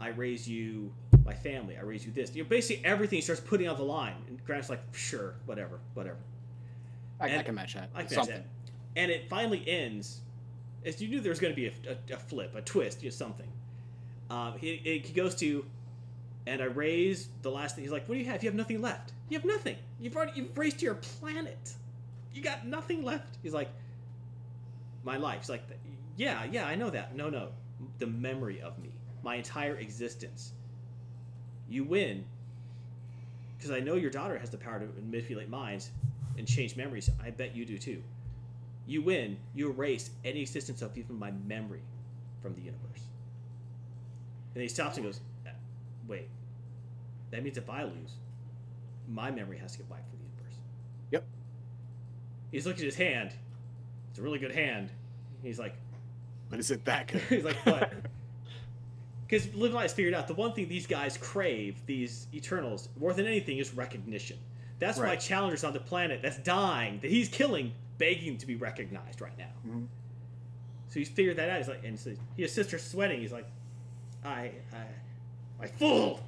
I 0.00 0.08
raise 0.08 0.48
you 0.48 0.92
my 1.24 1.34
family. 1.34 1.76
I 1.76 1.82
raise 1.82 2.04
you 2.04 2.10
this. 2.10 2.34
You 2.34 2.42
know, 2.42 2.48
basically 2.48 2.84
everything 2.84 3.20
starts 3.20 3.40
putting 3.40 3.68
on 3.68 3.76
the 3.76 3.84
line, 3.84 4.16
and 4.26 4.44
Grant's 4.44 4.70
like, 4.70 4.82
sure, 4.92 5.34
whatever, 5.46 5.78
whatever. 5.94 6.16
I, 7.20 7.38
I 7.38 7.42
can 7.42 7.54
match 7.54 7.74
that. 7.74 7.90
I 7.94 8.02
can 8.02 8.14
Something. 8.14 8.36
that. 8.36 8.44
And 8.96 9.10
it 9.12 9.28
finally 9.28 9.62
ends. 9.68 10.22
As 10.84 11.00
you 11.00 11.08
knew 11.08 11.20
there 11.20 11.30
was 11.30 11.38
going 11.38 11.54
to 11.54 11.56
be 11.56 11.66
a, 11.66 11.72
a, 11.88 12.14
a 12.14 12.16
flip, 12.16 12.54
a 12.56 12.62
twist, 12.62 13.02
you 13.02 13.10
know, 13.10 13.14
something. 13.14 13.46
Um, 14.30 14.54
he, 14.58 14.76
he 15.04 15.12
goes 15.12 15.34
to, 15.36 15.66
and 16.46 16.62
I 16.62 16.64
raise 16.64 17.28
the 17.42 17.50
last 17.50 17.74
thing. 17.74 17.84
He's 17.84 17.92
like, 17.92 18.08
"What 18.08 18.14
do 18.14 18.20
you 18.20 18.26
have? 18.26 18.42
You 18.42 18.48
have 18.48 18.56
nothing 18.56 18.80
left. 18.80 19.12
You 19.28 19.36
have 19.36 19.44
nothing. 19.44 19.76
You've 20.00 20.16
already 20.16 20.32
you've 20.36 20.56
raised 20.56 20.80
your 20.80 20.94
planet. 20.94 21.74
You 22.32 22.40
got 22.40 22.66
nothing 22.66 23.04
left." 23.04 23.36
He's 23.42 23.52
like, 23.52 23.68
"My 25.04 25.18
life." 25.18 25.40
He's 25.40 25.50
like, 25.50 25.64
"Yeah, 26.20 26.44
yeah, 26.44 26.66
I 26.66 26.74
know 26.74 26.90
that. 26.90 27.16
No, 27.16 27.30
no, 27.30 27.48
the 27.98 28.06
memory 28.06 28.60
of 28.60 28.78
me, 28.78 28.90
my 29.22 29.36
entire 29.36 29.76
existence. 29.76 30.52
You 31.66 31.82
win." 31.84 32.26
Because 33.56 33.70
I 33.70 33.80
know 33.80 33.94
your 33.94 34.10
daughter 34.10 34.38
has 34.38 34.50
the 34.50 34.58
power 34.58 34.80
to 34.80 34.86
manipulate 35.00 35.48
minds 35.48 35.90
and 36.36 36.46
change 36.46 36.76
memories. 36.76 37.08
I 37.22 37.30
bet 37.30 37.56
you 37.56 37.64
do 37.64 37.78
too. 37.78 38.02
You 38.86 39.00
win, 39.00 39.38
you 39.54 39.70
erase 39.70 40.10
any 40.22 40.42
existence 40.42 40.82
of 40.82 40.96
even 40.98 41.18
my 41.18 41.30
memory 41.30 41.80
from 42.42 42.54
the 42.54 42.60
universe. 42.60 43.04
And 44.54 44.60
he 44.60 44.68
stops 44.68 44.98
and 44.98 45.06
goes, 45.06 45.20
"Uh, 45.46 45.50
Wait, 46.06 46.28
that 47.30 47.42
means 47.42 47.56
if 47.56 47.70
I 47.70 47.84
lose, 47.84 48.16
my 49.08 49.30
memory 49.30 49.56
has 49.56 49.72
to 49.72 49.78
get 49.78 49.88
wiped 49.88 50.10
from 50.10 50.18
the 50.18 50.24
universe. 50.24 50.58
Yep. 51.12 51.24
He's 52.52 52.66
looking 52.66 52.82
at 52.82 52.86
his 52.86 52.96
hand. 52.96 53.32
It's 54.10 54.18
a 54.18 54.22
really 54.22 54.38
good 54.38 54.52
hand. 54.52 54.90
He's 55.42 55.58
like, 55.58 55.76
But 56.50 56.58
is 56.58 56.70
it 56.70 56.84
that 56.84 57.06
good? 57.08 57.22
He's 57.28 57.44
like, 57.44 57.64
what? 57.64 57.92
Because 59.28 59.54
Live 59.54 59.72
has 59.74 59.92
figured 59.92 60.12
out 60.12 60.26
the 60.26 60.34
one 60.34 60.52
thing 60.54 60.68
these 60.68 60.88
guys 60.88 61.16
crave, 61.16 61.76
these 61.86 62.26
Eternals, 62.34 62.88
more 62.98 63.12
than 63.12 63.26
anything, 63.26 63.58
is 63.58 63.72
recognition. 63.72 64.36
That's 64.80 64.98
why 64.98 65.14
Challenger's 65.14 65.62
on 65.62 65.72
the 65.72 65.78
planet 65.78 66.20
that's 66.20 66.38
dying, 66.38 66.98
that 67.00 67.12
he's 67.12 67.28
killing, 67.28 67.72
begging 67.98 68.38
to 68.38 68.46
be 68.46 68.56
recognized 68.56 69.20
right 69.20 69.38
now. 69.38 69.52
Mhm. 69.64 69.86
So 70.88 70.94
he's 70.98 71.08
figured 71.08 71.36
that 71.36 71.48
out. 71.48 71.58
He's 71.58 71.68
like, 71.68 71.84
and 71.84 71.96
so 71.96 72.10
his 72.36 72.52
sister's 72.52 72.82
sweating. 72.82 73.20
He's 73.20 73.30
like, 73.30 73.46
I, 74.24 74.50
I, 74.72 75.62
I 75.62 75.66
fool, 75.68 76.20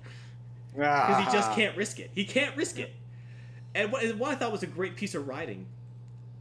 because 0.72 1.26
he 1.26 1.32
just 1.32 1.50
Ah. 1.50 1.54
can't 1.56 1.76
risk 1.76 1.98
it. 1.98 2.12
He 2.14 2.24
can't 2.24 2.56
risk 2.56 2.78
it. 2.78 2.92
And 3.74 3.90
what, 3.90 4.04
and 4.04 4.16
what 4.20 4.30
I 4.30 4.36
thought 4.36 4.52
was 4.52 4.62
a 4.62 4.68
great 4.68 4.94
piece 4.94 5.16
of 5.16 5.26
writing, 5.26 5.66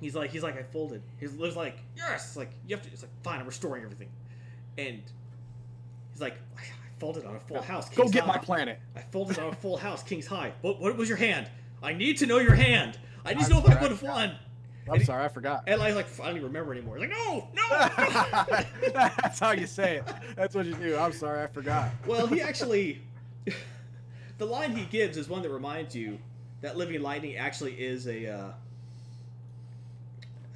he's 0.02 0.16
like, 0.16 0.32
he's 0.32 0.44
like, 0.44 0.58
I 0.58 0.64
folded. 0.64 1.02
He's 1.20 1.32
was 1.32 1.56
like, 1.56 1.78
yes. 1.96 2.28
It's 2.28 2.38
like 2.38 2.50
you 2.68 2.76
have 2.76 2.84
to. 2.86 2.92
It's 2.92 3.04
like 3.04 3.12
fine. 3.24 3.40
I'm 3.40 3.46
restoring 3.46 3.84
everything, 3.84 4.10
and 4.78 5.02
he's 6.12 6.22
like, 6.22 6.36
I 6.58 6.62
folded 7.00 7.26
on 7.26 7.36
a 7.36 7.40
full 7.40 7.62
house. 7.62 7.90
Go 7.90 8.04
King's 8.04 8.12
get 8.16 8.28
my 8.28 8.34
High. 8.34 8.40
planet. 8.40 8.80
I 8.96 9.02
folded 9.02 9.40
on 9.40 9.50
a 9.54 9.56
full 9.56 9.78
house, 9.78 10.04
King's 10.04 10.28
High. 10.28 10.52
What, 10.62 10.80
what 10.82 10.98
was 10.98 11.08
your 11.08 11.18
hand? 11.18 11.50
I 11.82 11.94
need 11.94 12.18
to 12.18 12.26
know 12.26 12.40
your 12.40 12.56
hand. 12.56 12.98
I 13.26 13.34
need 13.34 13.46
to 13.46 13.46
I'm 13.46 13.52
know 13.52 13.58
if 13.60 13.66
I 13.66 13.70
sorry, 13.70 13.82
would 13.82 13.92
have 13.92 14.04
won. 14.04 14.30
I'm 14.88 14.94
And 14.94 14.98
he- 14.98 15.06
sorry, 15.06 15.24
I 15.24 15.28
forgot. 15.28 15.64
And 15.68 15.80
like, 15.80 15.96
like 15.96 16.08
I 16.20 16.26
don't 16.28 16.36
even 16.38 16.48
remember 16.48 16.74
anymore. 16.74 16.98
He's 16.98 17.08
like, 17.08 17.18
no, 17.18 17.48
no. 17.56 17.70
That's 18.94 19.40
how 19.40 19.52
you 19.52 19.68
say 19.68 19.98
it. 19.98 20.04
That's 20.36 20.56
what 20.56 20.66
you 20.66 20.74
do. 20.76 20.98
I'm 20.98 21.14
sorry, 21.14 21.44
I 21.44 21.48
forgot. 21.48 21.90
well, 22.08 22.26
he 22.28 22.42
actually, 22.42 23.02
the 24.38 24.46
line 24.46 24.76
he 24.76 24.86
gives 24.86 25.18
is 25.18 25.30
one 25.30 25.42
that 25.44 25.50
reminds 25.50 25.96
you 25.96 26.18
that 26.62 26.78
Living 26.78 27.02
Lightning 27.02 27.36
actually 27.38 27.74
is 27.74 28.08
a. 28.08 28.28
Uh, 28.28 28.52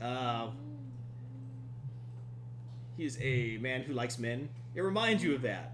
uh, 0.05 0.47
he's 2.97 3.17
a 3.21 3.57
man 3.57 3.81
who 3.81 3.93
likes 3.93 4.19
men. 4.19 4.49
It 4.75 4.81
reminds 4.81 5.23
you 5.23 5.35
of 5.35 5.41
that 5.43 5.73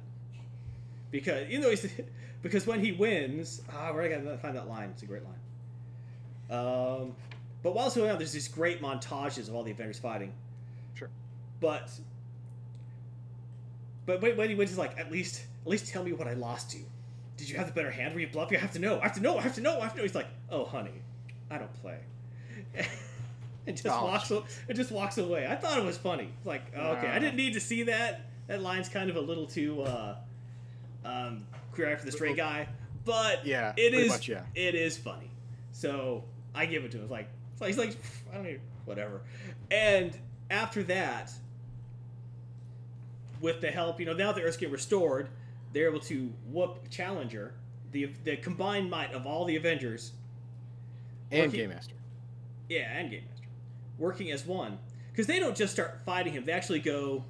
because 1.10 1.50
you 1.50 1.60
know 1.60 1.70
he's 1.70 1.88
because 2.42 2.66
when 2.66 2.84
he 2.84 2.92
wins, 2.92 3.62
ah, 3.74 3.92
where 3.92 4.04
I 4.04 4.08
gotta 4.08 4.38
find 4.38 4.56
that 4.56 4.68
line. 4.68 4.90
It's 4.90 5.04
a 5.04 5.06
great 5.06 5.24
line. 5.24 6.60
Um, 6.60 7.16
but 7.64 7.74
while 7.76 7.88
it's 7.88 7.96
going 7.96 8.10
on, 8.10 8.18
there's 8.18 8.32
these 8.32 8.48
great 8.48 8.82
montages 8.82 9.48
of 9.48 9.56
all 9.56 9.64
the 9.64 9.72
Avengers 9.72 10.00
fighting. 10.00 10.34
Sure. 10.96 11.10
But 11.60 11.92
but 14.06 14.22
when, 14.22 14.38
when 14.38 14.50
he 14.50 14.56
wins, 14.56 14.72
he's 14.72 14.80
like, 14.80 14.98
at 14.98 15.12
least 15.12 15.44
at 15.66 15.70
least 15.70 15.88
tell 15.88 16.04
me 16.04 16.14
what 16.14 16.28
I 16.28 16.34
lost 16.34 16.72
to. 16.72 16.80
Did 17.38 17.50
you 17.50 17.58
have 17.58 17.68
the 17.68 17.74
better 17.74 17.92
hand? 17.92 18.14
Were 18.14 18.20
you 18.20 18.28
bluffing? 18.28 18.58
I 18.58 18.62
have 18.62 18.74
to 18.74 18.80
know. 18.80 19.00
I 19.00 19.04
have 19.04 19.16
to 19.16 19.22
know. 19.22 19.38
I 19.38 19.42
have 19.42 19.56
to 19.56 19.62
know. 19.62 19.80
I 19.80 19.84
have 19.84 19.92
to 19.94 19.98
know. 19.98 20.04
He's 20.04 20.16
like, 20.16 20.28
oh, 20.52 20.66
honey, 20.66 21.02
I 21.50 21.58
don't 21.58 21.74
play. 21.82 21.98
and 23.68 23.76
just 23.76 23.88
Oh, 23.88 24.06
walks. 24.06 24.32
It 24.68 24.74
just 24.76 24.92
walks 24.92 25.18
away. 25.18 25.48
I 25.48 25.56
thought 25.56 25.78
it 25.78 25.84
was 25.84 25.98
funny. 25.98 26.30
It's 26.38 26.46
like, 26.48 26.64
oh, 26.76 26.94
okay, 26.94 27.08
I 27.08 27.20
didn't 27.20 27.36
need 27.36 27.54
to 27.54 27.60
see 27.60 27.84
that. 27.84 28.22
That 28.48 28.62
line's 28.62 28.90
kind 28.90 29.10
of 29.10 29.16
a 29.16 29.22
little 29.22 29.46
too 29.46 29.82
uh, 29.84 30.16
um, 31.06 31.46
queer 31.72 31.92
eye 31.92 31.96
for 31.96 32.06
the 32.06 32.12
straight 32.12 32.36
guy, 32.36 32.68
but 33.06 33.46
Yeah, 33.46 33.74
it 33.78 33.94
is. 33.94 34.10
much, 34.10 34.28
yeah. 34.28 34.44
It 34.56 34.76
is 34.76 34.98
funny. 34.98 35.30
So 35.72 36.24
I 36.54 36.66
give 36.66 36.84
it 36.84 36.92
to 36.92 36.98
him. 36.98 37.04
It's 37.04 37.12
like, 37.12 37.30
it's 37.54 37.62
like 37.62 37.68
he's 37.70 37.78
like, 37.78 37.98
I 38.32 38.36
don't 38.36 38.48
even, 38.48 38.62
whatever. 38.86 39.22
And 39.70 40.18
after 40.50 40.84
that, 40.84 41.32
with 43.40 43.62
the 43.62 43.72
help, 43.72 44.00
you 44.00 44.06
know, 44.06 44.14
now 44.14 44.32
the 44.32 44.42
Earth's 44.42 44.58
getting 44.58 44.74
restored, 44.74 45.30
they're 45.74 45.90
able 45.90 46.00
to 46.02 46.32
whoop 46.52 46.90
Challenger, 46.90 47.54
the 47.92 48.10
the 48.24 48.38
combined 48.38 48.90
might 48.90 49.14
of 49.14 49.26
all 49.26 49.46
the 49.46 49.56
Avengers, 49.56 50.12
And 51.32 51.52
Game 51.52 51.70
Master. 51.70 51.96
yeah, 52.70 52.92
and 52.98 53.10
Game 53.10 53.24
Master, 53.30 53.41
working 53.98 54.32
as 54.32 54.46
one. 54.46 54.78
Because 55.12 55.28
they 55.28 55.40
don't 55.40 55.56
just 55.56 55.74
start 55.74 56.00
fighting 56.06 56.34
him; 56.34 56.46
they 56.46 56.54
actually 56.54 56.80
go 56.80 57.24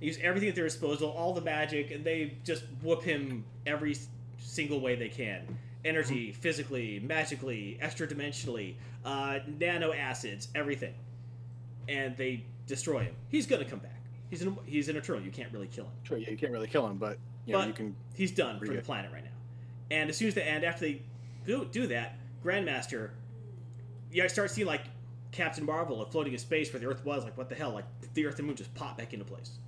use 0.00 0.18
everything 0.22 0.48
at 0.48 0.54
their 0.54 0.64
disposal, 0.64 1.10
all 1.10 1.32
the 1.32 1.40
magic, 1.40 1.90
and 1.90 2.04
they 2.04 2.34
just 2.44 2.64
whoop 2.82 3.02
him 3.02 3.44
every 3.66 3.96
single 4.38 4.80
way 4.80 4.94
they 4.94 5.08
can. 5.08 5.58
Energy, 5.84 6.32
physically, 6.32 6.98
magically, 7.00 7.78
extra 7.80 8.06
dimensionally, 8.06 8.74
uh, 9.04 9.38
nano 9.58 9.92
acids, 9.92 10.48
everything, 10.54 10.94
and 11.88 12.16
they 12.16 12.44
destroy 12.66 13.00
him. 13.00 13.14
He's 13.28 13.46
gonna 13.46 13.64
come 13.66 13.80
back. 13.80 14.00
He's 14.30 14.42
an 14.42 14.56
he's 14.64 14.88
an 14.88 14.96
eternal. 14.96 15.22
You 15.22 15.30
can't 15.30 15.52
really 15.52 15.66
kill 15.66 15.84
him. 15.84 15.92
Sure, 16.04 16.18
yeah, 16.18 16.30
you 16.30 16.36
can't 16.36 16.52
really 16.52 16.66
kill 16.68 16.86
him, 16.86 16.96
but 16.96 17.18
you 17.46 17.52
know, 17.52 17.58
But- 17.60 17.68
you 17.68 17.74
can. 17.74 17.96
He's 18.14 18.32
done 18.32 18.58
for 18.58 18.66
the 18.66 18.80
planet 18.80 19.12
right 19.12 19.24
now. 19.24 19.30
And 19.90 20.08
as 20.08 20.16
soon 20.16 20.28
as 20.28 20.34
they 20.34 20.42
and 20.42 20.64
after 20.64 20.86
they 20.86 21.02
do, 21.46 21.66
do 21.70 21.86
that, 21.88 22.16
Grandmaster, 22.42 23.10
you 24.10 24.22
I 24.22 24.26
start 24.28 24.50
seeing 24.50 24.66
like 24.66 24.82
Captain 25.34 25.66
Marvel 25.66 26.04
floating 26.06 26.32
in 26.32 26.38
space 26.38 26.72
where 26.72 26.80
the 26.80 26.86
Earth 26.86 27.04
was. 27.04 27.24
Like 27.24 27.36
what 27.36 27.48
the 27.48 27.54
hell? 27.54 27.72
Like 27.72 27.84
the 28.14 28.24
Earth 28.24 28.38
and 28.38 28.46
Moon 28.46 28.56
just 28.56 28.72
pop 28.74 28.96
back 28.96 29.12
into 29.12 29.24
place. 29.24 29.58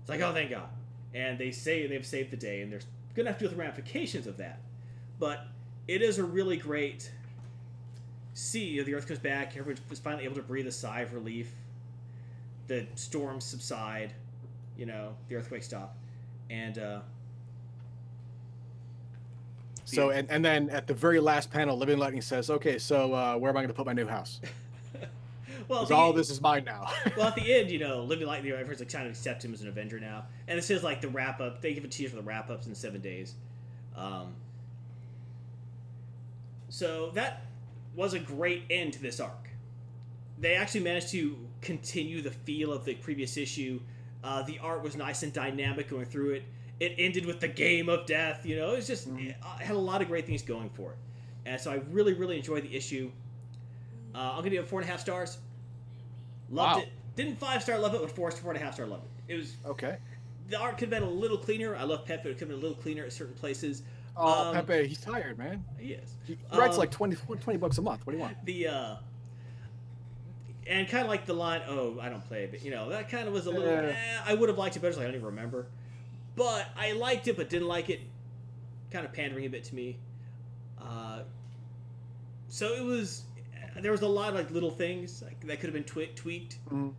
It's 0.00 0.08
like 0.08 0.20
oh 0.20 0.32
thank 0.32 0.50
God. 0.50 0.68
And 1.14 1.38
they 1.38 1.50
say 1.52 1.86
they've 1.86 2.04
saved 2.04 2.30
the 2.30 2.36
day, 2.36 2.62
and 2.62 2.72
they're 2.72 2.80
gonna 3.14 3.28
have 3.28 3.38
to 3.38 3.44
deal 3.44 3.50
with 3.50 3.58
the 3.58 3.62
ramifications 3.62 4.26
of 4.26 4.38
that. 4.38 4.60
But 5.18 5.46
it 5.86 6.02
is 6.02 6.18
a 6.18 6.24
really 6.24 6.56
great 6.56 7.10
see 8.32 8.80
the 8.80 8.94
Earth 8.94 9.06
comes 9.06 9.20
back. 9.20 9.56
Everyone 9.56 9.80
is 9.90 9.98
finally 9.98 10.24
able 10.24 10.36
to 10.36 10.42
breathe 10.42 10.66
a 10.66 10.72
sigh 10.72 11.02
of 11.02 11.12
relief. 11.12 11.52
The 12.66 12.86
storms 12.94 13.44
subside. 13.44 14.12
You 14.76 14.86
know 14.86 15.14
the 15.28 15.36
earthquakes 15.36 15.66
stop, 15.66 15.96
and 16.50 16.78
uh, 16.78 17.00
So 19.94 20.10
and, 20.10 20.30
and 20.30 20.44
then 20.44 20.70
at 20.70 20.86
the 20.86 20.94
very 20.94 21.20
last 21.20 21.50
panel, 21.50 21.76
Living 21.76 21.98
Lightning 21.98 22.22
says, 22.22 22.50
"Okay, 22.50 22.78
so 22.78 23.14
uh, 23.14 23.36
where 23.36 23.50
am 23.50 23.56
I 23.56 23.60
going 23.60 23.68
to 23.68 23.74
put 23.74 23.86
my 23.86 23.92
new 23.92 24.06
house? 24.06 24.40
well, 25.68 25.80
Because 25.80 25.88
the- 25.88 25.94
all 25.94 26.12
this 26.12 26.30
is 26.30 26.40
mine 26.40 26.64
now." 26.64 26.90
well, 27.16 27.28
at 27.28 27.34
the 27.34 27.54
end, 27.54 27.70
you 27.70 27.78
know, 27.78 28.02
Living 28.02 28.26
Lightning, 28.26 28.52
everyone's 28.52 28.80
like 28.80 28.88
trying 28.88 29.04
to 29.04 29.10
accept 29.10 29.44
him 29.44 29.52
as 29.54 29.62
an 29.62 29.68
Avenger 29.68 30.00
now, 30.00 30.24
and 30.48 30.58
this 30.58 30.70
is 30.70 30.82
like 30.82 31.00
the 31.00 31.08
wrap 31.08 31.40
up. 31.40 31.60
They 31.62 31.74
give 31.74 31.84
a 31.84 31.88
teaser 31.88 32.10
for 32.10 32.16
the 32.16 32.22
wrap 32.22 32.50
ups 32.50 32.66
in 32.66 32.74
seven 32.74 33.00
days. 33.00 33.34
Um, 33.96 34.34
so 36.68 37.10
that 37.14 37.44
was 37.94 38.14
a 38.14 38.18
great 38.18 38.64
end 38.70 38.92
to 38.94 39.02
this 39.02 39.20
arc. 39.20 39.50
They 40.38 40.56
actually 40.56 40.80
managed 40.80 41.10
to 41.10 41.38
continue 41.60 42.20
the 42.20 42.32
feel 42.32 42.72
of 42.72 42.84
the 42.84 42.94
previous 42.94 43.36
issue. 43.36 43.80
Uh, 44.24 44.42
the 44.42 44.58
art 44.58 44.82
was 44.82 44.96
nice 44.96 45.22
and 45.22 45.32
dynamic 45.32 45.88
going 45.88 46.06
through 46.06 46.30
it. 46.32 46.42
It 46.80 46.94
ended 46.98 47.24
with 47.26 47.40
the 47.40 47.48
game 47.48 47.88
of 47.88 48.04
death. 48.06 48.44
You 48.44 48.56
know, 48.56 48.72
it 48.72 48.76
was 48.76 48.86
just 48.86 49.08
Mhm. 49.08 49.30
it 49.30 49.36
had 49.60 49.76
a 49.76 49.78
lot 49.78 50.02
of 50.02 50.08
great 50.08 50.26
things 50.26 50.42
going 50.42 50.70
for 50.70 50.92
it, 50.92 50.98
and 51.46 51.60
so 51.60 51.70
I 51.70 51.76
really, 51.90 52.12
really 52.14 52.36
enjoyed 52.36 52.64
the 52.64 52.74
issue. 52.76 53.10
Uh, 54.14 54.18
I'm 54.32 54.38
gonna 54.38 54.50
give 54.50 54.64
it 54.64 54.68
four 54.68 54.80
and 54.80 54.88
a 54.88 54.90
half 54.92 55.00
stars. 55.00 55.38
Loved 56.50 56.76
Wow. 56.76 56.82
it. 56.82 56.88
Didn't 57.16 57.36
five 57.38 57.62
star 57.62 57.78
love 57.78 57.94
it, 57.94 58.00
but 58.00 58.10
four 58.10 58.30
four 58.32 58.52
and 58.52 58.60
a 58.60 58.64
half 58.64 58.74
star 58.74 58.86
loved 58.86 59.04
it. 59.04 59.32
It 59.34 59.36
was 59.36 59.56
okay. 59.64 59.98
the 60.48 60.58
art 60.60 60.72
could 60.76 60.90
have 60.92 61.00
been 61.00 61.08
a 61.08 61.10
little 61.10 61.38
cleaner. 61.38 61.74
I 61.74 61.84
love 61.84 62.04
Pepe. 62.04 62.28
It 62.28 62.32
could 62.34 62.40
have 62.40 62.48
been 62.50 62.58
a 62.58 62.60
little 62.60 62.76
cleaner 62.76 63.02
at 63.04 63.12
certain 63.14 63.34
places. 63.34 63.82
Oh, 64.16 64.50
Um, 64.50 64.54
Pepe, 64.54 64.86
he's 64.88 65.00
tired, 65.00 65.38
man. 65.38 65.64
He 65.78 65.94
is. 65.94 66.16
He 66.26 66.36
writes 66.52 66.74
Um, 66.74 66.80
like 66.80 66.90
20, 66.90 67.16
20 67.16 67.56
bucks 67.56 67.78
a 67.78 67.82
month. 67.82 68.06
What 68.06 68.12
do 68.12 68.18
you 68.18 68.22
want? 68.22 68.44
the 68.44 68.68
uh 68.68 68.96
and 70.66 70.88
kind 70.88 71.02
of 71.02 71.08
like 71.10 71.26
the 71.26 71.32
line 71.34 71.60
oh 71.68 71.98
i 72.00 72.08
don't 72.08 72.26
play 72.26 72.46
but 72.46 72.62
you 72.64 72.70
know 72.70 72.88
that 72.88 73.10
kind 73.10 73.28
of 73.28 73.34
was 73.34 73.44
a 73.46 73.50
little 73.50 73.68
Yeah. 73.70 73.94
eh, 73.94 74.20
i 74.24 74.32
would 74.34 74.48
have 74.48 74.56
liked 74.56 74.76
it 74.76 74.80
better 74.80 74.94
so 74.94 75.00
i 75.00 75.04
don't 75.04 75.12
even 75.14 75.26
remember 75.26 75.66
but 76.36 76.66
i 76.76 76.92
liked 76.92 77.28
it 77.28 77.36
but 77.36 77.48
didn't 77.48 77.68
like 77.68 77.90
it 77.90 78.00
kind 78.90 79.04
of 79.04 79.12
pandering 79.12 79.44
a 79.46 79.48
bit 79.48 79.64
to 79.64 79.74
me 79.74 79.96
uh 80.80 81.20
so 82.48 82.72
it 82.74 82.82
was 82.84 83.22
there 83.80 83.90
was 83.92 84.02
a 84.02 84.08
lot 84.08 84.28
of 84.30 84.34
like 84.36 84.50
little 84.50 84.70
things 84.70 85.22
like, 85.22 85.40
that 85.46 85.56
could 85.60 85.66
have 85.68 85.74
been 85.74 85.84
twi- 85.84 86.10
tweaked 86.14 86.58
Mhm. 86.70 86.92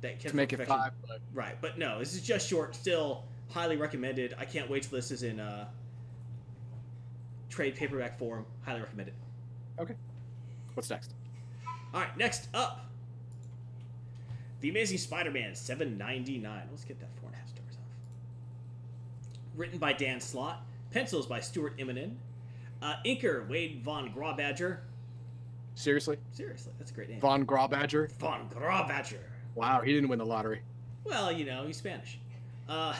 that 0.00 0.18
kept 0.18 0.30
To 0.30 0.36
make 0.36 0.52
it 0.52 0.66
five, 0.66 0.92
but 1.06 1.20
right 1.34 1.56
but 1.60 1.78
no 1.78 1.98
this 1.98 2.14
is 2.14 2.22
just 2.22 2.48
short 2.48 2.74
still 2.74 3.24
highly 3.50 3.76
recommended 3.76 4.34
i 4.38 4.44
can't 4.44 4.68
wait 4.70 4.82
till 4.84 4.92
this 4.92 5.10
is 5.10 5.22
in 5.22 5.40
uh 5.40 5.66
trade 7.50 7.74
paperback 7.76 8.18
form 8.18 8.46
highly 8.62 8.80
recommended 8.80 9.14
Okay. 9.78 9.94
what's 10.74 10.90
next? 10.90 11.12
All 11.94 12.00
right, 12.00 12.16
next 12.16 12.48
up, 12.54 12.86
The 14.60 14.70
Amazing 14.70 14.96
Spider-Man 14.98 15.54
799. 15.54 16.62
Let's 16.70 16.84
get 16.84 16.98
that 17.00 17.08
four 17.20 17.28
and 17.28 17.34
a 17.34 17.38
half 17.38 17.48
stars 17.48 17.76
off. 17.76 17.86
Written 19.56 19.78
by 19.78 19.92
Dan 19.92 20.20
Slott, 20.20 20.64
pencils 20.90 21.26
by 21.26 21.40
Stuart 21.40 21.78
Immonen, 21.78 22.14
uh, 22.80 22.94
inker 23.04 23.48
Wade 23.48 23.82
Von 23.82 24.12
Grawbadger. 24.12 24.78
Seriously, 25.74 26.18
Seriously, 26.32 26.72
that's 26.78 26.90
a 26.90 26.94
great 26.94 27.08
name. 27.08 27.20
Von 27.20 27.46
Grawbadger. 27.46 28.10
Von 28.12 28.48
Grawbadger. 28.48 29.18
Wow, 29.54 29.80
he 29.80 29.92
didn't 29.92 30.08
win 30.08 30.18
the 30.18 30.26
lottery. 30.26 30.62
Well, 31.04 31.32
you 31.32 31.44
know, 31.44 31.66
he's 31.66 31.76
Spanish. 31.76 32.18
Uh, 32.68 32.94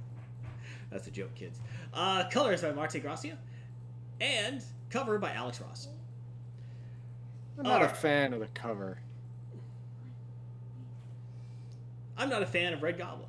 that's 0.90 1.06
a 1.06 1.10
joke, 1.10 1.34
kids. 1.34 1.58
Uh, 1.94 2.28
colors 2.30 2.62
by 2.62 2.72
Marte 2.72 3.00
Gracia, 3.00 3.36
and 4.20 4.62
cover 4.90 5.18
by 5.18 5.32
Alex 5.32 5.60
Ross. 5.60 5.88
I'm 7.58 7.64
not 7.64 7.82
a 7.82 7.88
fan 7.88 8.32
of 8.32 8.40
the 8.40 8.46
cover. 8.54 8.98
I'm 12.16 12.28
not 12.28 12.42
a 12.42 12.46
fan 12.46 12.72
of 12.72 12.82
Red 12.82 12.98
Goblin. 12.98 13.28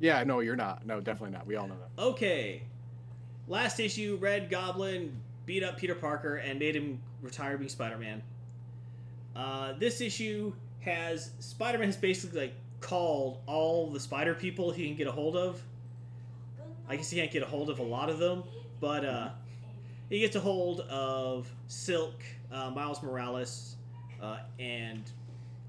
Yeah, 0.00 0.22
no, 0.24 0.40
you're 0.40 0.56
not. 0.56 0.86
No, 0.86 1.00
definitely 1.00 1.36
not. 1.36 1.46
We 1.46 1.56
all 1.56 1.66
know 1.66 1.76
that. 1.76 2.02
Okay. 2.02 2.62
Last 3.48 3.80
issue, 3.80 4.18
Red 4.20 4.50
Goblin 4.50 5.20
beat 5.46 5.62
up 5.62 5.76
Peter 5.76 5.94
Parker 5.94 6.36
and 6.36 6.58
made 6.58 6.74
him 6.74 7.00
retire 7.22 7.56
being 7.58 7.68
Spider 7.68 7.98
Man. 7.98 8.22
Uh, 9.36 9.72
this 9.78 10.00
issue 10.00 10.52
has 10.80 11.30
Spider 11.40 11.78
Man 11.78 11.88
has 11.88 11.96
basically 11.96 12.40
like 12.40 12.54
called 12.80 13.38
all 13.46 13.90
the 13.90 14.00
Spider 14.00 14.34
people 14.34 14.70
he 14.70 14.86
can 14.86 14.96
get 14.96 15.06
a 15.06 15.12
hold 15.12 15.36
of. 15.36 15.62
I 16.88 16.96
guess 16.96 17.10
he 17.10 17.18
can't 17.18 17.30
get 17.30 17.42
a 17.42 17.46
hold 17.46 17.70
of 17.70 17.78
a 17.78 17.82
lot 17.82 18.10
of 18.10 18.18
them, 18.18 18.44
but 18.80 19.04
uh, 19.04 19.30
he 20.10 20.20
gets 20.20 20.36
a 20.36 20.40
hold 20.40 20.80
of 20.80 21.50
Silk, 21.66 22.22
uh, 22.52 22.70
Miles 22.70 23.02
Morales, 23.02 23.76
uh, 24.20 24.38
and 24.58 25.02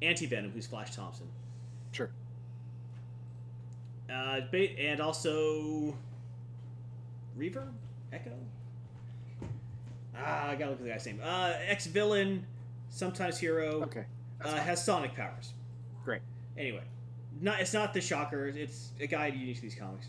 Anti 0.01 0.25
Venom, 0.25 0.51
who's 0.51 0.67
Flash 0.67 0.93
Thompson. 0.93 1.27
Sure. 1.93 2.09
Uh, 4.11 4.41
ba- 4.51 4.79
and 4.79 4.99
also 4.99 5.95
Reaver, 7.35 7.67
Echo. 8.13 8.31
Ah, 10.17 10.49
I 10.49 10.55
gotta 10.55 10.71
look 10.71 10.79
at 10.79 10.85
the 10.85 10.89
guy's 10.91 11.05
name. 11.05 11.19
Uh, 11.23 11.53
ex 11.65 11.87
villain, 11.87 12.45
sometimes 12.89 13.37
hero. 13.39 13.81
Okay. 13.83 14.05
Uh, 14.43 14.55
has 14.57 14.83
sonic 14.83 15.15
powers. 15.15 15.53
Great. 16.03 16.21
Anyway, 16.57 16.83
not 17.41 17.59
it's 17.59 17.73
not 17.73 17.93
the 17.93 18.01
Shocker. 18.01 18.47
It's 18.47 18.91
a 18.99 19.07
guy 19.07 19.27
unique 19.27 19.57
to 19.57 19.61
these 19.63 19.75
comics. 19.75 20.07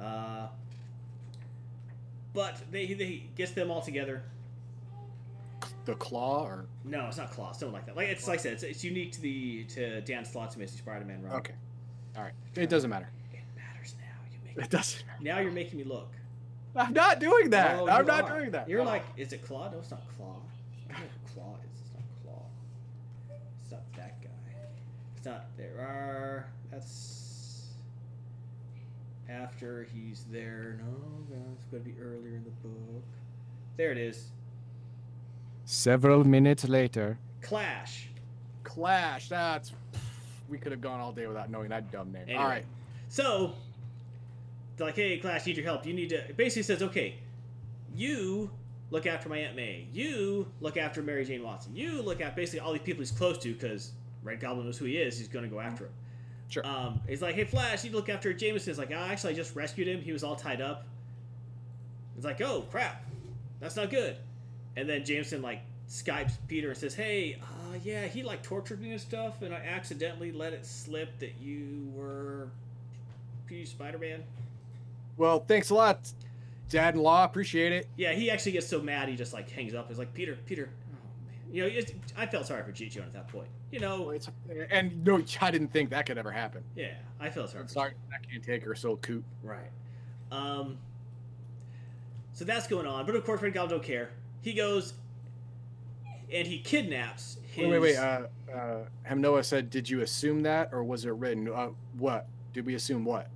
Uh, 0.00 0.48
but 2.32 2.60
they 2.72 2.86
they 2.94 3.24
gets 3.36 3.52
them 3.52 3.70
all 3.70 3.80
together, 3.82 4.22
the 5.84 5.94
claw 5.94 6.44
or 6.44 6.66
No, 6.84 7.06
it's 7.06 7.16
not 7.18 7.30
Claw. 7.30 7.52
Something 7.52 7.72
like 7.74 7.86
that. 7.86 7.96
Like 7.96 8.08
it's 8.08 8.26
like 8.26 8.40
I 8.40 8.42
said, 8.42 8.52
it's, 8.54 8.62
it's 8.64 8.82
unique 8.82 9.12
to 9.12 9.20
the 9.20 9.64
to 9.64 10.00
Dan 10.00 10.24
Slott's 10.24 10.56
Amazing 10.56 10.78
Spider-Man 10.78 11.22
run. 11.22 11.32
okay. 11.36 11.54
All 12.16 12.22
right. 12.22 12.32
It 12.56 12.68
doesn't 12.68 12.90
matter. 12.90 13.08
It 13.32 13.40
matters 13.56 13.94
now. 13.98 14.04
You 14.32 14.38
make 14.56 14.64
It 14.64 14.70
doesn't. 14.70 15.06
matter. 15.06 15.18
now 15.22 15.38
you're 15.40 15.52
making 15.52 15.78
me 15.78 15.84
look. 15.84 16.12
I'm 16.76 16.92
not 16.92 17.20
doing 17.20 17.50
that. 17.50 17.78
Oh, 17.78 17.88
I'm 17.88 18.00
you 18.02 18.06
not 18.06 18.30
are. 18.30 18.38
doing 18.38 18.50
that. 18.52 18.68
You're 18.68 18.80
Oh. 18.82 18.84
like, 18.84 19.04
is 19.16 19.32
it 19.32 19.42
Claw? 19.44 19.70
No, 19.70 19.78
it's 19.78 19.90
not 19.90 20.02
Claw. 20.16 20.40
I 20.90 20.92
know 20.94 20.98
what 21.22 21.32
Claw 21.34 21.56
is. 21.64 21.80
It's 21.80 21.92
not 21.94 22.02
Claw. 22.22 22.46
It's 23.62 23.70
not 23.72 23.92
that 23.96 24.20
guy. 24.22 24.28
It's 25.16 25.26
not. 25.26 25.56
There 25.56 25.78
are. 25.80 26.46
That's 26.70 27.68
after 29.28 29.84
he's 29.92 30.24
there. 30.30 30.78
No, 30.80 31.36
no, 31.36 31.42
it's 31.54 31.64
going 31.64 31.82
to 31.84 31.88
be 31.90 31.96
earlier 32.00 32.36
in 32.36 32.44
the 32.44 32.50
book. 32.68 33.04
There 33.76 33.90
it 33.92 33.98
is. 33.98 34.28
Several 35.64 36.24
minutes 36.24 36.68
later. 36.68 37.18
Clash. 37.40 38.08
Clash. 38.64 39.28
That's. 39.28 39.72
We 40.48 40.58
could 40.58 40.72
have 40.72 40.80
gone 40.80 41.00
all 41.00 41.12
day 41.12 41.26
without 41.26 41.50
knowing 41.50 41.68
that 41.70 41.90
dumb 41.90 42.12
name. 42.12 42.24
Anyway. 42.24 42.38
All 42.42 42.48
right. 42.48 42.64
So, 43.08 43.54
they're 44.76 44.86
like, 44.86 44.96
hey, 44.96 45.18
Clash, 45.18 45.46
need 45.46 45.56
your 45.56 45.64
help. 45.64 45.86
You 45.86 45.94
need 45.94 46.10
to. 46.10 46.24
Basically 46.36 46.62
says, 46.62 46.82
okay, 46.82 47.16
you 47.94 48.50
look 48.90 49.06
after 49.06 49.28
my 49.28 49.38
Aunt 49.38 49.56
May. 49.56 49.86
You 49.92 50.46
look 50.60 50.76
after 50.76 51.02
Mary 51.02 51.24
Jane 51.24 51.42
Watson. 51.42 51.74
You 51.74 52.02
look 52.02 52.20
at 52.20 52.36
basically 52.36 52.60
all 52.60 52.72
these 52.72 52.82
people 52.82 53.00
he's 53.00 53.10
close 53.10 53.38
to 53.38 53.52
because 53.52 53.92
Red 54.22 54.40
Goblin 54.40 54.66
knows 54.66 54.78
who 54.78 54.84
he 54.84 54.96
is. 54.96 55.18
He's 55.18 55.28
going 55.28 55.44
to 55.44 55.50
go 55.50 55.60
after 55.60 55.86
him. 55.86 55.92
Sure. 56.48 56.66
Um, 56.66 57.00
he's 57.08 57.22
like, 57.22 57.34
hey, 57.34 57.44
Flash, 57.44 57.84
you 57.84 57.90
look 57.90 58.08
after 58.08 58.32
Jameson. 58.32 58.70
He's 58.70 58.78
like, 58.78 58.90
oh, 58.90 58.96
actually, 58.96 59.32
I 59.32 59.36
just 59.36 59.56
rescued 59.56 59.88
him. 59.88 60.00
He 60.00 60.12
was 60.12 60.22
all 60.22 60.36
tied 60.36 60.60
up. 60.60 60.86
It's 62.16 62.24
like, 62.24 62.40
oh, 62.40 62.66
crap. 62.70 63.04
That's 63.60 63.76
not 63.76 63.90
good. 63.90 64.16
And 64.76 64.88
then 64.88 65.04
Jameson, 65.04 65.40
like, 65.42 65.60
Skypes 65.88 66.36
Peter 66.48 66.68
and 66.70 66.76
says, 66.76 66.94
hey, 66.94 67.38
yeah, 67.82 68.06
he, 68.06 68.22
like, 68.22 68.42
tortured 68.42 68.80
me 68.80 68.92
and 68.92 69.00
stuff, 69.00 69.42
and 69.42 69.54
I 69.54 69.58
accidentally 69.58 70.32
let 70.32 70.52
it 70.52 70.64
slip 70.66 71.18
that 71.18 71.34
you 71.40 71.90
were 71.94 72.48
Peter 73.46 73.66
Spider-Man. 73.66 74.22
Well, 75.16 75.40
thanks 75.40 75.70
a 75.70 75.74
lot, 75.74 76.12
Dad-in-law. 76.68 77.24
Appreciate 77.24 77.72
it. 77.72 77.86
Yeah, 77.96 78.12
he 78.12 78.30
actually 78.30 78.52
gets 78.52 78.66
so 78.66 78.80
mad 78.82 79.08
he 79.08 79.16
just, 79.16 79.32
like, 79.32 79.50
hangs 79.50 79.74
up. 79.74 79.88
He's 79.88 79.98
like, 79.98 80.12
Peter, 80.14 80.36
Peter. 80.46 80.68
Oh, 80.92 80.96
man. 81.26 81.54
You 81.54 81.62
know, 81.62 81.68
it's, 81.68 81.92
I 82.16 82.26
felt 82.26 82.46
sorry 82.46 82.62
for 82.62 82.72
Chicho 82.72 82.98
at 82.98 83.12
that 83.12 83.28
point. 83.28 83.48
You 83.70 83.80
know, 83.80 84.10
it's- 84.12 84.30
and 84.70 85.04
no, 85.04 85.22
I 85.40 85.50
didn't 85.50 85.72
think 85.72 85.90
that 85.90 86.06
could 86.06 86.18
ever 86.18 86.30
happen. 86.30 86.62
yeah, 86.76 86.94
I 87.18 87.30
felt 87.30 87.50
sorry 87.50 87.62
I'm 87.62 87.68
sorry, 87.68 87.92
that 88.10 88.28
can't 88.30 88.42
take 88.42 88.62
her 88.64 88.74
so 88.74 88.96
coot. 88.96 89.24
Right. 89.42 89.70
Um. 90.30 90.78
So 92.32 92.44
that's 92.44 92.66
going 92.66 92.86
on, 92.86 93.06
but 93.06 93.14
of 93.14 93.24
course, 93.24 93.40
Red 93.42 93.52
Goblin 93.52 93.78
don't 93.78 93.86
care. 93.86 94.10
He 94.42 94.52
goes 94.52 94.94
and 96.32 96.46
he 96.46 96.58
kidnaps 96.58 97.36
his. 97.54 97.64
Wait, 97.64 97.72
wait, 97.72 97.78
wait. 97.80 97.96
Uh, 97.96 98.26
uh, 98.52 98.78
Hemnoa 99.08 99.44
said, 99.44 99.70
"Did 99.70 99.88
you 99.88 100.00
assume 100.02 100.42
that, 100.42 100.70
or 100.72 100.82
was 100.84 101.04
it 101.04 101.10
written? 101.12 101.48
Uh, 101.48 101.68
what? 101.98 102.26
Did 102.52 102.66
we 102.66 102.74
assume 102.74 103.04
what?" 103.04 103.28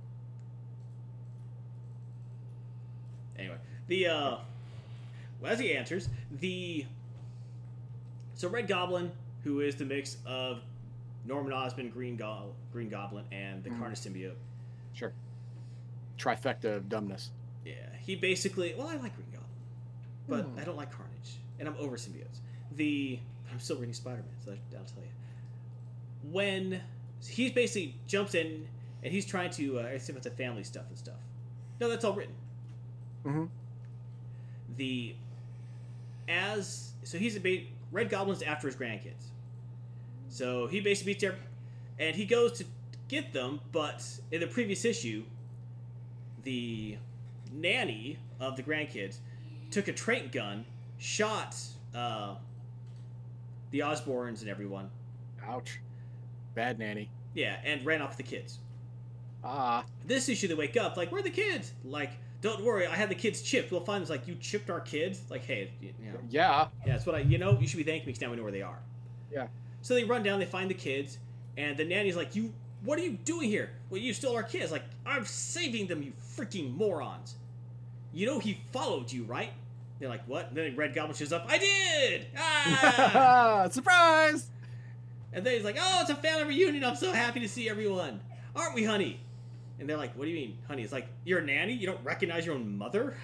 Anyway, 3.37 3.55
the 3.87 4.07
uh, 4.07 4.37
well, 5.41 5.51
as 5.51 5.59
he 5.59 5.73
answers, 5.73 6.09
the 6.39 6.85
so 8.35 8.49
Red 8.49 8.67
Goblin, 8.67 9.11
who 9.43 9.61
is 9.61 9.75
the 9.75 9.85
mix 9.85 10.17
of 10.25 10.61
Norman 11.25 11.53
Osborn, 11.53 11.89
Green 11.89 12.15
Go- 12.15 12.53
Green 12.71 12.89
Goblin, 12.89 13.25
and 13.31 13.63
the 13.63 13.69
Mhm. 13.69 13.79
Carnage 13.79 13.99
symbiote. 13.99 14.35
Sure. 14.93 15.13
Trifecta 16.17 16.75
of 16.75 16.89
dumbness. 16.89 17.31
Yeah, 17.65 17.73
he 18.01 18.15
basically. 18.15 18.73
Well, 18.75 18.87
I 18.87 18.95
like 18.97 19.15
Green 19.15 19.27
Goblin, 19.31 19.49
but 20.27 20.45
Hmm. 20.45 20.59
I 20.59 20.63
don't 20.65 20.77
like 20.77 20.91
Carnage, 20.91 21.37
and 21.59 21.67
I'm 21.67 21.75
over 21.77 21.95
symbiotes. 21.97 22.39
The 22.75 23.19
I'm 23.51 23.59
still 23.59 23.77
reading 23.77 23.93
Spider-Man, 23.93 24.25
so 24.43 24.51
I'll 24.51 24.85
tell 24.85 25.03
you. 25.03 26.31
When 26.31 26.81
he 27.27 27.49
basically 27.49 27.95
jumps 28.07 28.35
in 28.35 28.67
and 29.03 29.13
he's 29.13 29.25
trying 29.25 29.49
to, 29.51 29.79
uh, 29.79 29.83
I 29.83 29.89
assume 29.91 30.17
it's 30.17 30.25
a 30.25 30.31
family 30.31 30.63
stuff 30.63 30.85
and 30.89 30.97
stuff. 30.97 31.19
No, 31.79 31.89
that's 31.89 32.03
all 32.03 32.13
written. 32.13 32.35
Mm-hmm. 33.25 33.45
The 34.77 35.15
as 36.27 36.91
so 37.03 37.17
he's 37.17 37.35
a 37.35 37.39
ba- 37.39 37.63
Red 37.91 38.09
Goblin's 38.09 38.41
after 38.41 38.67
his 38.67 38.75
grandkids. 38.75 39.29
So 40.29 40.67
he 40.67 40.79
basically 40.79 41.13
beats 41.13 41.21
their, 41.21 41.35
and 41.97 42.15
he 42.15 42.25
goes 42.25 42.51
to 42.59 42.65
get 43.07 43.33
them, 43.33 43.61
but 43.71 44.05
in 44.31 44.41
the 44.41 44.47
previous 44.47 44.85
issue, 44.85 45.23
the 46.43 46.97
nanny 47.51 48.19
of 48.39 48.55
the 48.55 48.63
grandkids 48.63 49.17
took 49.71 49.87
a 49.87 49.93
trank 49.93 50.31
gun, 50.31 50.65
shot 50.97 51.55
uh, 51.95 52.35
the 53.71 53.79
Osborns 53.79 54.41
and 54.41 54.49
everyone. 54.49 54.89
Ouch. 55.45 55.79
Bad 56.55 56.79
nanny. 56.79 57.09
Yeah, 57.33 57.57
and 57.63 57.85
ran 57.85 58.01
off 58.01 58.09
with 58.09 58.17
the 58.17 58.23
kids. 58.23 58.59
Ah. 59.43 59.85
This 60.05 60.27
issue, 60.29 60.47
they 60.47 60.53
wake 60.53 60.75
up 60.75 60.97
like, 60.97 61.11
"Where 61.11 61.19
are 61.19 61.23
the 61.23 61.29
kids?" 61.29 61.73
Like, 61.85 62.11
"Don't 62.41 62.63
worry, 62.63 62.87
I 62.87 62.95
had 62.95 63.09
the 63.09 63.15
kids 63.15 63.41
chipped." 63.41 63.71
We'll 63.71 63.81
find 63.81 64.03
them. 64.03 64.09
Like, 64.09 64.27
"You 64.27 64.35
chipped 64.35 64.69
our 64.69 64.81
kids?" 64.81 65.21
Like, 65.29 65.45
"Hey, 65.45 65.71
you 65.81 65.93
know, 65.99 66.19
Yeah. 66.29 66.67
yeah, 66.85 66.91
that's 66.93 67.05
what 67.05 67.15
I. 67.15 67.19
You 67.19 67.37
know, 67.37 67.57
you 67.59 67.67
should 67.67 67.77
be 67.77 67.83
thanking 67.83 68.07
me 68.07 68.11
because 68.13 68.21
now 68.21 68.31
we 68.31 68.37
know 68.37 68.43
where 68.43 68.51
they 68.51 68.61
are." 68.63 68.79
Yeah. 69.31 69.47
So 69.81 69.93
they 69.93 70.03
run 70.03 70.23
down, 70.23 70.39
they 70.39 70.45
find 70.45 70.69
the 70.69 70.73
kids, 70.75 71.19
and 71.57 71.77
the 71.77 71.85
nanny's 71.85 72.17
like, 72.17 72.35
"You, 72.35 72.53
what 72.83 72.99
are 72.99 73.03
you 73.03 73.13
doing 73.13 73.47
here? 73.47 73.69
Well, 73.89 74.01
you 74.01 74.13
stole 74.13 74.35
our 74.35 74.43
kids." 74.43 74.71
Like, 74.71 74.83
I'm 75.05 75.25
saving 75.25 75.87
them, 75.87 76.01
you 76.03 76.11
freaking 76.35 76.75
morons. 76.75 77.35
You 78.11 78.25
know 78.25 78.39
he 78.39 78.55
followed 78.73 79.11
you, 79.11 79.23
right? 79.23 79.51
They're 79.99 80.09
like, 80.09 80.27
"What?" 80.27 80.47
And 80.49 80.57
then 80.57 80.75
Red 80.75 80.93
Goblin 80.93 81.15
shows 81.15 81.33
up. 81.33 81.45
I 81.49 81.57
did. 81.57 82.27
Ah! 82.37 83.67
Surprise! 83.71 84.49
and 85.31 85.45
then 85.45 85.53
he's 85.53 85.63
like, 85.63 85.77
"Oh, 85.79 86.01
it's 86.01 86.09
a 86.09 86.15
family 86.15 86.45
reunion. 86.45 86.83
I'm 86.83 86.95
so 86.95 87.11
happy 87.11 87.39
to 87.41 87.47
see 87.49 87.69
everyone, 87.69 88.21
aren't 88.55 88.75
we, 88.75 88.83
honey?" 88.83 89.19
And 89.79 89.87
they're 89.89 89.97
like, 89.97 90.17
"What 90.17 90.25
do 90.25 90.31
you 90.31 90.35
mean, 90.35 90.57
honey?" 90.67 90.83
It's 90.83 90.93
like, 90.93 91.07
"You're 91.25 91.39
a 91.39 91.45
nanny. 91.45 91.73
You 91.73 91.87
don't 91.87 92.03
recognize 92.03 92.45
your 92.45 92.55
own 92.55 92.77
mother." 92.77 93.15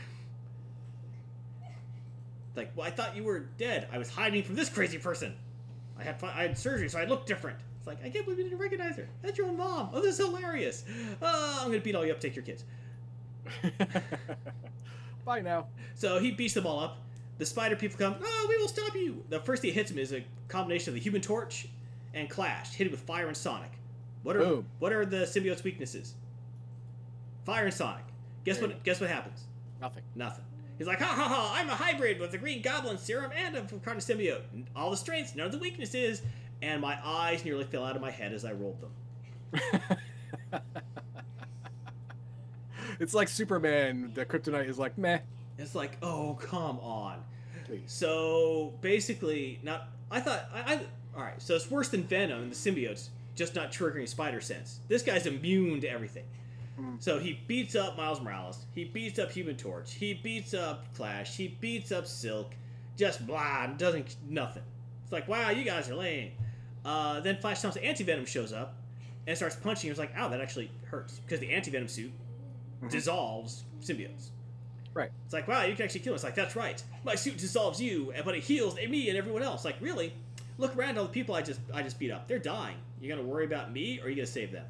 Like, 2.55 2.71
well, 2.75 2.87
I 2.87 2.89
thought 2.91 3.15
you 3.17 3.23
were 3.23 3.39
dead. 3.57 3.87
I 3.91 3.97
was 3.97 4.09
hiding 4.09 4.43
from 4.43 4.55
this 4.55 4.69
crazy 4.69 4.97
person. 4.97 5.35
I 5.99 6.03
had 6.03 6.19
fi- 6.19 6.33
I 6.33 6.43
had 6.43 6.57
surgery, 6.57 6.87
so 6.87 6.99
I 6.99 7.05
look 7.05 7.25
different. 7.25 7.57
It's 7.77 7.87
like 7.87 7.99
I 8.03 8.09
can't 8.09 8.25
believe 8.25 8.39
you 8.39 8.45
didn't 8.45 8.59
recognize 8.59 8.95
her. 8.97 9.07
That's 9.21 9.37
your 9.37 9.47
own 9.47 9.57
mom. 9.57 9.89
Oh, 9.93 10.01
this 10.01 10.19
is 10.19 10.25
hilarious. 10.25 10.85
Oh, 11.21 11.59
I'm 11.61 11.67
gonna 11.67 11.81
beat 11.81 11.95
all 11.95 12.05
you 12.05 12.11
up. 12.11 12.19
Take 12.19 12.35
your 12.35 12.45
kids. 12.45 12.63
Bye 15.25 15.41
now. 15.41 15.67
So 15.95 16.19
he 16.19 16.31
beats 16.31 16.53
them 16.53 16.65
all 16.67 16.79
up. 16.79 16.97
The 17.37 17.45
spider 17.45 17.75
people 17.75 17.97
come. 17.97 18.15
Oh, 18.23 18.45
we 18.47 18.57
will 18.57 18.67
stop 18.67 18.95
you. 18.95 19.23
The 19.29 19.39
first 19.39 19.61
thing 19.61 19.71
that 19.71 19.75
hits 19.75 19.91
him 19.91 19.97
is 19.97 20.13
a 20.13 20.23
combination 20.47 20.91
of 20.91 20.95
the 20.95 21.01
Human 21.01 21.21
Torch 21.21 21.67
and 22.13 22.29
Clash, 22.29 22.73
hit 22.73 22.87
him 22.87 22.91
with 22.91 23.01
Fire 23.01 23.27
and 23.27 23.35
Sonic. 23.35 23.71
What 24.23 24.37
are 24.37 24.39
Boom. 24.39 24.65
what 24.79 24.93
are 24.93 25.05
the 25.05 25.25
symbiote's 25.25 25.63
weaknesses? 25.63 26.13
Fire 27.45 27.65
and 27.65 27.73
Sonic. 27.73 28.05
Guess 28.45 28.61
what? 28.61 28.83
Guess 28.83 29.01
what 29.01 29.09
happens? 29.09 29.43
Nothing. 29.81 30.03
Nothing. 30.15 30.45
He's 30.77 30.87
like, 30.87 30.99
ha 30.99 31.05
ha 31.05 31.27
ha! 31.27 31.53
I'm 31.55 31.69
a 31.69 31.75
hybrid 31.75 32.19
with 32.19 32.31
the 32.31 32.37
Green 32.37 32.61
Goblin 32.61 32.97
serum 32.97 33.31
and 33.35 33.55
a 33.55 33.61
Carnage 33.83 34.03
symbiote. 34.03 34.41
All 34.75 34.91
the 34.91 34.97
strengths, 34.97 35.33
none 35.35 35.45
of 35.45 35.51
the 35.53 35.57
weaknesses, 35.57 36.21
and 36.61 36.81
my 36.81 36.97
eyes 37.03 37.45
nearly 37.45 37.63
fell 37.63 37.83
out 37.85 37.95
of 37.95 38.01
my 38.01 38.11
head 38.11 38.33
as 38.33 38.43
I 38.43 38.51
rolled 38.51 38.81
them. 38.81 39.97
it's 42.99 43.13
like 43.13 43.27
Superman. 43.27 44.11
The 44.13 44.25
kryptonite 44.25 44.67
is 44.69 44.79
like 44.79 44.97
meh. 44.97 45.19
It's 45.57 45.75
like, 45.75 45.97
oh 46.01 46.37
come 46.41 46.79
on. 46.79 47.23
Please. 47.65 47.83
So 47.87 48.73
basically, 48.81 49.59
not. 49.63 49.89
I 50.11 50.19
thought 50.19 50.49
I, 50.53 50.73
I. 50.73 50.79
All 51.15 51.23
right, 51.23 51.41
so 51.41 51.55
it's 51.55 51.71
worse 51.71 51.87
than 51.89 52.03
Venom 52.03 52.43
and 52.43 52.51
the 52.51 52.55
symbiotes, 52.55 53.07
just 53.35 53.55
not 53.55 53.71
triggering 53.71 54.07
spider 54.07 54.41
sense. 54.41 54.81
This 54.89 55.01
guy's 55.01 55.25
immune 55.25 55.79
to 55.81 55.87
everything. 55.87 56.25
Mm. 56.79 57.01
So 57.01 57.19
he 57.19 57.39
beats 57.47 57.75
up 57.75 57.95
Miles 57.97 58.21
Morales. 58.21 58.65
He 58.75 58.83
beats 58.83 59.17
up 59.17 59.31
Human 59.31 59.55
Torch. 59.55 59.93
He 59.93 60.13
beats 60.13 60.53
up 60.53 60.85
Flash. 60.93 61.37
He 61.37 61.47
beats 61.47 61.91
up 61.91 62.05
Silk. 62.05 62.53
Just 62.97 63.25
blah, 63.25 63.67
doesn't 63.67 64.15
nothing. 64.27 64.63
It's 65.03 65.11
like, 65.11 65.27
wow, 65.27 65.51
you 65.51 65.63
guys 65.63 65.89
are 65.89 65.95
lame. 65.95 66.31
Uh, 66.83 67.19
then 67.21 67.37
Flash 67.37 67.61
Thompson 67.61 67.83
Anti 67.83 68.03
Venom 68.03 68.25
shows 68.25 68.53
up 68.53 68.75
and 69.27 69.35
starts 69.35 69.55
punching. 69.55 69.89
He's 69.89 69.99
like, 69.99 70.11
ow, 70.17 70.27
that 70.29 70.41
actually 70.41 70.69
hurts 70.85 71.19
because 71.19 71.39
the 71.39 71.51
Anti 71.51 71.71
Venom 71.71 71.87
suit 71.87 72.11
Mhm. 72.81 72.89
dissolves 72.91 73.63
symbiotes. 73.81 74.29
Right. 74.93 75.11
It's 75.25 75.33
like, 75.33 75.47
wow, 75.47 75.63
you 75.63 75.75
can 75.75 75.83
actually 75.83 75.99
kill 76.01 76.13
him. 76.13 76.15
It's 76.15 76.23
like, 76.23 76.35
that's 76.35 76.55
right. 76.55 76.81
My 77.03 77.15
suit 77.15 77.37
dissolves 77.37 77.81
you, 77.81 78.13
but 78.23 78.35
it 78.35 78.43
heals 78.43 78.75
me 78.75 79.09
and 79.09 79.17
everyone 79.17 79.43
else. 79.43 79.65
Like, 79.65 79.75
really? 79.81 80.13
Look 80.57 80.75
around 80.77 80.97
all 80.97 81.03
the 81.03 81.09
people 81.09 81.35
I 81.35 81.41
just 81.41 81.59
I 81.73 81.83
just 81.83 81.99
beat 81.99 82.11
up. 82.11 82.27
They're 82.27 82.39
dying. 82.39 82.77
You 83.01 83.09
gonna 83.09 83.27
worry 83.27 83.45
about 83.45 83.73
me 83.73 83.99
or 83.99 84.05
are 84.05 84.09
you 84.09 84.15
gonna 84.15 84.25
save 84.25 84.51
them? 84.53 84.65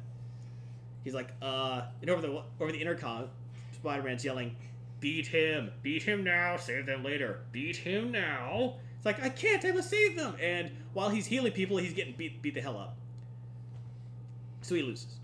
He's 1.04 1.14
like, 1.14 1.28
uh, 1.40 1.82
and 2.00 2.10
over 2.10 2.20
the 2.20 2.42
over 2.60 2.72
the 2.72 2.80
intercom, 2.80 3.28
Spider-Man's 3.72 4.24
yelling, 4.24 4.56
"Beat 4.98 5.28
him! 5.28 5.70
Beat 5.82 6.02
him 6.02 6.24
now! 6.24 6.56
Save 6.56 6.86
them 6.86 7.04
later! 7.04 7.40
Beat 7.52 7.76
him 7.76 8.10
now!" 8.10 8.74
It's 8.96 9.06
like 9.06 9.22
I 9.22 9.28
can't. 9.28 9.64
I 9.64 9.70
must 9.70 9.88
save 9.88 10.16
them. 10.16 10.34
And 10.42 10.72
while 10.92 11.10
he's 11.10 11.26
healing 11.26 11.52
people, 11.52 11.76
he's 11.76 11.92
getting 11.92 12.14
beat 12.16 12.42
beat 12.42 12.54
the 12.54 12.60
hell 12.60 12.76
up. 12.76 12.96
So 14.62 14.74
he 14.74 14.82
loses. 14.82 15.20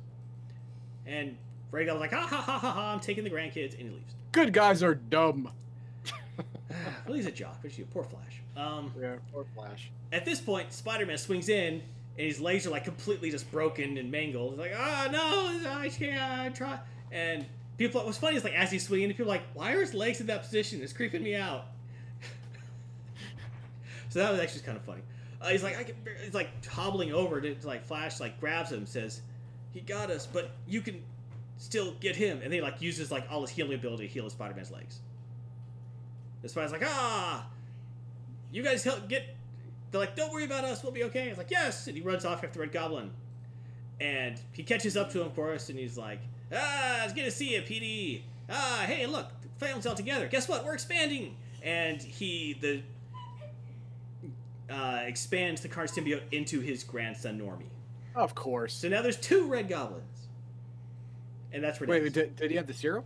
And 1.04 1.36
Ray 1.72 1.86
was 1.86 2.00
like, 2.00 2.12
"Ha 2.12 2.20
ha 2.20 2.36
ha 2.36 2.58
ha 2.58 2.72
ha! 2.72 2.92
I'm 2.92 3.00
taking 3.00 3.24
the 3.24 3.30
grandkids," 3.30 3.72
and 3.72 3.80
he 3.80 3.88
leaves. 3.88 4.14
Good 4.30 4.52
guys 4.52 4.82
are 4.82 4.94
dumb. 4.94 5.50
well, 7.06 7.16
he's 7.16 7.26
a 7.26 7.32
jock, 7.32 7.58
but 7.62 7.76
you 7.76 7.86
poor 7.86 8.04
Flash. 8.04 8.42
Um, 8.56 8.92
Yeah, 9.00 9.16
or 9.32 9.44
Flash. 9.54 9.90
at 10.12 10.24
this 10.24 10.40
point, 10.40 10.72
Spider-Man 10.72 11.16
swings 11.18 11.48
in, 11.48 11.82
and 12.18 12.26
his 12.26 12.40
legs 12.40 12.66
are 12.66 12.70
like 12.70 12.84
completely 12.84 13.30
just 13.30 13.50
broken 13.50 13.96
and 13.96 14.10
mangled. 14.10 14.50
He's 14.50 14.58
like, 14.58 14.72
oh 14.76 15.08
no, 15.10 15.70
I 15.78 15.88
can't 15.88 16.54
try. 16.54 16.78
And 17.10 17.46
people, 17.78 18.04
what's 18.04 18.18
funny 18.18 18.36
is 18.36 18.44
like 18.44 18.54
as 18.54 18.70
he's 18.70 18.86
swinging, 18.86 19.08
people 19.08 19.24
are 19.24 19.28
like, 19.28 19.42
why 19.54 19.72
are 19.72 19.80
his 19.80 19.94
legs 19.94 20.20
in 20.20 20.26
that 20.26 20.42
position? 20.42 20.82
It's 20.82 20.92
creeping 20.92 21.22
me 21.22 21.34
out. 21.36 21.64
so 24.10 24.18
that 24.18 24.30
was 24.30 24.40
actually 24.40 24.62
kind 24.62 24.76
of 24.76 24.84
funny. 24.84 25.02
Uh, 25.40 25.48
he's 25.48 25.62
like, 25.62 25.78
I 25.78 25.84
can, 25.84 25.94
he's 26.22 26.34
like 26.34 26.64
hobbling 26.66 27.12
over 27.12 27.40
to, 27.40 27.54
to 27.54 27.66
like 27.66 27.84
Flash, 27.84 28.20
like 28.20 28.38
grabs 28.40 28.70
him, 28.72 28.78
and 28.78 28.88
says, 28.88 29.22
he 29.72 29.80
got 29.80 30.10
us, 30.10 30.26
but 30.26 30.50
you 30.68 30.82
can 30.82 31.02
still 31.62 31.92
get 32.00 32.16
him. 32.16 32.38
And 32.38 32.44
then 32.44 32.52
he 32.52 32.60
like 32.60 32.82
uses 32.82 33.10
like 33.10 33.26
all 33.30 33.42
his 33.42 33.50
healing 33.50 33.74
ability 33.74 34.08
to 34.08 34.12
heal 34.12 34.28
Spider-Man's 34.28 34.70
legs. 34.70 35.00
The 36.42 36.48
Spider's 36.48 36.72
like, 36.72 36.82
ah, 36.84 37.46
you 38.50 38.62
guys 38.62 38.82
help 38.82 39.08
get 39.08 39.36
they're 39.92 40.00
like, 40.00 40.16
"Don't 40.16 40.32
worry 40.32 40.44
about 40.44 40.64
us. 40.64 40.82
We'll 40.82 40.92
be 40.92 41.04
okay." 41.04 41.28
It's 41.28 41.38
like, 41.38 41.50
"Yes," 41.50 41.86
and 41.86 41.96
he 41.96 42.02
runs 42.02 42.24
off 42.24 42.42
after 42.42 42.60
Red 42.60 42.72
Goblin, 42.72 43.10
and 44.00 44.40
he 44.52 44.62
catches 44.62 44.96
up 44.96 45.10
to 45.12 45.20
him, 45.20 45.26
of 45.26 45.34
course, 45.36 45.68
and 45.68 45.78
he's 45.78 45.98
like, 45.98 46.20
"Ah, 46.52 47.04
it's 47.04 47.12
good 47.12 47.24
to 47.24 47.30
see 47.30 47.54
you, 47.54 47.60
PD. 47.62 48.22
Ah, 48.48 48.84
hey, 48.86 49.06
look, 49.06 49.28
the 49.42 49.48
family's 49.64 49.86
all 49.86 49.94
together. 49.94 50.26
Guess 50.26 50.48
what? 50.48 50.64
We're 50.64 50.74
expanding." 50.74 51.36
And 51.62 52.02
he 52.02 52.54
the 52.54 52.82
uh, 54.68 55.02
expands 55.04 55.60
the 55.60 55.68
card 55.68 55.90
symbiote 55.90 56.22
into 56.32 56.60
his 56.60 56.82
grandson 56.82 57.38
Normie. 57.38 57.66
Of 58.14 58.34
course. 58.34 58.74
So 58.74 58.88
now 58.88 59.02
there's 59.02 59.18
two 59.18 59.46
Red 59.46 59.68
Goblins, 59.68 60.11
and 61.52 61.62
that's 61.62 61.80
Wait, 61.80 61.88
ridiculous. 61.88 62.16
wait, 62.16 62.26
did, 62.28 62.36
did 62.36 62.50
he 62.50 62.56
have 62.56 62.66
the 62.66 62.74
serum 62.74 63.04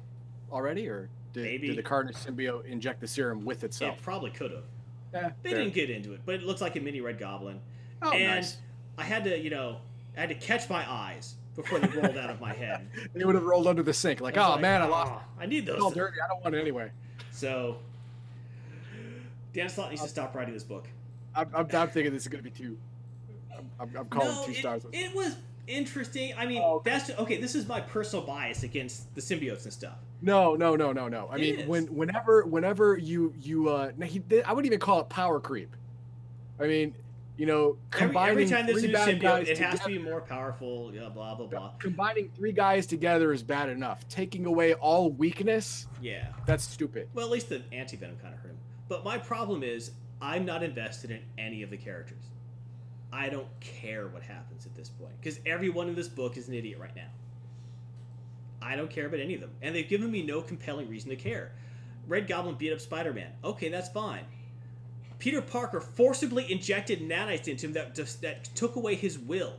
already, 0.52 0.88
or 0.88 1.08
did, 1.32 1.44
Maybe. 1.44 1.68
did 1.68 1.76
the 1.78 1.82
Cardinal 1.82 2.14
symbiote 2.14 2.66
inject 2.66 3.00
the 3.00 3.08
serum 3.08 3.44
with 3.44 3.64
itself? 3.64 3.96
it 3.98 4.02
probably 4.02 4.30
could 4.30 4.52
have. 4.52 4.64
Yeah, 5.12 5.30
They 5.42 5.50
fair. 5.50 5.58
didn't 5.60 5.74
get 5.74 5.90
into 5.90 6.12
it, 6.12 6.20
but 6.26 6.34
it 6.34 6.42
looks 6.42 6.60
like 6.60 6.76
a 6.76 6.80
mini 6.80 7.00
Red 7.00 7.18
Goblin. 7.18 7.60
Oh, 8.02 8.10
and 8.12 8.24
nice. 8.36 8.56
I 8.98 9.04
had 9.04 9.24
to, 9.24 9.38
you 9.38 9.50
know, 9.50 9.78
I 10.16 10.20
had 10.20 10.28
to 10.30 10.34
catch 10.34 10.68
my 10.68 10.88
eyes 10.90 11.34
before 11.54 11.78
they 11.78 11.88
rolled 11.88 12.16
out 12.18 12.30
of 12.30 12.40
my 12.40 12.52
head. 12.52 12.88
They 13.14 13.24
would 13.24 13.34
have 13.34 13.44
rolled 13.44 13.66
under 13.66 13.82
the 13.82 13.94
sink, 13.94 14.20
like, 14.20 14.36
oh 14.36 14.58
man, 14.58 14.82
I 14.82 14.86
lost. 14.86 15.12
"Oh, 15.14 15.22
I 15.40 15.46
need 15.46 15.64
those. 15.66 15.76
It's 15.76 15.84
all 15.84 15.90
dirty. 15.90 16.16
I 16.22 16.28
don't 16.28 16.42
want 16.42 16.54
it 16.54 16.60
anyway. 16.60 16.90
So, 17.32 17.78
Dan 19.52 19.68
Slott 19.68 19.90
needs 19.90 20.02
to 20.02 20.06
uh, 20.06 20.10
stop 20.10 20.34
writing 20.34 20.52
this 20.54 20.64
book. 20.64 20.86
I'm, 21.34 21.48
I'm, 21.54 21.66
I'm 21.72 21.88
thinking 21.88 22.12
this 22.12 22.22
is 22.22 22.28
gonna 22.28 22.42
be 22.42 22.50
two. 22.50 22.76
I'm, 23.56 23.70
I'm, 23.80 23.90
I'm 23.96 24.06
calling 24.06 24.28
no, 24.34 24.44
two 24.44 24.52
it, 24.52 24.56
stars. 24.56 24.82
it 24.92 25.14
was 25.14 25.36
interesting. 25.66 26.32
I 26.36 26.46
mean, 26.46 26.62
Oh, 26.64 26.76
okay. 26.76 26.90
that's 26.90 27.10
okay. 27.10 27.40
This 27.40 27.54
is 27.54 27.66
my 27.66 27.80
personal 27.80 28.24
bias 28.24 28.62
against 28.62 29.14
the 29.14 29.20
symbiotes 29.20 29.64
and 29.64 29.72
stuff. 29.72 29.96
No, 30.22 30.54
no, 30.54 30.76
no, 30.76 30.92
no, 30.92 31.08
no. 31.08 31.28
I 31.30 31.36
It 31.36 31.40
mean, 31.40 31.54
is. 31.60 31.66
when 31.68 31.84
whenever 31.94 32.44
whenever 32.46 32.96
you 32.98 33.34
you 33.40 33.68
uh, 33.68 33.92
he, 34.04 34.22
I 34.44 34.52
wouldn't 34.52 34.66
even 34.66 34.78
call 34.80 35.00
it 35.00 35.08
power 35.08 35.40
creep. 35.40 35.74
I 36.58 36.66
mean, 36.66 36.94
you 37.36 37.44
know, 37.44 37.76
Every, 37.92 38.06
combining 38.06 38.30
every 38.30 38.46
time 38.46 38.66
there's 38.66 38.82
a 38.82 38.88
new 38.88 38.94
symbiote, 38.94 39.46
it 39.46 39.58
has 39.58 39.80
to 39.80 39.86
be 39.86 39.98
more 39.98 40.22
powerful. 40.22 40.90
Yeah, 40.94 41.08
blah 41.10 41.34
blah 41.34 41.46
blah. 41.46 41.70
Combining 41.78 42.30
three 42.34 42.52
guys 42.52 42.86
together 42.86 43.32
is 43.32 43.42
bad 43.42 43.68
enough. 43.68 44.08
Taking 44.08 44.46
away 44.46 44.72
all 44.74 45.10
weakness, 45.10 45.86
Yeah. 46.00 46.28
that's 46.46 46.64
stupid. 46.64 47.08
Well, 47.12 47.26
at 47.26 47.30
least 47.32 47.48
the 47.50 47.62
anti 47.72 47.96
venom 47.96 48.16
kind 48.22 48.32
of 48.34 48.40
hurt 48.40 48.52
him. 48.52 48.58
But 48.88 49.04
my 49.04 49.18
problem 49.18 49.62
is, 49.62 49.90
I'm 50.22 50.46
not 50.46 50.62
invested 50.62 51.10
in 51.10 51.20
any 51.36 51.62
of 51.62 51.68
the 51.70 51.76
characters. 51.76 52.22
I 53.12 53.28
don't 53.28 53.48
care 53.60 54.08
what 54.08 54.22
happens 54.22 54.66
at 54.66 54.74
this 54.74 54.88
point 54.88 55.14
because 55.20 55.40
everyone 55.46 55.88
in 55.88 55.94
this 55.94 56.08
book 56.08 56.36
is 56.36 56.48
an 56.48 56.54
idiot 56.54 56.78
right 56.78 56.94
now. 56.94 57.08
I 58.60 58.74
don't 58.74 58.90
care 58.90 59.06
about 59.06 59.20
any 59.20 59.34
of 59.34 59.40
them, 59.40 59.50
and 59.62 59.74
they've 59.74 59.88
given 59.88 60.10
me 60.10 60.22
no 60.22 60.40
compelling 60.40 60.88
reason 60.88 61.10
to 61.10 61.16
care. 61.16 61.52
Red 62.08 62.26
Goblin 62.26 62.56
beat 62.56 62.72
up 62.72 62.80
Spider 62.80 63.12
Man. 63.12 63.30
Okay, 63.44 63.68
that's 63.68 63.88
fine. 63.88 64.24
Peter 65.18 65.40
Parker 65.40 65.80
forcibly 65.80 66.50
injected 66.50 67.00
nanites 67.00 67.48
into 67.48 67.66
him 67.66 67.72
that 67.72 67.94
just, 67.94 68.20
that 68.22 68.44
took 68.54 68.76
away 68.76 68.94
his 68.94 69.18
will 69.18 69.54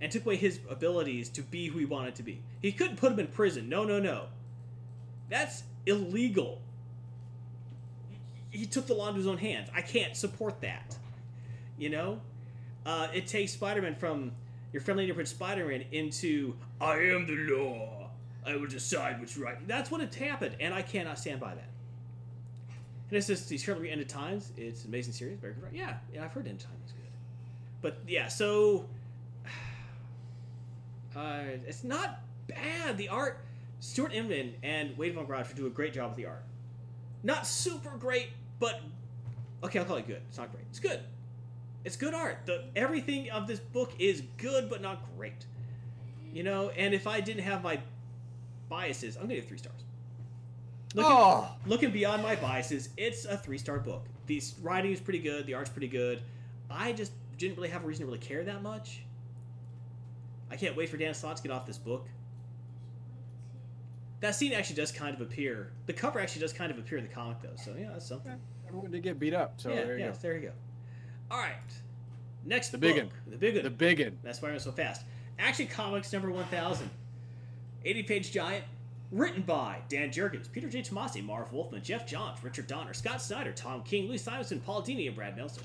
and 0.00 0.10
took 0.10 0.24
away 0.24 0.36
his 0.36 0.60
abilities 0.68 1.28
to 1.28 1.42
be 1.42 1.68
who 1.68 1.78
he 1.78 1.84
wanted 1.84 2.14
to 2.16 2.22
be. 2.22 2.42
He 2.60 2.72
couldn't 2.72 2.96
put 2.96 3.12
him 3.12 3.20
in 3.20 3.28
prison. 3.28 3.68
No, 3.68 3.84
no, 3.84 3.98
no. 3.98 4.26
That's 5.28 5.64
illegal. 5.86 6.60
He 8.50 8.66
took 8.66 8.86
the 8.86 8.94
law 8.94 9.08
into 9.08 9.18
his 9.18 9.26
own 9.26 9.38
hands. 9.38 9.68
I 9.74 9.82
can't 9.82 10.16
support 10.16 10.60
that. 10.62 10.96
You 11.76 11.90
know, 11.90 12.20
uh, 12.88 13.06
it 13.12 13.26
takes 13.26 13.52
Spider-Man 13.52 13.94
from 13.96 14.32
your 14.72 14.80
friendly 14.80 15.04
neighborhood 15.04 15.28
Spider-Man 15.28 15.84
into 15.92 16.56
I 16.80 16.94
am 16.94 17.26
the 17.26 17.54
law. 17.54 18.08
I 18.46 18.56
will 18.56 18.66
decide 18.66 19.20
what's 19.20 19.36
right. 19.36 19.56
That's 19.68 19.90
what 19.90 20.00
it 20.00 20.14
happened, 20.14 20.56
and 20.58 20.72
I 20.72 20.80
cannot 20.80 21.18
stand 21.18 21.38
by 21.38 21.54
that. 21.54 21.68
And 23.10 23.18
it's 23.18 23.26
just 23.26 23.46
these 23.50 23.62
terribly 23.62 23.90
end 23.90 24.00
of 24.00 24.08
times. 24.08 24.52
It's 24.56 24.84
an 24.84 24.88
amazing 24.88 25.12
series. 25.12 25.38
Very 25.38 25.52
good. 25.52 25.68
Yeah, 25.70 25.98
yeah, 26.14 26.24
I've 26.24 26.32
heard 26.32 26.48
end 26.48 26.60
times 26.60 26.86
is 26.86 26.92
good. 26.92 27.10
But 27.82 27.98
yeah, 28.08 28.28
so 28.28 28.86
uh, 31.16 31.42
it's 31.66 31.84
not 31.84 32.20
bad. 32.46 32.96
The 32.96 33.10
art, 33.10 33.44
Stuart 33.80 34.12
Immonen 34.12 34.54
and 34.62 34.96
Wade 34.96 35.14
Von 35.14 35.26
Grouch 35.26 35.54
do 35.54 35.66
a 35.66 35.70
great 35.70 35.92
job 35.92 36.12
with 36.12 36.16
the 36.16 36.24
art. 36.24 36.44
Not 37.22 37.46
super 37.46 37.98
great, 37.98 38.30
but 38.58 38.80
okay, 39.62 39.78
I'll 39.78 39.84
call 39.84 39.96
it 39.96 40.06
good. 40.06 40.22
It's 40.26 40.38
not 40.38 40.50
great. 40.50 40.64
It's 40.70 40.80
good. 40.80 41.00
It's 41.84 41.96
good 41.96 42.14
art. 42.14 42.38
The 42.46 42.64
everything 42.76 43.30
of 43.30 43.46
this 43.46 43.60
book 43.60 43.92
is 43.98 44.22
good, 44.36 44.68
but 44.68 44.82
not 44.82 45.02
great. 45.16 45.46
You 46.32 46.42
know, 46.42 46.70
and 46.70 46.92
if 46.94 47.06
I 47.06 47.20
didn't 47.20 47.44
have 47.44 47.62
my 47.62 47.80
biases, 48.68 49.16
I'm 49.16 49.22
gonna 49.22 49.36
give 49.36 49.46
three 49.48 49.58
stars. 49.58 49.84
Looking, 50.94 51.12
Oh, 51.12 51.48
looking 51.66 51.90
beyond 51.90 52.22
my 52.22 52.34
biases, 52.36 52.90
it's 52.96 53.24
a 53.24 53.36
three 53.36 53.58
star 53.58 53.78
book. 53.78 54.06
The 54.26 54.42
writing 54.62 54.92
is 54.92 55.00
pretty 55.00 55.20
good. 55.20 55.46
The 55.46 55.54
art's 55.54 55.70
pretty 55.70 55.88
good. 55.88 56.22
I 56.70 56.92
just 56.92 57.12
didn't 57.38 57.56
really 57.56 57.68
have 57.70 57.84
a 57.84 57.86
reason 57.86 58.04
to 58.04 58.06
really 58.06 58.18
care 58.18 58.44
that 58.44 58.62
much. 58.62 59.02
I 60.50 60.56
can't 60.56 60.76
wait 60.76 60.88
for 60.88 60.96
Dan 60.96 61.14
Slott 61.14 61.36
to 61.38 61.42
get 61.42 61.52
off 61.52 61.66
this 61.66 61.78
book. 61.78 62.06
That 64.20 64.34
scene 64.34 64.52
actually 64.52 64.76
does 64.76 64.90
kind 64.90 65.14
of 65.14 65.20
appear. 65.20 65.72
The 65.86 65.92
cover 65.92 66.18
actually 66.20 66.40
does 66.40 66.52
kind 66.52 66.72
of 66.72 66.78
appear 66.78 66.98
in 66.98 67.06
the 67.06 67.12
comic, 67.12 67.40
though. 67.40 67.54
So 67.56 67.74
yeah, 67.78 67.90
that's 67.92 68.06
something. 68.08 68.34
everyone 68.66 68.90
did 68.90 69.02
get 69.02 69.18
beat 69.18 69.34
up, 69.34 69.54
so 69.60 69.70
yeah, 69.70 69.84
there 69.84 69.98
you 69.98 70.04
yes, 70.04 70.16
go. 70.16 70.22
there 70.22 70.36
you 70.36 70.48
go. 70.48 70.52
All 71.30 71.38
right, 71.38 71.54
next 72.44 72.70
The 72.70 72.78
book, 72.78 72.94
big 72.94 73.10
the 73.26 73.36
big 73.36 73.54
one. 73.54 73.64
The 73.64 73.70
big 73.70 74.00
one. 74.00 74.18
That's 74.22 74.40
why 74.40 74.50
I'm 74.50 74.58
so 74.58 74.72
fast. 74.72 75.02
Action 75.38 75.66
Comics 75.66 76.12
number 76.12 76.30
1000. 76.30 76.90
80 77.84 78.02
page 78.04 78.32
giant. 78.32 78.64
Written 79.10 79.42
by 79.42 79.78
Dan 79.88 80.10
Jurgens, 80.10 80.52
Peter 80.52 80.68
J. 80.68 80.82
Tomasi, 80.82 81.24
Marv 81.24 81.50
Wolfman, 81.50 81.82
Geoff 81.82 82.06
Johns, 82.06 82.44
Richard 82.44 82.66
Donner, 82.66 82.92
Scott 82.92 83.22
Snyder, 83.22 83.52
Tom 83.52 83.82
King, 83.82 84.06
Louise 84.06 84.22
Simonson, 84.22 84.60
Paul 84.60 84.82
Dini, 84.82 85.06
and 85.06 85.16
Brad 85.16 85.34
Nelson. 85.34 85.64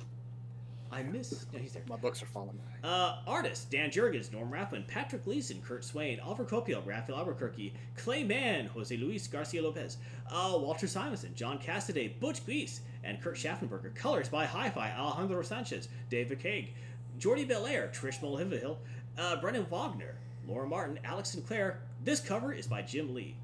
I 0.94 1.02
miss. 1.02 1.48
No, 1.52 1.58
he's 1.58 1.74
there. 1.74 1.82
My 1.90 1.96
books 1.96 2.22
are 2.22 2.28
falling. 2.28 2.60
Uh, 2.84 3.18
artists 3.26 3.66
Dan 3.66 3.90
Jurgens, 3.90 4.32
Norm 4.32 4.52
Rathman, 4.52 4.88
Patrick 4.88 5.26
Gleason, 5.26 5.60
Curt 5.62 5.84
Swan, 5.84 6.20
Oliver 6.20 6.46
Coipel, 6.46 6.86
Rafael 6.86 7.18
Albuquerque, 7.18 7.74
Clay 7.98 8.24
Mann, 8.24 8.68
Jose 8.68 8.96
Luis 8.96 9.26
Garcia 9.28 9.64
Lopez, 9.64 9.98
uh, 10.32 10.54
Walter 10.56 10.88
Simonson, 10.88 11.34
John 11.36 11.58
Cassaday, 11.58 12.20
Butch 12.20 12.46
Gleese, 12.46 12.82
and 13.04 13.20
Kurt 13.20 13.36
Schaffenberger. 13.36 13.94
Colors 13.96 14.30
by 14.30 14.46
Hi-Fi, 14.46 14.94
Alejandro 14.96 15.42
Sanchez, 15.42 15.90
David 16.10 16.40
Kague, 16.40 16.70
Jordie 17.18 17.46
Bellaire, 17.46 17.92
Trish 17.92 18.20
Mulvihill, 18.20 18.78
uh, 19.18 19.36
Brendan 19.38 19.66
Wagner, 19.66 20.16
Laura 20.48 20.68
Martin, 20.68 21.00
Alex 21.04 21.30
Sinclair. 21.30 21.80
This 22.04 22.20
cover 22.20 22.54
is 22.54 22.68
by 22.68 22.84
Jim 22.84 23.16
Lee. 23.16 23.36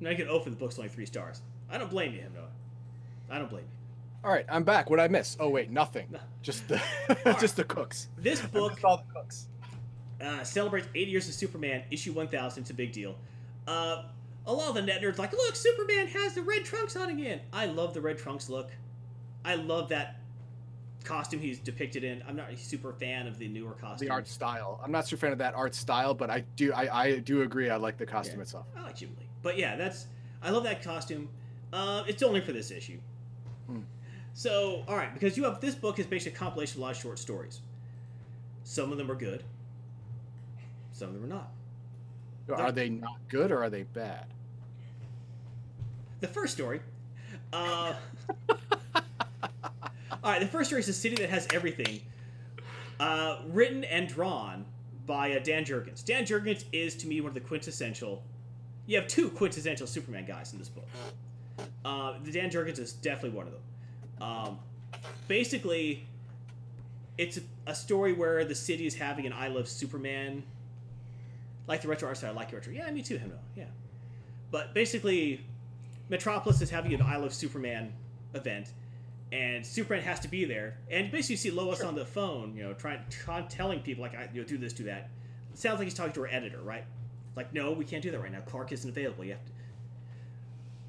I'm 0.00 0.04
making 0.04 0.24
an 0.24 0.30
O 0.32 0.40
for 0.40 0.50
the 0.50 0.56
book's 0.56 0.78
only 0.78 0.88
three 0.88 1.06
stars. 1.06 1.42
I 1.70 1.78
don't 1.78 1.90
blame 1.90 2.12
you, 2.12 2.20
him, 2.22 2.32
Noah. 2.34 2.48
I 3.30 3.38
don't 3.38 3.48
blame 3.48 3.64
you. 3.64 3.81
All 4.24 4.30
right, 4.30 4.46
I'm 4.48 4.62
back. 4.62 4.88
What 4.88 4.96
did 4.96 5.02
I 5.02 5.08
miss? 5.08 5.36
Oh 5.40 5.48
wait, 5.48 5.70
nothing. 5.70 6.06
Just 6.42 6.68
the 6.68 6.80
just 7.40 7.56
the 7.56 7.64
cooks. 7.64 8.08
This 8.18 8.40
book 8.52 8.78
all 8.84 8.98
the 9.08 9.12
cooks. 9.20 9.48
uh, 10.20 10.44
celebrates 10.44 10.86
80 10.94 11.10
years 11.10 11.28
of 11.28 11.34
Superman, 11.34 11.82
issue 11.90 12.12
1000. 12.12 12.62
It's 12.62 12.70
a 12.70 12.74
big 12.74 12.92
deal. 12.92 13.16
Uh, 13.66 14.04
a 14.46 14.52
lot 14.52 14.68
of 14.68 14.74
the 14.74 14.82
net 14.82 15.00
nerds 15.02 15.18
like, 15.18 15.32
look, 15.32 15.54
Superman 15.56 16.06
has 16.08 16.34
the 16.34 16.42
red 16.42 16.64
trunks 16.64 16.96
on 16.96 17.10
again. 17.10 17.40
I 17.52 17.66
love 17.66 17.94
the 17.94 18.00
red 18.00 18.18
trunks 18.18 18.48
look. 18.48 18.70
I 19.44 19.54
love 19.56 19.88
that 19.90 20.16
costume 21.04 21.40
he's 21.40 21.58
depicted 21.58 22.04
in. 22.04 22.22
I'm 22.28 22.36
not 22.36 22.50
a 22.52 22.56
super 22.56 22.92
fan 22.92 23.26
of 23.26 23.38
the 23.38 23.48
newer 23.48 23.72
costume. 23.72 24.06
The 24.06 24.14
art 24.14 24.28
style. 24.28 24.80
I'm 24.84 24.92
not 24.92 25.06
super 25.06 25.20
fan 25.20 25.32
of 25.32 25.38
that 25.38 25.54
art 25.54 25.74
style, 25.74 26.14
but 26.14 26.30
I 26.30 26.40
do 26.54 26.72
I, 26.72 27.02
I 27.06 27.18
do 27.18 27.42
agree. 27.42 27.70
I 27.70 27.76
like 27.76 27.98
the 27.98 28.06
costume 28.06 28.36
Yeah. 28.36 28.42
itself. 28.42 28.66
I 28.76 28.82
like 28.82 28.96
Jim 28.96 29.10
Lee. 29.18 29.26
But 29.42 29.58
yeah, 29.58 29.74
that's 29.74 30.06
I 30.40 30.50
love 30.50 30.62
that 30.62 30.80
costume. 30.82 31.28
Uh, 31.72 32.04
it's 32.06 32.22
only 32.22 32.40
for 32.40 32.52
this 32.52 32.70
issue. 32.70 32.98
Hmm. 33.66 33.80
So, 34.34 34.84
all 34.88 34.96
right, 34.96 35.12
because 35.12 35.36
you 35.36 35.44
have 35.44 35.60
this 35.60 35.74
book 35.74 35.98
is 35.98 36.06
basically 36.06 36.36
a 36.36 36.38
compilation 36.38 36.76
of 36.76 36.78
a 36.78 36.82
lot 36.82 36.90
of 36.92 36.96
short 36.96 37.18
stories. 37.18 37.60
Some 38.64 38.92
of 38.92 38.98
them 38.98 39.10
are 39.10 39.14
good. 39.14 39.42
Some 40.92 41.08
of 41.08 41.14
them 41.14 41.24
are 41.24 41.34
not. 41.34 41.50
Are 42.50 42.72
they 42.72 42.88
not 42.88 43.16
good 43.28 43.50
or 43.50 43.62
are 43.62 43.70
they 43.70 43.82
bad? 43.82 44.26
The 46.20 46.28
first 46.28 46.54
story. 46.54 46.80
Uh, 47.52 47.94
all 48.48 48.56
right, 50.24 50.40
the 50.40 50.46
first 50.46 50.68
story 50.68 50.80
is 50.80 50.88
a 50.88 50.92
city 50.92 51.16
that 51.16 51.30
has 51.30 51.46
everything. 51.52 52.00
Uh, 53.00 53.38
written 53.48 53.84
and 53.84 54.08
drawn 54.08 54.64
by 55.06 55.32
uh, 55.32 55.40
Dan 55.40 55.64
Jurgens. 55.64 56.04
Dan 56.04 56.24
Jurgens 56.24 56.64
is 56.72 56.94
to 56.96 57.06
me 57.06 57.20
one 57.20 57.28
of 57.28 57.34
the 57.34 57.40
quintessential. 57.40 58.22
You 58.86 58.96
have 58.96 59.08
two 59.08 59.28
quintessential 59.30 59.86
Superman 59.86 60.24
guys 60.24 60.52
in 60.52 60.58
this 60.58 60.68
book. 60.68 60.86
Uh, 61.84 62.14
the 62.22 62.30
Dan 62.30 62.50
Jurgens 62.50 62.78
is 62.78 62.92
definitely 62.92 63.36
one 63.36 63.46
of 63.46 63.52
them. 63.52 63.62
Um, 64.22 64.58
basically, 65.26 66.06
it's 67.18 67.38
a, 67.38 67.40
a 67.66 67.74
story 67.74 68.12
where 68.12 68.44
the 68.44 68.54
city 68.54 68.86
is 68.86 68.94
having 68.94 69.26
an 69.26 69.32
I 69.32 69.48
Love 69.48 69.68
Superman, 69.68 70.44
like 71.66 71.82
the 71.82 71.88
retro 71.88 72.08
art 72.08 72.16
style. 72.16 72.30
I 72.30 72.34
like 72.34 72.52
your 72.52 72.60
retro. 72.60 72.72
Yeah, 72.72 72.90
me 72.90 73.02
too, 73.02 73.18
Himno. 73.18 73.38
Yeah, 73.56 73.64
but 74.52 74.74
basically, 74.74 75.44
Metropolis 76.08 76.62
is 76.62 76.70
having 76.70 76.94
an 76.94 77.02
I 77.02 77.16
Love 77.16 77.34
Superman 77.34 77.92
event, 78.34 78.72
and 79.32 79.66
Superman 79.66 80.04
has 80.04 80.20
to 80.20 80.28
be 80.28 80.44
there. 80.44 80.78
And 80.90 81.10
basically, 81.10 81.34
you 81.34 81.38
see 81.38 81.50
Lois 81.50 81.82
on 81.82 81.96
the 81.96 82.04
phone, 82.04 82.54
you 82.54 82.62
know, 82.62 82.74
trying, 82.74 83.00
trying 83.10 83.48
telling 83.48 83.80
people 83.80 84.02
like, 84.02 84.14
I, 84.14 84.28
you 84.32 84.42
know, 84.42 84.46
do 84.46 84.56
this, 84.56 84.72
do 84.72 84.84
that. 84.84 85.10
It 85.52 85.58
sounds 85.58 85.78
like 85.78 85.86
he's 85.86 85.94
talking 85.94 86.12
to 86.12 86.20
her 86.20 86.28
editor, 86.28 86.60
right? 86.62 86.84
Like, 87.34 87.52
no, 87.52 87.72
we 87.72 87.84
can't 87.84 88.02
do 88.02 88.10
that 88.10 88.20
right 88.20 88.30
now. 88.30 88.40
Clark 88.40 88.72
isn't 88.72 88.88
available. 88.88 89.24
You 89.24 89.32
have 89.32 89.44
to. 89.44 89.52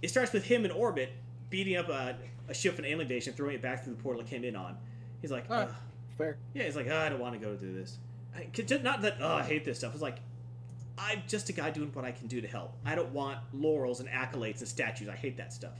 It 0.01 0.10
starts 0.10 0.34
with 0.34 0.43
him 0.43 0.65
in 0.65 0.72
orbit 0.72 1.14
beating 1.49 1.77
up 1.77 1.88
a, 1.88 2.15
a 2.49 2.53
ship 2.53 2.76
from 2.76 2.86
an 2.86 2.91
alien 2.91 3.02
invasion, 3.02 3.34
throwing 3.34 3.56
it 3.56 3.61
back 3.61 3.84
through 3.84 3.95
the 3.95 4.02
portal 4.03 4.22
it 4.22 4.28
came 4.28 4.44
in 4.44 4.56
on. 4.56 4.78
He's 5.22 5.32
like, 5.32 5.49
All 5.49 5.57
right. 5.57 5.68
"Ugh." 5.70 5.76
Fair. 6.18 6.38
yeah, 6.53 6.64
he's 6.64 6.76
like, 6.76 6.88
oh, 6.90 6.95
I 6.98 7.10
don't 7.10 7.20
want 7.20 7.34
to 7.34 7.40
go 7.40 7.56
do 7.56 7.74
this. 7.74 7.98
I, 8.36 8.44
'cause 8.53 8.65
just- 8.65 8.84
not 8.84 9.02
that, 9.02 9.18
oh, 9.20 9.36
I 9.38 9.44
hate 9.44 9.65
this 9.65 9.80
stuff. 9.80 9.94
It's 9.94 10.02
like, 10.02 10.18
I'm 10.98 11.24
just 11.28 11.49
a 11.49 11.53
guy 11.53 11.72
doing 11.72 11.90
what 11.94 12.06
I 12.06 12.11
can 12.11 12.28
do 12.28 12.40
to 12.41 12.48
help. 12.48 12.74
I 12.86 12.94
don't 12.94 13.11
want 13.14 13.40
laurels 13.52 13.99
and 13.99 14.07
accolades 14.10 14.60
and 14.60 14.68
statues. 14.68 15.10
I 15.10 15.15
hate 15.15 15.38
that 15.38 15.52
stuff. 15.52 15.80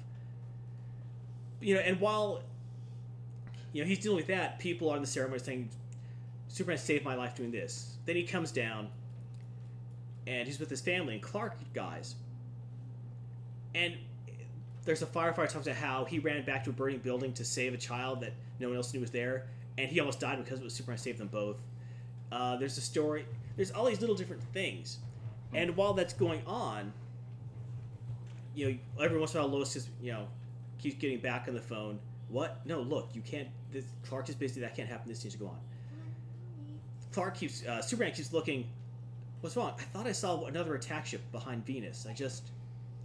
You 1.61 1.76
know, 1.76 1.81
and 1.81 1.99
while 1.99 2.41
you 3.73 3.84
know 3.84 3.88
he's 3.88 3.99
dealing 3.99 4.18
with 4.18 4.27
that, 4.27 4.57
people 4.60 4.90
are 4.90 4.95
in 4.95 5.02
the 5.03 5.07
ceremony 5.07 5.40
saying, 5.40 5.69
"Superman 6.48 6.80
saved 6.80 7.06
my 7.06 7.14
life 7.15 7.35
doing 7.35 7.52
this." 7.52 7.95
Then 8.06 8.15
he 8.15 8.23
comes 8.23 8.52
down, 8.52 8.90
and 10.26 10.48
he's 10.48 10.60
with 10.60 10.69
his 10.72 10.81
family, 10.81 11.14
and 11.14 11.22
Clark 11.22 11.57
guys, 11.76 12.15
And 13.76 13.98
there's 14.85 15.01
a 15.01 15.05
firefighter 15.05 15.49
talks 15.49 15.68
about 15.68 15.76
how 15.76 16.05
he 16.05 16.19
ran 16.19 16.43
back 16.43 16.64
to 16.65 16.69
a 16.69 16.73
burning 16.73 16.99
building 16.99 17.34
to 17.34 17.45
save 17.45 17.73
a 17.73 17.77
child 17.77 18.22
that 18.22 18.34
no 18.60 18.68
one 18.68 18.77
else 18.77 18.93
knew 18.93 18.99
was 18.99 19.11
there, 19.11 19.47
and 19.77 19.89
he 19.89 19.99
almost 19.99 20.19
died 20.19 20.38
because 20.43 20.60
it 20.60 20.64
was 20.64 20.73
Superman 20.73 20.97
saved 20.97 21.19
them 21.19 21.27
both. 21.27 21.57
Uh, 22.31 22.57
there's 22.57 22.77
a 22.77 22.81
story. 22.81 23.26
There's 23.55 23.72
all 23.72 23.85
these 23.85 24.01
little 24.01 24.15
different 24.15 24.43
things, 24.53 24.97
and 25.53 25.76
while 25.76 25.93
that's 25.93 26.14
going 26.14 26.41
on, 26.45 26.91
you 28.55 28.72
know, 28.72 29.03
every 29.03 29.19
once 29.19 29.34
in 29.34 29.39
a 29.39 29.43
while 29.43 29.57
Lois 29.57 29.73
just 29.73 29.89
you 30.01 30.11
know 30.11 30.27
keeps 30.80 30.95
getting 30.95 31.19
back 31.19 31.47
on 31.47 31.53
the 31.53 31.61
phone. 31.61 31.99
What? 32.30 32.61
No, 32.65 32.81
look, 32.81 33.10
you 33.14 33.22
can't. 33.22 33.47
This, 33.72 33.85
Clark 34.07 34.30
is 34.30 34.35
busy. 34.35 34.61
That 34.61 34.76
can't 34.76 34.89
happen. 34.89 35.07
This 35.07 35.23
needs 35.23 35.35
to 35.35 35.39
go 35.39 35.47
on. 35.47 35.60
Clark 37.11 37.35
keeps. 37.38 37.65
Uh, 37.65 37.81
Superman 37.81 38.11
keeps 38.14 38.34
looking. 38.34 38.68
What's 39.41 39.55
wrong? 39.55 39.73
I 39.77 39.84
thought 39.84 40.07
I 40.07 40.14
saw 40.14 40.45
another 40.45 40.76
attack 40.76 41.05
ship 41.05 41.22
behind 41.31 41.65
Venus. 41.65 42.07
I 42.10 42.14
just 42.14 42.49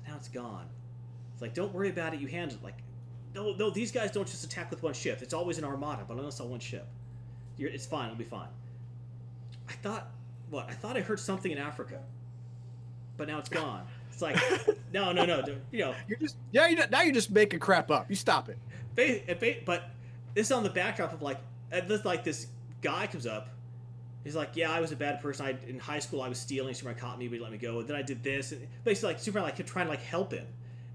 now 0.06 0.14
it's 0.16 0.28
gone. 0.28 0.66
It's 1.38 1.42
like 1.42 1.54
don't 1.54 1.72
worry 1.72 1.88
about 1.88 2.14
it. 2.14 2.20
You 2.20 2.26
handle 2.26 2.58
it. 2.58 2.64
Like 2.64 2.78
no, 3.32 3.54
no. 3.54 3.70
These 3.70 3.92
guys 3.92 4.10
don't 4.10 4.26
just 4.26 4.42
attack 4.42 4.72
with 4.72 4.82
one 4.82 4.92
ship. 4.92 5.22
It's 5.22 5.32
always 5.32 5.56
an 5.56 5.62
armada, 5.64 6.04
but 6.06 6.14
I 6.16 6.18
only 6.18 6.32
saw 6.32 6.46
one 6.46 6.58
ship. 6.58 6.84
You're, 7.56 7.70
it's 7.70 7.86
fine. 7.86 8.06
It'll 8.06 8.18
be 8.18 8.24
fine. 8.24 8.48
I 9.68 9.72
thought 9.74 10.08
what? 10.50 10.68
I 10.68 10.72
thought 10.72 10.96
I 10.96 11.00
heard 11.00 11.20
something 11.20 11.52
in 11.52 11.58
Africa, 11.58 12.00
but 13.16 13.28
now 13.28 13.38
it's 13.38 13.48
gone. 13.48 13.86
It's 14.10 14.20
like 14.20 14.36
no, 14.92 15.12
no, 15.12 15.24
no. 15.24 15.44
You 15.70 15.78
know, 15.78 15.94
You're 16.08 16.18
just 16.18 16.34
yeah. 16.50 16.66
You 16.66 16.76
now 16.90 17.02
you're 17.02 17.14
just 17.14 17.30
making 17.30 17.60
crap 17.60 17.92
up. 17.92 18.06
You 18.10 18.16
stop 18.16 18.48
it. 18.48 18.58
but 19.64 19.90
this 20.34 20.46
is 20.46 20.52
on 20.52 20.64
the 20.64 20.70
backdrop 20.70 21.12
of 21.12 21.22
like 21.22 21.38
this 21.70 22.04
like 22.04 22.24
this 22.24 22.48
guy 22.82 23.06
comes 23.06 23.28
up 23.28 23.50
he's 24.24 24.36
like 24.36 24.50
yeah 24.54 24.70
i 24.70 24.80
was 24.80 24.92
a 24.92 24.96
bad 24.96 25.20
person 25.20 25.46
I, 25.46 25.56
in 25.68 25.78
high 25.78 25.98
school 25.98 26.20
i 26.22 26.28
was 26.28 26.38
stealing 26.38 26.74
superman 26.74 26.98
caught 26.98 27.18
me 27.18 27.28
but 27.28 27.36
he 27.36 27.40
let 27.40 27.50
me 27.52 27.58
go 27.58 27.80
and 27.80 27.88
then 27.88 27.96
i 27.96 28.02
did 28.02 28.22
this 28.22 28.52
and 28.52 28.66
basically 28.84 29.14
like 29.14 29.20
superman 29.20 29.44
like 29.44 29.56
kept 29.56 29.68
trying 29.68 29.86
to 29.86 29.90
like 29.90 30.02
help 30.02 30.32
him 30.32 30.46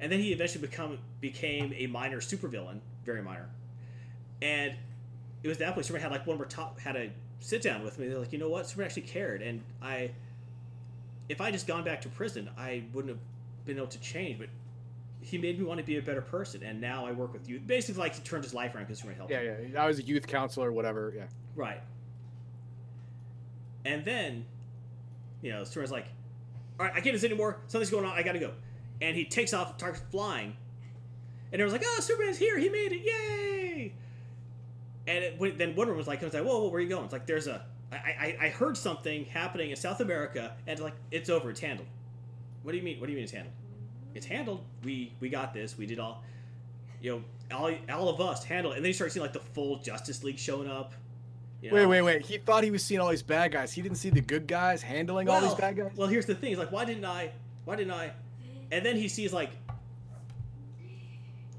and 0.03 0.11
then 0.11 0.19
he 0.19 0.31
eventually 0.33 0.61
become 0.61 0.99
became 1.21 1.73
a 1.77 1.87
minor 1.87 2.17
supervillain 2.19 2.79
very 3.05 3.21
minor 3.23 3.49
and 4.41 4.73
it 5.41 5.47
was 5.47 5.57
that 5.57 5.73
point 5.73 5.85
superman 5.85 6.01
had 6.03 6.11
like 6.11 6.27
one 6.27 6.37
more 6.37 6.45
top 6.45 6.79
had 6.79 6.95
a 6.95 7.09
sit 7.39 7.61
down 7.61 7.83
with 7.83 7.97
me 7.97 8.07
they're 8.07 8.19
like 8.19 8.31
you 8.33 8.37
know 8.37 8.49
what 8.49 8.67
superman 8.67 8.85
actually 8.87 9.01
cared 9.01 9.41
and 9.41 9.61
i 9.81 10.11
if 11.29 11.39
i 11.41 11.49
just 11.49 11.65
gone 11.67 11.83
back 11.83 12.01
to 12.01 12.09
prison 12.09 12.49
i 12.57 12.83
wouldn't 12.93 13.09
have 13.13 13.19
been 13.65 13.77
able 13.77 13.87
to 13.87 13.99
change 13.99 14.37
but 14.37 14.49
he 15.21 15.37
made 15.37 15.57
me 15.57 15.63
want 15.63 15.79
to 15.79 15.85
be 15.85 15.95
a 15.95 16.01
better 16.01 16.19
person, 16.21 16.61
and 16.63 16.81
now 16.81 17.05
I 17.05 17.13
work 17.13 17.31
with 17.31 17.47
you. 17.47 17.57
Basically, 17.57 18.01
like 18.01 18.13
he 18.13 18.21
turned 18.23 18.43
his 18.43 18.53
life 18.53 18.75
around 18.75 18.83
because 18.87 18.97
Superman 18.97 19.15
helped 19.15 19.31
Yeah, 19.31 19.39
him. 19.39 19.71
yeah. 19.71 19.81
I 19.81 19.87
was 19.87 19.97
a 19.97 20.01
youth 20.01 20.27
counselor, 20.27 20.69
whatever. 20.73 21.13
Yeah. 21.15 21.27
Right. 21.55 21.79
And 23.85 24.03
then, 24.03 24.45
you 25.41 25.51
know, 25.51 25.63
Superman's 25.63 25.93
like, 25.93 26.07
"All 26.77 26.85
right, 26.85 26.91
I 26.91 26.95
can't 26.95 27.05
do 27.05 27.11
this 27.13 27.23
anymore. 27.23 27.61
Something's 27.67 27.89
going 27.89 28.03
on. 28.05 28.11
I 28.17 28.21
gotta 28.21 28.39
go." 28.39 28.51
And 29.03 29.15
he 29.17 29.25
takes 29.25 29.53
off, 29.53 29.77
starts 29.77 30.01
flying, 30.11 30.55
and 31.51 31.61
it 31.61 31.63
was 31.63 31.73
like, 31.73 31.83
"Oh, 31.85 31.99
Superman's 31.99 32.37
here! 32.37 32.57
He 32.57 32.69
made 32.69 32.91
it! 32.93 33.01
Yay!" 33.03 33.93
And 35.07 35.23
it, 35.23 35.37
when- 35.39 35.57
then 35.57 35.69
Wonder 35.75 35.91
Woman 35.91 35.97
was 35.97 36.07
like, 36.07 36.21
"I 36.21 36.25
was 36.25 36.33
like, 36.33 36.43
whoa, 36.45 36.59
whoa, 36.63 36.67
where 36.69 36.77
are 36.79 36.81
you 36.81 36.89
going?" 36.89 37.03
It's 37.03 37.11
like, 37.13 37.27
"There's 37.27 37.47
a, 37.47 37.65
I, 37.91 37.95
I, 37.97 38.37
I 38.45 38.49
heard 38.49 38.77
something 38.77 39.25
happening 39.25 39.69
in 39.71 39.75
South 39.75 39.99
America, 39.99 40.55
and 40.67 40.79
like, 40.79 40.95
it's 41.11 41.29
over. 41.29 41.49
It's 41.49 41.59
handled." 41.59 41.87
What 42.63 42.71
do 42.71 42.77
you 42.77 42.83
mean? 42.83 42.99
What 43.01 43.07
do 43.07 43.11
you 43.11 43.17
mean 43.17 43.25
it's 43.25 43.33
handled? 43.33 43.53
It's 44.15 44.25
handled. 44.25 44.63
We 44.83 45.11
we 45.19 45.27
got 45.29 45.53
this. 45.53 45.77
We 45.77 45.85
did 45.85 45.99
all, 45.99 46.23
you 47.01 47.11
know, 47.51 47.57
all, 47.57 47.71
all 47.93 48.07
of 48.09 48.21
us 48.21 48.45
handled. 48.45 48.73
it. 48.73 48.77
And 48.77 48.85
then 48.85 48.89
you 48.91 48.93
start 48.93 49.11
seeing 49.11 49.21
like 49.23 49.33
the 49.33 49.41
full 49.41 49.79
Justice 49.79 50.23
League 50.23 50.37
showing 50.39 50.69
up. 50.69 50.93
you 51.61 51.71
Wait, 51.73 51.81
know? 51.81 51.89
wait, 51.89 52.01
wait. 52.03 52.25
He 52.25 52.37
thought 52.37 52.63
he 52.63 52.71
was 52.71 52.81
seeing 52.83 53.01
all 53.01 53.09
these 53.09 53.21
bad 53.21 53.51
guys. 53.51 53.73
He 53.73 53.81
didn't 53.81 53.97
see 53.97 54.11
the 54.11 54.21
good 54.21 54.47
guys 54.47 54.81
handling 54.81 55.27
all 55.27 55.41
these 55.41 55.55
bad 55.55 55.75
guys. 55.75 55.91
Well, 55.97 56.07
here's 56.07 56.25
the 56.25 56.35
thing. 56.35 56.49
He's 56.49 56.57
like, 56.57 56.71
why 56.71 56.85
didn't 56.85 57.03
I? 57.03 57.31
Why 57.65 57.75
didn't 57.75 57.91
I? 57.93 58.11
And 58.73 58.83
then 58.83 58.95
he 58.95 59.07
sees 59.07 59.31
like, 59.31 59.51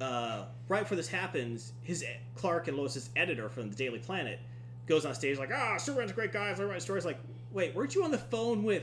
uh, 0.00 0.46
right 0.68 0.82
before 0.82 0.96
this 0.96 1.06
happens, 1.06 1.72
his 1.82 2.04
Clark 2.34 2.66
and 2.66 2.76
Lois's 2.76 3.10
editor 3.14 3.48
from 3.48 3.70
the 3.70 3.76
Daily 3.76 4.00
Planet 4.00 4.40
goes 4.86 5.06
on 5.06 5.14
stage 5.14 5.38
like, 5.38 5.50
ah, 5.54 5.76
Superman's 5.76 6.10
a 6.10 6.14
great 6.14 6.32
guy. 6.32 6.48
I 6.50 6.62
write 6.64 6.82
stories. 6.82 7.04
Like, 7.04 7.18
wait, 7.52 7.72
weren't 7.72 7.94
you 7.94 8.02
on 8.02 8.10
the 8.10 8.18
phone 8.18 8.64
with? 8.64 8.82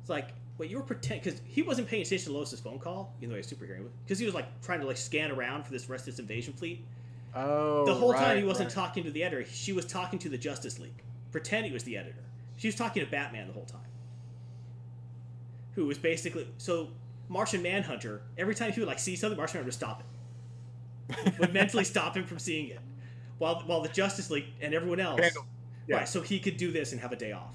It's 0.00 0.08
like, 0.08 0.28
wait, 0.56 0.70
you 0.70 0.76
were 0.76 0.84
pretend 0.84 1.22
because 1.22 1.40
he 1.46 1.62
wasn't 1.62 1.88
paying 1.88 2.02
attention 2.02 2.32
to 2.32 2.38
Lois's 2.38 2.60
phone 2.60 2.78
call, 2.78 3.12
even 3.18 3.30
though 3.30 3.36
he's 3.36 3.52
superhero, 3.52 3.88
because 4.04 4.20
he 4.20 4.24
was 4.24 4.34
like 4.34 4.46
trying 4.62 4.78
to 4.80 4.86
like 4.86 4.96
scan 4.96 5.32
around 5.32 5.64
for 5.64 5.72
this 5.72 5.88
rest 5.88 6.06
of 6.06 6.14
this 6.14 6.20
invasion 6.20 6.52
fleet. 6.54 6.84
Oh, 7.34 7.84
The 7.86 7.94
whole 7.94 8.14
time 8.14 8.38
he 8.38 8.44
wasn't 8.44 8.68
right. 8.68 8.74
talking 8.86 9.02
to 9.02 9.10
the 9.10 9.24
editor. 9.24 9.44
She 9.50 9.72
was 9.72 9.84
talking 9.84 10.20
to 10.20 10.28
the 10.28 10.38
Justice 10.38 10.78
League. 10.78 11.02
Pretend 11.32 11.66
he 11.66 11.72
was 11.72 11.82
the 11.82 11.96
editor. 11.96 12.22
She 12.56 12.68
was 12.68 12.76
talking 12.76 13.04
to 13.04 13.10
Batman 13.10 13.48
the 13.48 13.52
whole 13.52 13.66
time. 13.66 13.80
Who 15.74 15.86
was 15.86 15.98
basically 15.98 16.46
so 16.56 16.88
Martian 17.28 17.62
Manhunter. 17.62 18.22
Every 18.38 18.54
time 18.54 18.72
he 18.72 18.80
would 18.80 18.88
like 18.88 18.98
see 18.98 19.16
something, 19.16 19.36
Martian 19.36 19.58
Manhunter 19.60 19.66
would 19.66 19.74
stop 19.74 20.02
it. 21.18 21.38
would 21.38 21.52
mentally 21.60 21.84
stop 21.84 22.16
him 22.16 22.24
from 22.24 22.38
seeing 22.38 22.68
it, 22.68 22.80
while 23.38 23.62
while 23.66 23.80
the 23.82 23.88
Justice 23.88 24.30
League 24.30 24.46
and 24.60 24.74
everyone 24.74 25.00
else, 25.00 25.20
Yeah. 25.86 25.96
right? 25.98 26.08
So 26.08 26.20
he 26.20 26.38
could 26.40 26.56
do 26.56 26.70
this 26.72 26.92
and 26.92 27.00
have 27.00 27.12
a 27.12 27.16
day 27.16 27.32
off. 27.32 27.54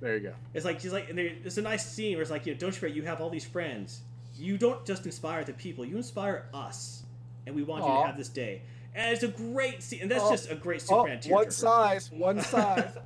There 0.00 0.14
you 0.16 0.20
go. 0.28 0.34
It's 0.52 0.64
like 0.64 0.80
he's 0.80 0.92
like, 0.92 1.08
and 1.08 1.16
there, 1.18 1.30
there's 1.40 1.58
a 1.58 1.62
nice 1.62 1.86
scene 1.86 2.14
where 2.14 2.22
it's 2.22 2.30
like, 2.30 2.46
you 2.46 2.52
know, 2.52 2.58
don't 2.58 2.68
you 2.74 2.78
forget, 2.80 2.94
you 2.96 3.02
have 3.02 3.20
all 3.20 3.30
these 3.30 3.44
friends. 3.44 4.02
You 4.36 4.58
don't 4.58 4.84
just 4.84 5.06
inspire 5.06 5.44
the 5.44 5.52
people, 5.54 5.84
you 5.84 5.96
inspire 5.96 6.48
us, 6.52 7.04
and 7.46 7.54
we 7.54 7.62
want 7.62 7.84
you 7.84 7.90
to 7.90 8.06
have 8.06 8.16
this 8.16 8.28
day. 8.28 8.62
And 8.94 9.12
it's 9.12 9.22
a 9.22 9.28
great 9.28 9.82
scene, 9.82 10.00
and 10.02 10.10
that's 10.10 10.22
Oh. 10.24 10.30
just 10.30 10.50
a 10.50 10.54
great 10.56 10.82
Oh, 10.88 11.04
Superman 11.04 11.20
one 11.28 11.46
tearjerker. 11.46 11.52
size, 11.52 12.10
one 12.12 12.40
size. 12.42 12.96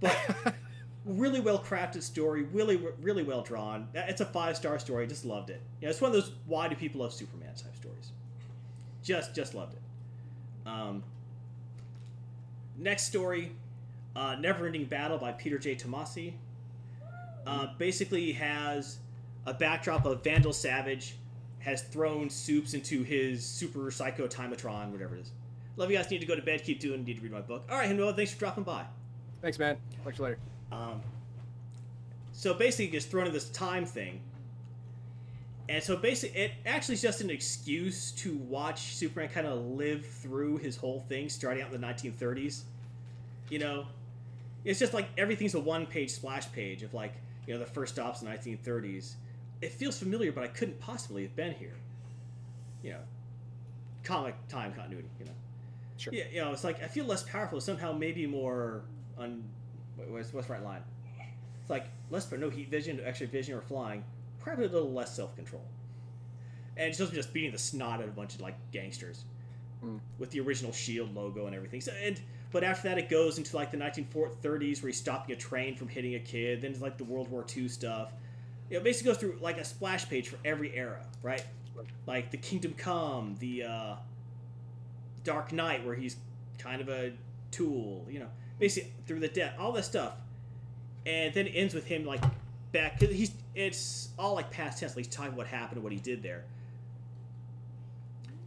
but 0.00 0.54
really 1.06 1.40
well 1.40 1.58
crafted 1.58 2.02
story, 2.02 2.42
really 2.42 2.80
really 3.00 3.22
well 3.22 3.42
drawn. 3.42 3.88
It's 3.94 4.20
a 4.20 4.26
five 4.26 4.56
star 4.56 4.78
story. 4.78 5.06
Just 5.06 5.24
loved 5.24 5.50
it. 5.50 5.62
Yeah, 5.80 5.90
it's 5.90 6.00
one 6.00 6.10
of 6.10 6.14
those 6.14 6.32
why 6.46 6.68
do 6.68 6.74
people 6.74 7.00
love 7.00 7.12
Superman 7.12 7.54
type 7.54 7.74
stories. 7.76 8.10
Just 9.02 9.34
just 9.34 9.54
loved 9.54 9.74
it. 9.74 10.68
Um, 10.68 11.04
next 12.76 13.06
story, 13.06 13.52
uh, 14.14 14.36
Never 14.36 14.66
Ending 14.66 14.84
Battle 14.84 15.18
by 15.18 15.32
Peter 15.32 15.58
J. 15.58 15.76
Tomasi. 15.76 16.34
Uh, 17.46 17.68
basically 17.78 18.32
has 18.32 18.98
a 19.46 19.54
backdrop 19.54 20.04
of 20.04 20.24
Vandal 20.24 20.52
Savage 20.52 21.14
has 21.60 21.82
thrown 21.82 22.30
soups 22.30 22.74
into 22.74 23.02
his 23.02 23.44
super 23.44 23.90
psycho 23.90 24.26
timatron, 24.28 24.90
whatever 24.90 25.16
it 25.16 25.20
is. 25.22 25.32
Love 25.76 25.90
you 25.90 25.96
guys. 25.96 26.10
Need 26.10 26.20
to 26.20 26.26
go 26.26 26.36
to 26.36 26.42
bed. 26.42 26.62
Keep 26.64 26.80
doing. 26.80 27.04
Need 27.04 27.16
to 27.16 27.22
read 27.22 27.32
my 27.32 27.40
book. 27.40 27.64
All 27.70 27.76
right, 27.76 27.90
Hendo. 27.90 28.14
Thanks 28.14 28.32
for 28.32 28.38
dropping 28.38 28.64
by. 28.64 28.84
Thanks, 29.42 29.58
man. 29.58 29.76
Talk 30.02 30.14
to 30.14 30.18
you 30.18 30.24
later. 30.24 30.38
Um, 30.72 31.00
so 32.32 32.54
basically, 32.54 32.88
just 32.88 33.10
thrown 33.10 33.26
in 33.26 33.32
this 33.32 33.48
time 33.50 33.86
thing. 33.86 34.20
And 35.68 35.82
so 35.82 35.96
basically, 35.96 36.40
it 36.40 36.52
actually 36.64 36.94
is 36.94 37.02
just 37.02 37.20
an 37.20 37.30
excuse 37.30 38.12
to 38.12 38.36
watch 38.36 38.94
Superman 38.94 39.28
kind 39.28 39.46
of 39.46 39.58
live 39.64 40.06
through 40.06 40.58
his 40.58 40.76
whole 40.76 41.00
thing, 41.00 41.28
starting 41.28 41.62
out 41.62 41.72
in 41.72 41.80
the 41.80 41.86
1930s. 41.86 42.62
You 43.50 43.58
know, 43.58 43.86
it's 44.64 44.78
just 44.78 44.94
like 44.94 45.08
everything's 45.16 45.54
a 45.54 45.60
one-page 45.60 46.10
splash 46.10 46.50
page 46.52 46.82
of 46.82 46.94
like 46.94 47.14
you 47.46 47.54
know 47.54 47.60
the 47.60 47.66
first 47.66 47.94
stops 47.94 48.22
in 48.22 48.28
the 48.28 48.36
1930s. 48.36 49.14
It 49.62 49.72
feels 49.72 49.98
familiar, 49.98 50.32
but 50.32 50.44
I 50.44 50.48
couldn't 50.48 50.78
possibly 50.80 51.22
have 51.22 51.34
been 51.34 51.52
here. 51.52 51.74
You 52.82 52.92
know, 52.92 53.00
comic 54.04 54.34
time 54.48 54.72
continuity. 54.72 55.08
You 55.18 55.26
know. 55.26 55.32
Sure. 55.96 56.12
Yeah, 56.12 56.24
you 56.32 56.40
know, 56.42 56.52
it's 56.52 56.64
like 56.64 56.82
I 56.82 56.86
feel 56.86 57.06
less 57.06 57.22
powerful, 57.22 57.60
somehow 57.60 57.92
maybe 57.92 58.26
more 58.26 58.82
un. 59.18 59.42
What's 59.96 60.32
what's 60.32 60.46
the 60.46 60.52
right 60.54 60.62
line? 60.62 60.82
It's 61.60 61.70
like 61.70 61.86
less, 62.10 62.26
but 62.26 62.38
no 62.40 62.50
heat 62.50 62.68
vision, 62.70 63.00
extra 63.04 63.26
vision, 63.26 63.54
or 63.54 63.60
flying. 63.60 64.04
Probably 64.38 64.66
a 64.66 64.68
little 64.68 64.92
less 64.92 65.14
self 65.14 65.34
control. 65.36 65.64
and 66.76 66.88
it's 66.88 66.98
be 66.98 67.06
just 67.16 67.32
beating 67.32 67.52
the 67.52 67.58
snot 67.58 68.00
out 68.00 68.02
of 68.04 68.08
a 68.08 68.12
bunch 68.12 68.34
of 68.34 68.40
like 68.40 68.54
gangsters 68.72 69.24
Mm. 69.84 70.00
with 70.18 70.30
the 70.30 70.40
original 70.40 70.72
Shield 70.72 71.14
logo 71.14 71.44
and 71.46 71.54
everything. 71.54 71.80
So 71.82 71.92
and 72.02 72.18
but 72.50 72.64
after 72.64 72.88
that, 72.88 72.96
it 72.98 73.08
goes 73.10 73.36
into 73.36 73.54
like 73.56 73.70
the 73.70 73.76
1930s 73.76 74.82
where 74.82 74.88
he's 74.88 74.96
stopping 74.96 75.34
a 75.34 75.38
train 75.38 75.76
from 75.76 75.88
hitting 75.88 76.14
a 76.14 76.18
kid. 76.20 76.62
Then 76.62 76.70
it's 76.70 76.80
like 76.80 76.96
the 76.96 77.04
World 77.04 77.28
War 77.30 77.44
II 77.54 77.68
stuff. 77.68 78.12
You 78.70 78.78
know, 78.78 78.84
basically 78.84 79.12
goes 79.12 79.20
through 79.20 79.38
like 79.40 79.58
a 79.58 79.64
splash 79.64 80.08
page 80.08 80.28
for 80.28 80.38
every 80.44 80.74
era, 80.74 81.04
right? 81.22 81.44
Right. 81.74 81.86
Like 82.06 82.30
the 82.30 82.38
Kingdom 82.38 82.72
Come, 82.74 83.36
the 83.38 83.64
uh, 83.64 83.96
Dark 85.24 85.52
Knight, 85.52 85.84
where 85.84 85.94
he's 85.94 86.16
kind 86.58 86.80
of 86.80 86.88
a 86.88 87.12
tool, 87.50 88.06
you 88.08 88.20
know, 88.20 88.28
basically 88.58 88.90
through 89.06 89.20
the 89.20 89.28
debt, 89.28 89.54
all 89.58 89.72
this 89.72 89.86
stuff, 89.86 90.14
and 91.04 91.32
then 91.34 91.46
it 91.46 91.52
ends 91.52 91.74
with 91.74 91.86
him 91.86 92.04
like 92.04 92.22
back 92.72 92.98
because 92.98 93.14
he's 93.14 93.32
it's 93.54 94.08
all 94.18 94.34
like 94.34 94.50
past 94.50 94.78
tense. 94.80 94.96
Like 94.96 95.06
he's 95.06 95.14
talking 95.14 95.36
what 95.36 95.46
happened 95.46 95.76
and 95.76 95.82
what 95.82 95.92
he 95.92 95.98
did 95.98 96.22
there, 96.22 96.44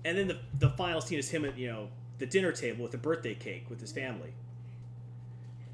and 0.05 0.17
then 0.17 0.27
the 0.27 0.37
the 0.59 0.69
final 0.71 1.01
scene 1.01 1.19
is 1.19 1.29
him 1.29 1.45
at 1.45 1.57
you 1.57 1.67
know 1.67 1.87
the 2.17 2.25
dinner 2.25 2.51
table 2.51 2.83
with 2.83 2.91
the 2.91 2.97
birthday 2.97 3.33
cake 3.35 3.65
with 3.69 3.79
his 3.81 3.91
family. 3.91 4.33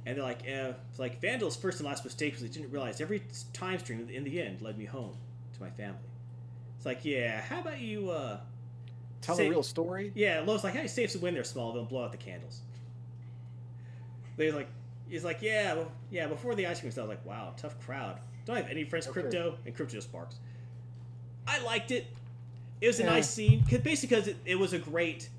And 0.08 0.16
they're 0.16 0.24
like, 0.24 0.48
eh, 0.48 0.74
it's 0.92 1.00
like 1.00 1.20
Vandal's 1.20 1.56
first 1.56 1.80
and 1.80 1.88
last 1.90 2.04
mistake 2.04 2.34
was 2.34 2.44
he 2.44 2.48
didn't 2.48 2.72
realize 2.72 3.02
every 3.02 3.24
time 3.54 3.80
stream 3.80 4.08
in 4.14 4.24
the 4.24 4.40
end 4.40 4.62
led 4.62 4.78
me 4.78 4.86
home 4.86 5.16
to 5.56 5.60
my 5.60 5.72
family. 5.72 5.98
It's 6.78 6.86
like, 6.86 7.04
yeah, 7.04 7.42
how 7.42 7.62
about 7.62 7.80
you, 7.80 8.12
uh, 8.12 8.38
Tell 9.22 9.36
Say- 9.36 9.48
a 9.48 9.50
real 9.50 9.64
story. 9.64 10.12
yeah, 10.14 10.44
Lois 10.46 10.64
like, 10.64 10.76
hey, 10.76 10.86
save 10.86 11.10
some 11.10 11.22
wind 11.22 11.36
there, 11.36 11.42
Smallville, 11.42 11.80
and 11.80 11.90
blow 11.90 12.04
out 12.04 12.12
the 12.12 12.20
candles. 12.20 12.62
They're 14.38 14.52
like, 14.52 14.68
he's 15.10 15.24
like, 15.24 15.42
yeah, 15.42 15.74
well, 15.74 15.92
yeah. 16.12 16.28
Before 16.28 16.56
the 16.56 16.68
ice 16.68 16.80
cream 16.80 16.92
stuff, 16.92 17.06
I 17.06 17.08
was 17.08 17.18
like, 17.18 17.26
wow, 17.26 17.54
tough 17.58 17.80
crowd. 17.86 18.20
Don't 18.46 18.58
I 18.58 18.62
have 18.62 18.70
any 18.70 18.84
friends, 18.84 19.08
Okay. 19.08 19.22
Krypto, 19.22 19.56
and 19.66 19.76
Krypto 19.76 19.92
just 19.92 20.12
barks. 20.12 20.36
I 21.48 21.62
liked 21.64 21.92
it. 21.92 22.08
It 22.82 22.88
was 22.88 23.00
a 23.00 23.06
nice 23.06 23.30
scene, 23.30 23.64
cause 23.70 23.80
basically 23.80 24.16
because 24.16 24.28
it, 24.28 24.38
it 24.46 24.56
was 24.56 24.74
a 24.74 24.80
great, 24.80 25.30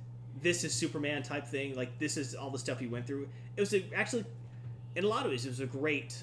this 0.43 0.65
is 0.65 0.73
Superman 0.73 1.23
type 1.23 1.47
thing. 1.47 1.75
Like 1.77 1.99
this 1.99 2.17
is 2.17 2.35
all 2.35 2.51
the 2.51 2.59
stuff 2.59 2.79
he 2.81 2.87
went 2.87 3.07
through. 3.07 3.29
It 3.57 3.61
was 3.61 3.75
a, 3.75 3.85
actually, 3.95 4.25
in 4.95 5.05
a 5.05 5.09
lot 5.09 5.25
of 5.27 5.31
ways, 5.31 5.45
it 5.45 5.51
was 5.51 5.61
a 5.61 5.67
great 5.67 6.21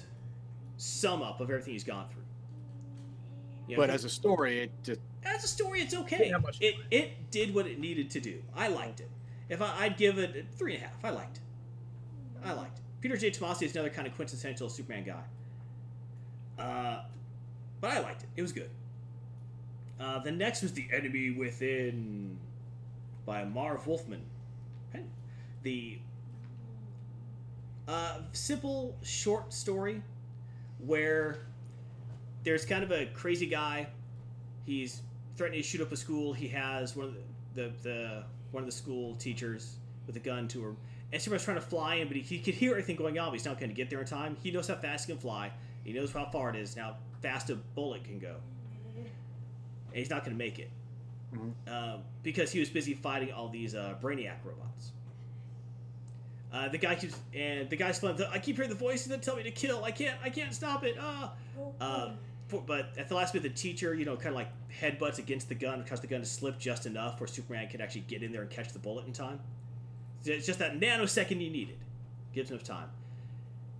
sum 0.76 1.22
up 1.22 1.40
of 1.40 1.50
everything 1.50 1.72
he's 1.72 1.84
gone 1.84 2.08
through. 2.08 2.22
You 3.68 3.76
know, 3.76 3.82
But 3.82 3.90
as 3.90 4.04
a 4.04 4.08
story, 4.10 4.64
it 4.64 4.70
just 4.82 5.00
as 5.24 5.44
a 5.44 5.48
story, 5.48 5.80
it's 5.80 5.94
okay. 5.94 6.18
Didn't 6.18 6.42
much 6.42 6.58
It 6.60 6.74
it 6.90 7.30
did 7.30 7.54
what 7.54 7.66
it 7.66 7.78
needed 7.78 8.10
to 8.10 8.20
do. 8.20 8.42
I 8.54 8.68
liked 8.68 9.00
it. 9.00 9.08
If 9.48 9.62
I, 9.62 9.84
I'd 9.84 9.96
give 9.96 10.18
it 10.18 10.46
three 10.56 10.74
and 10.74 10.82
a 10.82 10.86
half, 10.86 11.04
I 11.04 11.10
liked 11.10 11.36
it. 11.38 11.42
I 12.44 12.52
liked 12.52 12.78
it. 12.78 12.84
Peter 13.00 13.16
J. 13.16 13.30
Tomasi 13.30 13.62
is 13.64 13.72
another 13.74 13.90
kind 13.90 14.06
of 14.06 14.14
quintessential 14.14 14.68
Superman 14.68 15.04
guy. 15.04 16.62
Uh, 16.62 17.02
but 17.80 17.90
I 17.90 18.00
liked 18.00 18.22
it. 18.22 18.28
It 18.36 18.42
was 18.42 18.52
good. 18.52 18.70
Uh, 20.00 20.18
the 20.20 20.32
next 20.32 20.62
was 20.62 20.72
The 20.72 20.86
Enemy 20.92 21.30
Within 21.32 22.38
by 23.26 23.44
Marv 23.44 23.86
Wolfman. 23.86 24.22
The 25.62 25.98
uh, 27.88 28.18
simple 28.32 28.96
short 29.02 29.52
story 29.52 30.02
where 30.78 31.46
there's 32.42 32.66
kind 32.66 32.84
of 32.84 32.92
a 32.92 33.06
crazy 33.06 33.46
guy. 33.46 33.86
He's 34.66 35.00
threatening 35.36 35.62
to 35.62 35.66
shoot 35.66 35.80
up 35.80 35.90
a 35.90 35.96
school. 35.96 36.34
He 36.34 36.48
has 36.48 36.94
one 36.94 37.06
of 37.06 37.14
the, 37.54 37.62
the, 37.62 37.72
the 37.82 38.24
one 38.52 38.62
of 38.62 38.66
the 38.66 38.76
school 38.76 39.14
teachers 39.16 39.76
with 40.06 40.16
a 40.16 40.20
gun 40.20 40.48
to 40.48 40.62
her. 40.62 40.74
And 41.14 41.22
Superman's 41.22 41.44
trying 41.44 41.58
to 41.58 41.62
fly 41.62 41.94
in, 41.94 42.08
but 42.08 42.16
he, 42.16 42.22
he 42.24 42.40
can 42.40 42.54
hear 42.54 42.72
everything 42.72 42.96
going 42.96 43.20
on, 43.20 43.28
but 43.28 43.34
he's 43.34 43.44
not 43.44 43.60
going 43.60 43.70
to 43.70 43.74
get 43.74 43.88
there 43.88 44.00
in 44.00 44.06
time. 44.06 44.36
He 44.42 44.50
knows 44.50 44.66
how 44.66 44.74
fast 44.74 45.06
he 45.06 45.12
can 45.12 45.20
fly. 45.20 45.52
He 45.84 45.92
knows 45.92 46.12
how 46.12 46.24
far 46.24 46.50
it 46.50 46.56
is, 46.56 46.74
and 46.74 46.84
how 46.84 46.96
fast 47.22 47.50
a 47.50 47.54
bullet 47.54 48.02
can 48.02 48.18
go. 48.18 48.34
And 48.96 49.06
he's 49.94 50.10
not 50.10 50.24
going 50.24 50.36
to 50.36 50.44
make 50.44 50.58
it. 50.58 50.70
Mhm. 51.32 51.52
Um, 51.68 52.00
because 52.24 52.50
he 52.50 52.58
was 52.58 52.68
busy 52.68 52.94
fighting 52.94 53.32
all 53.32 53.48
these 53.48 53.76
uh, 53.76 53.94
Brainiac 54.02 54.38
robots. 54.44 54.90
Uh, 56.52 56.68
the 56.68 56.78
guy 56.78 56.96
keeps 56.96 57.16
and 57.32 57.70
the 57.70 57.76
guy's 57.76 58.00
fun. 58.00 58.20
I 58.32 58.40
keep 58.40 58.56
hearing 58.56 58.70
the 58.70 58.76
voices 58.76 59.06
that 59.06 59.22
tell 59.22 59.36
me 59.36 59.44
to 59.44 59.52
kill. 59.52 59.84
I 59.84 59.92
can't. 59.92 60.18
I 60.20 60.30
can't 60.30 60.52
stop 60.52 60.82
it. 60.82 60.96
Ah. 61.00 61.32
Uh, 61.80 62.10
for, 62.48 62.60
but 62.60 62.88
at 62.98 63.08
the 63.08 63.14
last 63.14 63.34
minute, 63.34 63.54
the 63.54 63.56
teacher, 63.56 63.94
you 63.94 64.04
know, 64.04 64.16
kind 64.16 64.30
of 64.30 64.34
like 64.34 64.48
headbutts 64.80 65.18
against 65.18 65.48
the 65.48 65.54
gun, 65.54 65.84
causes 65.84 66.00
the 66.00 66.08
gun 66.08 66.20
to 66.20 66.26
slip 66.26 66.58
just 66.58 66.86
enough 66.86 67.20
where 67.20 67.28
Superman 67.28 67.68
can 67.68 67.80
actually 67.80 68.02
get 68.02 68.24
in 68.24 68.32
there 68.32 68.42
and 68.42 68.50
catch 68.50 68.72
the 68.72 68.80
bullet 68.80 69.06
in 69.06 69.12
time. 69.12 69.38
It's 70.24 70.46
just 70.46 70.58
that 70.58 70.78
nanosecond 70.78 71.40
you 71.40 71.50
needed. 71.50 71.78
Gives 72.32 72.50
enough 72.50 72.64
time. 72.64 72.88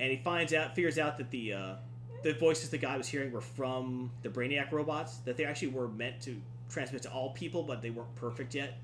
And 0.00 0.10
he 0.10 0.16
finds 0.18 0.52
out, 0.52 0.74
figures 0.74 0.98
out 0.98 1.16
that 1.18 1.30
the 1.30 1.52
uh, 1.52 1.74
the 2.22 2.34
voices 2.34 2.70
the 2.70 2.78
guy 2.78 2.96
was 2.96 3.08
hearing 3.08 3.32
were 3.32 3.40
from 3.40 4.10
the 4.22 4.28
Brainiac 4.28 4.72
robots. 4.72 5.18
That 5.18 5.36
they 5.36 5.44
actually 5.44 5.68
were 5.68 5.88
meant 5.88 6.20
to 6.22 6.40
transmit 6.68 7.02
to 7.02 7.10
all 7.10 7.30
people, 7.30 7.62
but 7.62 7.82
they 7.82 7.90
weren't 7.90 8.14
perfect 8.16 8.54
yet. 8.54 8.78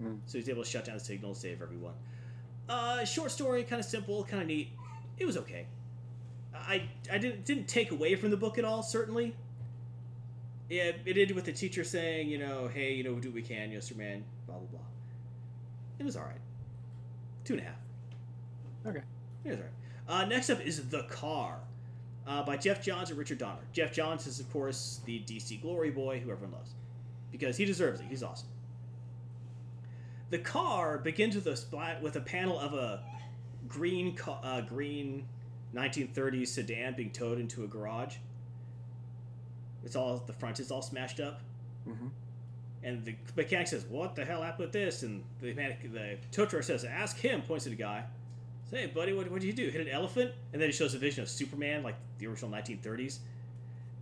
Mm. 0.00 0.18
So 0.26 0.38
he's 0.38 0.48
able 0.48 0.62
to 0.62 0.68
shut 0.68 0.84
down 0.84 0.98
the 0.98 1.04
signal, 1.04 1.34
save 1.34 1.62
everyone. 1.62 1.94
Uh, 2.68 3.04
short 3.04 3.30
story, 3.30 3.64
kind 3.64 3.80
of 3.80 3.86
simple, 3.86 4.24
kind 4.24 4.42
of 4.42 4.48
neat. 4.48 4.68
It 5.18 5.26
was 5.26 5.36
okay. 5.38 5.66
I 6.54 6.88
I 7.10 7.18
didn't 7.18 7.44
didn't 7.44 7.68
take 7.68 7.90
away 7.90 8.14
from 8.14 8.30
the 8.30 8.36
book 8.36 8.58
at 8.58 8.64
all. 8.64 8.82
Certainly. 8.82 9.34
Yeah, 10.68 10.92
it 11.04 11.18
ended 11.18 11.32
with 11.32 11.44
the 11.44 11.52
teacher 11.52 11.84
saying, 11.84 12.30
you 12.30 12.38
know, 12.38 12.68
hey, 12.72 12.94
you 12.94 13.04
know, 13.04 13.14
do 13.16 13.28
what 13.28 13.34
we 13.34 13.42
can, 13.42 13.68
you 13.68 13.74
know, 13.74 13.80
Superman, 13.80 14.24
blah 14.46 14.56
blah 14.56 14.66
blah. 14.66 14.80
It 15.98 16.04
was 16.04 16.16
all 16.16 16.24
right. 16.24 16.40
Two 17.52 17.58
and 17.58 17.66
a 17.66 17.70
half. 17.70 18.96
Okay. 18.96 19.02
Was 19.44 19.58
all 19.58 19.64
right. 19.64 20.22
Uh, 20.24 20.26
next 20.26 20.50
up 20.50 20.60
is 20.60 20.88
The 20.88 21.02
Car, 21.04 21.58
uh, 22.26 22.42
by 22.44 22.56
Geoff 22.56 22.82
Johns 22.82 23.10
and 23.10 23.18
Richard 23.18 23.38
Donner. 23.38 23.60
Geoff 23.72 23.92
Johns 23.92 24.26
is, 24.26 24.40
of 24.40 24.50
course, 24.52 25.00
the 25.04 25.20
DC 25.20 25.60
Glory 25.60 25.90
Boy, 25.90 26.18
who 26.20 26.30
everyone 26.30 26.52
loves, 26.56 26.70
because 27.30 27.56
he 27.56 27.64
deserves 27.64 28.00
it. 28.00 28.06
He's 28.08 28.22
awesome. 28.22 28.48
The 30.30 30.38
car 30.38 30.98
begins 30.98 31.34
with 31.34 31.46
a 31.46 31.56
splat 31.56 32.02
with 32.02 32.16
a 32.16 32.20
panel 32.20 32.58
of 32.58 32.72
a 32.72 33.02
green 33.68 34.16
ca- 34.16 34.40
uh, 34.42 34.60
green 34.62 35.26
1930s 35.74 36.48
sedan 36.48 36.94
being 36.96 37.10
towed 37.10 37.38
into 37.38 37.64
a 37.64 37.66
garage. 37.66 38.16
It's 39.84 39.94
all 39.96 40.22
the 40.26 40.32
front 40.32 40.58
is 40.60 40.70
all 40.70 40.82
smashed 40.82 41.20
up, 41.20 41.40
Mhm. 41.86 42.10
And 42.84 43.04
the 43.04 43.14
mechanic 43.36 43.66
says, 43.68 43.84
"What 43.86 44.14
the 44.16 44.24
hell 44.24 44.42
happened 44.42 44.66
with 44.66 44.72
this?" 44.72 45.02
And 45.02 45.22
the 45.40 45.48
mechanic, 45.54 45.92
the 45.92 46.16
tow 46.30 46.46
truck 46.46 46.62
says, 46.64 46.84
"Ask 46.84 47.18
him." 47.18 47.42
Points 47.42 47.64
to 47.64 47.70
the 47.70 47.76
guy. 47.76 48.04
Say, 48.70 48.82
hey, 48.82 48.86
buddy, 48.86 49.12
what 49.12 49.28
did 49.30 49.44
you 49.44 49.52
do? 49.52 49.68
Hit 49.68 49.82
an 49.82 49.88
elephant? 49.88 50.32
And 50.52 50.60
then 50.62 50.68
it 50.70 50.72
shows 50.72 50.94
a 50.94 50.98
vision 50.98 51.22
of 51.22 51.28
Superman, 51.28 51.82
like 51.82 51.96
the 52.18 52.26
original 52.26 52.50
1930s, 52.50 53.18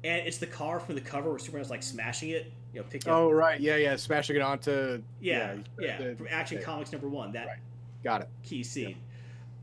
and 0.05 0.27
it's 0.27 0.39
the 0.39 0.47
car 0.47 0.79
from 0.79 0.95
the 0.95 1.01
cover 1.01 1.29
where 1.31 1.39
Superman's 1.41 1.71
like 1.71 1.83
smashing 1.83 2.31
it, 2.31 2.53
you 2.73 2.81
know, 2.81 2.87
picking 2.89 3.11
up 3.11 3.19
Oh 3.19 3.31
right, 3.33 3.61
yeah, 3.61 3.77
yeah, 3.77 3.97
smashing 3.97 4.37
it 4.37 4.43
onto. 4.43 5.03
yeah, 5.21 5.57
yeah, 5.79 5.99
the- 5.99 6.15
from 6.15 6.29
Action 6.31 6.59
yeah. 6.59 6.65
Comics 6.65 6.93
number 6.93 7.09
one, 7.09 7.33
that 7.33 7.47
Right. 7.49 7.59
Got 8.05 8.23
it. 8.23 8.29
key 8.45 8.63
scene. 8.63 8.97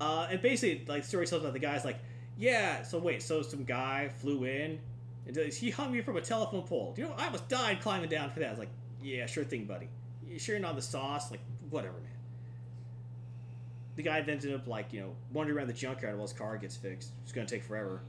Uh, 0.02 0.28
and 0.30 0.42
basically, 0.42 0.86
like, 0.86 1.04
the 1.04 1.08
story 1.08 1.26
tells 1.26 1.42
about 1.42 1.54
the 1.54 1.60
guy's 1.60 1.86
like, 1.86 1.98
yeah, 2.38 2.84
so 2.84 3.00
wait, 3.00 3.24
so 3.24 3.42
some 3.42 3.64
guy 3.64 4.10
flew 4.10 4.44
in, 4.44 4.78
and 5.26 5.36
he 5.54 5.70
hung 5.72 5.92
me 5.92 6.02
from 6.02 6.18
a 6.18 6.22
telephone 6.22 6.64
pole. 6.64 6.94
You 6.98 7.06
know, 7.06 7.14
I 7.18 7.26
almost 7.28 7.48
died 7.50 7.80
climbing 7.82 8.10
down 8.10 8.30
for 8.30 8.40
that. 8.42 8.48
I 8.48 8.52
was 8.52 8.60
like, 8.60 8.70
yeah, 9.08 9.26
sure 9.26 9.44
thing, 9.44 9.66
buddy. 9.66 9.88
You 10.28 10.38
sure 10.38 10.56
you're 10.56 10.62
not 10.62 10.76
the 10.76 10.82
sauce? 10.82 11.32
Like, 11.32 11.40
whatever, 11.70 11.94
man. 11.94 12.12
The 13.96 14.04
guy 14.04 14.22
then 14.22 14.36
ended 14.36 14.54
up, 14.54 14.68
like, 14.68 14.92
you 14.92 15.00
know, 15.00 15.16
wandering 15.32 15.58
around 15.58 15.68
the 15.68 15.74
junkyard 15.74 16.16
while 16.16 16.28
his 16.28 16.38
car 16.38 16.58
gets 16.58 16.76
fixed. 16.76 17.12
It's 17.24 17.32
to 17.32 17.46
take 17.46 17.64
forever. 17.64 18.02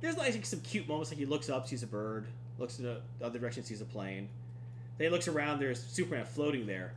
There's, 0.00 0.16
like, 0.16 0.44
some 0.44 0.60
cute 0.60 0.88
moments, 0.88 1.10
like, 1.10 1.18
he 1.18 1.26
looks 1.26 1.50
up, 1.50 1.68
sees 1.68 1.82
a 1.82 1.86
bird, 1.86 2.26
looks 2.58 2.78
in 2.78 2.86
the 2.86 3.00
other 3.22 3.38
direction, 3.38 3.62
sees 3.62 3.82
a 3.82 3.84
plane. 3.84 4.28
Then 4.96 5.06
he 5.06 5.10
looks 5.10 5.28
around, 5.28 5.60
there's 5.60 5.82
Superman 5.82 6.24
floating 6.24 6.66
there. 6.66 6.94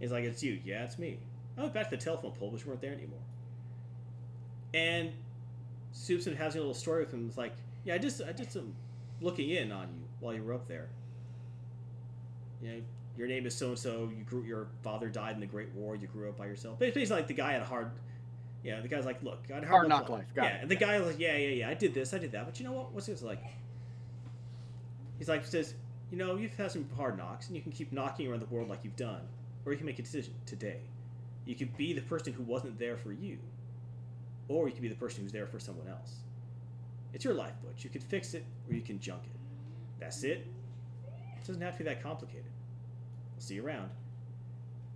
He's 0.00 0.12
like, 0.12 0.24
it's 0.24 0.42
you. 0.42 0.60
Yeah, 0.64 0.84
it's 0.84 0.98
me. 0.98 1.18
I 1.56 1.62
went 1.62 1.74
back 1.74 1.90
to 1.90 1.96
the 1.96 2.02
telephone 2.02 2.32
pole, 2.32 2.50
which 2.50 2.66
weren't 2.66 2.80
there 2.80 2.92
anymore. 2.92 3.20
And 4.74 5.12
Soupson 5.94 6.36
has 6.36 6.54
a 6.54 6.58
little 6.58 6.74
story 6.74 7.04
with 7.04 7.14
him. 7.14 7.26
It's 7.28 7.38
like, 7.38 7.54
yeah, 7.84 7.94
I 7.94 7.98
just 7.98 8.20
I 8.22 8.32
did 8.32 8.52
some 8.52 8.74
looking 9.20 9.50
in 9.50 9.72
on 9.72 9.88
you 9.88 10.04
while 10.20 10.34
you 10.34 10.42
were 10.42 10.52
up 10.52 10.68
there. 10.68 10.88
You 12.62 12.68
know, 12.68 12.82
your 13.16 13.28
name 13.28 13.46
is 13.46 13.54
so 13.54 13.68
and 13.68 13.78
so. 13.78 14.10
You 14.16 14.24
grew. 14.24 14.42
Your 14.44 14.68
father 14.82 15.08
died 15.08 15.34
in 15.34 15.40
the 15.40 15.46
Great 15.46 15.72
War. 15.74 15.96
You 15.96 16.06
grew 16.06 16.28
up 16.28 16.36
by 16.36 16.46
yourself. 16.46 16.78
But 16.78 16.88
it's 16.88 16.94
basically 16.94 17.20
like 17.20 17.28
the 17.28 17.34
guy 17.34 17.52
had 17.52 17.62
a 17.62 17.66
hard. 17.66 17.90
Yeah, 18.62 18.80
the 18.80 18.88
guy's 18.88 19.06
like, 19.06 19.22
look, 19.22 19.44
I 19.48 19.54
had 19.54 19.64
Hard 19.64 19.70
hard, 19.70 19.88
knock 19.88 20.08
life. 20.08 20.34
Got 20.34 20.44
yeah, 20.44 20.56
and 20.60 20.68
the 20.68 20.74
guy 20.74 20.98
was 20.98 21.06
like, 21.06 21.20
yeah, 21.20 21.36
yeah, 21.36 21.50
yeah, 21.50 21.68
I 21.68 21.74
did 21.74 21.94
this, 21.94 22.12
I 22.12 22.18
did 22.18 22.32
that, 22.32 22.46
but 22.46 22.58
you 22.58 22.66
know 22.66 22.72
what? 22.72 22.92
What's 22.92 23.06
this 23.06 23.22
like? 23.22 23.40
He's 25.18 25.28
like, 25.28 25.44
says, 25.46 25.74
you 26.10 26.18
know, 26.18 26.36
you've 26.36 26.56
had 26.56 26.72
some 26.72 26.88
hard 26.96 27.16
knocks, 27.16 27.46
and 27.46 27.54
you 27.54 27.62
can 27.62 27.70
keep 27.70 27.92
knocking 27.92 28.26
around 28.26 28.40
the 28.40 28.46
world 28.46 28.68
like 28.68 28.80
you've 28.82 28.96
done, 28.96 29.20
or 29.64 29.70
you 29.70 29.78
can 29.78 29.86
make 29.86 30.00
a 30.00 30.02
decision 30.02 30.34
today. 30.46 30.80
You 31.44 31.54
could 31.54 31.76
be 31.76 31.92
the 31.92 32.00
person 32.00 32.32
who 32.32 32.42
wasn't 32.42 32.76
there 32.76 32.96
for 32.96 33.12
you, 33.12 33.38
or 34.48 34.66
you 34.66 34.72
could 34.72 34.82
be 34.82 34.88
the 34.88 34.96
person 34.96 35.22
who's 35.22 35.32
there 35.32 35.46
for 35.46 35.60
someone 35.60 35.86
else. 35.86 36.16
It's 37.12 37.24
your 37.24 37.34
life, 37.34 37.54
Butch. 37.62 37.84
You 37.84 37.90
can 37.90 38.00
fix 38.00 38.34
it, 38.34 38.44
or 38.68 38.74
you 38.74 38.82
can 38.82 38.98
junk 38.98 39.22
it. 39.26 39.40
That's 40.00 40.24
it. 40.24 40.44
It 41.46 41.52
doesn't 41.52 41.62
have 41.62 41.74
to 41.74 41.78
be 41.78 41.84
that 41.84 42.02
complicated. 42.02 42.44
I'll 43.34 43.40
see 43.40 43.54
you 43.54 43.66
around. 43.66 43.90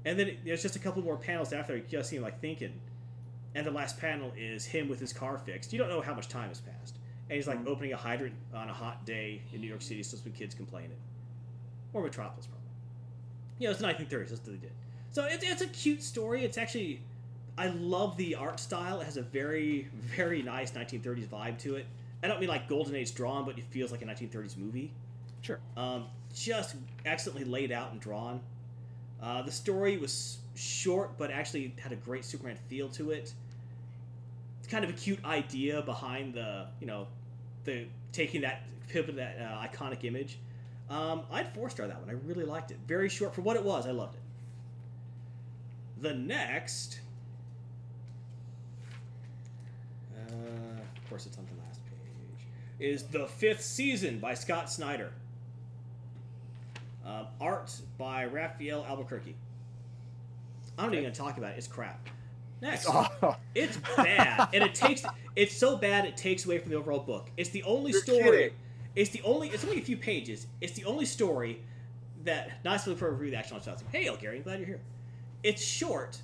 And 0.04 0.18
then 0.18 0.28
it- 0.28 0.44
there's 0.44 0.62
just 0.62 0.76
a 0.76 0.78
couple 0.78 1.02
more 1.02 1.16
panels 1.16 1.52
after 1.52 1.76
you 1.76 1.82
just 1.88 2.10
see 2.10 2.16
him 2.16 2.22
like 2.22 2.40
thinking, 2.40 2.80
and 3.54 3.66
the 3.66 3.70
last 3.70 3.98
panel 3.98 4.32
is 4.36 4.64
him 4.66 4.88
with 4.88 4.98
his 5.00 5.12
car 5.12 5.38
fixed. 5.38 5.72
You 5.72 5.78
don't 5.78 5.88
know 5.88 6.00
how 6.00 6.14
much 6.14 6.28
time 6.28 6.48
has 6.48 6.60
passed, 6.60 6.96
and 7.28 7.36
he's 7.36 7.46
like 7.46 7.58
Mhm. 7.58 7.66
opening 7.68 7.92
a 7.92 7.96
hydrant 7.96 8.34
on 8.54 8.68
a 8.68 8.72
hot 8.72 9.04
day 9.04 9.42
in 9.52 9.60
New 9.60 9.66
York 9.68 9.82
City, 9.82 10.02
so 10.02 10.16
some 10.16 10.32
kids 10.32 10.54
complaining. 10.54 10.96
or 11.92 12.04
Metropolis 12.04 12.46
probably. 12.46 12.68
You 13.58 13.66
know, 13.66 13.70
it's 13.72 13.80
the 13.80 13.86
1930s. 13.86 14.30
That's 14.30 14.40
what 14.46 14.52
they 14.60 14.66
did. 14.68 14.72
So 15.10 15.24
it's 15.24 15.42
it's 15.42 15.60
a 15.60 15.66
cute 15.66 16.04
story. 16.04 16.44
It's 16.44 16.56
actually, 16.56 17.02
I 17.58 17.66
love 17.66 18.16
the 18.16 18.36
art 18.36 18.60
style. 18.60 19.00
It 19.00 19.06
has 19.06 19.16
a 19.16 19.22
very 19.22 19.88
very 19.92 20.40
nice 20.40 20.72
1930s 20.72 21.26
vibe 21.26 21.58
to 21.58 21.74
it. 21.74 21.86
I 22.22 22.28
don't 22.28 22.38
mean 22.38 22.48
like 22.48 22.68
golden 22.68 22.94
age 22.94 23.12
drawn, 23.14 23.44
but 23.44 23.58
it 23.58 23.64
feels 23.64 23.90
like 23.90 24.02
a 24.02 24.04
1930s 24.06 24.56
movie. 24.56 24.92
Sure. 25.42 25.58
Um, 25.76 26.06
just 26.34 26.76
excellently 27.04 27.44
laid 27.44 27.72
out 27.72 27.92
and 27.92 28.00
drawn. 28.00 28.40
Uh, 29.22 29.42
the 29.42 29.52
story 29.52 29.98
was 29.98 30.38
short, 30.54 31.16
but 31.18 31.30
actually 31.30 31.74
had 31.80 31.92
a 31.92 31.96
great 31.96 32.24
Superman 32.24 32.56
feel 32.68 32.88
to 32.90 33.10
it. 33.10 33.32
It's 34.58 34.68
kind 34.68 34.84
of 34.84 34.90
a 34.90 34.94
cute 34.94 35.24
idea 35.24 35.82
behind 35.82 36.34
the, 36.34 36.66
you 36.80 36.86
know, 36.86 37.06
the 37.64 37.86
taking 38.12 38.40
that 38.42 38.62
pivot 38.88 39.16
that 39.16 39.38
uh, 39.40 39.66
iconic 39.66 40.04
image. 40.04 40.38
Um, 40.88 41.22
I'd 41.30 41.52
four 41.54 41.70
star 41.70 41.86
that 41.86 42.00
one. 42.00 42.10
I 42.10 42.18
really 42.26 42.44
liked 42.44 42.70
it. 42.70 42.78
Very 42.86 43.08
short 43.08 43.34
for 43.34 43.42
what 43.42 43.56
it 43.56 43.64
was. 43.64 43.86
I 43.86 43.92
loved 43.92 44.14
it. 44.14 44.20
The 46.02 46.14
next, 46.14 47.00
uh, 50.16 50.32
of 50.32 51.08
course, 51.08 51.26
it's 51.26 51.36
on 51.38 51.46
the 51.46 51.62
last 51.62 51.80
page, 51.86 52.46
is 52.80 53.04
the 53.04 53.26
fifth 53.26 53.62
season 53.62 54.18
by 54.18 54.34
Scott 54.34 54.70
Snyder. 54.70 55.12
Um, 57.04 57.26
art 57.40 57.72
by 57.98 58.26
Rafael 58.26 58.84
Albuquerque. 58.86 59.34
I'm 60.78 60.86
not 60.86 60.92
even 60.94 61.04
gonna 61.04 61.14
talk 61.14 61.38
about 61.38 61.52
it. 61.52 61.58
It's 61.58 61.66
crap. 61.66 62.08
Next, 62.60 62.86
Oh, 62.88 63.36
it's 63.54 63.78
bad, 63.96 64.48
and 64.52 64.62
it 64.62 64.74
takes. 64.74 65.02
It's 65.34 65.56
so 65.56 65.76
bad 65.76 66.04
it 66.04 66.16
takes 66.16 66.44
away 66.44 66.58
from 66.58 66.70
the 66.70 66.76
overall 66.76 67.00
book. 67.00 67.30
It's 67.36 67.50
the 67.50 67.62
only 67.62 67.92
You're 67.92 68.02
story. 68.02 68.22
kidding. 68.22 68.50
It's 68.96 69.10
the 69.10 69.22
only. 69.22 69.48
It's 69.48 69.64
only 69.64 69.78
a 69.78 69.82
few 69.82 69.96
pages. 69.96 70.46
It's 70.60 70.74
the 70.74 70.84
only 70.84 71.06
story 71.06 71.60
that. 72.24 72.62
Nice 72.64 72.84
for 72.84 73.08
a 73.08 73.12
review. 73.12 73.34
Action 73.36 73.56
on 73.56 73.62
South. 73.62 73.82
Hey, 73.92 74.06
El 74.06 74.16
Gary, 74.16 74.36
I'm 74.38 74.42
glad 74.42 74.58
you're 74.58 74.66
here. 74.66 74.80
It's 75.42 75.62
short. 75.64 76.18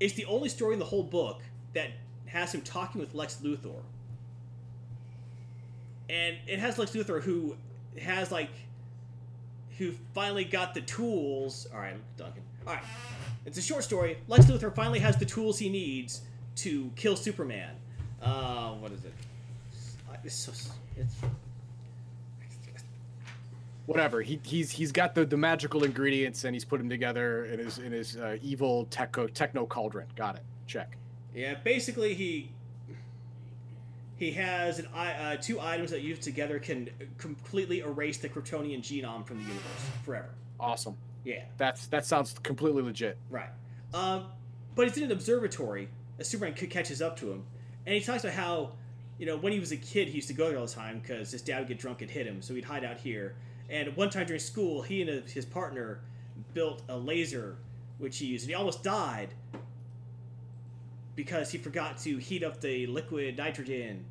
It's 0.00 0.14
the 0.14 0.24
only 0.24 0.48
story 0.48 0.72
in 0.74 0.78
the 0.80 0.84
whole 0.84 1.02
book 1.04 1.42
that 1.74 1.90
has 2.26 2.52
him 2.52 2.62
talking 2.62 3.00
with 3.00 3.14
Lex 3.14 3.36
Luthor, 3.42 3.82
and 6.08 6.36
it 6.46 6.58
has 6.58 6.78
Lex 6.78 6.92
Luthor 6.92 7.22
who 7.22 7.56
has 8.00 8.30
like, 8.32 8.50
who 9.78 9.92
finally 10.14 10.44
got 10.44 10.74
the 10.74 10.80
tools. 10.82 11.66
All 11.72 11.80
right, 11.80 11.96
Duncan. 12.16 12.42
All 12.66 12.74
right, 12.74 12.82
it's 13.46 13.58
a 13.58 13.62
short 13.62 13.84
story. 13.84 14.18
Lex 14.28 14.46
Luthor 14.46 14.74
finally 14.74 14.98
has 14.98 15.16
the 15.16 15.24
tools 15.24 15.58
he 15.58 15.68
needs 15.68 16.22
to 16.56 16.90
kill 16.96 17.16
Superman. 17.16 17.76
Uh, 18.20 18.72
what 18.72 18.92
is 18.92 19.04
it? 19.04 19.12
It's 20.24 20.34
so. 20.34 20.52
It's. 20.96 21.14
whatever. 23.86 24.20
He 24.20 24.40
he's 24.42 24.70
he's 24.70 24.92
got 24.92 25.14
the, 25.14 25.24
the 25.24 25.36
magical 25.36 25.84
ingredients 25.84 26.44
and 26.44 26.54
he's 26.54 26.64
put 26.64 26.78
them 26.78 26.88
together 26.88 27.46
in 27.46 27.58
his 27.58 27.78
in 27.78 27.92
his 27.92 28.16
uh, 28.16 28.36
evil 28.42 28.86
techno 28.90 29.26
techno 29.28 29.64
cauldron. 29.64 30.06
Got 30.16 30.36
it. 30.36 30.42
Check. 30.66 30.96
Yeah, 31.34 31.54
basically 31.62 32.14
he 32.14 32.50
he 34.18 34.32
has 34.32 34.80
an 34.80 34.86
uh, 34.86 35.36
two 35.36 35.60
items 35.60 35.90
that 35.92 36.02
used 36.02 36.22
together 36.22 36.58
can 36.58 36.90
completely 37.18 37.80
erase 37.80 38.18
the 38.18 38.28
Kryptonian 38.28 38.80
genome 38.80 39.24
from 39.24 39.36
the 39.38 39.44
universe 39.44 39.86
forever. 40.04 40.30
Awesome. 40.58 40.96
Yeah, 41.24 41.44
That's 41.56 41.86
that 41.88 42.04
sounds 42.04 42.34
completely 42.42 42.82
legit. 42.82 43.16
right. 43.30 43.50
Um, 43.94 44.26
but 44.74 44.86
he's 44.86 44.96
in 44.98 45.04
an 45.04 45.12
observatory. 45.12 45.88
As 46.18 46.28
Superman 46.28 46.54
catches 46.54 47.00
up 47.00 47.16
to 47.20 47.30
him, 47.30 47.44
and 47.86 47.94
he 47.94 48.00
talks 48.00 48.24
about 48.24 48.34
how 48.34 48.72
you 49.18 49.26
know 49.26 49.36
when 49.36 49.52
he 49.52 49.60
was 49.60 49.70
a 49.72 49.76
kid 49.76 50.08
he 50.08 50.14
used 50.14 50.28
to 50.28 50.34
go 50.34 50.48
there 50.48 50.58
all 50.58 50.66
the 50.66 50.72
time 50.72 50.98
because 50.98 51.30
his 51.30 51.42
dad 51.42 51.60
would 51.60 51.68
get 51.68 51.78
drunk 51.78 52.02
and 52.02 52.10
hit 52.10 52.26
him, 52.26 52.42
so 52.42 52.54
he'd 52.54 52.64
hide 52.64 52.84
out 52.84 52.98
here. 52.98 53.36
And 53.70 53.94
one 53.96 54.10
time 54.10 54.26
during 54.26 54.40
school, 54.40 54.82
he 54.82 55.02
and 55.02 55.28
his 55.28 55.44
partner 55.44 56.00
built 56.54 56.82
a 56.88 56.96
laser 56.96 57.58
which 57.98 58.18
he 58.18 58.26
used, 58.26 58.44
and 58.44 58.50
he 58.50 58.54
almost 58.54 58.82
died 58.82 59.34
because 61.18 61.50
he 61.50 61.58
forgot 61.58 61.98
to 61.98 62.16
heat 62.18 62.44
up 62.44 62.60
the 62.60 62.86
liquid 62.86 63.36
nitrogen. 63.36 64.04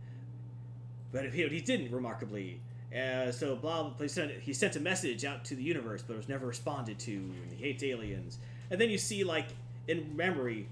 But 1.13 1.31
he, 1.31 1.47
he 1.47 1.61
didn't, 1.61 1.89
remarkably. 1.89 2.59
Uh, 2.93 3.31
so 3.31 3.55
blah, 3.55 3.83
blah, 3.83 3.93
he 3.97 4.09
sent, 4.09 4.31
he 4.41 4.51
sent 4.51 4.75
a 4.75 4.81
message 4.81 5.23
out 5.23 5.45
to 5.45 5.55
the 5.55 5.63
universe, 5.63 6.03
but 6.05 6.15
it 6.15 6.17
was 6.17 6.27
never 6.27 6.45
responded 6.45 6.99
to, 6.99 7.13
and 7.13 7.53
he 7.55 7.63
hates 7.63 7.81
aliens. 7.81 8.39
And 8.69 8.81
then 8.81 8.89
you 8.89 8.97
see, 8.97 9.23
like, 9.23 9.47
in 9.87 10.17
memory, 10.17 10.67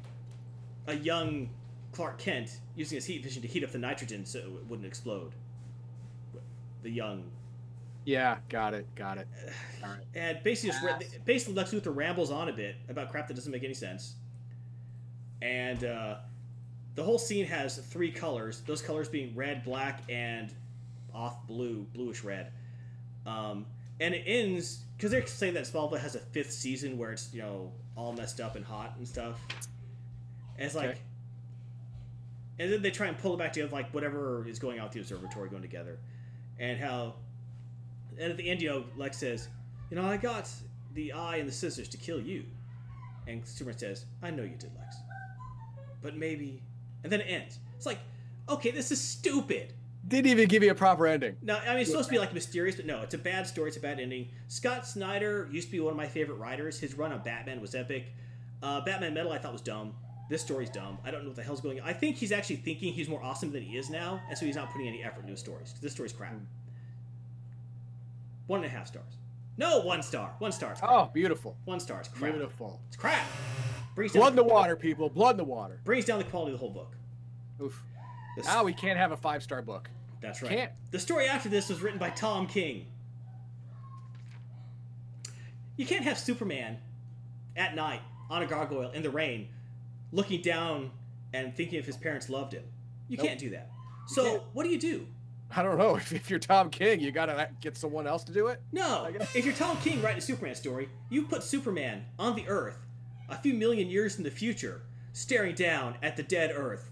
a 0.88 0.94
young 0.94 1.52
Clark 1.94 2.18
Kent 2.18 2.60
using 2.76 2.98
his 2.98 3.06
heat 3.06 3.24
vision 3.24 3.42
to 3.42 3.48
heat 3.48 3.64
up 3.64 3.72
the 3.72 3.78
nitrogen 3.78 4.26
so 4.26 4.40
it 4.40 4.66
wouldn't 4.68 4.86
explode. 4.86 5.32
The 6.84 6.90
young 6.90 7.32
Yeah, 8.04 8.40
got 8.50 8.74
it. 8.74 8.94
Got 8.96 9.20
it. 9.20 9.28
All 9.86 9.90
right. 9.90 10.04
and 10.14 10.44
basically, 10.44 10.78
just, 11.00 11.24
basically 11.24 11.54
Lex 11.54 11.72
Luthor 11.72 11.96
rambles 11.96 12.30
on 12.30 12.50
a 12.50 12.54
bit 12.54 12.76
about 12.90 13.10
crap 13.10 13.30
that 13.30 13.36
doesn't 13.36 13.54
make 13.54 13.64
any 13.64 13.74
sense. 13.74 14.16
And 15.46 15.84
uh, 15.84 16.16
the 16.96 17.04
whole 17.04 17.20
scene 17.20 17.46
has 17.46 17.78
three 17.78 18.10
colors. 18.12 18.62
Those 18.66 18.82
colors 18.82 19.08
being 19.08 19.36
red, 19.36 19.64
black, 19.64 20.02
and 20.10 20.52
off 21.14 21.46
blue, 21.46 21.86
bluish 21.94 22.24
red. 22.24 22.52
Um, 23.28 23.68
and 24.00 24.16
it 24.16 24.24
ends 24.26 24.86
because 24.98 25.12
they're 25.12 25.26
saying 25.28 25.54
that 25.54 25.66
Smallville 25.66 26.00
has 26.00 26.16
a 26.16 26.20
fifth 26.20 26.52
season 26.52 26.98
where 26.98 27.12
it's 27.12 27.32
you 27.32 27.42
know 27.44 27.72
all 27.96 28.12
messed 28.14 28.42
up 28.42 28.56
and 28.56 28.66
hot 28.66 28.96
and 28.98 29.08
stuff. 29.08 29.40
And 30.58 30.66
it's 30.66 30.74
like, 30.76 30.90
Okay. 30.90 31.00
and 32.60 32.74
then 32.74 32.82
they 32.82 32.92
try 32.92 33.08
and 33.08 33.18
pull 33.18 33.34
it 33.36 33.38
back 33.38 33.54
together, 33.54 33.72
like 33.72 33.94
whatever 33.94 34.48
is 34.48 34.58
going 34.58 34.80
on 34.80 34.86
with 34.86 34.94
the 34.94 35.00
observatory 35.02 35.50
going 35.50 35.62
together, 35.62 36.00
and 36.60 36.80
how 36.80 37.14
and 38.18 38.32
at 38.32 38.38
the 38.38 38.50
end, 38.50 38.62
you 38.62 38.70
know, 38.70 38.86
Lex 38.98 39.18
says, 39.18 39.48
"You 39.92 39.98
know, 39.98 40.06
I 40.06 40.18
got 40.18 40.50
the 40.94 41.14
eye 41.14 41.38
and 41.38 41.48
the 41.48 41.54
scissors 41.54 41.88
to 41.90 41.98
kill 41.98 42.20
you," 42.20 42.46
and 43.28 43.46
Superman 43.46 43.78
says, 43.78 44.06
"I 44.24 44.32
know 44.32 44.44
you 44.44 44.56
did, 44.56 44.72
Lex, 44.78 44.96
but 46.06 46.16
maybe." 46.16 46.62
And 47.04 47.12
then 47.12 47.22
it 47.22 47.26
ends. 47.26 47.60
It's 47.76 47.86
like, 47.86 48.00
okay, 48.50 48.72
this 48.72 48.92
is 48.92 49.02
stupid. 49.02 49.74
Didn't 50.08 50.28
even 50.28 50.48
give 50.48 50.62
you 50.62 50.72
a 50.72 50.76
proper 50.76 51.08
ending. 51.08 51.36
No, 51.42 51.58
I 51.58 51.70
mean 51.72 51.80
it's 51.80 51.90
supposed 51.90 52.10
to 52.10 52.14
be 52.14 52.20
like 52.20 52.34
mysterious, 52.34 52.76
but 52.76 52.86
no, 52.86 53.02
it's 53.02 53.16
a 53.16 53.18
bad 53.18 53.48
story. 53.48 53.70
It's 53.70 53.78
a 53.78 53.82
bad 53.82 54.00
ending. 54.00 54.30
Scott 54.48 54.86
Snyder 54.88 55.50
used 55.52 55.68
to 55.68 55.72
be 55.72 55.80
one 55.80 55.92
of 55.92 55.98
my 55.98 56.08
favorite 56.08 56.36
writers. 56.36 56.80
His 56.80 56.96
run 56.96 57.12
on 57.12 57.22
Batman 57.24 57.60
was 57.60 57.74
epic. 57.74 58.14
Uh, 58.62 58.82
Batman 58.82 59.14
Metal 59.16 59.32
I 59.32 59.40
thought 59.40 59.54
was 59.54 59.62
dumb. 59.62 59.94
This 60.30 60.42
story's 60.42 60.70
dumb. 60.70 60.98
I 61.04 61.12
don't 61.12 61.22
know 61.22 61.30
what 61.30 61.36
the 61.36 61.44
hell's 61.44 61.62
going 61.62 61.80
on. 61.80 61.88
I 61.88 61.94
think 61.94 62.16
he's 62.18 62.32
actually 62.32 62.58
thinking 62.58 62.94
he's 62.94 63.10
more 63.10 63.24
awesome 63.24 63.52
than 63.52 63.62
he 63.64 63.78
is 63.78 63.90
now, 63.90 64.22
and 64.30 64.38
so 64.38 64.46
he's 64.46 64.56
not 64.56 64.72
putting 64.72 64.88
any 64.88 65.04
effort 65.04 65.22
into 65.22 65.32
his 65.32 65.40
stories. 65.40 65.74
this 65.82 65.92
story's 65.92 66.14
crap. 66.14 66.34
One 68.48 68.64
and 68.64 68.66
a 68.66 68.70
half 68.70 68.88
stars. 68.88 69.18
No, 69.58 69.82
one 69.82 70.04
star. 70.04 70.34
One 70.40 70.52
star. 70.52 70.76
Oh, 70.84 71.10
beautiful. 71.14 71.58
One 71.66 71.80
star. 71.80 72.00
It's 72.00 72.10
crap. 72.10 72.34
Beautiful. 72.34 72.80
It's 72.88 72.98
crap. 72.98 73.26
Brings 73.96 74.12
down, 74.12 74.20
Blood 74.22 74.30
in 74.32 74.36
the 74.36 74.44
water, 74.44 74.76
people. 74.76 75.10
Blood 75.10 75.32
in 75.32 75.38
the 75.38 75.44
water. 75.46 75.80
brings 75.86 76.06
down 76.06 76.20
the 76.20 76.26
quality 76.26 76.54
of 76.54 76.60
the 76.60 76.66
whole 76.66 76.74
book. 76.74 76.96
Oof. 77.62 77.82
This- 78.36 78.46
Now 78.46 78.64
we 78.64 78.74
can't 78.74 78.98
have 79.00 79.12
a 79.12 79.18
five 79.18 79.42
star 79.42 79.62
book. 79.62 79.90
That's 80.22 80.42
right. 80.42 80.52
Can't. 80.52 80.72
The 80.92 81.00
story 81.00 81.28
after 81.28 81.50
this 81.50 81.70
was 81.70 81.82
written 81.82 82.00
by 82.00 82.10
Tom 82.10 82.48
King. 82.48 82.88
You 85.78 85.86
can't 85.86 86.04
have 86.04 86.18
Superman 86.18 86.78
at 87.56 87.76
night 87.76 88.02
on 88.30 88.42
a 88.42 88.46
gargoyle 88.46 88.92
in 88.92 89.04
the 89.04 89.10
rain 89.10 89.50
looking 90.12 90.42
down 90.42 90.92
and 91.34 91.56
thinking 91.56 91.80
if 91.80 91.86
his 91.86 91.98
parents 91.98 92.30
loved 92.30 92.54
him. 92.54 92.64
You 93.08 93.18
Nope. 93.18 93.28
can't 93.28 93.40
do 93.40 93.50
that. 93.52 93.70
So, 94.08 94.24
can't. 94.24 94.44
what 94.54 94.64
do 94.64 94.70
you 94.70 94.80
do? 94.80 95.08
I 95.56 95.62
don't 95.62 95.78
know. 95.78 95.96
If, 95.98 96.12
if 96.14 96.30
you're 96.30 96.40
Tom 96.40 96.70
King, 96.70 97.00
you 97.00 97.12
gotta 97.12 97.50
get 97.62 97.78
someone 97.78 98.08
else 98.08 98.24
to 98.26 98.32
do 98.34 98.48
it. 98.48 98.62
No. 98.72 99.08
If 99.34 99.46
you're 99.46 99.54
Tom 99.54 99.78
King 99.78 100.02
writing 100.02 100.18
a 100.20 100.22
Superman 100.22 100.56
story, 100.56 100.90
you 101.10 101.24
put 101.24 101.44
Superman 101.44 102.06
on 102.18 102.36
the 102.36 102.48
Earth 102.48 102.78
a 103.30 103.38
few 103.38 103.54
million 103.54 103.90
years 103.90 104.18
in 104.18 104.24
the 104.24 104.32
future, 104.32 104.82
staring 105.14 105.56
down 105.56 105.96
at 106.02 106.18
the 106.18 106.24
dead 106.24 106.52
Earth, 106.54 106.90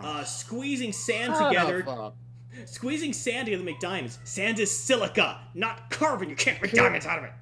uh, 0.00 0.24
squeezing 0.24 0.92
sand 0.92 1.34
Shut 1.34 1.52
together 1.52 1.84
up. 1.88 2.16
Squeezing 2.64 3.12
sand 3.12 3.46
together 3.46 3.62
to 3.62 3.66
make 3.66 3.80
diamonds. 3.80 4.18
Sand 4.24 4.58
is 4.58 4.76
silica, 4.76 5.40
not 5.54 5.90
carbon. 5.90 6.28
You 6.28 6.36
can't 6.36 6.60
make 6.60 6.72
diamonds 6.72 7.06
out 7.06 7.18
of 7.18 7.24
it. 7.24 7.32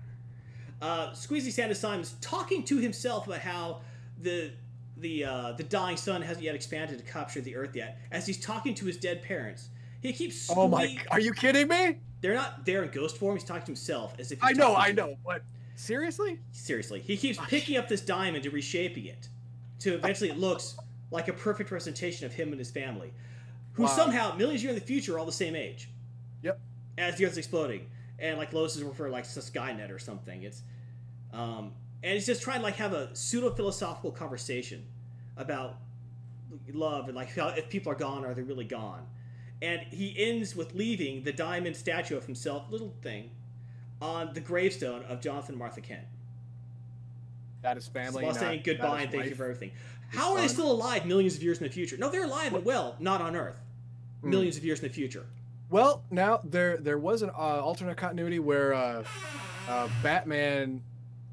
Uh, 0.81 1.12
squeezing 1.15 1.53
sand 1.53 1.70
is 1.70 1.81
diamonds, 1.81 2.16
talking 2.20 2.62
to 2.65 2.77
himself 2.78 3.27
about 3.27 3.40
how 3.40 3.81
the 4.20 4.53
the 4.98 5.24
uh, 5.24 5.53
the 5.53 5.62
dying 5.62 5.97
sun 5.97 6.23
hasn't 6.23 6.44
yet 6.44 6.55
expanded 6.55 6.98
to 6.98 7.05
capture 7.05 7.40
the 7.40 7.57
earth 7.57 7.74
yet. 7.74 7.98
As 8.11 8.27
he's 8.27 8.40
talking 8.40 8.74
to 8.74 8.86
his 8.86 8.97
dead 8.97 9.23
parents, 9.23 9.69
he 10.01 10.12
keeps. 10.12 10.51
Oh 10.55 10.69
my! 10.69 10.97
Are 11.11 11.20
you 11.20 11.32
kidding 11.32 11.69
me? 11.69 11.98
They're 12.20 12.35
not 12.35 12.65
there 12.65 12.82
in 12.82 12.90
ghost 12.90 13.16
form. 13.19 13.36
He's 13.36 13.44
talking 13.44 13.62
to 13.62 13.66
himself 13.66 14.15
as 14.19 14.32
if. 14.32 14.40
He's 14.40 14.51
I 14.51 14.53
know, 14.53 14.74
I 14.74 14.93
know, 14.93 15.16
but 15.24 15.43
seriously? 15.77 16.40
Seriously, 16.51 17.01
he 17.01 17.16
keeps 17.16 17.39
picking 17.47 17.77
up 17.77 17.89
this 17.89 18.01
diamond 18.01 18.44
and 18.44 18.53
reshaping 18.53 19.07
it, 19.07 19.28
to 19.81 19.94
eventually 19.94 20.31
it 20.31 20.39
looks 20.39 20.77
like 21.11 21.28
a 21.28 21.32
perfect 21.32 21.70
representation 21.70 22.27
of 22.27 22.32
him 22.32 22.48
and 22.48 22.59
his 22.59 22.70
family, 22.70 23.12
who 23.74 23.85
Wow. 23.85 23.89
somehow 23.89 24.35
millions 24.36 24.61
of 24.61 24.65
years 24.65 24.74
in 24.74 24.81
the 24.81 24.86
future 24.86 25.15
are 25.15 25.19
all 25.19 25.27
the 25.27 25.32
same 25.32 25.55
age. 25.55 25.89
Yep. 26.43 26.59
As 26.98 27.16
the 27.16 27.27
Earth's 27.27 27.36
exploding, 27.36 27.89
and 28.19 28.39
like 28.39 28.53
Lois 28.53 28.74
is 28.77 28.82
referring 28.82 29.12
like 29.12 29.24
to 29.24 29.40
Skynet 29.40 29.90
or 29.90 29.98
something. 29.98 30.43
It's, 30.43 30.62
um, 31.32 31.73
and 32.03 32.15
he's 32.15 32.27
just 32.27 32.43
trying 32.43 32.59
to 32.59 32.65
like 32.65 32.77
have 32.77 32.93
a 32.93 33.15
pseudo 33.15 33.51
philosophical 33.51 34.11
conversation 34.11 34.85
about 35.36 35.77
love 36.73 37.07
and 37.09 37.15
like 37.15 37.35
how, 37.36 37.48
if 37.48 37.69
people 37.69 37.93
are 37.93 37.97
gone, 37.97 38.24
are 38.24 38.35
they 38.35 38.43
really 38.43 38.65
gone? 38.65 39.07
And 39.62 39.81
he 39.90 40.15
ends 40.19 40.55
with 40.57 40.74
leaving 40.74 41.24
the 41.24 41.32
diamond 41.32 41.77
statue 41.77 42.16
of 42.16 42.24
himself, 42.27 42.65
little 42.70 42.94
thing, 43.03 43.31
on 44.01 44.32
the 44.35 44.40
gravestone 44.40 45.02
of 45.05 45.20
Jonathan 45.20 45.56
Martha 45.56 45.81
Kent. 45.81 46.05
That 47.62 47.77
is 47.77 47.89
family. 47.89 48.24
while 48.24 48.35
saying 48.35 48.62
goodbye 48.64 49.02
and 49.02 49.10
thank 49.10 49.27
you 49.27 49.35
for 49.35 49.44
everything. 49.44 49.73
How 50.10 50.35
are 50.35 50.40
they 50.40 50.48
still 50.48 50.70
alive 50.70 51.05
millions 51.05 51.36
of 51.36 51.43
years 51.43 51.59
in 51.59 51.64
the 51.64 51.70
future? 51.73 51.97
No, 51.97 52.09
they're 52.10 52.24
alive 52.24 52.55
and 52.55 52.64
well, 52.64 52.94
not 53.01 53.20
on 53.20 53.35
Earth. 53.35 53.59
Hmm. 54.20 54.31
Millions 54.31 54.56
of 54.56 54.64
years 54.64 54.81
in 54.81 54.89
the 54.89 54.94
future. 54.94 55.27
Well, 55.68 56.05
now 56.10 56.40
there 56.44 56.77
there 56.77 56.98
was 56.98 57.23
an 57.23 57.31
uh, 57.31 57.32
alternate 57.60 57.97
continuity 57.97 58.39
where 58.39 58.73
uh, 58.73 59.05
uh, 59.68 59.89
Batman 60.02 60.81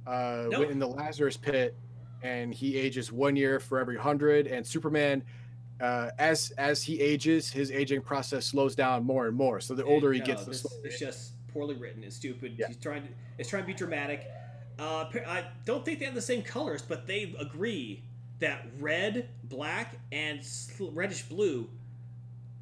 uh, 0.08 0.46
Nope. 0.50 0.60
went 0.62 0.72
in 0.72 0.80
the 0.80 0.88
Lazarus 0.88 1.38
pit, 1.38 1.76
and 2.24 2.52
he 2.54 2.76
ages 2.78 3.12
one 3.12 3.36
year 3.36 3.60
for 3.60 3.78
every 3.80 3.98
hundred, 3.98 4.48
and 4.48 4.66
Superman. 4.66 5.24
Uh, 5.80 6.10
as 6.18 6.52
as 6.58 6.82
he 6.82 7.00
ages, 7.00 7.52
his 7.52 7.70
aging 7.70 8.02
process 8.02 8.46
slows 8.48 8.76
down 8.76 9.04
more 9.04 9.28
and 9.28 9.36
more. 9.38 9.60
So 9.60 9.76
the 9.76 9.84
older 9.86 10.12
he 10.14 10.20
No, 10.20 10.26
gets, 10.26 10.46
the 10.46 10.52
this- 10.52 10.62
slower. 10.62 10.82
it's 10.86 11.00
just 11.00 11.33
poorly 11.54 11.76
written. 11.76 12.04
It's 12.04 12.16
stupid. 12.16 12.56
Yeah. 12.58 12.68
He's 12.68 12.78
trying 12.78 13.04
to. 13.04 13.10
It's 13.38 13.50
trying 13.50 13.64
to 13.64 13.68
be 13.68 13.74
dramatic. 13.74 14.28
Uh, 14.80 15.06
I 15.28 15.46
don't 15.66 15.86
think 15.86 16.00
they 16.00 16.06
have 16.06 16.16
the 16.16 16.22
same 16.22 16.42
colors, 16.42 16.82
but 16.82 17.06
they 17.06 17.36
agree 17.40 18.02
that 18.40 18.66
red, 18.80 19.30
black, 19.44 19.98
and 20.12 20.44
sl- 20.44 20.90
reddish 20.92 21.24
blue 21.24 21.70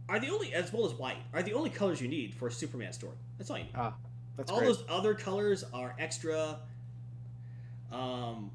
are 0.09 0.19
the 0.19 0.29
only, 0.29 0.53
as 0.53 0.73
well 0.73 0.85
as 0.85 0.93
white, 0.93 1.17
are 1.33 1.41
the 1.41 1.53
only 1.53 1.69
colors 1.69 2.01
you 2.01 2.09
need 2.09 2.33
for 2.35 2.47
a 2.49 2.51
Superman 2.51 2.91
story. 2.91 3.15
That's 3.37 3.49
all 3.49 3.57
you 3.57 3.63
need. 3.63 3.71
Ah, 3.75 3.93
That's 4.35 4.51
all 4.51 4.59
great. 4.59 4.67
those 4.67 4.83
other 4.89 5.13
colors 5.13 5.63
are 5.73 5.95
extra. 5.97 6.59
Um, 7.93 8.51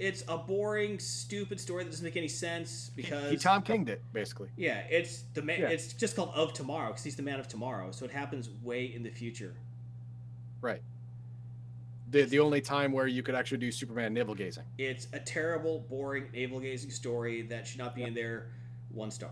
it's 0.00 0.24
a 0.28 0.38
boring, 0.38 0.98
stupid 0.98 1.60
story 1.60 1.84
that 1.84 1.90
doesn't 1.90 2.04
make 2.04 2.16
any 2.16 2.28
sense 2.28 2.90
because 2.96 3.30
he 3.30 3.36
Tom 3.36 3.62
Kinged 3.62 3.90
it 3.90 4.02
basically. 4.12 4.48
yeah, 4.56 4.82
it's 4.90 5.24
the 5.34 5.42
man. 5.42 5.60
Yeah. 5.60 5.68
It's 5.68 5.92
just 5.92 6.16
called 6.16 6.32
of 6.34 6.54
tomorrow 6.54 6.88
because 6.88 7.04
he's 7.04 7.16
the 7.16 7.22
man 7.22 7.38
of 7.38 7.48
tomorrow. 7.48 7.90
So 7.90 8.06
it 8.06 8.10
happens 8.10 8.48
way 8.62 8.86
in 8.86 9.02
the 9.02 9.10
future. 9.10 9.54
Right. 10.62 10.82
The 12.10 12.22
the 12.22 12.38
only 12.40 12.62
time 12.62 12.92
where 12.92 13.06
you 13.06 13.22
could 13.22 13.34
actually 13.34 13.58
do 13.58 13.70
Superman 13.70 14.14
navel 14.14 14.34
gazing. 14.34 14.64
It's 14.78 15.06
a 15.12 15.20
terrible, 15.20 15.84
boring, 15.90 16.28
navel 16.32 16.60
gazing 16.60 16.90
story 16.90 17.42
that 17.42 17.66
should 17.66 17.78
not 17.78 17.94
be 17.94 18.02
in 18.02 18.14
there. 18.14 18.46
One 18.92 19.10
star. 19.10 19.30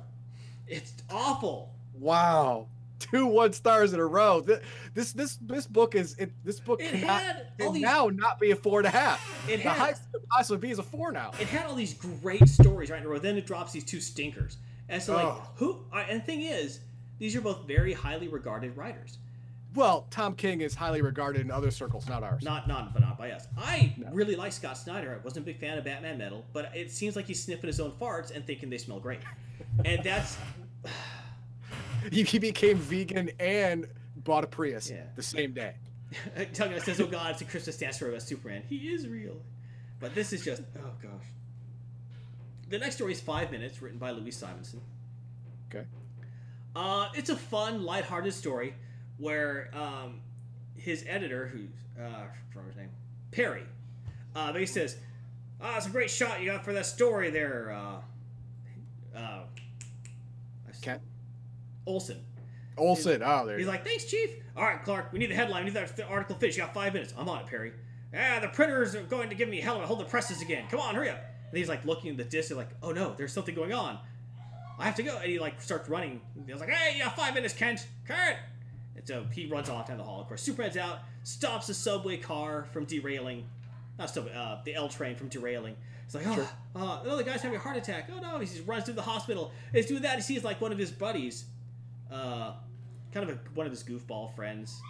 It's 0.66 0.92
awful. 1.10 1.72
Wow. 1.98 2.68
Two 2.98 3.26
one 3.26 3.52
stars 3.52 3.92
in 3.92 4.00
a 4.00 4.06
row. 4.06 4.40
Th- 4.40 4.60
This 4.94 5.12
this 5.12 5.36
this 5.40 5.66
book 5.66 5.94
is 5.94 6.14
it. 6.18 6.32
This 6.44 6.58
book 6.58 6.80
It 6.82 6.90
cannot 6.90 7.22
had 7.22 7.46
all 7.60 7.72
these. 7.72 7.82
now 7.82 8.08
not 8.12 8.40
be 8.40 8.50
a 8.50 8.56
four 8.56 8.80
and 8.80 8.86
a 8.88 8.90
half. 8.90 9.20
It 9.48 9.58
the 9.58 9.68
had- 9.68 9.78
highest 9.78 10.02
it 10.02 10.12
could 10.18 10.28
possibly 10.28 10.58
be 10.68 10.70
is 10.72 10.78
a 10.78 10.82
four 10.82 11.12
now. 11.12 11.30
It 11.40 11.46
had 11.46 11.66
all 11.66 11.74
these 11.76 11.94
great 11.94 12.48
stories 12.48 12.90
right 12.90 13.00
in 13.00 13.06
a 13.06 13.08
row. 13.08 13.18
Then 13.18 13.36
it 13.36 13.46
drops 13.46 13.72
these 13.72 13.84
two 13.84 14.00
stinkers. 14.00 14.56
And 14.88 15.00
so 15.02 15.14
like 15.14 15.26
Oh. 15.26 15.48
who? 15.56 15.84
And 15.94 16.20
the 16.20 16.24
thing 16.24 16.42
is, 16.42 16.80
these 17.18 17.36
are 17.36 17.40
both 17.40 17.66
very 17.66 17.92
highly 17.92 18.26
regarded 18.28 18.76
writers. 18.76 19.18
Well, 19.74 20.06
Tom 20.10 20.34
King 20.34 20.62
is 20.62 20.74
highly 20.74 21.02
regarded 21.02 21.42
in 21.42 21.50
other 21.50 21.70
circles, 21.70 22.08
not 22.08 22.22
ours. 22.24 22.42
Not 22.42 22.66
not 22.66 22.92
but 22.94 23.00
not 23.02 23.16
by 23.18 23.30
us. 23.32 23.46
I 23.56 23.94
No. 23.96 24.10
really 24.12 24.34
like 24.34 24.52
Scott 24.52 24.76
Snyder. 24.78 25.14
I 25.14 25.22
wasn't 25.22 25.44
a 25.44 25.46
big 25.46 25.60
fan 25.60 25.78
of 25.78 25.84
Batman 25.84 26.18
Metal, 26.18 26.44
but 26.52 26.74
it 26.74 26.90
seems 26.90 27.14
like 27.16 27.26
he's 27.26 27.40
sniffing 27.44 27.68
his 27.68 27.78
own 27.78 27.92
farts 27.92 28.34
and 28.34 28.44
thinking 28.46 28.70
they 28.70 28.78
smell 28.78 28.98
great. 28.98 29.20
And 29.84 30.02
that's 30.02 30.36
He, 32.10 32.22
he 32.22 32.39
became 32.39 32.76
vegan 32.78 33.30
and 33.39 33.86
bought 34.16 34.44
a 34.44 34.47
Prius 34.47 34.90
Yeah. 34.90 35.05
the 35.16 35.22
same 35.22 35.52
day. 35.52 35.74
Tugga 36.55 36.82
says, 36.82 37.01
"Oh 37.01 37.06
God, 37.06 37.32
it's 37.32 37.43
a 37.43 37.44
Christmas 37.44 37.76
dance 37.76 37.97
story 37.97 38.12
about 38.12 38.22
Superman. 38.22 38.62
He 38.68 38.93
is 38.93 39.06
real." 39.06 39.36
But 40.01 40.14
this 40.14 40.32
is 40.32 40.43
just 40.44 40.62
oh 40.78 40.90
gosh. 41.02 41.26
The 42.70 42.78
next 42.78 42.97
story 42.97 43.12
is 43.12 43.20
five 43.20 43.51
minutes, 43.51 43.80
written 43.82 43.98
by 43.98 44.10
Louise 44.12 44.36
Simonson. 44.36 44.80
Okay. 45.70 45.86
Uh, 46.76 47.09
it's 47.14 47.30
a 47.30 47.36
fun, 47.36 47.82
lighthearted 47.82 48.32
story 48.32 48.74
where 49.18 49.70
um, 49.74 50.20
his 50.76 51.05
editor, 51.09 51.47
who's 51.48 51.70
uh, 52.01 52.24
forgot 52.51 52.68
his 52.68 52.76
name, 52.76 52.90
Perry, 53.30 53.64
uh, 54.35 54.52
he 54.55 54.66
says, 54.66 54.97
"Ah, 55.60 55.76
it's 55.76 55.86
a 55.86 55.90
great 55.90 56.10
shot 56.10 56.40
you 56.40 56.47
got 56.47 56.64
for 56.64 56.72
that 56.72 56.86
story 56.86 57.28
there." 57.30 57.70
Uh, 57.72 59.18
uh, 59.18 59.43
Kent 60.80 61.02
Olsen. 61.89 62.19
Olsen. 62.77 63.23
Oh, 63.24 63.44
there. 63.47 63.59
He's 63.59 63.66
like, 63.66 63.85
thanks, 63.85 64.05
Chief. 64.05 64.31
All 64.56 64.62
right, 64.62 64.82
Clark, 64.85 65.12
we 65.12 65.19
need 65.19 65.31
the 65.31 65.35
headline. 65.35 65.65
We 65.65 65.70
need 65.70 65.77
that 65.77 66.01
article 66.09 66.36
finished. 66.36 66.59
You 66.59 66.65
got 66.65 66.74
five 66.74 66.93
minutes. 66.93 67.12
I'm 67.19 67.28
on 67.28 67.40
it, 67.40 67.47
Perry. 67.47 67.73
Ah, 68.16 68.39
the 68.40 68.48
printers 68.48 68.94
are 68.94 69.02
going 69.02 69.28
to 69.31 69.35
give 69.35 69.48
me 69.48 69.60
hell 69.60 69.81
a 69.82 69.86
hold 69.86 70.01
the 70.01 70.05
presses 70.05 70.40
again. 70.43 70.65
Come 70.70 70.81
on, 70.81 70.94
hurry 70.94 71.10
up. 71.10 71.20
And 71.51 71.59
he's 71.59 71.69
like 71.69 71.85
looking 71.85 72.10
at 72.10 72.16
the 72.19 72.24
disc, 72.24 72.48
He's 72.48 72.56
like, 72.56 72.69
oh 72.82 72.93
no, 72.93 73.15
there's 73.16 73.32
something 73.32 73.55
going 73.55 73.73
on. 73.73 73.98
I 74.78 74.85
have 74.85 74.94
to 74.97 75.02
go. 75.02 75.16
And 75.16 75.27
he 75.31 75.39
like 75.39 75.60
starts 75.60 75.89
running. 75.89 76.20
He 76.47 76.52
was 76.52 76.60
like, 76.60 76.70
hey, 76.70 76.97
you 76.97 77.05
got 77.05 77.16
five 77.16 77.35
minutes, 77.35 77.55
Kent. 77.55 77.86
Kent. 78.06 78.36
And 78.97 79.06
so 79.06 79.24
he 79.32 79.47
runs 79.47 79.69
off 79.69 79.89
down 79.89 79.98
the 79.98 80.05
hall. 80.05 80.20
Of 80.20 80.28
course, 80.28 80.43
Superman's 80.43 80.77
out, 80.77 81.01
stops 81.24 81.66
the 81.66 81.74
subway 81.74 82.16
car 82.16 82.66
from 82.73 82.85
derailing. 82.85 83.44
Not 83.98 84.10
subway, 84.10 84.32
uh, 84.35 84.59
the 84.65 84.74
L 84.74 84.89
train 84.89 85.16
from 85.16 85.28
derailing. 85.28 85.74
He's 86.05 86.15
like, 86.15 86.27
oh, 86.27 86.35
Sure. 86.35 86.48
uh, 86.77 87.01
oh, 87.05 87.16
the 87.16 87.24
guy's 87.24 87.43
having 87.43 87.56
a 87.56 87.60
heart 87.60 87.77
attack. 87.77 88.09
Oh 88.15 88.20
no, 88.20 88.39
he 88.39 88.47
just 88.47 88.66
runs 88.66 88.85
through 88.85 88.94
the 88.94 89.02
hospital. 89.02 89.51
He's 89.73 89.86
doing 89.86 90.02
that. 90.02 90.16
He 90.16 90.23
sees 90.23 90.44
like 90.44 90.60
one 90.60 90.73
of 90.73 90.78
his 90.78 90.90
buddies, 90.90 91.44
uh, 92.10 92.55
kind 93.12 93.28
of 93.28 93.36
a, 93.36 93.39
one 93.55 93.66
of 93.66 93.72
his 93.72 93.82
goofball 93.82 94.35
friends. 94.35 94.80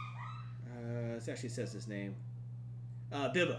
Uh, 0.66 1.16
it 1.16 1.28
actually 1.28 1.48
says 1.48 1.72
his 1.72 1.88
name. 1.88 2.14
Uh, 3.12 3.30
Bibbo, 3.30 3.58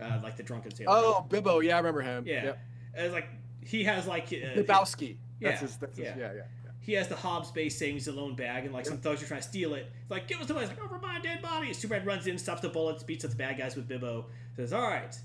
uh, 0.00 0.18
like 0.22 0.36
the 0.36 0.42
drunken 0.42 0.74
sailor. 0.74 0.90
Oh, 0.90 1.26
Bibbo. 1.28 1.62
Yeah, 1.62 1.74
I 1.74 1.78
remember 1.78 2.02
him. 2.02 2.24
yeah. 2.26 2.44
Yep. 2.44 2.58
It's 2.94 3.12
like 3.14 3.28
he 3.64 3.84
has 3.84 4.06
like 4.06 4.24
uh, 4.26 4.58
Bibowski. 4.58 5.16
Yeah, 5.38 5.50
That's 5.50 5.60
his. 5.60 5.76
That's 5.76 5.96
his 5.96 6.06
yeah. 6.06 6.14
yeah, 6.18 6.32
yeah. 6.34 6.42
he 6.80 6.92
has 6.94 7.08
the 7.08 7.16
Hobbs 7.16 7.50
base 7.50 7.78
savings 7.78 8.08
a 8.08 8.12
lone 8.12 8.34
bag, 8.34 8.64
and 8.64 8.74
like 8.74 8.86
some 8.86 8.98
thugs 8.98 9.22
are 9.22 9.26
trying 9.26 9.40
to 9.42 9.48
steal 9.48 9.74
it. 9.74 9.86
It's 10.02 10.10
like, 10.10 10.26
give 10.28 10.40
us 10.40 10.46
the 10.46 10.54
money. 10.54 10.66
It's 10.66 10.76
like, 10.78 10.84
over 10.84 10.98
my 10.98 11.20
dead 11.20 11.40
body. 11.42 11.72
Superman 11.72 12.06
runs 12.06 12.26
in, 12.26 12.38
stops 12.38 12.62
the 12.62 12.68
bullets, 12.68 13.02
beats 13.02 13.24
up 13.24 13.30
the 13.30 13.36
bad 13.36 13.58
guys 13.58 13.76
with 13.76 13.88
Bibbo. 13.88 14.24
Says, 14.56 14.72
all 14.72 14.82
right. 14.82 15.16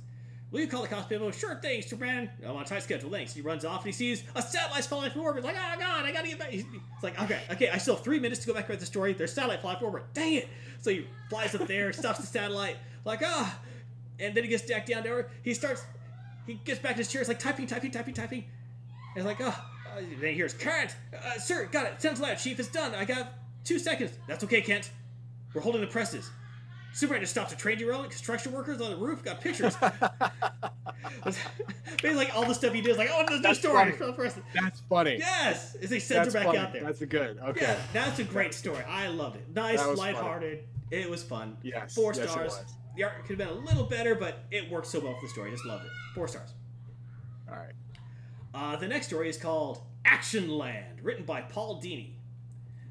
Will 0.52 0.62
you 0.62 0.68
call 0.68 0.84
the 0.84 0.88
Bibbo? 0.88 1.34
Sure 1.34 1.56
thing, 1.56 1.82
Superman. 1.82 2.30
I'm 2.46 2.56
on 2.56 2.62
a 2.62 2.66
tight 2.66 2.84
schedule. 2.84 3.10
Thanks. 3.10 3.34
He 3.34 3.42
runs 3.42 3.66
off 3.66 3.80
and 3.80 3.88
he 3.88 3.92
sees 3.92 4.24
a 4.36 4.42
satellite 4.42 4.86
falling 4.86 5.12
from 5.12 5.22
orbit. 5.22 5.44
Like, 5.44 5.56
oh 5.58 5.80
god, 5.80 6.06
I 6.06 6.12
gotta 6.12 6.28
get 6.28 6.40
back. 6.40 6.50
He's 6.50 6.64
it's 6.64 7.04
like, 7.04 7.22
okay, 7.22 7.42
okay, 7.52 7.70
I 7.70 7.78
still 7.78 7.96
have 7.96 8.04
three 8.04 8.20
minutes 8.20 8.42
to 8.42 8.48
go 8.48 8.54
back 8.54 8.70
with 8.70 8.80
the 8.80 8.86
story. 8.86 9.14
There's 9.14 9.34
satellite 9.34 9.62
flying 9.62 9.80
from 9.80 9.88
orbit. 9.88 10.04
Dang 10.14 10.34
it! 10.36 10.48
So 10.82 10.92
he 10.92 11.08
flies 11.30 11.56
up 11.56 11.68
there, 11.68 11.92
stops 11.94 12.20
the 12.20 12.28
satellite. 12.28 12.78
Like, 13.04 13.22
ah, 13.24 13.60
and 14.20 14.36
then 14.36 14.44
he 14.44 14.50
gets 14.50 14.70
back 14.70 14.86
down 14.86 15.04
there. 15.04 15.30
He 15.44 15.54
starts. 15.54 15.84
He 16.46 16.56
gets 16.64 16.80
back 16.80 16.94
to 16.94 17.00
his 17.00 17.12
chair. 17.12 17.22
It's 17.22 17.28
like 17.28 17.40
typing, 17.40 17.68
typing, 17.68 17.92
typing, 17.92 18.14
typing. 18.14 18.46
And 19.16 19.18
it's 19.18 19.26
like, 19.26 19.42
oh. 19.42 19.48
Uh, 19.96 20.02
then 20.20 20.30
he 20.30 20.36
hears, 20.36 20.54
Kent, 20.54 20.96
uh, 21.14 21.40
sir, 21.40 21.66
got 21.72 21.86
it. 21.86 22.02
Sounds 22.02 22.20
loud, 22.20 22.38
Chief. 22.38 22.60
It's 22.60 22.70
done. 22.70 22.94
I 22.94 23.06
got 23.06 23.34
two 23.64 23.80
seconds. 23.80 24.12
That's 24.28 24.44
okay, 24.44 24.62
Kent. 24.62 24.92
We're 25.54 25.62
holding 25.62 25.82
the 25.82 25.88
presses. 25.88 26.30
Superman 26.96 27.22
just 27.22 27.34
stopped 27.34 27.52
a 27.52 27.58
train 27.58 27.78
derailment. 27.78 28.10
Construction 28.10 28.54
workers 28.54 28.80
on 28.80 28.90
the 28.90 28.96
roof 28.96 29.22
got 29.22 29.42
pictures. 29.42 29.76
Basically, 31.26 32.14
like 32.14 32.34
all 32.34 32.46
the 32.46 32.56
stuff 32.56 32.72
he 32.72 32.80
did 32.80 32.92
is 32.92 32.98
like, 32.98 33.10
oh, 33.12 33.26
there's 33.28 33.42
no 33.42 33.52
story. 33.52 33.76
funny. 33.76 33.92
for 33.92 34.06
the 34.06 34.14
presses. 34.14 34.44
That's 34.54 34.80
funny. 34.80 35.18
Yes, 35.18 35.76
as 35.76 35.90
he 35.90 36.00
sends 36.00 36.34
her 36.34 36.40
back 36.40 36.46
funny. 36.46 36.58
out 36.58 36.72
there. 36.72 36.84
That's 36.84 37.02
a 37.02 37.06
good. 37.06 37.38
Okay. 37.40 37.64
Yeah, 37.64 37.78
that's 37.92 38.20
a 38.20 38.24
great 38.24 38.54
story. 38.54 38.82
I 38.88 39.10
loved 39.10 39.36
it. 39.36 39.54
Nice, 39.54 39.86
was 39.86 40.00
funny. 40.00 40.14
lighthearted. 40.14 40.64
It 40.90 41.10
was 41.10 41.22
fun. 41.22 41.58
Yes, 41.64 41.94
Four 41.94 42.14
yes, 42.14 42.32
stars. 42.32 42.64
The 42.96 43.04
art 43.04 43.26
could 43.26 43.38
have 43.42 43.50
been 43.50 43.58
a 43.58 43.60
little 43.60 43.84
better, 43.84 44.16
but 44.16 44.46
it 44.50 44.72
worked 44.72 44.88
so 44.88 45.02
well 45.02 45.16
for 45.16 45.26
the 45.26 45.30
story. 45.34 45.52
Just 45.52 45.66
loved 45.66 45.84
it. 45.84 45.92
Four 46.14 46.30
stars. 46.30 46.54
All 47.50 47.58
right. 47.58 47.74
Uh, 48.54 48.78
the 48.78 48.88
next 48.88 49.08
story 49.08 49.28
is 49.28 49.36
called 49.36 49.82
Action 50.06 50.48
Land, 50.48 51.02
written 51.04 51.26
by 51.26 51.42
Paul 51.42 51.82
Dini. 51.82 52.14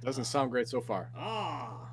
Doesn't 0.03 0.25
sound 0.25 0.51
great 0.51 0.69
so 0.69 0.83
far. 0.83 1.09
Ah, 1.17 1.89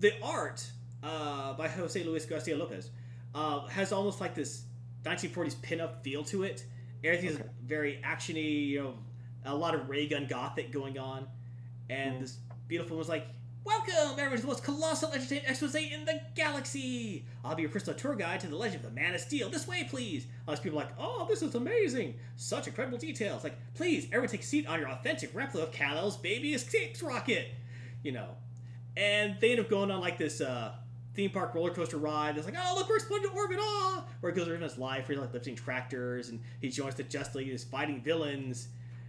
the 0.00 0.14
art 0.22 0.66
uh, 1.04 1.52
by 1.54 1.68
Jose 1.68 2.02
Luis 2.02 2.24
Garcia 2.26 2.56
Lopez 2.56 2.90
uh, 3.34 3.66
has 3.66 3.92
almost 3.92 4.20
like 4.20 4.34
this 4.34 4.64
1940s 5.04 5.54
pinup 5.56 6.02
feel 6.02 6.24
to 6.24 6.44
it. 6.44 6.64
Everything's 7.04 7.34
Okay. 7.38 7.48
very 7.66 8.00
actiony, 8.04 8.68
you 8.68 8.82
know, 8.82 8.94
a 9.44 9.54
lot 9.54 9.74
of 9.74 9.88
ray 9.90 10.08
gun 10.08 10.26
gothic 10.26 10.72
going 10.72 10.98
on, 10.98 11.26
and 11.90 12.16
Mhm. 12.16 12.20
this 12.20 12.38
beautiful 12.66 12.96
was 12.96 13.10
like, 13.10 13.26
"Welcome, 13.64 14.12
everyone, 14.12 14.36
to 14.36 14.40
the 14.42 14.46
most 14.48 14.64
colossal 14.64 15.12
entertainment 15.12 15.50
expose 15.50 15.74
in 15.74 16.06
the 16.06 16.20
galaxy. 16.34 17.26
I'll 17.44 17.54
be 17.54 17.62
your 17.62 17.70
personal 17.70 17.98
tour 17.98 18.14
guide 18.14 18.40
to 18.40 18.46
the 18.46 18.56
legend 18.56 18.84
of 18.84 18.90
the 18.94 19.00
Man 19.00 19.14
of 19.14 19.20
Steel. 19.20 19.50
This 19.50 19.66
way, 19.66 19.84
please." 19.84 20.26
All 20.48 20.54
these 20.54 20.62
people 20.62 20.78
are 20.80 20.84
like, 20.84 20.94
"Oh, 20.98 21.26
this 21.28 21.42
is 21.42 21.54
amazing! 21.54 22.18
Such 22.36 22.66
incredible 22.68 22.96
details!" 22.96 23.44
Like, 23.44 23.56
please, 23.74 24.06
everyone, 24.06 24.28
take 24.28 24.40
a 24.40 24.44
seat 24.44 24.66
on 24.66 24.80
your 24.80 24.88
authentic 24.88 25.34
replica 25.34 25.66
of 25.66 25.72
Kal-El's 25.74 26.16
baby 26.16 26.54
escapes 26.54 27.02
rocket. 27.02 27.48
You 28.02 28.12
know, 28.12 28.36
and 28.96 29.38
they 29.40 29.50
end 29.50 29.60
up 29.60 29.68
going 29.68 29.90
on 29.90 30.00
like 30.00 30.16
this 30.16 30.40
uh, 30.40 30.74
theme 31.14 31.30
park 31.30 31.54
roller 31.54 31.70
coaster 31.70 31.96
ride. 31.96 32.36
It's 32.36 32.46
like, 32.46 32.56
oh 32.58 32.74
look, 32.76 32.88
we're 32.88 32.96
exploding 32.96 33.30
to 33.30 33.34
orbit, 33.36 33.58
ah! 33.60 34.04
Where 34.20 34.32
it 34.32 34.36
goes 34.36 34.48
around 34.48 34.62
his 34.62 34.78
life, 34.78 35.08
where 35.08 35.16
he's 35.16 35.24
like 35.24 35.32
lifting 35.32 35.54
tractors, 35.54 36.28
and 36.28 36.40
he 36.60 36.68
joins 36.68 36.96
the 36.96 37.04
Just 37.04 37.34
League, 37.34 37.48
is 37.48 37.64
fighting 37.64 38.00
villains, 38.00 38.68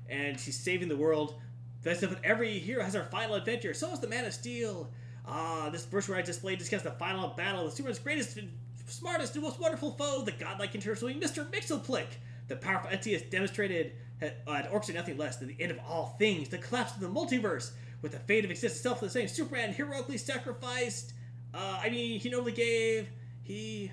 and 0.10 0.40
he's 0.40 0.58
saving 0.58 0.88
the 0.88 0.98
world. 0.98 1.36
That's 1.82 2.04
if 2.04 2.16
every 2.24 2.58
hero 2.60 2.84
has 2.84 2.96
our 2.96 3.06
final 3.06 3.36
adventure. 3.36 3.74
So 3.74 3.92
is 3.92 4.00
the 4.00 4.08
Man 4.08 4.26
of 4.26 4.34
Steel. 4.34 4.90
Ah, 5.28 5.70
this 5.72 5.86
first 5.86 6.10
ride 6.10 6.26
display 6.26 6.56
discusses 6.56 6.84
the 6.84 6.92
final 6.92 7.30
battle 7.30 7.66
of 7.66 7.74
Superman's 7.74 8.00
greatest, 8.00 8.40
smartest, 8.88 9.34
and 9.36 9.44
most 9.44 9.60
wonderful 9.60 9.92
foe, 9.92 10.22
the 10.22 10.32
godlike 10.32 10.76
interviewing 10.76 11.20
Mr. 11.20 11.50
Mxyzptlk. 11.50 12.06
The 12.48 12.56
powerful 12.56 12.92
entity 12.92 13.14
has 13.14 13.24
demonstrated 13.24 13.94
at, 14.22 14.38
uh, 14.46 14.54
had 14.54 14.68
orchestrated 14.68 15.02
nothing 15.02 15.18
less 15.18 15.38
than 15.38 15.48
the 15.48 15.56
end 15.60 15.72
of 15.72 15.80
all 15.88 16.16
things, 16.20 16.50
the 16.50 16.60
collapse 16.60 16.94
of 16.94 17.02
the 17.02 17.08
multiverse. 17.08 17.72
With 18.04 18.12
the 18.12 18.20
fate 18.20 18.46
of 18.46 18.52
existence 18.52 18.78
itself 18.78 19.00
the 19.00 19.10
same, 19.10 19.28
Superman 19.28 19.74
heroically 19.74 20.20
sacrificed 20.20 21.14
Uh, 21.56 21.80
I 21.82 21.90
mean, 21.90 22.20
he 22.20 22.30
normally 22.30 22.52
gave 22.52 23.08
he. 23.44 23.92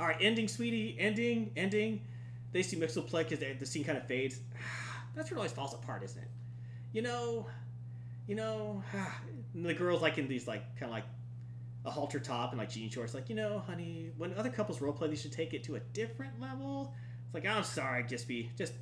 All 0.00 0.06
right, 0.06 0.16
ending, 0.20 0.48
sweetie, 0.48 0.96
ending, 0.98 1.52
ending. 1.56 2.00
They 2.52 2.62
see 2.62 2.76
Mxyzptlk 2.76 3.06
play 3.08 3.24
because 3.24 3.38
the 3.58 3.66
scene 3.66 3.84
kind 3.84 3.98
of 3.98 4.06
fades. 4.06 4.40
That's 5.14 5.30
where 5.30 5.36
it 5.36 5.40
always 5.40 5.52
falls 5.52 5.74
apart, 5.74 6.02
isn't 6.02 6.20
it? 6.20 6.28
You 6.92 7.02
know, 7.02 7.46
you 8.26 8.34
know, 8.34 8.82
the 9.54 9.74
girl's 9.74 10.02
like 10.02 10.18
in 10.18 10.28
these 10.28 10.48
like 10.48 10.62
kind 10.78 10.90
of 10.90 10.94
like 10.96 11.04
a 11.84 11.90
halter 11.90 12.18
top 12.18 12.52
and 12.52 12.58
like 12.58 12.70
jean 12.70 12.88
shorts. 12.88 13.14
Like, 13.14 13.28
you 13.28 13.36
know, 13.36 13.62
honey, 13.66 14.10
when 14.16 14.34
other 14.34 14.50
couples 14.50 14.80
role 14.80 14.92
play, 14.92 15.08
they 15.08 15.16
should 15.16 15.32
take 15.32 15.52
it 15.52 15.62
to 15.64 15.76
a 15.76 15.80
different 15.80 16.40
level. 16.40 16.94
It's 17.26 17.34
like, 17.34 17.46
I'm 17.46 17.64
sorry, 17.64 18.04
just 18.04 18.26
be 18.26 18.50
just. 18.56 18.72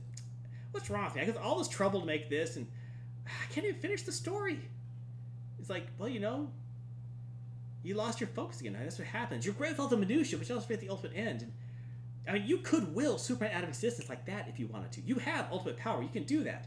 What's 0.70 0.88
wrong 0.88 1.06
with 1.06 1.16
me? 1.16 1.22
I 1.22 1.24
got 1.24 1.36
all 1.38 1.58
this 1.58 1.66
trouble 1.66 2.00
to 2.00 2.06
make 2.06 2.30
this, 2.30 2.54
and 2.56 2.66
I 3.26 3.52
can't 3.52 3.66
even 3.66 3.80
finish 3.80 4.02
the 4.02 4.12
story. 4.12 4.60
It's 5.58 5.68
like, 5.68 5.86
well, 5.98 6.08
you 6.08 6.20
know, 6.20 6.50
you 7.82 7.94
lost 7.94 8.20
your 8.20 8.28
focus 8.28 8.60
again. 8.60 8.76
That's 8.78 8.98
what 8.98 9.08
happens. 9.08 9.46
You're 9.46 9.54
the 9.54 9.96
minutia, 9.96 10.38
but 10.38 10.48
you 10.48 10.54
also 10.54 10.66
forget 10.66 10.80
the 10.80 10.90
ultimate 10.90 11.16
end. 11.16 11.42
And 11.42 12.36
I 12.36 12.38
mean, 12.38 12.46
you 12.46 12.58
could 12.58 12.94
will 12.94 13.18
Superman 13.18 13.52
out 13.54 13.62
of 13.62 13.70
existence 13.70 14.08
like 14.08 14.26
that 14.26 14.48
if 14.48 14.58
you 14.58 14.66
wanted 14.66 14.92
to. 14.92 15.00
You 15.02 15.16
have 15.16 15.48
ultimate 15.50 15.78
power. 15.78 16.02
You 16.02 16.08
can 16.08 16.24
do 16.24 16.44
that. 16.44 16.66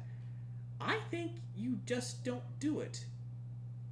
I 0.82 0.98
think 1.12 1.34
you 1.56 1.80
just 1.86 2.24
don't 2.24 2.44
do 2.60 2.80
it. 2.80 3.06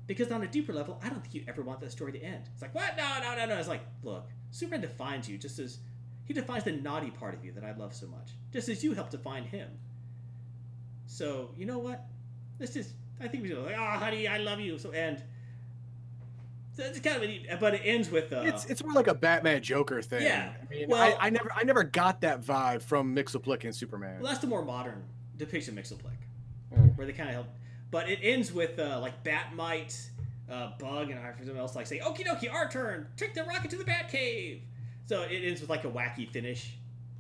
Because 0.07 0.31
on 0.31 0.43
a 0.43 0.48
deeper 0.48 0.73
level, 0.73 0.99
I 1.03 1.10
don't 1.10 1.22
think 1.22 1.35
you 1.35 1.43
ever 1.48 1.61
want 1.61 1.80
that 1.81 1.91
story 1.91 2.11
to 2.11 2.19
end. 2.22 2.49
It's 2.52 2.61
like, 2.61 2.76
what? 2.76 2.98
No, 2.98 3.07
no, 3.22 3.35
no, 3.35 3.45
no. 3.45 3.57
It's 3.57 3.68
like, 3.68 3.85
look, 4.03 4.27
Superman 4.49 4.81
defines 4.81 5.30
you 5.30 5.38
just 5.38 5.60
as 5.60 5.77
he 6.26 6.34
defines 6.34 6.64
the 6.64 6.72
naughty 6.72 7.11
part 7.11 7.34
of 7.34 7.45
you 7.45 7.52
that 7.53 7.64
I 7.64 7.73
love 7.73 7.93
so 7.93 8.07
much, 8.07 8.31
just 8.52 8.68
as 8.69 8.84
you 8.84 8.93
help 8.93 9.10
define 9.10 9.43
him. 9.43 9.69
So, 11.06 11.52
you 11.57 11.65
know 11.65 11.80
what? 11.80 12.06
This 12.57 12.76
is, 12.76 12.93
I 13.19 13.27
think 13.27 13.43
we 13.43 13.49
should 13.49 13.64
like, 13.64 13.76
oh, 13.77 13.98
honey, 13.98 14.27
I 14.27 14.38
love 14.38 14.60
you. 14.60 14.77
So, 14.77 14.91
and 14.91 15.22
so 16.73 16.84
it's 16.84 16.99
kind 16.99 17.18
of 17.18 17.23
a 17.23 17.27
neat, 17.27 17.48
but 17.60 17.73
it 17.73 17.81
ends 17.84 18.10
with, 18.10 18.31
uh, 18.34 18.41
It's 18.45 18.65
it's 18.65 18.84
more 18.84 18.93
like 18.93 19.07
a 19.07 19.14
Batman 19.14 19.61
Joker 19.61 20.02
thing. 20.02 20.23
Yeah, 20.23 20.53
I 20.61 20.73
mean, 20.73 20.88
well- 20.89 21.18
I, 21.19 21.27
I 21.27 21.30
never 21.30 21.52
I 21.56 21.64
never 21.64 21.84
got 21.84 22.22
that 22.22 22.41
vibe 22.41 22.81
from 22.81 23.15
Mxyzptlk 23.15 23.64
and 23.64 23.76
Superman. 23.76 24.22
well, 24.22 24.30
that's 24.31 24.41
the 24.41 24.48
more 24.48 24.64
modern 24.64 25.03
depiction 25.38 25.77
of 25.77 25.84
Mxyzptlk. 25.84 26.11
Mm. 26.73 26.95
where 26.98 27.06
they 27.06 27.11
kind 27.14 27.27
of 27.27 27.35
help. 27.35 27.48
But 27.89 28.10
it 28.10 28.19
ends 28.23 28.53
with 28.53 28.80
uh, 28.80 28.99
like 29.02 29.22
Bat-Mite, 29.26 30.10
uh, 30.49 30.72
Bug, 30.80 31.10
and 31.10 31.19
I 31.19 31.34
something 31.38 31.57
else 31.57 31.76
like 31.76 31.85
say, 31.85 31.99
"Okie 31.99 32.26
dokie, 32.26 32.49
our 32.52 32.69
turn. 32.69 33.07
Trick 33.18 33.34
the 33.34 33.43
rocket 33.43 33.69
to 33.72 33.76
the 33.77 33.84
Batcave." 33.84 34.61
So 35.06 35.23
it 35.23 35.39
ends 35.43 35.60
with 35.60 35.69
like 35.69 35.84
a 35.84 35.89
wacky 35.89 36.30
finish. 36.30 36.77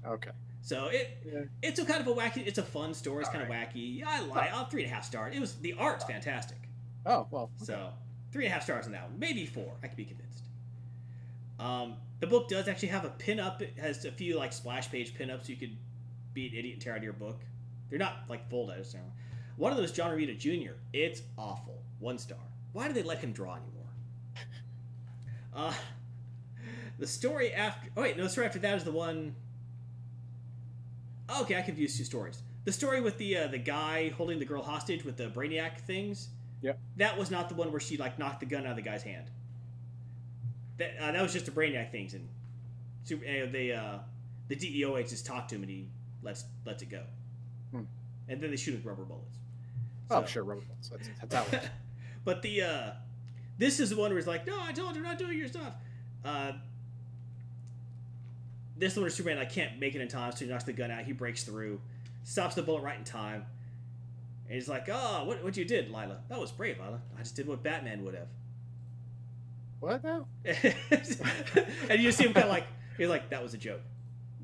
Okay. 0.07 0.31
So 0.61 0.85
it 0.85 1.17
Yeah. 1.25 1.41
it's 1.61 1.79
a 1.79 1.85
kind 1.85 1.99
of 1.99 2.07
a 2.07 2.13
wacky. 2.13 2.47
It's 2.47 2.59
a 2.59 2.63
fun 2.63 2.93
story. 2.93 3.21
It's 3.23 3.29
kind 3.29 3.43
of 3.43 3.49
wacky. 3.49 3.97
Yeah, 3.99 4.05
I 4.07 4.21
like. 4.21 4.53
I'll 4.53 4.65
three 4.65 4.83
and 4.83 4.91
a 4.91 4.95
half 4.95 5.03
stars. 5.03 5.35
It 5.35 5.41
was 5.41 5.55
the 5.55 5.73
art's 5.73 6.05
fantastic. 6.05 6.57
Oh 7.05 7.27
well. 7.31 7.51
So 7.61 7.89
three 8.31 8.45
and 8.45 8.51
a 8.51 8.53
half 8.53 8.63
stars 8.63 8.85
on 8.85 8.91
that 8.93 9.03
one. 9.03 9.19
Maybe 9.19 9.45
four. 9.45 9.73
I 9.83 9.87
could 9.87 9.97
be 9.97 10.05
convinced. 10.05 10.43
Um, 11.59 11.95
the 12.19 12.27
book 12.27 12.49
does 12.49 12.67
actually 12.67 12.89
have 12.89 13.05
a 13.05 13.09
pin 13.09 13.39
up. 13.39 13.61
It 13.61 13.73
has 13.79 14.05
a 14.05 14.11
few 14.11 14.37
like 14.37 14.53
splash 14.53 14.89
page 14.89 15.13
pin 15.13 15.29
ups. 15.29 15.49
You 15.49 15.55
could 15.55 15.75
be 16.33 16.47
an 16.47 16.53
idiot 16.53 16.73
and 16.75 16.81
tear 16.81 16.93
out 16.93 16.99
of 16.99 17.03
your 17.03 17.13
book. 17.13 17.41
They're 17.89 17.99
not 17.99 18.23
like 18.29 18.49
full 18.49 18.71
edits. 18.71 18.95
One 19.57 19.73
of 19.73 19.79
is 19.79 19.91
John 19.91 20.11
Romita 20.11 20.37
Jr. 20.37 20.73
It's 20.93 21.21
awful. 21.37 21.81
One 21.99 22.17
star. 22.17 22.39
Why 22.73 22.87
do 22.87 22.93
they 22.93 23.03
let 23.03 23.19
him 23.19 23.31
draw 23.31 23.55
anymore? 23.55 23.75
Uh, 25.53 25.73
the 26.97 27.05
story 27.05 27.51
after. 27.51 27.89
Oh 27.97 28.03
wait, 28.03 28.15
no. 28.15 28.23
The 28.23 28.29
story 28.29 28.47
after 28.47 28.59
that 28.59 28.73
is 28.77 28.85
the 28.85 28.91
one. 28.93 29.35
Okay, 31.41 31.57
I 31.57 31.61
confused 31.61 31.97
two 31.97 32.05
stories. 32.05 32.41
The 32.63 32.71
story 32.71 33.01
with 33.01 33.17
the 33.17 33.35
uh, 33.35 33.47
the 33.47 33.57
guy 33.57 34.09
holding 34.11 34.39
the 34.39 34.45
girl 34.45 34.63
hostage 34.63 35.03
with 35.03 35.17
the 35.17 35.25
brainiac 35.25 35.81
things. 35.81 36.29
Yep. 36.61 36.79
That 36.97 37.17
was 37.17 37.31
not 37.31 37.49
the 37.49 37.55
one 37.55 37.71
where 37.71 37.79
she 37.79 37.97
like 37.97 38.19
knocked 38.19 38.39
the 38.39 38.45
gun 38.45 38.65
out 38.65 38.71
of 38.71 38.75
the 38.75 38.81
guy's 38.81 39.03
hand. 39.03 39.25
That 40.77 40.91
uh, 40.99 41.11
that 41.11 41.21
was 41.21 41.33
just 41.33 41.45
the 41.45 41.51
brainiac 41.51 41.91
things, 41.91 42.13
and 42.13 42.27
super, 43.03 43.23
uh, 43.25 43.47
they 43.51 43.71
uh, 43.71 43.99
the 44.47 44.55
DEO 44.55 44.97
agents 44.97 45.21
talk 45.21 45.47
to 45.49 45.55
him, 45.55 45.63
and 45.63 45.71
he 45.71 45.87
lets 46.21 46.45
lets 46.65 46.81
it 46.83 46.89
go, 46.89 47.03
Hmm. 47.71 47.83
and 48.29 48.41
then 48.41 48.51
they 48.51 48.57
shoot 48.57 48.75
with 48.75 48.85
rubber 48.85 49.03
bullets. 49.05 49.37
Oh 50.09 50.25
sure, 50.25 50.43
rubber 50.43 50.61
bullets. 50.61 50.89
That's, 50.89 51.09
that's 51.19 51.51
how 51.51 51.57
it 51.57 51.69
but 52.25 52.41
the 52.41 52.61
uh, 52.61 52.91
this 53.57 53.79
is 53.79 53.89
the 53.89 53.95
one 53.97 54.09
where 54.11 54.17
it's 54.19 54.27
like, 54.27 54.45
no, 54.45 54.57
I 54.61 54.71
told 54.71 54.95
you, 54.95 55.01
I'm 55.01 55.07
not 55.07 55.17
doing 55.17 55.37
your 55.37 55.47
stuff. 55.47 55.73
Uh, 56.23 56.53
this 58.77 58.95
one 58.95 59.01
where 59.03 59.09
Superman 59.11 59.37
I 59.37 59.45
can't 59.45 59.79
make 59.79 59.95
it 59.95 60.01
in 60.01 60.07
time, 60.07 60.31
so 60.31 60.45
he 60.45 60.51
knocks 60.51 60.63
the 60.63 60.73
gun 60.73 60.91
out. 60.91 61.03
He 61.03 61.13
breaks 61.13 61.43
through, 61.43 61.79
stops 62.23 62.55
the 62.55 62.63
bullet 62.63 62.81
right 62.81 62.97
in 62.97 63.03
time, 63.03 63.45
and 64.51 64.57
he's 64.59 64.67
like, 64.67 64.89
"Oh, 64.91 65.23
what 65.23 65.41
what 65.45 65.55
you 65.55 65.63
did, 65.63 65.87
Lila? 65.87 66.17
That 66.27 66.37
was 66.37 66.51
brave, 66.51 66.77
Lila. 66.77 66.99
I 67.17 67.21
just 67.21 67.37
did 67.37 67.47
what 67.47 67.63
Batman 67.63 68.03
would 68.03 68.15
have." 68.15 68.27
What 69.79 70.03
now? 70.03 70.27
and 70.45 72.01
you 72.01 72.11
see 72.11 72.25
him 72.25 72.33
kind 72.33 72.43
of 72.43 72.51
like 72.51 72.65
he's 72.97 73.07
like, 73.07 73.29
"That 73.29 73.41
was 73.41 73.53
a 73.53 73.57
joke." 73.57 73.79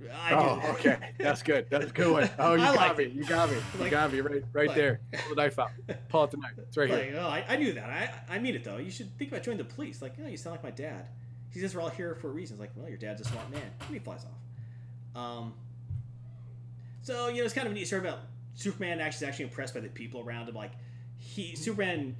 I 0.09 0.33
oh, 0.33 0.61
do. 0.61 0.67
okay. 0.69 1.09
That's 1.19 1.43
good. 1.43 1.65
That's 1.69 1.87
a 1.87 1.93
good 1.93 2.09
one. 2.09 2.29
Oh, 2.39 2.53
you 2.55 2.63
I 2.63 2.73
got 2.73 2.97
me. 2.97 3.03
it. 3.03 3.11
You 3.11 3.25
got 3.25 3.49
me. 3.49 3.57
You 3.57 3.81
Like- 3.81 3.91
got 3.91 4.13
me 4.13 4.21
right 4.21 4.43
right 4.53 4.67
like- 4.69 4.77
there. 4.77 5.01
Pull 5.11 5.35
the 5.35 5.41
knife 5.41 5.59
out. 5.59 5.71
Pull 6.07 6.21
out 6.21 6.31
the 6.31 6.37
knife. 6.37 6.53
It's 6.57 6.77
right 6.77 6.87
here. 6.89 7.17
Oh, 7.19 7.27
I, 7.27 7.43
I 7.45 7.57
knew 7.57 7.73
that. 7.73 7.89
I 7.89 8.35
I 8.35 8.39
mean 8.39 8.55
it 8.55 8.63
though. 8.63 8.77
You 8.77 8.89
should 8.89 9.09
think 9.17 9.31
about 9.31 9.43
joining 9.43 9.57
the 9.57 9.65
police. 9.65 10.01
Like, 10.01 10.13
oh, 10.23 10.27
you 10.27 10.37
sound 10.37 10.53
like 10.53 10.63
my 10.63 10.71
dad. 10.71 11.09
He 11.51 11.59
says 11.59 11.75
we're 11.75 11.81
all 11.81 11.89
here 11.89 12.15
for 12.15 12.29
a 12.29 12.31
reason. 12.31 12.53
It's 12.53 12.61
like, 12.61 12.71
well, 12.77 12.87
your 12.87 12.97
dad's 12.97 13.19
a 13.19 13.25
smart 13.25 13.51
man. 13.51 13.61
And 13.81 13.89
he 13.89 13.99
flies 13.99 14.23
off. 14.23 15.21
Um. 15.21 15.53
So 17.01 17.27
you 17.27 17.39
know, 17.39 17.43
it's 17.43 17.53
kind 17.53 17.67
of 17.67 17.73
a 17.73 17.75
neat 17.75 17.87
story 17.87 18.07
about 18.07 18.19
Superman. 18.57 18.99
Actually, 18.99 19.27
is 19.27 19.29
actually 19.29 19.45
impressed 19.45 19.73
by 19.73 19.79
the 19.79 19.87
people 19.87 20.21
around 20.21 20.49
him. 20.49 20.55
Like, 20.55 20.73
he 21.17 21.55
Superman 21.55 22.17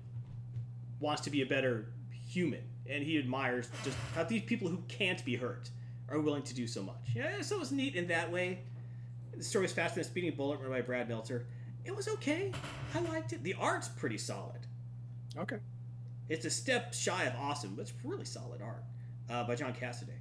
wants 1.00 1.22
to 1.24 1.30
be 1.30 1.42
a 1.42 1.46
better 1.46 1.88
human, 2.12 2.64
and 2.90 3.04
he 3.04 3.18
admires 3.18 3.70
just 3.84 3.98
how 4.16 4.24
these 4.24 4.44
people 4.44 4.70
who 4.70 4.82
can't 4.88 5.24
be 5.26 5.36
hurt 5.36 5.70
are 6.10 6.20
willing 6.20 6.44
to 6.44 6.54
do 6.54 6.68
so 6.68 6.82
much. 6.82 6.96
Yeah, 7.14 7.42
so 7.42 7.60
it's 7.60 7.72
neat 7.72 7.96
in 7.96 8.08
that 8.08 8.32
way. 8.32 8.60
The 9.36 9.44
story 9.44 9.64
was 9.64 9.74
Faster 9.74 9.96
Than 9.96 10.02
a 10.02 10.06
Speeding 10.06 10.36
Bullet, 10.36 10.60
written 10.60 10.72
by 10.72 10.82
Brad 10.82 11.10
Meltzer. 11.10 11.46
It 11.84 11.96
was 11.96 12.08
okay. 12.08 12.52
I 12.94 13.00
liked 13.02 13.34
it. 13.34 13.44
The 13.44 13.56
art's 13.56 13.88
pretty 13.88 14.18
solid. 14.18 14.62
Okay. 15.38 15.58
It's 16.30 16.46
a 16.46 16.50
step 16.50 16.94
shy 16.94 17.24
of 17.24 17.34
awesome, 17.40 17.76
but 17.76 17.84
it's 17.84 17.94
really 18.04 18.26
solid 18.26 18.62
art 18.62 18.84
uh, 19.30 19.44
by 19.46 19.56
John 19.56 19.74
Cassaday. 19.74 20.18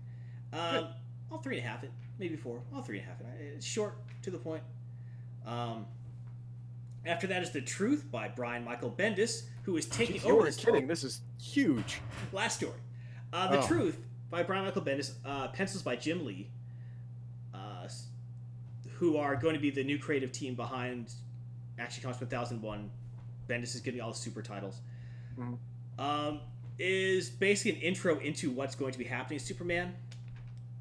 Um, 0.53 0.75
Good. 0.75 0.87
I'll 1.33 1.39
three 1.39 1.59
and 1.59 1.67
a 1.67 1.69
half 1.69 1.83
it, 1.83 1.91
maybe 2.19 2.37
four. 2.37 2.63
I'll 2.75 2.83
three 2.83 2.99
and 2.99 3.07
a 3.07 3.11
half 3.11 3.21
it. 3.21 3.27
It's 3.55 3.67
short, 3.67 3.95
to 4.23 4.31
the 4.31 4.39
point. 4.39 4.63
Um, 5.45 5.87
after 7.07 7.27
that 7.29 7.43
is 7.43 7.51
The 7.51 7.61
Truth 7.61 8.11
by 8.11 8.29
Brian 8.29 8.65
Michael 8.65 8.91
Bendis, 8.91 9.43
who 9.63 9.77
is 9.77 9.87
taking 9.87 10.19
over 10.21 10.29
you 10.29 10.37
were 10.37 10.45
this 10.45 10.57
kidding. 10.57 10.87
This 10.87 11.05
is 11.05 11.21
huge. 11.41 12.01
last 12.33 12.57
story. 12.59 12.73
Uh, 13.33 13.49
the 13.49 13.59
Oh. 13.61 13.67
Truth 13.67 13.99
by 14.31 14.43
Brian 14.43 14.65
Michael 14.65 14.83
Bendis, 14.83 15.15
uh, 15.25 15.49
pencils 15.49 15.83
by 15.83 15.97
Jim 15.97 16.25
Lee, 16.25 16.49
uh, 17.55 17.89
who 18.99 19.17
are 19.17 19.37
going 19.37 19.55
to 19.55 19.61
be 19.61 19.71
the 19.71 19.85
new 19.85 19.99
creative 19.99 20.33
team 20.33 20.55
behind 20.55 21.13
Action 21.79 22.03
Comics 22.03 22.21
1001. 22.21 22.91
Bendis 23.49 23.75
is 23.75 23.81
getting 23.81 24.01
all 24.01 24.11
the 24.13 24.19
super 24.19 24.43
titles. 24.43 24.81
Mhm. 25.39 25.59
Um, 25.99 26.41
is 26.79 27.31
basically 27.31 27.73
an 27.81 27.81
intro 27.87 28.19
into 28.19 28.51
what's 28.51 28.75
going 28.75 28.93
to 28.93 28.99
be 28.99 29.05
happening 29.05 29.39
Superman. 29.39 29.95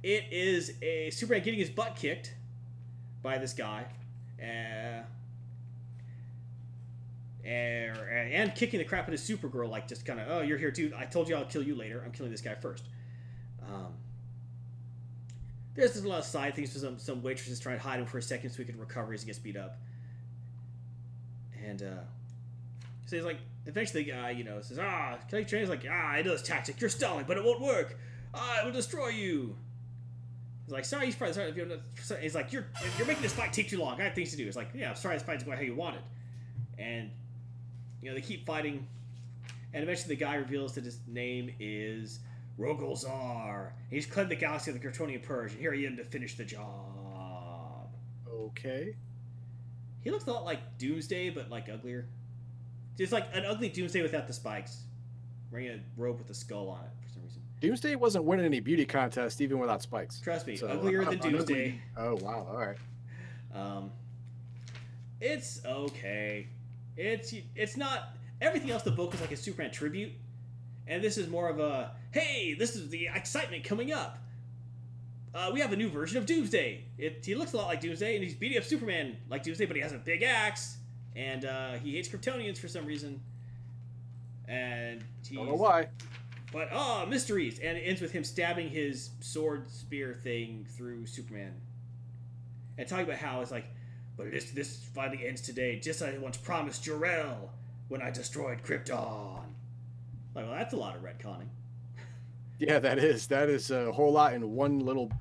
It 0.03 0.25
is 0.31 0.73
a 0.81 1.09
Superman 1.11 1.43
getting 1.43 1.59
his 1.59 1.69
butt 1.69 1.95
kicked 1.95 2.33
by 3.21 3.37
this 3.37 3.53
guy. 3.53 3.85
Uh, 4.41 5.03
and, 7.45 8.33
and 8.33 8.55
kicking 8.55 8.79
the 8.79 8.85
crap 8.85 9.07
out 9.07 9.13
of 9.13 9.19
Supergirl, 9.19 9.69
like 9.69 9.87
just 9.87 10.05
kind 10.05 10.19
of, 10.19 10.27
oh, 10.29 10.41
you're 10.41 10.57
here 10.57 10.71
too. 10.71 10.91
I 10.97 11.05
told 11.05 11.29
you 11.29 11.35
I'll 11.35 11.45
kill 11.45 11.63
you 11.63 11.75
later. 11.75 12.01
I'm 12.03 12.11
killing 12.11 12.31
this 12.31 12.41
guy 12.41 12.55
first. 12.55 12.85
Um, 13.61 13.93
there's 15.75 15.93
just 15.93 16.05
a 16.05 16.07
lot 16.07 16.19
of 16.19 16.25
side 16.25 16.55
things 16.55 16.71
for 16.71 16.79
some 16.79 16.97
some 16.97 17.21
waitresses 17.21 17.59
trying 17.59 17.77
to 17.77 17.83
hide 17.83 17.99
him 17.99 18.05
for 18.05 18.17
a 18.17 18.21
second 18.21 18.49
so 18.49 18.57
he 18.57 18.65
can 18.65 18.79
recover 18.79 19.13
as 19.13 19.21
he 19.21 19.27
gets 19.27 19.39
beat 19.39 19.57
up. 19.57 19.77
And 21.65 21.81
uh, 21.81 22.03
so 23.05 23.15
he's 23.15 23.25
like, 23.25 23.39
eventually 23.65 24.03
the 24.03 24.11
guy, 24.11 24.31
you 24.31 24.43
know, 24.43 24.61
says, 24.61 24.79
ah, 24.79 25.17
train? 25.29 25.45
He's 25.47 25.69
like, 25.69 25.85
ah, 25.89 25.93
I 25.93 26.21
know 26.21 26.31
this 26.31 26.41
tactic. 26.41 26.79
You're 26.79 26.89
stalling, 26.89 27.25
but 27.27 27.37
it 27.37 27.43
won't 27.43 27.61
work. 27.61 27.97
I 28.33 28.63
will 28.63 28.71
destroy 28.71 29.09
you. 29.09 29.55
He's 30.65 30.73
like, 30.73 30.85
sorry, 30.85 31.05
he's 31.05 31.15
probably 31.15 31.33
sorry." 31.33 32.21
He's 32.21 32.33
like, 32.33 32.51
you're 32.51 32.65
you're 32.97 33.07
making 33.07 33.21
this 33.21 33.33
fight 33.33 33.53
take 33.53 33.69
too 33.69 33.77
long. 33.77 33.99
I 33.99 34.05
have 34.05 34.15
things 34.15 34.31
to 34.31 34.37
do. 34.37 34.47
It's 34.47 34.55
like, 34.55 34.69
yeah, 34.73 34.89
I'm 34.89 34.95
sorry, 34.95 35.15
this 35.15 35.23
fight's 35.23 35.43
going 35.43 35.57
how 35.57 35.63
you 35.63 35.75
want 35.75 35.97
it. 35.97 36.01
And 36.81 37.11
you 38.05 38.11
know, 38.11 38.15
they 38.15 38.21
keep 38.21 38.45
fighting, 38.45 38.85
and 39.73 39.81
eventually 39.81 40.13
the 40.15 40.23
guy 40.23 40.35
reveals 40.35 40.75
that 40.75 40.83
his 40.83 40.99
name 41.07 41.49
is 41.59 42.19
Rogol 42.59 42.95
Zaar. 43.03 43.71
He's 43.89 44.05
cleansed 44.05 44.29
the 44.29 44.35
galaxy 44.35 44.69
of 44.69 44.79
the 44.79 44.87
Kryptonian 44.87 45.23
Purge, 45.23 45.53
and 45.53 45.59
here 45.59 45.73
I 45.73 45.77
am 45.85 45.97
to 45.97 46.03
finish 46.05 46.37
the 46.37 46.45
job. 46.45 47.89
Okay. 48.31 48.95
He 50.01 50.11
looks 50.11 50.27
a 50.27 50.31
lot 50.31 50.45
like 50.45 50.77
Doomsday, 50.77 51.31
but 51.31 51.49
like 51.49 51.67
uglier. 51.67 52.05
Just 52.95 53.11
like 53.11 53.25
an 53.33 53.43
ugly 53.43 53.69
Doomsday 53.69 54.03
without 54.03 54.27
the 54.27 54.33
spikes, 54.33 54.83
wearing 55.51 55.69
a 55.69 55.79
robe 55.97 56.19
with 56.19 56.29
a 56.29 56.35
skull 56.35 56.69
on 56.69 56.83
it 56.83 56.91
for 57.01 57.11
some 57.11 57.23
reason. 57.23 57.41
Doomsday 57.59 57.95
wasn't 57.95 58.25
winning 58.25 58.45
any 58.45 58.59
beauty 58.59 58.85
contests 58.85 59.41
even 59.41 59.57
without 59.57 59.81
spikes. 59.81 60.19
Trust 60.19 60.45
me, 60.45 60.55
So, 60.57 60.67
uglier 60.67 61.01
uh, 61.01 61.09
than 61.09 61.17
Doomsday. 61.17 61.81
Oh 61.97 62.17
wow. 62.17 62.47
All 62.51 62.57
right. 62.57 62.77
Um, 63.51 63.91
it's 65.19 65.65
okay. 65.65 66.49
It's 66.97 67.33
it's 67.55 67.77
not 67.77 68.09
everything 68.41 68.71
else. 68.71 68.83
The 68.83 68.91
book 68.91 69.13
is 69.13 69.21
like 69.21 69.31
a 69.31 69.37
Superman 69.37 69.71
tribute, 69.71 70.11
and 70.87 71.03
this 71.03 71.17
is 71.17 71.27
more 71.27 71.49
of 71.49 71.59
a 71.59 71.91
hey, 72.11 72.53
this 72.53 72.75
is 72.75 72.89
the 72.89 73.09
excitement 73.13 73.63
coming 73.63 73.91
up. 73.91 74.17
Uh, 75.33 75.51
we 75.53 75.59
have 75.59 75.73
a 75.73 75.75
new 75.75 75.89
version 75.89 76.17
of 76.17 76.25
Doomsday. 76.25 76.85
It, 76.97 77.25
he 77.25 77.35
looks 77.35 77.51
a 77.51 77.57
lot 77.57 77.67
like 77.67 77.81
Doomsday, 77.81 78.15
and 78.15 78.23
he's 78.23 78.35
beating 78.35 78.57
up 78.57 78.63
Superman 78.63 79.17
like 79.29 79.43
Doomsday, 79.43 79.65
but 79.65 79.75
he 79.75 79.81
has 79.81 79.91
a 79.91 79.97
big 79.97 80.23
axe, 80.23 80.77
and 81.13 81.43
uh, 81.43 81.73
he 81.73 81.95
hates 81.95 82.07
Kryptonians 82.07 82.57
for 82.57 82.69
some 82.69 82.85
reason. 82.85 83.19
And 84.47 85.03
he's, 85.27 85.37
Don't 85.37 85.47
know 85.47 85.55
why. 85.55 85.89
But 86.53 86.69
oh, 86.71 87.05
mysteries, 87.05 87.59
and 87.59 87.77
it 87.77 87.81
ends 87.81 87.99
with 87.99 88.13
him 88.13 88.23
stabbing 88.23 88.69
his 88.69 89.09
sword 89.19 89.69
spear 89.69 90.13
thing 90.13 90.65
through 90.77 91.05
Superman, 91.05 91.53
and 92.77 92.87
talking 92.87 93.03
about 93.03 93.17
how 93.17 93.41
it's 93.41 93.51
like, 93.51 93.65
but 94.17 94.31
this 94.31 94.51
this 94.51 94.77
finally 94.93 95.27
ends 95.27 95.41
today, 95.41 95.79
just 95.79 96.01
as 96.01 96.15
I 96.15 96.17
once 96.17 96.37
promised 96.37 96.83
Jor-El 96.83 97.51
when 97.87 98.01
I 98.01 98.11
destroyed 98.11 98.63
Krypton. 98.63 99.41
Like, 100.33 100.45
well, 100.45 100.55
that's 100.55 100.73
a 100.73 100.77
lot 100.77 100.95
of 100.95 101.01
retconning. 101.03 101.47
Yeah, 102.59 102.79
that 102.79 102.97
is 102.99 103.27
that 103.27 103.49
is 103.49 103.71
a 103.71 103.91
whole 103.91 104.11
lot 104.11 104.33
in 104.33 104.55
one 104.55 104.79
little 104.79 105.11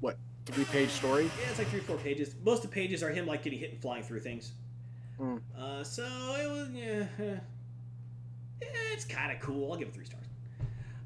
what 0.00 0.16
three 0.46 0.64
page 0.64 0.90
story. 0.90 1.24
Yeah, 1.24 1.50
it's 1.50 1.58
like 1.58 1.68
three, 1.68 1.80
four 1.80 1.96
pages. 1.96 2.34
Most 2.44 2.64
of 2.64 2.70
the 2.70 2.74
pages 2.74 3.02
are 3.02 3.10
him 3.10 3.26
like 3.26 3.42
getting 3.42 3.58
hit 3.58 3.72
and 3.72 3.80
flying 3.80 4.02
through 4.02 4.20
things. 4.20 4.52
Mm. 5.20 5.40
Uh, 5.58 5.84
so 5.84 6.04
it 6.04 6.50
was 6.50 6.68
yeah. 6.70 7.06
Yeah, 8.62 8.68
it's 8.92 9.04
kind 9.04 9.32
of 9.32 9.40
cool. 9.40 9.72
I'll 9.72 9.78
give 9.78 9.88
it 9.88 9.94
three 9.94 10.04
stars. 10.06 10.24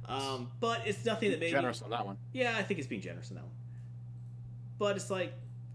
Um, 0.06 0.50
but 0.60 0.86
it's 0.86 1.04
nothing 1.04 1.30
that 1.30 1.40
made 1.40 1.46
me- 1.46 1.52
Generous 1.52 1.82
on 1.82 1.90
that 1.90 2.04
one. 2.06 2.16
Yeah, 2.32 2.56
I 2.56 2.62
think 2.62 2.78
it's 2.78 2.88
being 2.88 3.00
generous 3.02 3.30
in 3.30 3.36
that 3.36 3.44
one. 3.44 3.52
But 4.78 4.96
it's 4.96 5.10
like, 5.10 5.32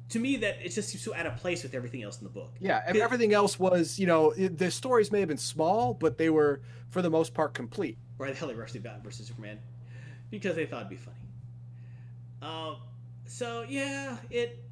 to 0.09 0.19
me, 0.19 0.38
that 0.38 0.57
it 0.63 0.69
just 0.69 0.89
seems 0.89 1.03
so 1.03 1.15
out 1.15 1.25
of 1.25 1.38
place 1.38 1.63
with 1.63 1.73
everything 1.73 2.03
else 2.03 2.19
in 2.19 2.23
the 2.23 2.30
book. 2.30 2.53
Yeah, 2.59 2.81
everything 2.85 3.34
else 3.34 3.59
was 3.59 3.99
you 3.99 4.07
know 4.07 4.31
it, 4.31 4.57
the 4.57 4.71
stories 4.71 5.11
may 5.11 5.19
have 5.19 5.30
been 5.30 5.38
small, 5.38 5.93
but 5.93 6.17
they 6.17 6.30
were 6.30 6.61
for 6.89 7.01
the 7.01 7.09
most 7.09 7.34
part 7.34 7.53
complete. 7.53 7.97
Why 8.17 8.30
the 8.30 8.35
hell 8.35 8.47
they 8.47 8.53
rushed 8.53 8.73
Batman 8.73 9.01
versus 9.03 9.27
Superman? 9.27 9.59
Because 10.30 10.55
they 10.55 10.65
thought 10.65 10.81
it'd 10.81 10.89
be 10.89 10.95
funny. 10.95 11.17
Um, 12.41 12.77
so 13.25 13.65
yeah, 13.67 14.17
it. 14.30 14.62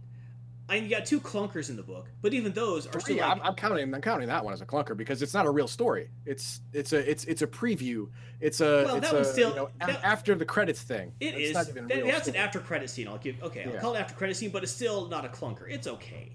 I 0.69 0.75
mean, 0.75 0.85
you 0.85 0.89
got 0.89 1.05
two 1.05 1.19
clunkers 1.19 1.69
in 1.69 1.75
the 1.75 1.83
book, 1.83 2.07
but 2.21 2.33
even 2.33 2.53
those 2.53 2.87
are 2.87 2.91
still 2.91 3.01
Three, 3.01 3.21
like, 3.21 3.29
I'm, 3.29 3.41
I'm 3.41 3.55
counting. 3.55 3.93
I'm 3.93 4.01
counting 4.01 4.27
that 4.29 4.43
one 4.45 4.53
as 4.53 4.61
a 4.61 4.65
clunker 4.65 4.95
because 4.95 5.21
it's 5.21 5.33
not 5.33 5.45
a 5.45 5.49
real 5.49 5.67
story. 5.67 6.09
It's 6.25 6.61
it's 6.71 6.93
a 6.93 7.09
it's 7.09 7.25
it's 7.25 7.41
a 7.41 7.47
preview. 7.47 8.07
It's 8.39 8.61
a 8.61 8.83
Well, 8.85 8.95
it's 8.95 9.11
that 9.11 9.19
a 9.19 9.25
still- 9.25 9.49
you 9.49 9.55
know, 9.55 9.69
that- 9.79 10.01
after 10.03 10.33
the 10.33 10.45
credits 10.45 10.81
thing. 10.81 11.11
It 11.19 11.33
It's 11.35 11.49
is. 11.49 11.53
not 11.53 11.67
even 11.69 11.87
That- 11.87 12.05
that's 12.05 12.27
an 12.29 12.37
after 12.37 12.59
credit 12.59 12.89
scene. 12.89 13.07
I'll 13.09 13.17
give. 13.17 13.41
Okay, 13.43 13.65
I'll 13.65 13.73
Yeah. 13.73 13.79
call 13.81 13.95
it 13.95 13.99
after 13.99 14.13
credit 14.13 14.35
scene, 14.37 14.49
but 14.51 14.63
it's 14.63 14.71
still 14.71 15.07
not 15.09 15.25
a 15.25 15.29
clunker. 15.29 15.69
It's 15.69 15.87
okay. 15.87 16.31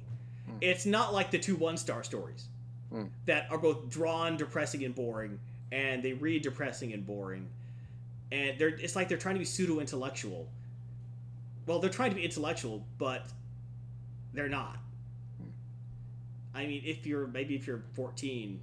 Hmm. 0.46 0.56
It's 0.60 0.84
not 0.84 1.14
like 1.14 1.30
the 1.30 1.38
two 1.38 1.56
one 1.56 1.78
star 1.78 2.04
stories 2.04 2.48
Hmm. 2.90 3.04
that 3.24 3.50
are 3.50 3.58
both 3.58 3.88
drawn 3.88 4.36
depressing 4.36 4.84
and 4.84 4.94
boring, 4.94 5.40
and 5.72 6.02
they 6.02 6.12
read 6.12 6.42
depressing 6.42 6.92
and 6.92 7.06
boring, 7.06 7.48
and 8.32 8.58
they're. 8.58 8.68
It's 8.68 8.94
like 8.96 9.08
they're 9.08 9.16
trying 9.16 9.36
to 9.36 9.40
be 9.40 9.44
pseudo 9.46 9.80
intellectual. 9.80 10.46
Well, 11.66 11.78
they're 11.78 11.88
trying 11.90 12.10
to 12.10 12.16
be 12.16 12.24
intellectual, 12.24 12.84
but 12.98 13.26
they're 14.36 14.48
not. 14.48 14.76
I 16.54 16.66
mean, 16.66 16.82
if 16.84 17.06
you're 17.06 17.26
maybe 17.26 17.54
if 17.54 17.66
you're 17.66 17.82
14, 17.94 18.60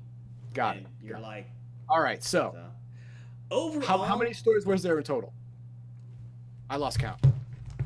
Got 0.53 0.77
it. 0.77 0.85
you're 1.03 1.13
got 1.13 1.21
like, 1.23 1.49
All 1.89 2.01
right. 2.01 2.23
So 2.23 2.51
so. 2.55 3.55
overall, 3.55 3.85
how, 3.85 3.97
how 4.03 4.17
many 4.17 4.33
stories 4.33 4.65
was 4.65 4.81
there 4.83 4.97
in 4.97 5.03
total? 5.03 5.33
I 6.69 6.77
lost 6.77 6.99
count. 6.99 7.19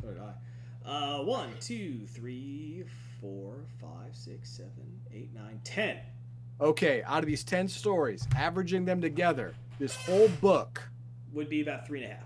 So 0.01 0.07
did 0.09 0.21
I. 0.21 0.89
Uh, 0.89 1.23
one, 1.23 1.49
two, 1.59 2.05
three, 2.07 2.85
four, 3.19 3.55
five, 3.81 4.13
six, 4.15 4.49
seven, 4.49 5.01
eight, 5.13 5.33
nine, 5.33 5.59
ten. 5.65 5.97
Okay, 6.61 7.03
out 7.03 7.19
of 7.19 7.25
these 7.27 7.43
ten 7.43 7.67
stories, 7.67 8.27
averaging 8.35 8.85
them 8.85 9.01
together, 9.01 9.53
this 9.79 9.95
whole 9.95 10.29
book, 10.41 10.81
Would 11.33 11.49
be 11.49 11.61
about 11.61 11.85
three 11.85 12.01
and 12.03 12.11
a 12.11 12.15
half. 12.15 12.23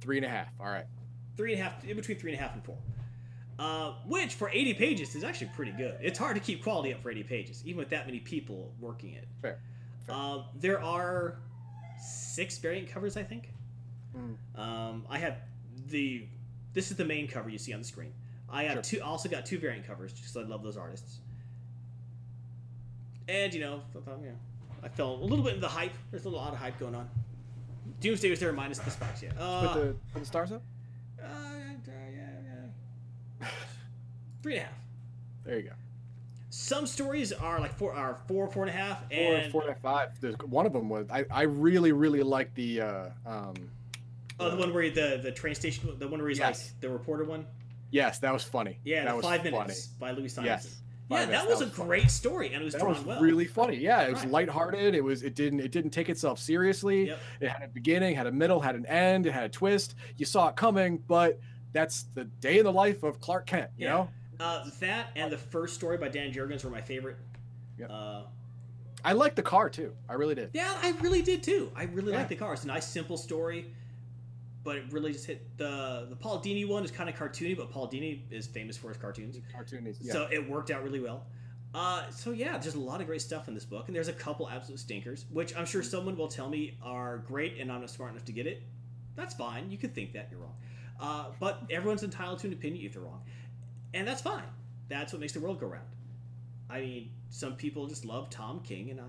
three 0.00 0.16
and 0.18 0.26
a 0.26 0.28
half. 0.28 0.48
All 0.60 0.66
right. 0.66 0.86
Three 1.36 1.52
and 1.52 1.60
a 1.60 1.64
half, 1.64 1.84
in 1.84 1.96
between 1.96 2.18
three 2.18 2.32
and 2.32 2.40
a 2.40 2.42
half 2.42 2.54
and 2.54 2.64
four. 2.64 2.76
Uh, 3.58 3.94
which 4.06 4.34
for 4.34 4.48
80 4.50 4.74
pages 4.74 5.16
is 5.16 5.24
actually 5.24 5.50
pretty 5.56 5.72
good. 5.72 5.96
It's 6.00 6.18
hard 6.18 6.36
to 6.36 6.40
keep 6.40 6.62
quality 6.62 6.94
up 6.94 7.02
for 7.02 7.10
80 7.10 7.24
pages, 7.24 7.62
even 7.66 7.78
with 7.78 7.88
that 7.90 8.06
many 8.06 8.20
people 8.20 8.72
working 8.78 9.14
it. 9.14 9.26
Fair. 9.42 9.58
Fair. 10.06 10.14
Um, 10.14 10.44
there 10.54 10.80
are 10.80 11.40
six 12.00 12.56
variant 12.58 12.88
covers, 12.88 13.16
I 13.16 13.24
think. 13.24 13.48
Mm. 14.16 14.36
Um, 14.60 15.06
I 15.10 15.18
have 15.18 15.38
the. 15.88 16.26
This 16.72 16.90
is 16.92 16.96
the 16.96 17.04
main 17.04 17.26
cover 17.26 17.48
you 17.48 17.58
see 17.58 17.72
on 17.72 17.80
the 17.80 17.84
screen. 17.86 18.12
I 18.48 18.62
have 18.64 18.74
Sure. 18.74 18.82
two. 18.82 19.00
Also 19.02 19.28
got 19.28 19.44
two 19.44 19.58
variant 19.58 19.86
covers 19.86 20.12
because 20.12 20.36
I 20.36 20.42
love 20.42 20.62
those 20.62 20.76
artists. 20.76 21.18
And 23.28 23.52
you 23.52 23.60
know, 23.60 23.82
I 23.96 24.00
thought, 24.00 24.20
you 24.22 24.28
know, 24.28 24.36
I 24.82 24.88
fell 24.88 25.14
a 25.16 25.24
little 25.24 25.44
bit 25.44 25.54
into 25.54 25.60
the 25.62 25.68
hype. 25.68 25.92
There's 26.10 26.24
a 26.24 26.30
lot 26.30 26.52
of 26.52 26.58
hype 26.58 26.78
going 26.78 26.94
on. 26.94 27.08
Doomsday 28.00 28.30
was 28.30 28.38
there 28.40 28.52
minus 28.52 28.78
the 28.78 28.90
spikes. 28.90 29.22
Yeah. 29.22 29.30
Uh, 29.38 29.68
Put 29.72 29.74
the 29.82 29.96
put 30.12 30.20
the 30.20 30.26
stars 30.26 30.52
up. 30.52 30.62
Three 34.42 34.54
and 34.56 34.62
a 34.62 34.64
half. 34.66 34.74
There 35.44 35.56
you 35.56 35.62
go. 35.62 35.72
Some 36.50 36.86
stories 36.86 37.32
are 37.32 37.60
like 37.60 37.74
four, 37.76 37.92
are 37.92 38.18
four, 38.26 38.48
four 38.48 38.64
and 38.64 38.70
a 38.70 38.76
half, 38.76 39.02
and 39.10 39.50
four 39.52 39.62
four 39.62 39.70
and 39.70 39.78
a 39.78 39.80
five. 39.80 40.20
There's, 40.20 40.34
one 40.38 40.66
of 40.66 40.72
them 40.72 40.88
was 40.88 41.06
I, 41.10 41.24
I 41.30 41.42
really 41.42 41.92
really 41.92 42.22
like 42.22 42.54
the 42.54 42.80
uh, 42.80 43.08
um, 43.26 43.54
oh, 44.40 44.50
the 44.50 44.56
one 44.56 44.72
where 44.72 44.82
he- 44.84 44.90
the 44.90 45.20
the 45.22 45.30
train 45.32 45.54
station, 45.54 45.90
the 45.98 46.08
one 46.08 46.20
where 46.20 46.28
he's 46.28 46.38
Yes. 46.38 46.72
like 46.72 46.80
the 46.80 46.88
reporter 46.90 47.24
one. 47.24 47.46
yes 47.90 48.18
that 48.20 48.32
was 48.32 48.42
funny. 48.44 48.78
Yeah, 48.84 49.04
that 49.04 49.10
the 49.10 49.16
was 49.16 49.24
five 49.24 49.40
funny. 49.42 49.50
minutes 49.52 49.86
by 49.86 50.12
Louise 50.12 50.32
Simonson. 50.34 50.70
Yes. 50.70 50.80
Yeah, 51.10 51.20
that 51.20 51.28
minutes, 51.30 51.48
was 51.48 51.58
that 51.60 51.68
a 51.68 51.70
funny. 51.70 51.86
great 51.88 52.10
story, 52.10 52.52
and 52.52 52.60
it 52.60 52.64
was 52.64 52.74
That 52.74 52.80
drawn 52.82 52.94
was 52.94 53.04
well. 53.04 53.20
really 53.22 53.46
funny. 53.46 53.76
Yeah, 53.76 54.02
it 54.02 54.10
was 54.12 54.22
Right. 54.24 54.30
lighthearted. 54.32 54.94
It 54.94 55.02
was 55.04 55.22
it 55.22 55.34
didn't 55.34 55.60
it 55.60 55.70
didn't 55.72 55.90
take 55.90 56.08
itself 56.08 56.38
seriously. 56.38 57.08
Yep. 57.08 57.18
It 57.40 57.48
had 57.50 57.62
a 57.62 57.68
beginning, 57.68 58.14
had 58.16 58.26
a 58.26 58.32
middle, 58.32 58.60
had 58.60 58.74
an 58.74 58.84
end, 58.86 59.26
it 59.26 59.32
had 59.32 59.44
a 59.44 59.48
twist. 59.48 59.94
You 60.16 60.24
saw 60.26 60.48
it 60.48 60.56
coming, 60.56 60.98
but 61.06 61.38
that's 61.72 62.04
the 62.14 62.24
day 62.24 62.58
in 62.58 62.64
the 62.64 62.72
life 62.72 63.02
of 63.02 63.20
Clark 63.20 63.46
Kent, 63.46 63.70
you 63.76 63.86
Yeah. 63.86 63.92
know? 63.92 64.08
Uh, 64.40 64.70
that 64.80 65.08
and 65.16 65.32
the 65.32 65.38
first 65.38 65.74
story 65.74 65.96
by 65.98 66.08
Dan 66.08 66.32
Jurgens 66.32 66.64
were 66.64 66.70
my 66.70 66.80
favorite. 66.80 67.16
Yep. 67.78 67.90
Uh, 67.90 68.22
I 69.04 69.12
liked 69.12 69.36
the 69.36 69.42
car 69.42 69.68
too. 69.70 69.94
I 70.08 70.14
really 70.14 70.34
did. 70.34 70.50
yeah, 70.52 70.76
I 70.82 70.90
really 71.00 71.22
did 71.22 71.42
too. 71.42 71.70
I 71.74 71.84
really 71.84 72.12
Yeah. 72.12 72.18
like 72.18 72.28
the 72.28 72.36
car. 72.36 72.52
It's 72.52 72.64
a 72.64 72.68
nice, 72.68 72.86
simple 72.86 73.16
story, 73.16 73.72
but 74.64 74.76
it 74.76 74.84
really 74.92 75.12
just 75.12 75.26
hit 75.26 75.56
the 75.56 76.06
the 76.08 76.16
Paul 76.16 76.40
Dini 76.42 76.66
one 76.66 76.84
is 76.84 76.90
kind 76.90 77.08
of 77.08 77.16
cartoony, 77.16 77.56
but 77.56 77.70
Paul 77.70 77.88
Dini 77.88 78.20
is 78.30 78.46
famous 78.46 78.76
for 78.76 78.88
his 78.88 78.96
cartoons, 78.96 79.38
Cartoon 79.52 79.86
is 79.86 79.98
yeah. 80.00 80.12
so 80.12 80.28
it 80.30 80.48
worked 80.48 80.70
out 80.70 80.82
really 80.82 81.00
well. 81.00 81.26
Uh, 81.74 82.08
so 82.10 82.30
yeah, 82.30 82.56
there's 82.58 82.74
a 82.76 82.80
lot 82.80 83.00
of 83.00 83.06
great 83.06 83.20
stuff 83.20 83.46
in 83.46 83.54
this 83.54 83.64
book, 83.64 83.88
and 83.88 83.94
there's 83.94 84.08
a 84.08 84.12
couple 84.12 84.48
absolute 84.48 84.80
stinkers, 84.80 85.26
which 85.30 85.54
I'm 85.56 85.66
sure 85.66 85.82
someone 85.82 86.16
will 86.16 86.28
tell 86.28 86.48
me 86.48 86.78
are 86.82 87.18
great, 87.18 87.58
and 87.58 87.70
I'm 87.70 87.80
not 87.80 87.90
smart 87.90 88.12
enough 88.12 88.24
to 88.24 88.32
get 88.32 88.46
it. 88.46 88.62
That's 89.16 89.34
fine. 89.34 89.70
You 89.70 89.78
could 89.78 89.94
think 89.94 90.12
that 90.14 90.28
you're 90.30 90.40
wrong, 90.40 90.54
uh, 91.00 91.26
but 91.40 91.62
everyone's 91.70 92.02
entitled 92.02 92.38
to 92.40 92.46
an 92.48 92.52
opinion 92.52 92.84
if 92.86 92.92
they're 92.94 93.02
wrong, 93.02 93.22
and 93.94 94.06
that's 94.06 94.22
fine. 94.22 94.42
That's 94.88 95.12
what 95.12 95.20
makes 95.20 95.32
the 95.32 95.40
world 95.40 95.60
go 95.60 95.66
round. 95.66 95.84
I 96.70 96.80
mean, 96.80 97.10
some 97.30 97.54
people 97.56 97.86
just 97.86 98.04
love 98.04 98.30
Tom 98.30 98.60
King, 98.60 98.90
and 98.90 99.00
I, 99.00 99.04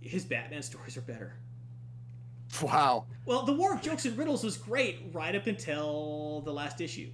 his 0.00 0.24
Batman 0.24 0.62
stories 0.62 0.96
are 0.96 1.02
better. 1.02 1.34
wow. 2.62 3.04
Well, 3.26 3.44
the 3.44 3.52
War 3.52 3.72
of 3.74 3.80
Jokes 3.82 4.04
and 4.04 4.16
Riddles 4.16 4.44
was 4.44 4.56
great 4.56 5.00
right 5.12 5.34
up 5.34 5.46
until 5.46 6.42
the 6.44 6.52
last 6.52 6.80
issue, 6.80 7.10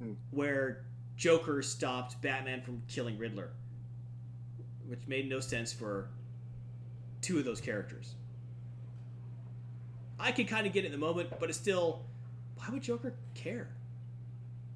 Hmm. 0.00 0.12
where 0.30 0.84
Joker 1.16 1.62
stopped 1.62 2.20
Batman 2.22 2.60
from 2.62 2.82
killing 2.88 3.18
Riddler, 3.18 3.50
which 4.86 5.00
made 5.06 5.28
no 5.28 5.40
sense 5.40 5.72
for 5.72 6.08
two 7.22 7.38
of 7.38 7.44
those 7.44 7.60
characters. 7.60 8.14
I 10.18 10.32
can 10.32 10.46
kind 10.46 10.66
of 10.66 10.72
get 10.72 10.84
it 10.84 10.86
in 10.86 10.92
the 10.92 10.98
moment, 10.98 11.30
but 11.40 11.48
it's 11.50 11.58
still, 11.58 12.04
why 12.56 12.66
would 12.70 12.82
Joker 12.82 13.14
care? 13.34 13.68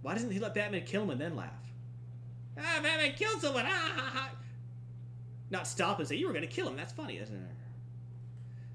Why 0.03 0.15
doesn't 0.15 0.31
he 0.31 0.39
let 0.39 0.55
Batman 0.55 0.83
kill 0.85 1.03
him 1.03 1.11
and 1.11 1.21
then 1.21 1.37
laugh? 1.37 1.51
Ah, 2.59 2.81
Batman 2.83 3.13
killed 3.17 3.41
someone! 3.41 3.65
Ah, 3.67 3.93
ha, 3.97 4.11
ha. 4.15 4.31
Not 5.51 5.67
stop 5.67 5.99
and 5.99 6.07
say, 6.09 6.17
you 6.17 6.27
were 6.27 6.33
going 6.33 6.47
to 6.47 6.53
kill 6.55 6.69
him. 6.69 6.77
That's 6.77 6.93
funny, 6.93 7.19
isn't 7.19 7.37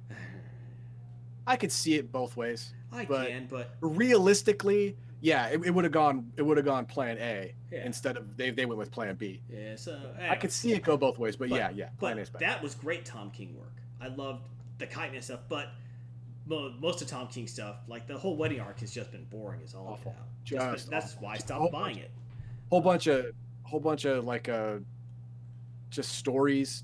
it? 0.09 0.15
I 1.47 1.55
could 1.55 1.71
see 1.71 1.95
it 1.95 2.11
both 2.11 2.35
ways. 2.37 2.73
I 2.91 3.05
But- 3.05 3.27
can, 3.27 3.47
but 3.47 3.75
Realistically, 3.81 4.95
yeah, 5.21 5.47
it, 5.47 5.63
it 5.65 5.71
would 5.71 5.83
have 5.85 5.93
gone 5.93 6.31
it 6.37 6.41
would 6.43 6.57
have 6.57 6.65
gone 6.65 6.85
plan 6.85 7.17
A 7.17 7.53
Yeah. 7.71 7.85
instead 7.85 8.17
of 8.17 8.35
they 8.37 8.51
they 8.51 8.65
went 8.65 8.77
with 8.77 8.91
plan 8.91 9.15
B. 9.15 9.41
yeah. 9.49 9.75
So 9.75 9.99
I 10.19 10.35
could 10.35 10.51
see 10.51 10.73
it 10.73 10.83
go 10.83 10.97
both 10.97 11.17
ways, 11.17 11.35
but, 11.35 11.49
But- 11.49 11.57
yeah, 11.57 11.69
yeah. 11.71 11.89
Plan 11.99 12.17
A 12.17 12.21
is 12.21 12.29
But 12.29 12.41
that 12.41 12.61
was 12.61 12.75
great 12.75 13.05
Tom 13.05 13.31
King 13.31 13.55
work. 13.57 13.73
I 14.01 14.07
loved 14.07 14.47
the 14.77 14.87
Man 14.87 15.21
stuff, 15.21 15.39
but 15.49 15.69
most 16.47 17.01
of 17.01 17.07
Tom 17.07 17.27
King 17.27 17.47
stuff, 17.47 17.77
like 17.87 18.07
the 18.07 18.17
whole 18.17 18.37
wedding 18.37 18.59
arc, 18.59 18.79
has 18.81 18.91
just 18.93 19.11
been 19.11 19.25
boring 19.25 19.61
as 19.63 19.73
all 19.73 19.87
Awful. 19.87 20.11
out. 20.17 20.27
Just 20.43 20.59
That's, 20.65 20.83
that's 20.85 21.13
awful. 21.15 21.27
why 21.27 21.33
I 21.33 21.37
stopped 21.37 21.61
whole 21.61 21.71
buying 21.71 21.97
it. 21.97 22.11
whole 22.69 22.81
bunch 22.81 23.07
of 23.07 23.27
whole 23.63 23.79
bunch 23.79 24.05
of 24.05 24.25
like 24.25 24.47
uh 24.47 24.75
just 25.89 26.13
stories 26.13 26.83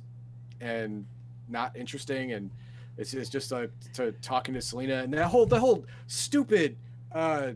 and 0.59 1.05
not 1.47 1.75
interesting 1.77 2.33
and 2.33 2.49
it's, 2.97 3.13
it's 3.13 3.29
just 3.29 3.51
uh, 3.53 3.67
to 3.93 4.11
talking 4.13 4.53
to 4.55 4.61
Selina 4.61 5.03
and 5.03 5.13
that 5.13 5.27
whole 5.27 5.45
the 5.45 5.59
whole 5.59 5.85
stupid 6.07 6.75
uh, 7.11 7.51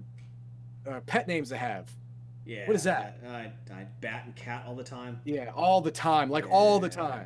uh 0.88 1.00
pet 1.08 1.28
names 1.28 1.50
they 1.50 1.58
have 1.58 1.90
Yeah. 2.46 2.68
What 2.68 2.76
is 2.76 2.84
that? 2.84 3.20
I, 3.28 3.52
I 3.74 3.86
bat 4.02 4.24
and 4.26 4.36
cat 4.36 4.64
all 4.68 4.76
the 4.76 4.84
time. 4.84 5.20
yeah 5.24 5.50
all 5.56 5.82
the 5.82 5.92
time 5.92 6.30
like 6.30 6.48
all 6.50 6.80
the 6.80 6.90
time 6.90 7.26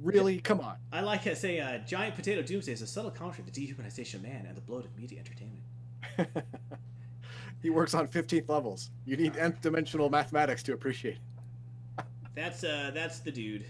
really, 0.00 0.40
come 0.40 0.60
on. 0.60 0.76
I 0.92 1.00
like 1.00 1.22
to 1.24 1.36
say, 1.36 1.60
uh, 1.60 1.78
Giant 1.78 2.14
Potato 2.14 2.42
Doomsday 2.42 2.72
is 2.72 2.82
a 2.82 2.86
subtle 2.86 3.10
commentary 3.10 3.44
on 3.46 3.52
the 3.52 3.60
dehumanization 3.60 4.14
of 4.14 4.22
man 4.22 4.46
and 4.46 4.56
the 4.56 4.60
bloat 4.60 4.84
of 4.84 4.96
media 4.96 5.20
entertainment. 5.20 6.44
he 7.62 7.70
works 7.70 7.94
on 7.94 8.08
15th 8.08 8.48
levels. 8.48 8.90
You 9.04 9.16
need 9.16 9.36
nth 9.36 9.60
dimensional 9.60 10.08
mathematics 10.10 10.62
to 10.64 10.72
appreciate. 10.72 11.18
it. 11.98 12.04
That's 12.34 12.64
uh, 12.64 12.90
that's 12.94 13.18
the 13.18 13.30
dude, 13.30 13.66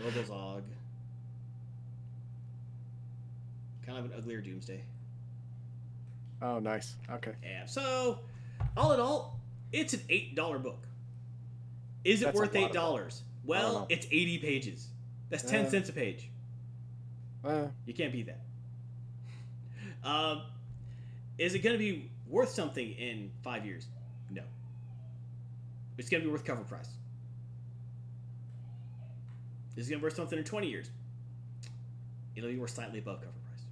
Lobozog. 0.00 0.62
Kind 3.86 3.98
of 3.98 4.06
an 4.06 4.12
uglier 4.16 4.40
Doomsday. 4.40 4.82
Oh, 6.40 6.58
nice. 6.60 6.96
Okay. 7.10 7.32
Yeah. 7.44 7.66
So, 7.66 8.20
all 8.74 8.92
in 8.92 9.00
all, 9.00 9.38
it's 9.70 9.92
an 9.92 10.00
eight 10.08 10.34
dollar 10.34 10.58
book. 10.58 10.86
Is 12.02 12.22
it 12.22 12.26
That's 12.26 12.38
worth 12.38 12.54
$8? 12.54 13.20
Well, 13.44 13.86
it's 13.90 14.06
eighty 14.06 14.38
pages. 14.38 14.88
That's 15.30 15.42
ten 15.44 15.64
Uh. 15.66 15.70
cents 15.70 15.88
a 15.88 15.92
page. 15.92 16.28
Uh, 17.44 17.68
You 17.86 17.94
can't 17.94 18.12
beat 18.12 18.26
that. 18.26 18.40
Um, 20.06 20.42
is 21.38 21.54
it 21.54 21.60
going 21.60 21.74
to 21.74 21.78
be 21.78 22.10
worth 22.26 22.50
something 22.50 22.92
in 22.92 23.30
five 23.42 23.64
years? 23.64 23.86
No. 24.30 24.42
It's 25.96 26.08
going 26.10 26.22
to 26.22 26.26
be 26.28 26.32
worth 26.32 26.44
cover 26.44 26.62
price. 26.64 26.88
Is 29.76 29.86
it 29.86 29.90
going 29.90 30.00
to 30.00 30.02
be 30.02 30.02
worth 30.04 30.16
something 30.16 30.38
in 30.38 30.44
20 30.44 30.68
years? 30.68 30.90
It'll 32.36 32.50
be 32.50 32.56
worth 32.58 32.70
slightly 32.70 32.98
above 32.98 33.20
cover 33.20 33.32
price. 33.32 33.64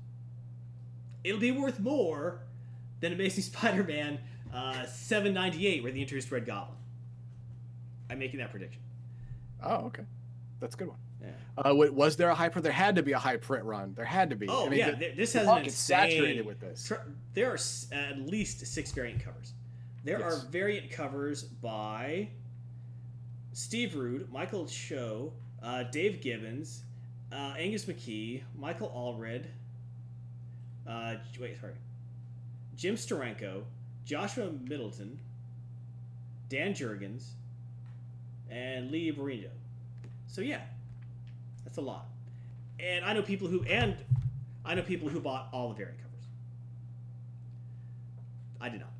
It'll 1.24 1.40
be 1.40 1.50
worth 1.50 1.78
more 1.80 2.40
than 3.00 3.12
Amazing 3.12 3.44
Spider-Man 3.52 4.18
uh, 4.52 4.86
798, 4.86 5.82
where 5.82 5.92
they 5.92 6.00
introduced 6.00 6.30
Red 6.30 6.46
Goblin. 6.46 6.76
I'm 8.10 8.18
making 8.18 8.38
that 8.40 8.50
prediction. 8.50 8.80
oh, 9.62 9.86
okay. 9.86 10.04
That's 10.60 10.74
a 10.74 10.78
good 10.78 10.88
one. 10.88 10.96
Yeah. 11.22 11.30
Uh, 11.70 11.74
was 11.74 12.16
there 12.16 12.28
a 12.28 12.34
high 12.34 12.48
print? 12.48 12.62
There 12.62 12.72
had 12.72 12.94
to 12.96 13.02
be 13.02 13.12
a 13.12 13.18
high 13.18 13.36
print 13.36 13.64
run. 13.64 13.92
There 13.94 14.04
had 14.04 14.30
to 14.30 14.36
be. 14.36 14.46
Oh 14.48 14.66
I 14.66 14.68
mean, 14.68 14.78
yeah, 14.78 14.90
the- 14.92 15.12
this 15.16 15.32
has 15.32 15.46
an 15.48 15.58
insane. 15.64 15.70
saturated 15.70 16.46
with 16.46 16.60
this. 16.60 16.86
Tr- 16.86 16.94
there 17.34 17.50
are 17.50 17.58
at 17.92 18.20
least 18.20 18.64
six 18.66 18.92
variant 18.92 19.24
covers. 19.24 19.52
There 20.04 20.20
Yes. 20.20 20.32
are 20.44 20.46
variant 20.48 20.90
covers 20.90 21.42
by 21.42 22.28
Steve 23.52 23.96
Rude, 23.96 24.30
Michael 24.30 24.66
Cho, 24.66 25.32
uh, 25.62 25.82
Dave 25.84 26.20
Gibbons, 26.20 26.82
uh, 27.32 27.54
Angus 27.58 27.84
McKee, 27.86 28.42
Michael 28.56 28.88
Allred. 28.90 29.46
Uh, 30.86 31.16
wait, 31.40 31.58
sorry, 31.60 31.74
Jim 32.76 32.94
Steranko, 32.94 33.64
Joshua 34.06 34.52
Middleton, 34.52 35.18
Dan 36.48 36.72
Jurgens, 36.72 37.30
and 38.48 38.90
Lee 38.90 39.12
Bermejo. 39.12 39.50
So 40.28 40.40
yeah, 40.40 40.62
that's 41.68 41.76
a 41.76 41.82
lot. 41.82 42.06
And 42.80 43.04
I 43.04 43.12
know 43.12 43.20
people 43.20 43.46
who 43.46 43.62
and 43.64 43.94
I 44.64 44.74
know 44.74 44.80
people 44.80 45.10
who 45.10 45.20
bought 45.20 45.48
all 45.52 45.68
the 45.68 45.74
variant 45.74 45.98
covers. 45.98 46.24
I 48.58 48.70
did 48.70 48.80
not. 48.80 48.92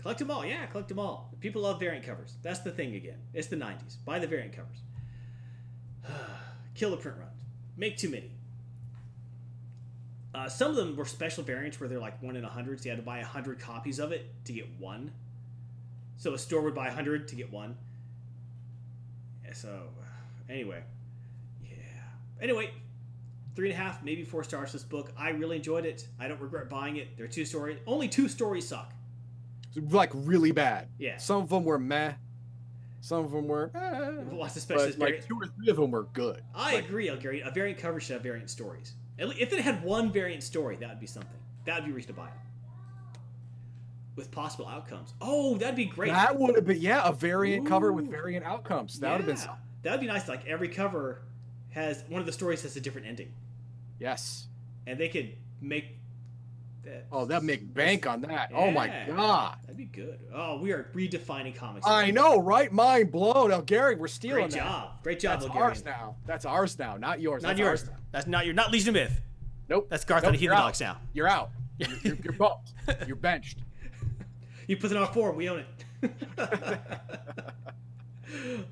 Collect 0.00 0.20
them 0.20 0.30
all, 0.30 0.46
yeah, 0.46 0.66
collect 0.66 0.88
them 0.88 1.00
all. 1.00 1.34
People 1.40 1.62
love 1.62 1.80
variant 1.80 2.06
covers. 2.06 2.34
That's 2.42 2.60
the 2.60 2.70
thing 2.70 2.94
again. 2.94 3.18
It's 3.34 3.48
the 3.48 3.56
'90s. 3.56 3.96
Buy 4.04 4.20
the 4.20 4.28
variant 4.28 4.54
covers. 4.54 4.78
Kill 6.76 6.90
the 6.90 6.96
print 6.96 7.18
runs. 7.18 7.32
Make 7.76 7.96
too 7.96 8.08
many. 8.08 8.30
Uh, 10.32 10.48
some 10.48 10.70
of 10.70 10.76
them 10.76 10.94
were 10.94 11.06
special 11.06 11.42
variants 11.42 11.80
where 11.80 11.88
they're 11.88 11.98
like 11.98 12.22
one 12.22 12.36
in 12.36 12.44
a 12.44 12.48
hundred, 12.48 12.78
so 12.78 12.84
you 12.84 12.90
had 12.90 13.00
to 13.00 13.04
buy 13.04 13.18
a 13.18 13.24
hundred 13.24 13.58
copies 13.58 13.98
of 13.98 14.12
it 14.12 14.32
to 14.44 14.52
get 14.52 14.68
one. 14.78 15.10
So 16.18 16.34
a 16.34 16.38
store 16.38 16.60
would 16.62 16.74
buy 16.74 16.86
a 16.86 16.92
hundred 16.92 17.26
to 17.28 17.34
get 17.34 17.50
one. 17.52 17.76
So, 19.52 19.88
anyway. 20.48 20.84
Anyway, 22.40 22.70
three 23.54 23.70
and 23.70 23.78
a 23.78 23.82
half, 23.82 24.02
maybe 24.02 24.24
four 24.24 24.42
stars. 24.44 24.72
This 24.72 24.82
book, 24.82 25.12
I 25.16 25.30
really 25.30 25.56
enjoyed 25.56 25.84
it. 25.84 26.06
I 26.18 26.28
don't 26.28 26.40
regret 26.40 26.68
buying 26.70 26.96
it. 26.96 27.16
There 27.16 27.24
are 27.26 27.28
two 27.28 27.44
stories. 27.44 27.78
Only 27.86 28.08
two 28.08 28.28
stories 28.28 28.66
suck. 28.66 28.92
like 29.90 30.10
really 30.14 30.52
bad. 30.52 30.88
Yeah. 30.98 31.16
Some 31.18 31.42
of 31.42 31.48
them 31.48 31.64
were 31.64 31.78
meh. 31.78 32.14
Some 33.02 33.24
of 33.24 33.30
them 33.30 33.46
were. 33.48 33.70
Eh, 33.74 34.34
What's 34.34 34.54
the 34.54 34.60
special 34.60 34.88
but 34.98 34.98
like 34.98 35.26
two 35.26 35.36
or 35.40 35.46
three 35.46 35.68
of 35.70 35.76
them 35.76 35.90
were 35.90 36.04
good. 36.12 36.42
I 36.54 36.74
Like, 36.76 36.84
agree, 36.86 37.14
Gary. 37.16 37.40
A 37.40 37.50
variant 37.50 37.78
cover 37.78 38.00
should 38.00 38.14
have 38.14 38.22
variant 38.22 38.50
stories. 38.50 38.94
If 39.18 39.52
it 39.52 39.60
had 39.60 39.82
one 39.82 40.10
variant 40.12 40.42
story, 40.42 40.76
that 40.76 40.88
would 40.88 41.00
be 41.00 41.06
something. 41.06 41.30
That 41.66 41.76
would 41.80 41.86
be 41.86 41.92
reason 41.92 42.14
to 42.14 42.20
buy 42.20 42.28
it. 42.28 42.32
With 44.16 44.30
possible 44.30 44.66
outcomes. 44.66 45.14
Oh, 45.20 45.56
that'd 45.56 45.76
be 45.76 45.84
great. 45.86 46.10
That 46.10 46.38
would 46.38 46.54
have 46.56 46.66
been 46.66 46.80
yeah 46.80 47.02
a 47.08 47.12
variant 47.12 47.66
cover 47.66 47.92
with 47.92 48.10
variant 48.10 48.44
outcomes. 48.44 48.98
That 49.00 49.12
would 49.12 49.16
have 49.18 49.26
been 49.26 49.36
Yeah. 49.36 49.42
some- 49.42 49.56
That 49.82 49.92
would 49.92 50.00
be 50.00 50.06
nice. 50.08 50.28
Like 50.28 50.46
every 50.46 50.68
cover 50.68 51.22
has 51.70 52.04
one 52.08 52.20
of 52.20 52.26
the 52.26 52.32
stories 52.32 52.62
has 52.62 52.76
a 52.76 52.80
different 52.80 53.06
ending, 53.06 53.32
yes. 53.98 54.46
and 54.86 54.98
they 54.98 55.08
could 55.08 55.32
make 55.60 55.96
that. 56.84 57.06
Oh, 57.12 57.24
that 57.26 57.42
make 57.44 57.72
bank 57.72 58.06
on 58.06 58.22
that. 58.22 58.50
Oh 58.54 58.70
my 58.70 58.88
god. 59.06 59.58
That'd 59.62 59.76
be 59.76 59.84
good. 59.84 60.18
Oh, 60.34 60.58
we 60.58 60.72
are 60.72 60.90
redefining 60.94 61.54
comics. 61.54 61.86
I 61.86 62.10
know, 62.10 62.38
right? 62.38 62.72
Mind 62.72 63.12
blown. 63.12 63.52
El 63.52 63.62
Gary, 63.62 63.94
we're 63.96 64.08
stealing 64.08 64.42
Great 64.42 64.52
that. 64.52 64.58
job. 64.58 65.02
Great 65.02 65.20
job, 65.20 65.40
That's 65.40 65.46
Bulgarian. 65.46 65.70
ours 65.70 65.84
now. 65.84 66.16
That's 66.26 66.44
ours 66.44 66.78
now, 66.78 66.96
not 66.96 67.20
yours. 67.20 67.42
Not 67.42 67.50
That's 67.50 67.60
yours. 67.60 67.90
That's 68.12 68.26
not 68.26 68.44
your. 68.46 68.54
Not 68.54 68.70
Legion 68.70 68.90
of 68.90 68.94
Myth. 68.94 69.20
Nope. 69.68 69.86
That's 69.88 70.04
Garth 70.04 70.24
nope, 70.24 70.32
you're 70.32 70.52
Heathen. 70.52 70.56
Dogs 70.56 70.80
now. 70.80 70.98
You're 71.12 71.28
out. 71.28 71.50
You're, 71.78 71.88
you're, 72.02 72.16
you're 72.24 72.32
bumped. 72.38 72.72
You're 73.06 73.16
benched. 73.16 73.58
You 74.66 74.76
put 74.76 74.90
it 74.90 74.96
on 74.96 75.04
our 75.04 75.12
forum. 75.12 75.36
We 75.36 75.48
own 75.48 75.64
it. 76.02 76.10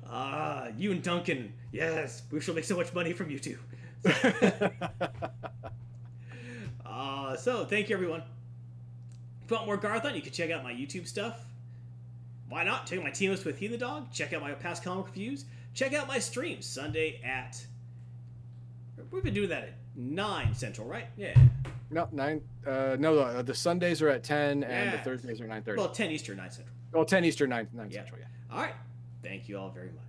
Ah, 0.09 0.67
you 0.77 0.91
and 0.91 1.01
Duncan. 1.03 1.53
Yes, 1.71 2.23
we 2.31 2.39
shall 2.41 2.55
make 2.55 2.63
so 2.63 2.75
much 2.75 2.93
money 2.93 3.13
from 3.13 3.29
you 3.29 3.39
two. 3.39 3.57
Uh, 6.85 7.35
so 7.37 7.65
thank 7.65 7.89
you 7.89 7.95
everyone. 7.95 8.23
If 9.43 9.51
you 9.51 9.55
want 9.57 9.67
more 9.67 9.77
Garthon, 9.77 10.15
you 10.15 10.21
can 10.21 10.31
check 10.31 10.51
out 10.51 10.63
my 10.63 10.73
YouTube 10.73 11.07
stuff. 11.07 11.39
Why 12.49 12.63
not? 12.63 12.87
Check 12.87 12.97
out 12.99 13.03
my 13.03 13.11
team 13.11 13.31
list 13.31 13.45
with 13.45 13.59
the 13.59 13.77
Dog. 13.77 14.11
Check 14.11 14.33
out 14.33 14.41
my 14.41 14.51
past 14.53 14.83
comic 14.83 15.05
reviews. 15.07 15.45
Check 15.73 15.93
out 15.93 16.07
my 16.07 16.19
streams 16.19 16.65
Sunday 16.65 17.21
at. 17.23 17.63
We've 19.11 19.23
been 19.23 19.33
doing 19.33 19.49
that 19.49 19.63
at 19.63 19.73
nine 19.95 20.53
central, 20.53 20.87
right? 20.87 21.05
Yeah. 21.17 21.35
no, 21.89 22.07
nine. 22.11 22.41
Uh, 22.65 22.95
no, 22.99 23.33
the, 23.37 23.43
the 23.43 23.55
Sundays 23.55 24.01
are 24.01 24.09
at 24.09 24.23
ten, 24.23 24.63
and 24.63 24.93
the 24.93 24.97
Thursdays 25.03 25.41
are 25.41 25.47
nine 25.47 25.61
thirty. 25.63 25.77
Well, 25.77 25.87
Well, 25.87 25.95
ten 25.95 26.11
Eastern, 26.11 26.37
nine 26.37 26.51
central. 26.51 26.75
Well, 26.91 27.05
ten 27.05 27.23
Eastern, 27.25 27.49
nine 27.49 27.67
nine 27.73 27.89
Yeah. 27.91 27.99
Central. 28.01 28.19
Yeah. 28.19 28.55
All 28.55 28.61
right. 28.61 28.73
Thank 29.23 29.49
you 29.49 29.57
all 29.57 29.69
very 29.69 29.87
much. 29.87 30.03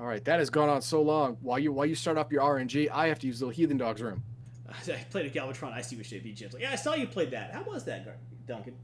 All 0.00 0.06
right, 0.06 0.24
that 0.24 0.38
has 0.38 0.50
gone 0.50 0.68
on 0.68 0.80
so 0.82 1.02
long. 1.02 1.36
While 1.40 1.58
you 1.58 1.72
while 1.72 1.86
you 1.86 1.94
start 1.94 2.18
up 2.18 2.32
your 2.32 2.42
RNG, 2.42 2.88
I 2.92 3.08
have 3.08 3.18
to 3.20 3.26
use 3.26 3.40
the 3.40 3.48
Heathen 3.48 3.76
Dogs 3.76 4.00
room. 4.00 4.22
I 4.68 4.92
played 5.10 5.26
a 5.26 5.30
Galvatron. 5.30 5.72
I 5.72 5.80
see 5.80 5.96
which 5.96 6.10
day 6.10 6.18
be 6.20 6.32
gentle. 6.32 6.60
Yeah, 6.60 6.70
I 6.72 6.76
saw 6.76 6.94
you 6.94 7.06
played 7.06 7.30
that. 7.32 7.52
How 7.52 7.62
was 7.62 7.84
that, 7.84 8.06
Duncan? 8.46 8.74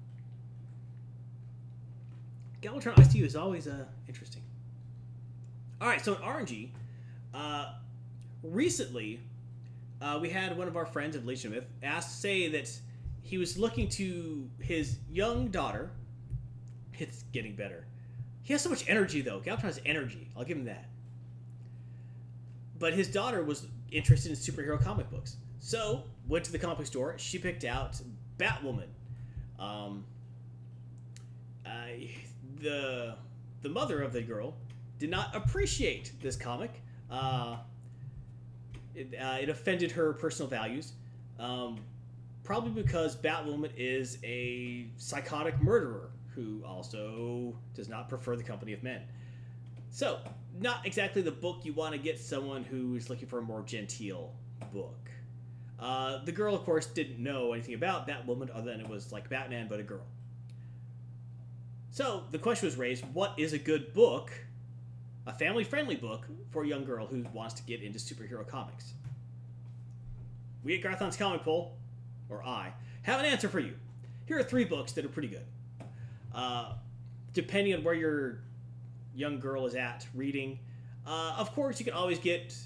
Galvatron 2.63 2.95
ICU 2.95 3.25
is 3.25 3.37
always 3.37 3.69
uh, 3.69 3.85
interesting. 4.09 4.43
All 5.81 5.89
right, 5.89 6.03
so 6.03 6.15
in 6.15 6.23
RNG, 6.23 6.71
uh, 7.35 7.73
recently 8.43 9.21
uh, 10.01 10.19
we 10.21 10.31
had 10.31 10.57
one 10.57 10.67
of 10.67 10.77
our 10.77 10.87
friends 10.87 11.15
of 11.15 11.27
Legion 11.27 11.53
Myth 11.53 11.67
ask 11.83 12.19
say 12.19 12.49
that 12.49 12.71
he 13.23 13.39
was 13.39 13.59
looking 13.59 13.89
to 13.91 14.49
his 14.61 14.99
young 15.11 15.49
daughter. 15.49 15.91
It's 16.99 17.25
getting 17.33 17.55
better. 17.55 17.87
He 18.43 18.53
has 18.53 18.63
so 18.63 18.71
much 18.71 18.89
energy, 18.89 19.21
though. 19.21 19.41
Galvatron 19.41 19.63
has 19.63 19.81
energy. 19.87 20.29
I'll 20.37 20.45
give 20.45 20.59
him 20.59 20.67
that. 20.67 20.87
But 22.79 22.93
his 22.93 23.09
daughter 23.09 23.43
was 23.43 23.67
interested 23.91 24.31
in 24.31 24.37
superhero 24.37 24.83
comic 24.83 25.11
books. 25.11 25.37
So, 25.61 26.05
went 26.29 26.45
to 26.45 26.53
the 26.53 26.59
comic 26.59 26.87
store. 26.87 27.15
She 27.17 27.39
picked 27.39 27.65
out 27.65 28.01
Batwoman. 28.39 28.89
Um, 29.59 30.05
uh, 31.65 31.71
the 32.61 33.17
the 33.63 33.69
mother 33.69 34.03
of 34.03 34.13
the 34.13 34.21
girl 34.21 34.55
did 34.99 35.11
not 35.11 35.35
appreciate 35.35 36.13
this 36.21 36.37
comic. 36.37 36.71
Uh, 37.11 37.57
it, 38.95 39.15
uh, 39.19 39.39
it 39.41 39.49
offended 39.49 39.91
her 39.93 40.13
personal 40.13 40.49
values. 40.49 40.93
Um, 41.39 41.79
probably 42.43 42.83
because 42.83 43.17
Batwoman 43.17 43.71
is 43.77 44.19
a 44.23 44.87
psychotic 44.99 45.61
murderer 45.63 46.11
who 46.35 46.63
also 46.67 47.57
does 47.75 47.89
not 47.89 48.09
prefer 48.09 48.37
the 48.37 48.43
company 48.43 48.73
of 48.73 48.83
men. 48.83 49.03
So, 49.91 50.19
not 50.61 50.87
exactly 50.87 51.23
the 51.23 51.31
book 51.31 51.61
you 51.63 51.73
want 51.73 51.93
to 51.93 51.99
get 51.99 52.19
someone 52.19 52.65
who 52.65 52.97
is 52.97 53.09
looking 53.09 53.29
for 53.29 53.39
a 53.39 53.43
more 53.43 53.63
genteel 53.63 54.33
book. 54.73 55.11
Uh, 55.79 56.25
the 56.25 56.33
girl, 56.33 56.55
of 56.55 56.65
course, 56.65 56.87
didn't 56.87 57.19
know 57.19 57.53
anything 57.53 57.75
about 57.75 58.09
Batwoman 58.09 58.51
other 58.55 58.71
than 58.71 58.81
it 58.81 58.89
was 58.89 59.13
like 59.13 59.29
Batman 59.29 59.67
but 59.69 59.81
a 59.81 59.83
girl. 59.83 60.07
So 61.91 62.25
the 62.33 62.39
question 62.39 62.67
was 62.67 62.77
raised: 62.77 63.05
What 63.13 63.35
is 63.37 63.53
a 63.53 63.59
good 63.59 63.93
book, 63.93 64.33
a 65.27 65.33
family-friendly 65.33 65.97
book 65.97 66.27
for 66.51 66.65
a 66.65 66.67
young 66.67 66.85
girl 66.85 67.07
who 67.07 67.25
wants 67.33 67.55
to 67.55 67.63
get 67.63 67.83
into 67.83 67.99
superhero 67.99 68.47
comics? 68.47 68.95
We 70.65 70.75
at 70.77 70.83
Garthon's 70.83 71.17
Comic 71.17 71.43
Poll, 71.43 71.77
or 72.29 72.43
I, 72.45 72.73
have 73.03 73.21
an 73.21 73.27
answer 73.27 73.49
for 73.49 73.61
you. 73.61 73.75
Here 74.27 74.39
are 74.39 74.43
three 74.43 74.65
books 74.65 74.93
that 74.93 75.05
are 75.05 75.09
pretty 75.09 75.29
good. 75.29 75.45
Uh, 76.35 76.73
depending 77.33 77.75
on 77.75 77.85
where 77.85 77.95
your 77.95 78.41
young 79.15 79.39
girl 79.39 79.67
is 79.67 79.75
at 79.75 80.07
reading, 80.15 80.59
Uh, 81.07 81.35
of 81.37 81.53
course, 81.55 81.79
you 81.79 81.85
can 81.85 81.93
always 81.95 82.19
get. 82.19 82.57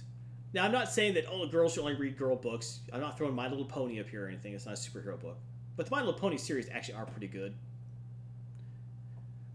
Now, 0.54 0.64
I'm 0.64 0.72
not 0.72 0.90
saying 0.90 1.14
that 1.14 1.24
oh, 1.28 1.46
girls 1.48 1.74
should 1.74 1.80
only 1.80 1.96
read 1.96 2.16
girl 2.16 2.36
books. 2.36 2.80
I'm 2.92 3.00
not 3.00 3.18
throwing 3.18 3.34
My 3.34 3.48
Little 3.48 3.64
Pony 3.64 4.00
up 4.00 4.08
here 4.08 4.24
or 4.24 4.28
anything. 4.28 4.54
It's 4.54 4.64
not 4.64 4.74
a 4.74 4.80
superhero 4.80 5.18
book, 5.20 5.36
but 5.76 5.86
the 5.86 5.90
My 5.90 5.98
Little 5.98 6.14
Pony 6.14 6.36
series 6.38 6.68
actually 6.70 6.94
are 6.94 7.04
pretty 7.06 7.26
good. 7.26 7.54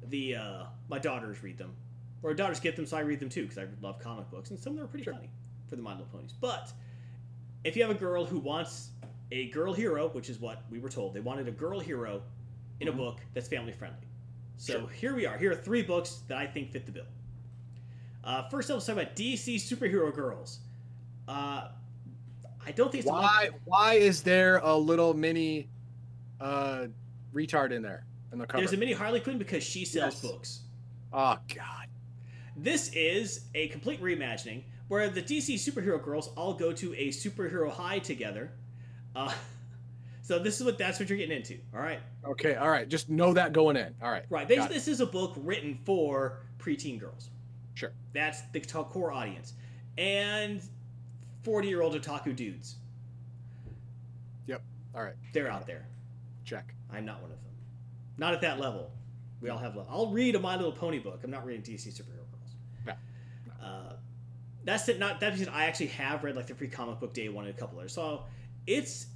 The 0.10 0.36
uh, 0.36 0.64
my 0.90 1.00
daughters 1.00 1.42
read 1.42 1.58
them, 1.58 1.74
or 2.22 2.34
daughters 2.34 2.60
get 2.60 2.76
them, 2.76 2.86
so 2.86 2.98
I 2.98 3.02
read 3.02 3.20
them 3.20 3.30
too 3.30 3.44
because 3.44 3.58
I 3.58 3.68
love 3.82 4.00
comic 4.00 4.30
books, 4.30 4.50
and 4.52 4.60
some 4.60 4.74
of 4.74 4.78
them 4.78 4.86
are 4.86 4.90
pretty 4.90 5.06
Sure. 5.06 5.14
funny 5.14 5.30
for 5.70 5.76
the 5.78 5.82
My 5.82 5.92
Little 5.92 6.08
Ponies. 6.08 6.34
But 6.40 6.72
if 7.64 7.76
you 7.78 7.82
have 7.84 7.92
a 7.92 7.98
girl 8.00 8.26
who 8.26 8.38
wants 8.40 8.90
a 9.32 9.50
girl 9.50 9.74
hero, 9.74 10.10
which 10.10 10.30
is 10.30 10.40
what 10.40 10.64
we 10.70 10.80
were 10.80 10.90
told, 10.90 11.14
they 11.14 11.22
wanted 11.22 11.48
a 11.48 11.52
girl 11.52 11.80
hero 11.80 12.22
in 12.88 12.94
a 12.94 12.96
book 12.98 13.20
that's 13.34 13.48
family 13.48 13.72
friendly. 13.72 14.08
So 14.58 14.74
Sure. 14.82 14.90
here 14.90 15.16
we 15.16 15.26
are. 15.26 15.38
Here 15.38 15.52
are 15.52 15.56
three 15.56 15.82
books 15.82 16.22
that 16.28 16.38
I 16.38 16.46
think 16.46 16.72
fit 16.72 16.86
the 16.86 16.92
bill. 16.92 17.06
Uh, 18.24 18.48
first, 18.50 18.70
up, 18.70 18.76
let's 18.76 18.86
talk 18.86 18.96
about 18.96 19.16
DC 19.16 19.56
superhero 19.56 20.14
girls. 20.14 20.60
Uh, 21.28 21.70
I 22.66 22.72
don't 22.72 22.92
think 22.92 23.00
it's 23.02 23.06
the 23.06 23.12
one- 23.12 23.24
Why? 23.24 23.50
Why 23.66 23.94
is 23.96 24.22
there 24.24 24.58
a 24.60 24.76
little 24.76 25.14
mini 25.14 25.68
uh, 26.40 26.88
retard 27.34 27.72
in 27.72 27.82
there 27.82 28.06
in 28.32 28.38
the 28.40 28.46
cover? 28.46 28.62
There's 28.62 28.74
a 28.74 28.78
mini 28.78 28.94
Harley 28.94 29.20
Quinn 29.20 29.38
because 29.38 29.64
she 29.64 29.84
sells 29.86 30.14
Yes. 30.16 30.22
books. 30.22 30.60
oh 31.12 31.38
God. 31.54 31.88
This 32.56 32.90
is 32.94 33.46
a 33.56 33.68
complete 33.70 34.02
reimagining 34.02 34.64
where 34.88 35.10
the 35.10 35.22
DC 35.22 35.56
superhero 35.56 36.02
girls 36.02 36.28
all 36.38 36.54
go 36.54 36.72
to 36.72 36.94
a 36.94 37.08
superhero 37.10 37.70
high 37.72 38.00
together. 38.00 38.52
Uh, 39.16 39.34
so 40.24 40.40
this 40.40 40.58
is 40.60 40.66
what 40.66 40.78
that's 40.78 41.00
what 41.00 41.10
you're 41.10 41.18
getting 41.18 41.36
into. 41.38 41.58
All 41.76 41.82
right, 41.82 42.00
Okay. 42.26 42.56
All 42.56 42.70
right. 42.70 42.88
Just 42.88 43.10
know 43.10 43.34
that 43.34 43.52
going 43.52 43.76
in. 43.76 43.94
All 44.02 44.10
right. 44.10 44.24
right. 44.30 44.48
Basically, 44.48 44.74
this 44.74 44.88
is 44.88 45.02
a 45.02 45.06
book 45.06 45.34
written 45.38 45.78
for 45.84 46.40
preteen 46.58 46.98
girls. 47.00 47.30
Sure. 47.76 47.92
That's 48.14 48.42
the 48.54 48.62
core 48.62 49.12
audience, 49.12 49.54
and 49.98 50.62
forty-year-old 51.44 52.02
otaku 52.02 52.34
dudes. 52.34 52.78
Yep. 54.48 54.64
All 54.96 55.04
right. 55.04 55.16
They're 55.34 55.52
out 55.52 55.68
there. 55.68 55.86
Check. 56.46 56.74
I'm 56.92 57.06
not 57.06 57.22
one 57.22 57.32
of 57.32 57.38
them. 57.38 57.52
Not 58.18 58.34
at 58.34 58.42
that 58.42 58.60
level. 58.60 58.92
We 59.42 59.50
all 59.50 59.58
have 59.58 59.76
level. 59.76 59.92
I'll 59.92 60.10
read 60.12 60.36
a 60.36 60.40
My 60.40 60.56
Little 60.56 60.72
Pony 60.72 61.00
book. 61.00 61.20
I'm 61.24 61.32
not 61.32 61.46
reading 61.46 61.64
DC 61.64 61.90
superhero 61.90 62.24
girls. 62.32 62.56
No. 62.86 62.94
Uh, 63.62 63.94
that's 64.64 64.88
it. 64.88 65.00
Not 65.00 65.20
that 65.20 65.34
because 65.34 65.50
I 65.50 65.66
actually 65.66 65.88
have 65.88 66.24
read 66.24 66.38
like 66.38 66.48
the 66.48 66.56
free 66.56 66.70
comic 66.70 67.02
book 67.02 67.14
day 67.14 67.28
one 67.28 67.46
and 67.46 67.54
a 67.54 67.58
couple 67.58 67.78
others. 67.78 67.92
So 67.94 68.24
it's 68.68 69.08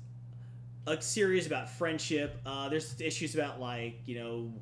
a 0.87 1.01
series 1.01 1.45
about 1.45 1.69
friendship. 1.69 2.39
Uh, 2.45 2.69
there's 2.69 2.99
issues 2.99 3.35
about 3.35 3.59
like 3.59 3.99
you 4.05 4.19
know 4.19 4.53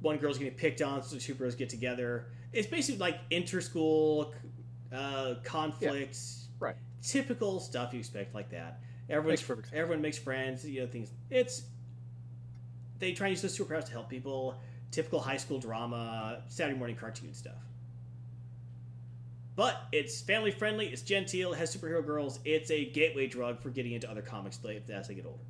one 0.00 0.18
girl's 0.18 0.38
getting 0.38 0.54
picked 0.54 0.82
on, 0.82 1.02
so 1.02 1.16
the 1.16 1.20
two 1.20 1.34
girls 1.34 1.54
get 1.54 1.68
together. 1.68 2.26
It's 2.52 2.68
basically 2.68 3.00
like 3.00 3.28
interschool 3.30 4.32
uh, 4.92 5.34
conflicts. 5.42 6.48
Right. 6.60 6.76
Typical 7.02 7.60
stuff 7.60 7.92
you 7.92 8.00
expect 8.00 8.34
like 8.34 8.50
that. 8.50 8.80
Everyone, 9.08 9.30
Makes 9.30 9.72
everyone 9.72 10.02
makes 10.02 10.18
friends. 10.18 10.68
You 10.68 10.82
know 10.82 10.86
things. 10.86 11.10
It's 11.30 11.62
they 12.98 13.12
try 13.12 13.28
and 13.28 13.32
use 13.32 13.42
those 13.42 13.58
superpowers 13.58 13.86
to 13.86 13.92
help 13.92 14.08
people. 14.08 14.60
Typical 14.90 15.20
high 15.20 15.36
school 15.36 15.58
drama, 15.58 16.42
Saturday 16.48 16.78
morning 16.78 16.96
cartoon 16.96 17.32
stuff. 17.34 17.67
But 19.58 19.88
it's 19.90 20.20
family 20.20 20.52
friendly. 20.52 20.86
It's 20.86 21.02
genteel. 21.02 21.52
It 21.52 21.58
has 21.58 21.76
superhero 21.76 22.06
girls. 22.06 22.38
It's 22.44 22.70
a 22.70 22.84
gateway 22.84 23.26
drug 23.26 23.60
for 23.60 23.70
getting 23.70 23.90
into 23.90 24.08
other 24.08 24.22
comics 24.22 24.60
as 24.88 25.08
they 25.08 25.14
get 25.14 25.26
older. 25.26 25.42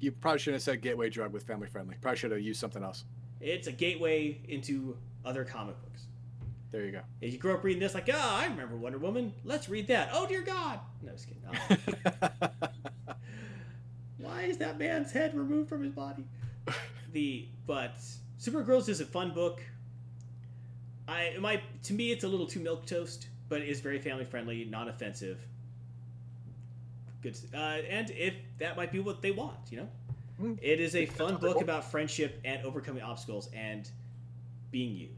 You 0.00 0.12
probably 0.12 0.38
shouldn't 0.38 0.56
have 0.56 0.62
said 0.62 0.82
gateway 0.82 1.08
drug 1.08 1.32
with 1.32 1.42
family 1.42 1.66
friendly. 1.66 1.96
Probably 2.02 2.18
should 2.18 2.30
have 2.30 2.42
used 2.42 2.60
something 2.60 2.82
else. 2.82 3.04
It's 3.40 3.68
a 3.68 3.72
gateway 3.72 4.38
into 4.48 4.98
other 5.24 5.46
comic 5.46 5.80
books. 5.80 6.02
There 6.72 6.84
you 6.84 6.92
go. 6.92 7.00
If 7.22 7.32
you 7.32 7.38
grew 7.38 7.54
up 7.54 7.64
reading 7.64 7.80
this, 7.80 7.94
like, 7.94 8.10
ah, 8.12 8.42
I 8.42 8.48
remember 8.48 8.76
Wonder 8.76 8.98
Woman. 8.98 9.32
Let's 9.44 9.66
read 9.66 9.86
that. 9.86 10.10
Oh 10.12 10.26
dear 10.26 10.42
God! 10.42 10.80
No, 11.00 11.12
just 11.12 11.26
kidding. 11.26 11.42
Oh. 11.48 12.48
Why 14.18 14.42
is 14.42 14.58
that 14.58 14.78
man's 14.78 15.10
head 15.10 15.34
removed 15.34 15.70
from 15.70 15.82
his 15.82 15.92
body? 15.92 16.26
The 17.12 17.48
but 17.66 17.96
Supergirls 18.38 18.90
is 18.90 19.00
a 19.00 19.06
fun 19.06 19.30
book. 19.30 19.62
I 21.08 21.22
it 21.22 21.40
might 21.40 21.62
to 21.84 21.92
me 21.94 22.12
it's 22.12 22.24
a 22.24 22.28
little 22.28 22.46
too 22.46 22.60
milk 22.60 22.86
toast, 22.86 23.28
but 23.48 23.60
it 23.60 23.68
is 23.68 23.80
very 23.80 23.98
family 23.98 24.24
friendly, 24.24 24.64
non 24.64 24.88
offensive. 24.88 25.38
Good, 27.22 27.36
uh, 27.54 27.56
and 27.56 28.10
if 28.10 28.34
that 28.58 28.76
might 28.76 28.90
be 28.92 28.98
what 28.98 29.22
they 29.22 29.30
want, 29.30 29.58
you 29.70 29.78
know, 29.78 29.88
Mm. 30.40 30.58
it 30.60 30.80
is 30.80 30.96
a 30.96 31.06
fun 31.06 31.36
book 31.36 31.60
about 31.60 31.88
friendship 31.90 32.40
and 32.44 32.64
overcoming 32.64 33.02
obstacles 33.02 33.48
and 33.54 33.88
being 34.72 34.96
you. 34.96 35.08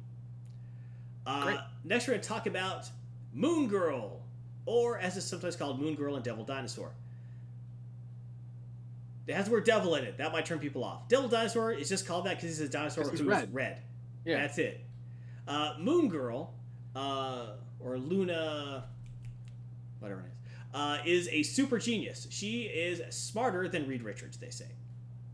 Uh, 1.26 1.58
next, 1.84 2.06
we're 2.06 2.14
going 2.14 2.20
to 2.22 2.28
talk 2.28 2.46
about 2.46 2.90
Moon 3.32 3.68
Girl, 3.68 4.20
or 4.66 4.98
as 4.98 5.16
it's 5.16 5.24
sometimes 5.24 5.56
called, 5.56 5.80
Moon 5.80 5.94
Girl 5.94 6.16
and 6.16 6.24
Devil 6.24 6.44
Dinosaur. 6.44 6.90
It 9.26 9.34
has 9.34 9.46
the 9.46 9.52
word 9.52 9.64
devil 9.64 9.94
in 9.94 10.04
it. 10.04 10.18
That 10.18 10.32
might 10.32 10.44
turn 10.44 10.58
people 10.58 10.84
off. 10.84 11.08
Devil 11.08 11.28
Dinosaur 11.28 11.72
is 11.72 11.88
just 11.88 12.06
called 12.06 12.26
that 12.26 12.36
because 12.36 12.50
he's 12.50 12.60
a 12.60 12.68
dinosaur 12.68 13.04
who's 13.04 13.22
red. 13.22 13.54
red. 13.54 13.80
Yeah. 14.26 14.36
That's 14.42 14.58
it. 14.58 14.84
Uh, 15.46 15.74
Moon 15.78 16.08
Girl, 16.08 16.54
uh, 16.96 17.46
or 17.80 17.98
Luna, 17.98 18.84
whatever 20.00 20.20
it 20.20 20.26
is, 20.26 20.30
uh, 20.74 20.98
is 21.04 21.28
a 21.28 21.42
super 21.42 21.78
genius. 21.78 22.26
She 22.30 22.62
is 22.62 23.02
smarter 23.14 23.68
than 23.68 23.86
Reed 23.86 24.02
Richards, 24.02 24.36
they 24.38 24.50
say. 24.50 24.66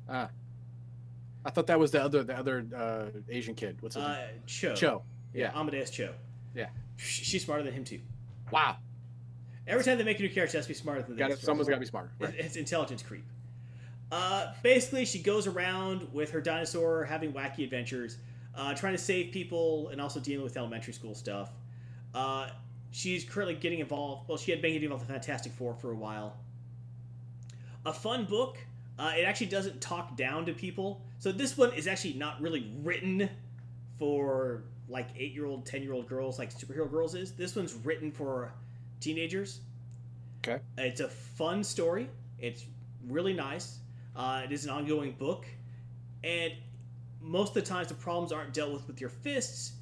Ah. 0.09 0.29
I 1.45 1.51
thought 1.51 1.69
that 1.69 1.79
was 1.79 1.91
the 1.91 2.03
other 2.03 2.23
the 2.23 2.37
other 2.37 2.67
uh, 2.77 3.19
Asian 3.31 3.55
kid. 3.55 3.79
What's 3.81 3.95
his 3.95 4.05
name? 4.05 4.13
Uh, 4.13 4.27
Cho. 4.47 4.75
Cho. 4.75 5.03
Yeah. 5.33 5.53
Amadeus 5.59 5.91
Cho. 5.91 6.13
Yeah. 6.55 6.67
She's 6.97 7.45
smarter 7.45 7.63
than 7.63 7.73
him, 7.73 7.85
too. 7.85 8.01
Wow. 8.51 8.77
Every 9.67 9.85
time 9.85 9.97
they 9.97 10.05
make 10.05 10.19
a 10.19 10.23
new 10.23 10.29
character, 10.29 10.57
it 10.57 10.59
has 10.59 10.67
to 10.67 10.71
be 10.71 10.75
smarter 10.75 11.03
than 11.03 11.13
the 11.17 11.19
Got 11.19 11.39
Someone's 11.39 11.69
got 11.69 11.77
to 11.77 11.81
be 11.81 11.87
smarter. 11.87 12.11
Right. 12.19 12.35
It- 12.35 12.45
It's 12.45 12.57
intelligence 12.57 13.03
creep. 13.03 13.25
Uh, 14.13 14.53
basically, 14.63 15.05
she 15.05 15.21
goes 15.21 15.47
around 15.47 16.13
with 16.13 16.33
her 16.33 16.41
dinosaur, 16.41 17.05
having 17.05 17.33
wacky 17.33 17.63
adventures, 17.63 18.19
uh, 18.61 18.75
trying 18.75 18.93
to 18.93 19.03
save 19.03 19.33
people, 19.33 19.89
and 19.89 20.01
also 20.01 20.21
dealing 20.21 20.45
with 20.45 20.57
elementary 20.57 20.93
school 20.93 21.15
stuff. 21.15 21.51
Uh, 22.15 22.49
she's 22.91 23.25
currently 23.25 23.55
getting 23.55 23.81
involved. 23.81 24.29
Well, 24.29 24.37
she 24.37 24.51
had 24.51 24.61
been 24.61 24.73
getting 24.73 24.85
involved 24.85 25.05
with 25.09 25.11
Fantastic 25.11 25.53
Four 25.53 25.75
for 25.75 25.91
a 25.93 25.97
while. 25.97 26.37
A 27.87 27.93
fun 27.93 28.27
book. 28.27 28.59
Uh, 28.99 29.13
it 29.17 29.23
actually 29.23 29.47
doesn't 29.47 29.81
talk 29.81 30.15
down 30.17 30.45
to 30.45 30.53
people. 30.53 31.01
So 31.19 31.33
this 31.33 31.57
one 31.57 31.73
is 31.73 31.87
actually 31.87 32.15
not 32.15 32.39
really 32.43 32.71
written 32.83 33.31
for 33.99 34.65
like 34.91 35.09
eight-year-old, 35.17 35.65
ten-year-old 35.65 36.07
girls, 36.07 36.39
like 36.39 36.53
superhero 36.53 36.91
girls 36.91 37.15
is. 37.15 37.33
This 37.33 37.57
one's 37.57 37.75
written 37.75 38.13
for 38.13 38.53
teenagers. 39.01 39.61
Okay. 40.45 40.63
It's 40.77 41.01
a 41.01 41.09
fun 41.09 41.65
story. 41.65 42.11
It's 42.39 42.67
really 43.09 43.33
nice. 43.33 43.79
Uh, 44.15 44.43
it 44.45 44.53
is 44.53 44.65
an 44.65 44.71
ongoing 44.71 45.13
book, 45.13 45.47
and 46.25 46.53
most 47.21 47.51
of 47.51 47.55
the 47.55 47.63
times 47.63 47.89
the 47.89 47.95
problems 47.95 48.33
aren't 48.33 48.53
dealt 48.55 48.73
with 48.73 48.87
with 48.87 49.01
your 49.01 49.11
fists. 49.11 49.73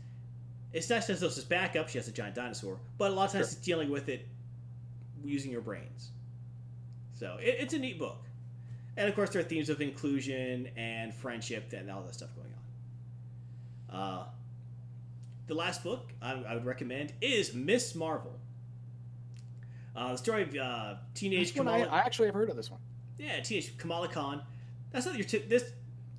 It's 0.72 0.90
nice 0.90 1.08
as 1.08 1.20
this 1.20 1.42
backup. 1.44 1.88
She 1.88 1.98
has 1.98 2.08
a 2.08 2.12
giant 2.12 2.34
dinosaur, 2.34 2.78
but 2.98 3.10
a 3.10 3.14
lot 3.14 3.26
of 3.26 3.32
times 3.32 3.46
Sure. 3.46 3.52
it's 3.56 3.64
dealing 3.66 3.90
with 3.90 4.08
it 4.08 4.26
using 5.24 5.50
your 5.50 5.62
brains. 5.62 6.10
So 7.14 7.38
it, 7.40 7.56
it's 7.58 7.74
a 7.74 7.78
neat 7.78 7.98
book, 7.98 8.24
and 8.96 9.08
of 9.08 9.14
course 9.14 9.30
there 9.30 9.40
are 9.40 9.44
themes 9.44 9.70
of 9.70 9.80
inclusion 9.80 10.68
and 10.76 11.14
friendship 11.14 11.72
and 11.72 11.90
all 11.90 12.02
that 12.02 12.14
stuff 12.14 12.30
going 12.36 12.52
on. 13.90 14.00
Uh, 14.00 14.24
the 15.46 15.54
last 15.54 15.82
book 15.82 16.12
I, 16.20 16.32
I 16.34 16.54
would 16.54 16.66
recommend 16.66 17.12
is 17.20 17.54
Miss 17.54 17.94
Marvel. 17.94 18.38
Uh, 19.96 20.12
the 20.12 20.18
story 20.18 20.42
of 20.42 20.54
uh, 20.54 20.94
teenage 21.14 21.56
one, 21.56 21.66
I, 21.66 21.80
Kamala. 21.80 21.92
I 21.92 21.98
actually 22.00 22.26
have 22.26 22.34
heard 22.34 22.50
of 22.50 22.56
this 22.56 22.70
one. 22.70 22.80
Yeah, 23.18 23.40
teenage 23.40 23.76
Kamala 23.78 24.08
Khan. 24.08 24.42
That's 24.92 25.06
not 25.06 25.16
your 25.16 25.24
tip. 25.24 25.48
This 25.48 25.64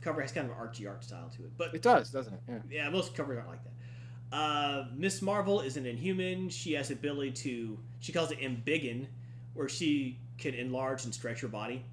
cover 0.02 0.22
has 0.22 0.32
kind 0.32 0.50
of 0.50 0.58
an 0.58 0.64
artsy 0.64 0.88
art 0.88 1.04
style 1.04 1.30
to 1.38 1.44
it, 1.44 1.52
but 1.58 1.74
It 1.74 1.82
does, 1.82 2.10
doesn't 2.10 2.34
it? 2.34 2.40
Yeah. 2.48 2.60
yeah, 2.70 2.90
most 2.90 3.16
covers 3.16 3.38
aren't 3.38 3.50
like 3.50 3.60
that. 3.64 4.36
Uh, 4.36 4.86
Miss 4.96 5.22
Marvel 5.22 5.62
is 5.62 5.76
an 5.78 5.86
Inhuman. 5.86 6.50
She 6.50 6.74
has 6.74 6.90
the 6.90 6.94
ability 6.94 7.32
to. 7.32 7.80
She 8.00 8.12
calls 8.12 8.32
it 8.32 8.40
embiggen, 8.40 9.08
where 9.56 9.68
she 9.68 10.20
can 10.38 10.54
enlarge 10.54 11.04
and 11.06 11.14
stretch 11.14 11.42
her 11.42 11.48
body. 11.48 11.84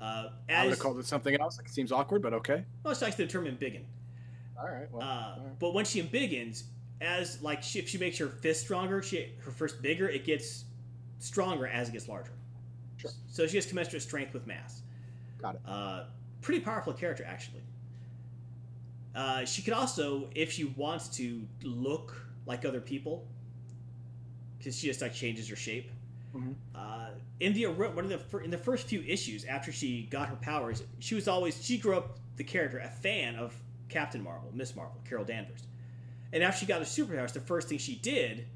Uh, 0.00 0.04
I 0.48 0.64
would 0.64 0.66
as 0.66 0.70
have 0.70 0.78
called 0.78 0.98
it 0.98 1.06
something 1.06 1.38
else. 1.40 1.58
It 1.58 1.68
seems 1.68 1.92
awkward, 1.92 2.22
but 2.22 2.32
okay. 2.34 2.64
Well, 2.84 2.92
most 2.92 3.02
likes 3.02 3.16
the 3.16 3.26
term 3.26 3.46
embiggen. 3.46 3.82
All 4.58 4.66
right. 4.68 4.90
Well, 4.90 5.02
Uh, 5.02 5.34
all 5.36 5.44
right. 5.44 5.58
But 5.58 5.74
when 5.74 5.84
she 5.84 6.02
embiggins, 6.02 6.62
as 7.00 7.42
like 7.42 7.62
she, 7.62 7.78
if 7.80 7.88
she 7.88 7.98
makes 7.98 8.16
her 8.18 8.28
fist 8.28 8.60
stronger, 8.60 9.02
she 9.02 9.32
her 9.44 9.50
first 9.50 9.82
bigger, 9.82 10.08
it 10.08 10.24
gets 10.24 10.64
stronger 11.18 11.66
as 11.66 11.88
it 11.88 11.92
gets 11.92 12.08
larger. 12.08 12.32
Sure. 12.96 13.10
So 13.28 13.46
she 13.46 13.56
has 13.56 13.66
commensurate 13.66 14.02
strength 14.02 14.32
with 14.32 14.46
mass. 14.46 14.82
Got 15.42 15.56
it. 15.56 15.60
Uh, 15.66 16.04
pretty 16.40 16.60
powerful 16.60 16.92
character 16.92 17.24
actually. 17.26 17.62
Uh, 19.14 19.44
she 19.44 19.62
could 19.62 19.72
also, 19.74 20.28
if 20.34 20.52
she 20.52 20.64
wants 20.64 21.08
to, 21.08 21.42
look 21.62 22.14
like 22.46 22.64
other 22.64 22.80
people, 22.80 23.26
because 24.58 24.78
she 24.78 24.86
just 24.86 25.00
like 25.02 25.12
changes 25.12 25.48
her 25.48 25.56
shape. 25.56 25.90
Mhm. 26.34 26.54
Uh, 26.74 27.10
in 27.40 27.52
the 27.54 27.66
one 27.66 28.04
of 28.04 28.08
the 28.08 28.18
fir- 28.18 28.40
in 28.40 28.50
the 28.50 28.58
first 28.58 28.86
few 28.86 29.02
issues 29.02 29.44
after 29.44 29.72
she 29.72 30.04
got 30.04 30.28
her 30.28 30.36
powers, 30.36 30.84
she 31.00 31.14
was 31.14 31.26
always 31.26 31.64
she 31.64 31.76
grew 31.78 31.96
up 31.96 32.18
the 32.36 32.44
character 32.44 32.78
a 32.78 32.88
fan 32.88 33.34
of 33.34 33.54
Captain 33.88 34.22
Marvel, 34.22 34.50
Miss 34.54 34.76
Marvel, 34.76 35.00
Carol 35.08 35.24
Danvers, 35.24 35.66
And 36.32 36.44
after 36.44 36.60
she 36.60 36.66
got 36.66 36.78
her 36.78 36.84
superpowers, 36.84 37.32
the 37.32 37.40
first 37.40 37.68
thing 37.68 37.78
she 37.78 37.96
did 37.96 38.46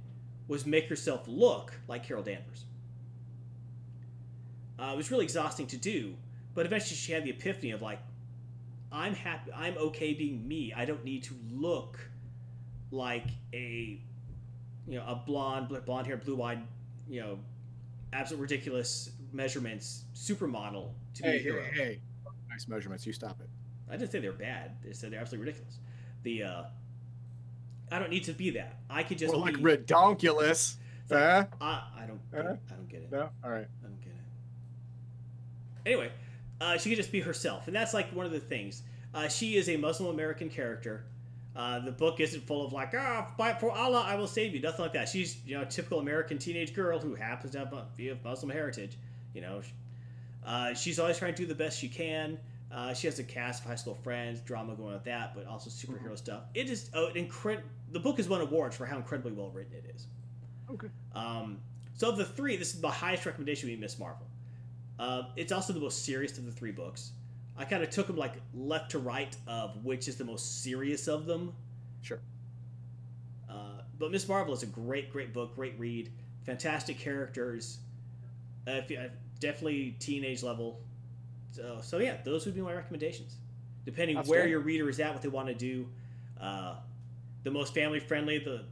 was 0.47 0.65
make 0.65 0.89
herself 0.89 1.27
look 1.27 1.73
like 1.89 2.05
Carol 2.05 2.23
Danvers. 2.23 2.65
Uh, 4.79 4.93
it 4.95 4.97
was 4.97 5.11
really 5.11 5.25
exhausting 5.25 5.67
to 5.69 5.77
do, 5.77 6.15
but 6.55 6.67
eventually 6.67 6.97
she 6.97 7.13
had 7.13 7.25
the 7.25 7.31
epiphany 7.31 7.73
of 7.73 7.83
like, 7.83 8.01
I'm 8.93 9.15
happy, 9.15 9.53
I'm 9.53 9.77
okay 9.77 10.15
being 10.15 10.47
me. 10.47 10.73
I 10.75 10.85
don't 10.85 11.05
need 11.05 11.25
to 11.25 11.35
look 11.53 11.99
like 12.91 13.27
a, 13.53 14.01
you 14.87 14.99
know, 14.99 15.05
a 15.07 15.17
blonde, 15.27 15.77
blonde 15.85 16.07
hair, 16.07 16.17
blue 16.17 16.41
eyed, 16.43 16.63
you 17.09 17.21
know, 17.21 17.39
absolute 18.13 18.41
ridiculous 18.41 19.11
measurements 19.33 20.05
supermodel 20.15 20.91
to 21.15 21.23
be 21.23 21.29
Hey, 21.29 21.37
a 21.37 21.41
hero. 21.41 21.63
hey, 21.65 21.77
hey. 21.85 22.01
Nice 22.49 22.69
measurements. 22.69 23.05
You 23.05 23.13
stop 23.13 23.41
it. 23.41 23.49
I 23.91 23.97
didn't 23.97 24.13
say 24.13 24.21
they're 24.21 24.33
bad. 24.33 24.77
I 24.89 24.93
said 24.93 25.11
they're 25.11 25.21
absolutely 25.21 25.47
ridiculous. 25.47 25.79
The 26.23 26.43
uh, 26.45 26.63
I 27.91 27.99
don't 27.99 28.11
need 28.11 28.25
to 28.25 28.33
be 28.33 28.51
that. 28.51 28.79
I 28.89 29.03
could 29.03 29.19
just 29.19 29.35
be. 29.35 29.41
like 29.41 29.57
redonkulous. 29.57 30.77
Huh? 31.11 31.47
I, 31.61 31.83
I 31.99 32.07
don't. 32.07 32.21
Uh-huh. 32.33 32.55
I 32.71 32.75
don't 32.75 32.89
get 32.89 33.03
it. 33.03 33.13
No? 33.13 33.29
All 33.43 33.51
right. 33.51 33.67
I 33.67 33.87
don't 33.87 34.01
get 34.01 34.13
it. 34.13 35.91
Anyway, 35.91 36.11
uh, 36.65 36.79
she 36.79 36.89
could 36.89 36.97
just 36.97 37.13
be 37.13 37.21
herself, 37.21 37.67
and 37.67 37.77
that's 37.77 37.93
like 37.93 38.09
one 38.15 38.25
of 38.25 38.33
the 38.33 38.41
things. 38.41 38.83
Uh, 39.13 39.29
she 39.29 39.57
is 39.57 39.69
a 39.69 39.77
Muslim 39.77 40.09
American 40.09 40.49
character. 40.49 41.05
Uh, 41.55 41.79
the 41.79 41.93
book 41.93 42.21
isn't 42.21 42.41
full 42.47 42.65
of 42.65 42.73
like, 42.73 42.93
ah, 42.97 43.29
oh, 43.39 43.55
for 43.61 43.71
Allah, 43.71 44.03
I 44.07 44.17
will 44.17 44.27
save 44.27 44.55
you. 44.55 44.61
Nothing 44.61 44.83
like 44.83 44.95
that. 44.95 45.09
She's 45.09 45.37
you 45.45 45.57
know 45.57 45.63
a 45.63 45.67
typical 45.67 45.99
American 46.01 46.39
teenage 46.39 46.75
girl 46.75 46.99
who 46.99 47.15
happens 47.15 47.53
to 47.53 47.59
have 47.59 47.97
be 47.97 48.09
of 48.09 48.25
Muslim 48.25 48.51
heritage. 48.51 48.97
You 49.35 49.43
know, 49.43 49.61
uh, 50.47 50.73
she's 50.73 50.99
always 50.99 51.19
trying 51.19 51.35
to 51.35 51.43
do 51.43 51.47
the 51.47 51.55
best 51.55 51.79
she 51.79 51.89
can. 51.89 52.39
Uh, 52.73 52.95
she 52.95 53.07
has 53.07 53.19
a 53.19 53.25
cast 53.25 53.63
of 53.63 53.69
high 53.69 53.77
school 53.77 53.95
friends, 54.03 54.41
drama 54.41 54.75
going 54.75 54.95
with 54.95 55.05
that, 55.05 55.35
but 55.35 55.47
also 55.47 55.69
superhero 55.69 56.17
stuff. 56.17 56.45
It 56.55 56.71
is 56.71 56.91
oh, 56.95 57.09
an 57.09 57.17
incredible. 57.17 57.69
The 57.93 58.01
book 58.01 58.17
has 58.17 58.29
won 58.29 58.41
awards 58.41 58.75
for 58.75 58.87
how 58.87 58.97
incredibly 58.97 59.33
well 59.33 59.51
written 59.51 59.75
it 59.75 59.95
is. 59.95 60.07
Okay. 60.71 60.89
Um, 61.15 61.59
so 61.95 62.09
of 62.09 62.17
the 62.17 62.25
three, 62.25 62.57
this 62.57 62.75
is 62.75 62.81
the 62.81 62.91
highest 62.91 63.27
recommendation 63.27 63.69
we 63.69 63.77
Miss 63.77 63.99
Marvel. 63.99 64.27
Uh, 64.99 65.25
it's 65.37 65.53
also 65.53 65.73
the 65.73 65.81
most 65.81 66.05
serious 66.05 66.39
of 66.39 66.45
the 66.47 66.53
three 66.53 66.71
books. 66.71 67.13
I 67.57 67.65
kind 67.65 67.83
of 67.83 67.91
took 67.91 68.07
them 68.07 68.17
like 68.17 68.35
left 68.55 68.91
to 68.93 68.99
right 68.99 69.37
of 69.47 69.85
which 69.85 70.09
is 70.09 70.17
the 70.17 70.25
most 70.25 70.63
serious 70.63 71.09
of 71.09 71.27
them. 71.27 71.53
Sure. 72.03 72.21
Uh, 73.49 73.83
but 73.99 74.11
Miss 74.11 74.29
Marvel 74.29 74.55
is 74.55 74.63
a 74.63 74.67
great, 74.67 75.13
great 75.13 75.33
book, 75.33 75.55
great 75.55 75.79
read, 75.79 76.11
fantastic 76.45 76.99
characters. 76.99 77.79
Uh, 78.67 78.73
if 78.73 78.91
you, 78.91 78.99
uh, 78.99 79.09
definitely 79.41 79.97
teenage 79.99 80.43
level. 80.43 80.81
So, 81.53 81.79
so 81.83 81.99
yeah, 81.99 82.17
those 82.25 82.47
would 82.47 82.55
be 82.55 82.61
my 82.61 82.73
recommendations. 82.73 83.37
Depending 83.85 84.17
where 84.17 84.23
Outstanding. 84.23 84.51
your 84.51 84.61
reader 84.61 84.89
is 84.89 84.99
at, 84.99 85.13
what 85.13 85.23
they 85.23 85.29
want 85.29 85.49
to 85.49 85.55
do. 85.55 85.87
Uh, 86.41 86.77
the 87.43 87.51
most 87.51 87.75
family 87.75 88.01
friendly, 88.01 88.39
the 88.39 88.65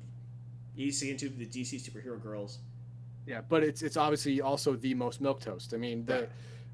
easy 0.76 1.10
into 1.10 1.28
the 1.28 1.46
DC 1.46 1.80
superhero 1.80 2.20
girls. 2.20 2.58
Yeah, 3.26 3.40
but 3.48 3.62
it's 3.62 3.82
it's 3.82 3.96
obviously 3.96 4.40
also 4.40 4.74
the 4.74 4.94
most 4.94 5.20
milk 5.20 5.40
toast. 5.40 5.74
I 5.74 5.76
mean, 5.76 6.04
the, 6.04 6.28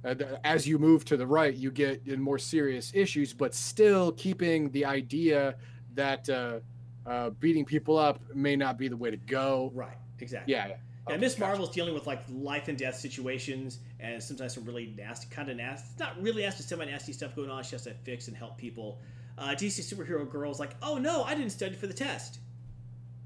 uh, 0.04 0.14
the 0.14 0.46
as 0.46 0.66
you 0.66 0.78
move 0.78 1.04
to 1.06 1.16
the 1.16 1.26
right, 1.26 1.54
you 1.54 1.70
get 1.70 2.06
in 2.06 2.20
more 2.20 2.38
serious 2.38 2.90
issues, 2.94 3.34
but 3.34 3.54
still 3.54 4.12
keeping 4.12 4.70
the 4.70 4.84
idea 4.84 5.56
that 5.94 6.28
uh, 6.28 6.60
uh, 7.06 7.30
beating 7.30 7.64
people 7.64 7.98
up 7.98 8.20
may 8.34 8.56
not 8.56 8.78
be 8.78 8.88
the 8.88 8.96
way 8.96 9.10
to 9.10 9.16
go. 9.16 9.70
Right, 9.74 9.96
exactly. 10.20 10.54
Yeah, 10.54 10.68
yeah. 10.68 10.76
And 11.10 11.20
Miss 11.20 11.34
gotcha. 11.34 11.48
Marvel's 11.48 11.70
dealing 11.70 11.94
with 11.94 12.06
like 12.06 12.20
life 12.30 12.68
and 12.68 12.76
death 12.76 12.96
situations, 12.96 13.80
and 14.00 14.22
sometimes 14.22 14.54
some 14.54 14.64
really 14.64 14.94
nasty, 14.96 15.26
kind 15.30 15.48
of 15.48 15.56
nasty, 15.56 15.88
not 15.98 16.20
really 16.20 16.42
nasty, 16.42 16.62
semi 16.62 16.84
nasty 16.84 17.12
stuff 17.12 17.34
going 17.34 17.50
on. 17.50 17.62
She 17.62 17.72
has 17.72 17.82
to 17.84 17.94
fix 18.04 18.28
and 18.28 18.36
help 18.36 18.56
people. 18.56 19.00
Uh, 19.36 19.50
DC 19.50 19.80
superhero 19.80 20.28
girls 20.28 20.58
like, 20.58 20.74
oh 20.82 20.98
no, 20.98 21.22
I 21.22 21.34
didn't 21.34 21.50
study 21.50 21.76
for 21.76 21.86
the 21.86 21.94
test. 21.94 22.40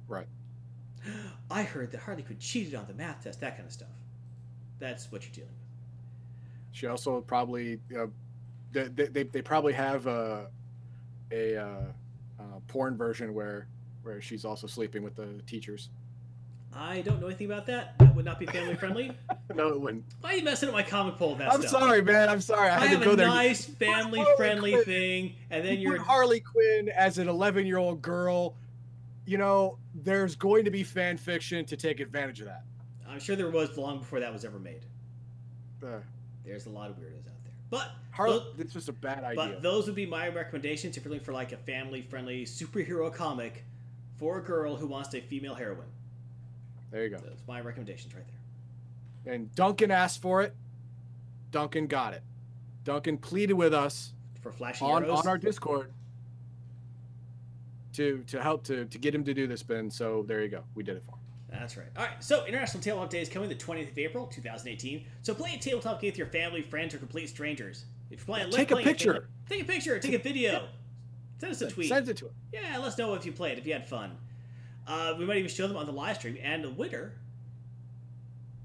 Right. 0.09 0.27
I 1.53 1.63
heard 1.63 1.93
that 1.93 2.01
Harley 2.01 2.23
Quinn 2.23 2.39
cheated 2.39 2.75
on 2.75 2.87
the 2.87 2.95
math 2.95 3.25
test. 3.25 3.41
That 3.41 3.57
kind 3.57 3.67
of 3.67 3.73
stuff. 3.73 3.89
That's 4.79 5.13
what 5.13 5.23
you're 5.23 5.33
dealing 5.35 5.51
with. 5.51 5.59
She 6.73 6.87
also 6.87 7.21
probably 7.21 7.79
uh, 7.97 8.07
they, 8.73 8.89
they 8.89 9.23
they 9.25 9.43
probably 9.43 9.75
have 9.75 10.07
a 10.07 10.47
a 11.31 11.57
uh, 11.57 11.65
uh, 12.41 12.43
porn 12.69 12.97
version 12.97 13.35
where 13.35 13.67
where 14.03 14.21
she's 14.21 14.45
also 14.45 14.67
sleeping 14.67 15.03
with 15.03 15.15
the 15.15 15.29
teachers. 15.47 15.91
I 16.75 17.03
don't 17.03 17.21
know 17.21 17.27
anything 17.27 17.49
about 17.49 17.67
that. 17.67 17.99
That 17.99 18.15
would 18.17 18.25
not 18.25 18.39
be 18.39 18.47
family 18.47 18.75
friendly. 18.75 19.13
No, 19.55 19.69
it 19.69 19.79
wouldn't. 19.79 20.05
Why 20.23 20.33
are 20.33 20.37
you 20.37 20.43
messing 20.45 20.71
up 20.71 20.75
my 20.75 20.83
comic 20.83 21.17
poll? 21.19 21.35
That 21.35 21.53
I'm 21.53 21.61
stuff? 21.61 21.73
sorry, 21.73 22.01
man. 22.01 22.31
I'm 22.31 22.41
sorry. 22.41 22.71
I 22.71 22.77
I 22.77 22.81
had 22.81 22.91
have 22.91 22.99
to 23.01 23.05
go 23.05 23.11
a 23.13 23.17
there. 23.17 23.27
nice 23.27 23.67
family 23.67 24.21
Harley 24.21 24.35
friendly 24.39 24.71
Quinn. 24.73 24.85
thing, 24.85 25.35
and 25.51 25.63
then 25.63 25.75
you 25.75 25.91
you're 25.91 25.99
put 25.99 26.07
Harley 26.07 26.41
Quinn 26.41 26.89
as 26.89 27.19
an 27.19 27.29
11 27.29 27.67
year 27.67 27.77
old 27.77 28.01
girl. 28.01 28.55
You 29.27 29.37
know, 29.37 29.77
there's 29.95 30.37
going 30.37 30.65
to 30.65 30.71
be 30.71 30.83
fan 30.83 31.17
fiction 31.17 31.65
to 31.67 31.77
take 31.77 32.01
advantage 32.01 32.41
of 32.41 32.47
that. 32.47 32.65
I'm 33.09 33.21
sure 33.21 33.37
there 33.37 33.51
was 33.51 33.77
long 33.77 33.99
before 33.99 34.21
that 34.21 34.33
was 34.33 34.45
ever 34.45 34.59
made. 34.59 34.85
Uh, 35.85 35.99
There's 36.45 36.67
a 36.67 36.71
lot 36.71 36.89
of 36.91 36.97
weirdos 36.97 37.19
out 37.27 37.45
there. 37.45 37.53
But 37.71 37.91
Harley, 38.11 38.37
Well, 38.39 38.47
it's 38.59 38.73
just 38.73 38.89
a 38.89 38.93
bad 38.93 39.25
idea. 39.25 39.37
but 39.55 39.63
those 39.63 39.87
would 39.87 39.95
be 39.97 40.07
my 40.07 40.29
recommendations 40.29 40.97
if 40.97 41.05
you're 41.05 41.13
looking 41.13 41.25
for 41.25 41.33
like 41.33 41.53
a 41.53 41.57
family 41.57 42.03
friendly 42.03 42.45
superhero 42.45 43.13
comic 43.13 43.65
for 44.17 44.39
a 44.39 44.43
girl 44.43 44.77
who 44.77 44.87
wants 44.87 45.13
a 45.15 45.21
female 45.21 45.55
heroine. 45.55 45.91
there 46.91 47.05
you 47.05 47.11
go. 47.11 47.19
That's 47.19 47.47
my 47.49 47.61
recommendations 47.61 48.15
right 48.15 48.25
there. 49.25 49.35
And 49.35 49.55
Duncan 49.55 49.91
asked 49.91 50.23
for 50.23 50.43
it. 50.43 50.55
Duncan 51.51 51.87
got 51.87 52.15
it. 52.15 52.23
Duncan 52.85 53.19
pleaded 53.19 53.55
with 53.55 53.75
us 53.75 54.13
For 54.41 54.53
flashy 54.53 54.85
on, 54.85 55.05
arrows. 55.05 55.21
on 55.21 55.29
our 55.29 55.39
Discord 55.39 55.93
to 57.95 58.23
to 58.27 58.43
help 58.43 58.65
to 58.65 58.85
to 58.87 58.99
get 58.99 59.15
him 59.15 59.25
to 59.25 59.35
do 59.35 59.47
this, 59.47 59.63
Ben. 59.63 59.91
So 59.91 60.25
there 60.27 60.43
you 60.43 60.49
go. 60.49 60.65
We 60.75 60.83
did 60.83 60.97
it 60.97 61.05
for 61.05 61.13
him. 61.13 61.19
That's 61.51 61.77
right. 61.77 61.87
All 61.97 62.05
right. 62.05 62.23
So 62.25 62.47
International 62.47 62.83
Tabletop 62.83 63.11
Day 63.11 63.21
is 63.21 63.29
coming 63.29 63.49
the 63.49 63.55
20th 63.55 63.91
of 63.91 63.99
April, 63.99 64.27
2018. 64.27 65.05
So 65.21 65.35
play 65.35 65.55
a 65.55 65.59
tabletop 65.59 66.01
game 66.01 66.09
with 66.09 66.17
your 66.19 66.29
family, 66.29 66.63
friends, 66.63 66.95
or 66.95 66.99
complete 66.99 67.29
strangers. 67.29 67.85
If 68.11 68.21
you're 68.21 68.27
playing, 68.27 68.51
Take 68.51 68.71
a 68.71 68.75
play 68.75 68.83
it. 68.83 68.87
picture. 68.87 69.29
Take 69.49 69.63
a 69.63 69.65
picture. 69.65 69.99
Take 69.99 70.15
a 70.15 70.19
video. 70.19 70.69
Send 71.39 71.53
us 71.53 71.61
a 71.61 71.69
tweet. 71.71 71.89
Send 71.89 72.09
it 72.09 72.17
to 72.19 72.27
him. 72.27 72.33
Yeah, 72.53 72.79
let 72.79 72.89
us 72.89 72.99
know 72.99 73.13
if 73.15 73.27
you 73.27 73.33
played, 73.33 73.59
if 73.59 73.67
you 73.67 73.73
had 73.75 73.87
fun. 73.87 74.13
Uh, 74.87 75.15
we 75.19 75.27
might 75.27 75.37
even 75.37 75.51
show 75.51 75.67
them 75.69 75.77
on 75.77 75.87
the 75.87 75.93
live 75.93 76.17
stream, 76.17 76.39
and 76.43 76.65
the 76.65 76.71
winner 76.71 77.13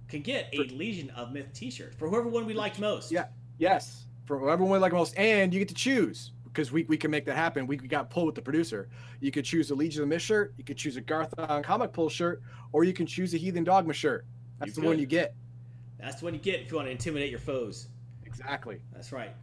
can 0.07 0.21
get 0.21 0.47
a 0.53 0.59
Legion 0.59 1.09
of 1.11 1.31
Myth 1.33 1.49
T-shirt 1.53 1.93
for 1.95 2.07
whoever 2.07 2.29
one 2.29 2.45
we 2.45 2.53
liked 2.53 2.79
most. 2.79 3.11
Yeah. 3.11 3.25
Yes, 3.57 4.05
for 4.25 4.37
whoever 4.37 4.63
we 4.63 4.77
like 4.77 4.93
most, 4.93 5.17
and 5.17 5.53
you 5.53 5.59
get 5.59 5.67
to 5.69 5.75
choose 5.75 6.31
because 6.57 6.71
we, 6.71 6.85
we 6.85 6.97
can 6.97 7.11
make 7.11 7.23
that 7.25 7.35
happen. 7.35 7.67
We, 7.67 7.77
we 7.77 7.87
got 7.87 8.09
pulled 8.09 8.25
with 8.25 8.33
the 8.33 8.41
producer. 8.41 8.89
You 9.19 9.29
could 9.29 9.45
choose 9.45 9.69
a 9.69 9.75
Legion 9.75 10.01
of 10.01 10.09
Myth 10.09 10.23
shirt, 10.23 10.55
you 10.57 10.63
could 10.63 10.75
choose 10.75 10.97
a 10.97 11.01
Garthon 11.01 11.61
comic 11.61 11.93
pull 11.93 12.09
shirt, 12.09 12.41
or 12.71 12.83
you 12.83 12.93
can 12.93 13.05
choose 13.05 13.35
a 13.35 13.37
Heathen 13.37 13.63
Dogma 13.63 13.93
shirt. 13.93 14.25
That's 14.57 14.75
You 14.75 14.81
the 14.81 14.87
one 14.87 14.97
you 14.97 15.05
get. 15.05 15.35
That's 15.99 16.15
the 16.19 16.25
one 16.25 16.33
you 16.33 16.39
get 16.39 16.61
if 16.61 16.71
you 16.71 16.77
want 16.77 16.87
to 16.87 16.91
intimidate 16.91 17.29
your 17.29 17.39
foes. 17.39 17.89
Exactly. 18.25 18.79
That's 18.91 19.11
right. 19.11 19.35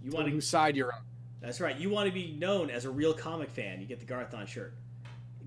You 0.00 0.12
want 0.12 0.26
to. 0.26 0.32
whose 0.32 0.46
side 0.46 0.76
you're 0.76 0.92
on. 0.92 1.00
That's 1.40 1.60
right. 1.60 1.76
You 1.76 1.90
want 1.90 2.06
to 2.06 2.14
be 2.14 2.36
known 2.38 2.70
as 2.70 2.84
a 2.84 2.90
real 2.90 3.14
comic 3.14 3.50
fan. 3.50 3.80
You 3.80 3.86
get 3.86 3.98
the 3.98 4.06
Garthon 4.06 4.46
shirt. 4.46 4.74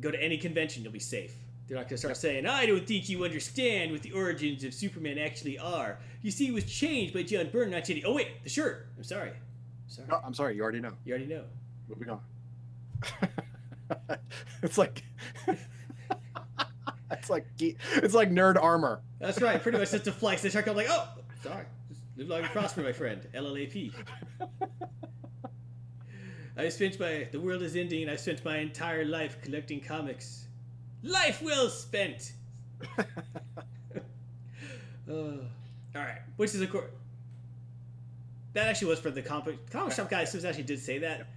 Go 0.01 0.11
to 0.11 0.21
any 0.21 0.37
convention, 0.37 0.83
you'll 0.83 0.91
be 0.91 0.99
safe. 0.99 1.35
They're 1.67 1.77
not 1.77 1.83
going 1.83 1.95
to 1.95 1.97
start 1.97 2.17
saying, 2.17 2.45
"I 2.45 2.65
don't 2.65 2.85
think 2.85 3.07
you 3.07 3.23
understand 3.23 3.93
what 3.93 4.01
the 4.01 4.11
origins 4.11 4.65
of 4.65 4.73
Superman 4.73 5.17
actually 5.17 5.57
are." 5.57 5.99
You 6.21 6.31
see, 6.31 6.47
it 6.47 6.53
was 6.53 6.65
changed 6.65 7.13
by 7.13 7.23
John 7.23 7.47
Byrne 7.49 7.69
not 7.69 7.87
1980. 7.87 8.05
Oh 8.05 8.13
wait, 8.13 8.43
the 8.43 8.49
shirt. 8.49 8.87
I'm 8.97 9.05
sorry. 9.05 9.31
Sorry. 9.93 10.07
No, 10.09 10.19
I'm 10.25 10.33
sorry, 10.33 10.55
you 10.55 10.63
already 10.63 10.79
know. 10.79 10.93
You 11.05 11.13
already 11.13 11.27
know. 11.27 11.43
Moving 11.87 12.09
on. 12.09 12.19
it's 14.63 14.79
like 14.79 15.03
it's 17.11 17.29
like 17.29 17.45
it's 17.59 18.15
like 18.15 18.31
nerd 18.31 18.59
armor. 18.59 19.03
That's 19.19 19.39
right. 19.39 19.61
Pretty 19.61 19.77
much 19.77 19.91
just 19.91 20.07
a 20.07 20.11
flex. 20.11 20.41
They 20.41 20.49
start 20.49 20.65
going 20.65 20.77
like, 20.77 20.87
"Oh, 20.89 21.07
sorry. 21.43 21.65
Just 21.89 22.01
live 22.17 22.27
long 22.27 22.41
and 22.41 22.49
prosper, 22.49 22.81
my 22.81 22.91
friend." 22.91 23.21
LLAP. 23.35 23.93
I 26.57 26.69
spent 26.69 26.99
my 26.99 27.27
the 27.31 27.39
world 27.39 27.61
is 27.61 27.75
ending. 27.75 28.09
I 28.09 28.15
spent 28.15 28.43
my 28.43 28.57
entire 28.57 29.05
life 29.05 29.43
collecting 29.43 29.79
comics. 29.79 30.47
Life 31.03 31.43
well 31.43 31.69
spent. 31.69 32.33
Uh, 35.07 35.13
all 35.13 35.37
right, 35.93 36.21
which 36.37 36.55
is 36.55 36.61
of 36.61 36.71
course 36.71 36.89
that 38.53 38.67
actually 38.67 38.89
was 38.89 38.99
for 38.99 39.11
the 39.11 39.21
comic 39.21 39.69
comic 39.69 39.93
shop 39.93 40.09
guy. 40.09 40.23
Sims 40.25 40.45
actually 40.45 40.63
did 40.63 40.79
say 40.79 40.99
that. 40.99 41.27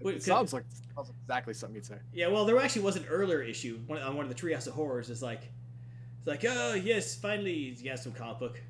Wait, 0.00 0.16
it 0.16 0.22
sounds 0.22 0.52
like 0.52 0.64
sounds 0.94 1.10
exactly 1.22 1.54
something 1.54 1.76
you'd 1.76 1.86
say. 1.86 1.96
Yeah, 2.12 2.28
well, 2.28 2.44
there 2.44 2.58
actually 2.60 2.82
was 2.82 2.96
an 2.96 3.06
earlier 3.08 3.42
issue 3.42 3.80
one, 3.86 4.00
on 4.00 4.16
one 4.16 4.26
of 4.26 4.34
the 4.34 4.40
Treehouse 4.40 4.66
of 4.66 4.74
Horrors. 4.74 5.10
It's 5.10 5.22
like, 5.22 5.42
it's 6.18 6.26
like, 6.26 6.44
oh 6.48 6.74
yes, 6.74 7.14
finally, 7.14 7.52
you 7.52 7.88
got 7.88 7.98
some 7.98 8.12
comic 8.12 8.38
book. 8.38 8.60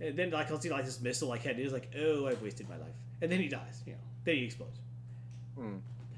And 0.00 0.16
then 0.16 0.30
like 0.30 0.50
I'll 0.50 0.60
see 0.60 0.70
like 0.70 0.84
this 0.84 1.00
missile 1.00 1.28
like 1.28 1.42
head. 1.42 1.58
It's 1.58 1.72
like, 1.72 1.90
oh, 1.98 2.26
I've 2.26 2.42
wasted 2.42 2.68
my 2.68 2.76
life. 2.76 2.94
And 3.22 3.30
then 3.30 3.40
he 3.40 3.48
dies. 3.48 3.82
You 3.86 3.92
know, 3.92 3.98
then 4.24 4.36
he 4.36 4.44
explodes. 4.44 4.78
Hmm. 5.56 5.76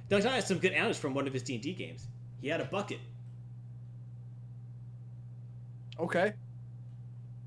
Doug 0.09 0.23
has 0.23 0.47
some 0.47 0.59
good 0.59 0.73
animals 0.73 0.99
from 0.99 1.15
one 1.15 1.27
of 1.27 1.33
his 1.33 1.43
D 1.43 1.55
and 1.55 1.63
D 1.63 1.73
games. 1.73 2.07
He 2.41 2.49
had 2.49 2.61
a 2.61 2.65
bucket. 2.65 3.01
Okay. 5.99 6.33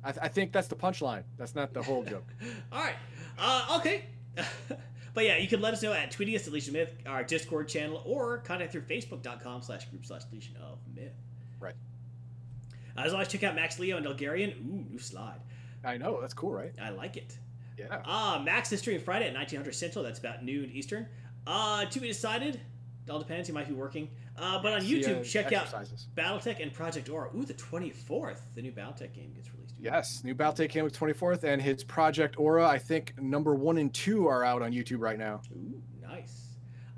I, 0.10 0.12
th- 0.12 0.24
I 0.24 0.28
think 0.28 0.52
that's 0.52 0.68
the 0.68 0.76
punchline. 0.76 1.24
That's 1.38 1.54
not 1.54 1.74
the 1.74 1.84
whole 1.84 2.04
joke. 2.04 2.28
All 2.72 2.82
right. 2.82 2.96
Uh, 3.38 3.78
okay. 3.80 4.06
But 5.16 5.26
yeah, 5.26 5.38
you 5.38 5.48
can 5.48 5.60
let 5.60 5.74
us 5.74 5.82
know 5.82 5.92
at 5.92 6.12
tweeting 6.12 6.36
us 6.36 6.46
at 6.48 6.54
Legion 6.54 6.74
Myth, 6.74 6.94
our 7.06 7.24
Discord 7.24 7.68
channel, 7.68 8.02
or 8.06 8.38
contact 8.38 8.72
through 8.72 8.84
facebook.com 8.84 9.64
slash 9.64 9.86
group 9.90 10.06
slash 10.06 10.22
Legion 10.32 10.56
of 10.62 10.78
Myth. 10.96 11.12
Right. 11.60 11.74
As 12.96 13.12
always, 13.12 13.28
check 13.28 13.44
out 13.44 13.56
Max 13.56 13.80
Leo 13.80 13.98
and 13.98 14.06
Elgarian. 14.06 14.56
Ooh, 14.60 14.86
new 14.90 15.00
slide. 15.00 15.42
I 15.84 15.98
know 15.98 16.22
that's 16.22 16.36
cool, 16.36 16.52
right? 16.54 16.74
I 16.82 16.92
like 16.92 17.18
it. 17.18 17.38
Yeah. 17.78 18.02
Ah, 18.06 18.42
Max 18.46 18.72
is 18.72 18.80
streaming 18.80 19.04
Friday 19.04 19.28
at 19.28 19.34
1900 19.34 19.74
Central. 19.74 20.04
That's 20.04 20.20
about 20.20 20.46
noon 20.46 20.70
Eastern. 20.74 21.08
Uh, 21.48 21.86
to 21.86 22.00
be 22.00 22.08
decided. 22.08 22.56
It 22.56 23.12
all 23.12 23.20
depends. 23.20 23.48
He 23.48 23.54
might 23.54 23.68
be 23.68 23.74
working. 23.74 24.10
Uh, 24.38 24.62
but 24.62 24.74
on 24.74 24.82
See, 24.82 25.02
YouTube, 25.02 25.22
uh, 25.22 25.24
check 25.24 25.48
out 25.48 25.64
exercises. 25.64 26.08
BattleTech 26.16 26.62
and 26.62 26.72
Project 26.72 27.10
Aura. 27.10 27.30
Ooh, 27.36 27.44
the 27.44 27.56
24th. 27.56 28.40
The 28.56 28.62
new 28.62 28.72
BattleTech 28.72 29.14
game 29.14 29.34
gets 29.34 29.50
released. 29.50 29.59
Yes, 29.82 30.24
new 30.24 30.36
Battletech 30.36 30.70
came 30.70 30.84
with 30.84 30.98
24th, 30.98 31.44
and 31.46 31.62
his 31.62 31.84
Project 31.84 32.38
Aura. 32.38 32.68
I 32.68 32.78
think 32.78 33.14
number 33.22 33.56
one 33.56 33.78
and 33.78 33.94
two 33.94 34.28
are 34.28 34.44
out 34.44 34.62
on 34.62 34.72
YouTube 34.74 35.00
right 35.00 35.18
now, 35.18 35.42
Ooh, 35.56 35.82
nice. 36.02 36.48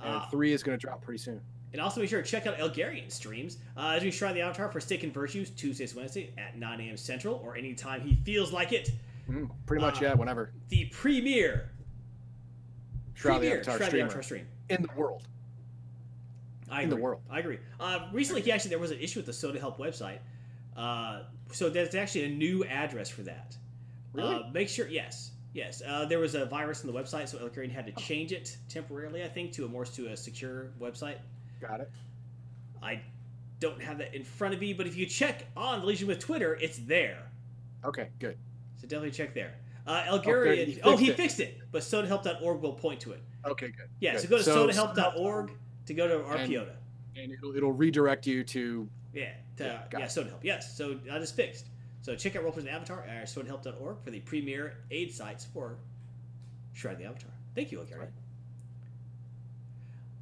and 0.01 0.15
Uh, 0.15 0.25
three 0.29 0.51
is 0.51 0.63
going 0.63 0.77
to 0.77 0.81
drop 0.81 1.01
pretty 1.01 1.19
soon. 1.19 1.39
and 1.73 1.79
also 1.81 2.01
be 2.01 2.07
sure 2.07 2.21
to 2.21 2.27
check 2.27 2.47
out 2.47 2.57
Elgarian 2.57 3.09
streams 3.11 3.59
uh, 3.77 3.89
as 3.95 4.03
we 4.03 4.11
try 4.11 4.33
the 4.33 4.41
Avatar 4.41 4.71
Forsaken 4.71 5.11
Virtues 5.11 5.51
Tuesdays, 5.51 5.93
Wednesday 5.95 6.33
at 6.37 6.57
9 6.57 6.81
a.m. 6.81 6.97
Central 6.97 7.35
or 7.45 7.55
anytime 7.55 8.01
he 8.01 8.15
feels 8.25 8.51
like 8.51 8.73
it. 8.73 8.89
Mm, 9.29 9.49
pretty 9.67 9.79
much, 9.81 10.01
uh, 10.01 10.05
yeah. 10.07 10.13
Whenever 10.15 10.51
The 10.69 10.85
premiere, 10.85 11.69
Shroud 13.13 13.39
the 13.43 13.53
Avatar 13.53 13.77
Shroud 13.77 13.91
the 13.91 14.01
Avatar 14.01 14.23
stream. 14.23 14.47
in 14.69 14.81
the 14.81 14.89
world. 14.95 15.27
I 16.69 16.81
in 16.81 16.89
the 16.89 16.95
agree. 16.95 17.03
world. 17.03 17.21
I 17.29 17.39
agree. 17.39 17.59
Uh, 17.79 18.07
recently, 18.11 18.41
he 18.41 18.51
actually 18.51 18.69
there 18.69 18.79
was 18.79 18.91
an 18.91 18.99
issue 18.99 19.19
with 19.19 19.27
the 19.27 19.33
Soda 19.33 19.59
Help 19.59 19.77
website, 19.77 20.17
uh, 20.77 21.23
so 21.51 21.69
there's 21.69 21.95
actually 21.95 22.25
a 22.25 22.29
new 22.29 22.63
address 22.65 23.09
for 23.09 23.21
that. 23.23 23.55
Really? 24.13 24.35
Uh, 24.35 24.43
make 24.53 24.69
sure, 24.69 24.87
yes, 24.87 25.31
yes. 25.53 25.81
Uh, 25.85 26.05
there 26.05 26.19
was 26.19 26.35
a 26.35 26.45
virus 26.45 26.81
on 26.81 26.87
the 26.91 26.93
website, 26.97 27.27
so 27.29 27.37
Elgarian 27.37 27.71
had 27.71 27.85
to 27.85 27.91
change 28.03 28.31
it 28.31 28.57
temporarily, 28.69 29.23
I 29.23 29.27
think, 29.27 29.51
to 29.53 29.65
a 29.65 29.67
more 29.67 29.85
to 29.85 30.07
a 30.07 30.17
secure 30.17 30.71
website. 30.79 31.17
Got 31.61 31.81
it. 31.81 31.91
I 32.81 33.01
don't 33.59 33.81
have 33.81 33.99
that 33.99 34.15
in 34.15 34.23
front 34.23 34.53
of 34.53 34.59
me, 34.59 34.73
but 34.73 34.87
if 34.87 34.97
you 34.97 35.05
check 35.05 35.45
on 35.55 35.81
the 35.81 35.85
Legion 35.85 36.07
with 36.07 36.19
Twitter, 36.19 36.55
it's 36.61 36.77
there. 36.79 37.29
Okay, 37.85 38.09
good. 38.19 38.37
So 38.77 38.83
definitely 38.87 39.11
check 39.11 39.33
there. 39.33 39.53
Uh, 39.85 40.17
good. 40.17 40.23
Elgarian, 40.25 40.67
He 40.67 40.81
oh, 40.83 40.97
he 40.97 41.09
it. 41.11 41.17
fixed 41.17 41.39
it, 41.39 41.59
but 41.71 41.81
sodahelp.org 41.81 42.61
will 42.61 42.73
point 42.73 42.99
to 43.01 43.11
it. 43.11 43.21
Okay, 43.45 43.67
good. 43.67 43.87
Yeah, 43.99 44.13
Good. 44.13 44.21
so 44.21 44.27
go 44.27 44.37
to 44.37 44.43
So- 44.43 44.67
sodahelp.org 44.67 45.51
to 45.87 45.93
go 45.93 46.07
to 46.07 46.23
our 46.25 46.37
And- 46.37 46.51
Piota. 46.51 46.73
And 47.15 47.31
it'll, 47.31 47.55
it'll 47.55 47.73
redirect 47.73 48.25
you 48.25 48.43
to. 48.45 48.87
Yeah, 49.13 49.31
to, 49.57 49.63
Yeah, 49.63 49.81
got 49.89 49.99
yeah, 49.99 50.05
it. 50.05 50.11
Soda 50.11 50.29
Help. 50.29 50.43
Yes, 50.43 50.75
so 50.75 50.95
that 51.07 51.21
is 51.21 51.31
fixed. 51.31 51.67
So 52.01 52.15
check 52.15 52.35
out 52.35 52.43
Roleplay's 52.43 52.65
Avatar 52.65 53.03
at 53.03 53.25
sodahelp.org 53.25 53.97
for 54.03 54.11
the 54.11 54.19
premier 54.21 54.77
aid 54.89 55.13
sites 55.13 55.45
for 55.45 55.77
Shroud 56.73 56.97
the 56.97 57.05
Avatar. 57.05 57.29
Thank 57.53 57.71
you, 57.71 57.79
Elgarian. 57.79 57.99
Right. 57.99 58.09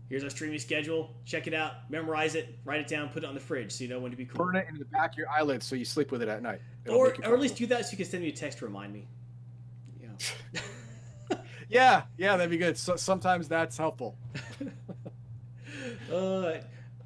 Here's 0.09 0.23
our 0.23 0.29
streaming 0.31 0.57
schedule. 0.57 1.11
Check 1.25 1.45
it 1.45 1.53
out, 1.53 1.89
memorize 1.91 2.33
it, 2.33 2.57
write 2.65 2.79
it 2.79 2.87
down, 2.87 3.09
put 3.09 3.23
it 3.23 3.27
on 3.27 3.35
the 3.35 3.39
fridge 3.39 3.71
so 3.71 3.83
you 3.83 3.89
know 3.89 3.99
when 3.99 4.09
to 4.09 4.17
be 4.17 4.25
cool. 4.25 4.43
Burn 4.43 4.55
it 4.55 4.65
into 4.67 4.79
the 4.79 4.85
back 4.85 5.11
of 5.11 5.17
your 5.19 5.29
eyelids 5.29 5.67
so 5.67 5.75
you 5.75 5.85
sleep 5.85 6.11
with 6.11 6.23
it 6.23 6.27
at 6.27 6.41
night. 6.41 6.61
It'll 6.83 6.97
Or, 6.97 7.15
or 7.23 7.35
at 7.35 7.39
least 7.39 7.57
do 7.57 7.67
that 7.67 7.85
so 7.85 7.91
you 7.91 7.97
can 7.97 8.07
send 8.07 8.23
me 8.23 8.29
a 8.29 8.31
text 8.31 8.57
to 8.57 8.65
remind 8.65 8.91
me. 8.91 9.07
Yeah. 10.01 10.61
Yeah, 11.69 12.03
yeah, 12.17 12.35
that'd 12.35 12.49
be 12.49 12.57
good. 12.57 12.77
So, 12.77 12.95
sometimes 12.95 13.47
that's 13.47 13.77
helpful. 13.77 14.17
uh, 16.11 16.53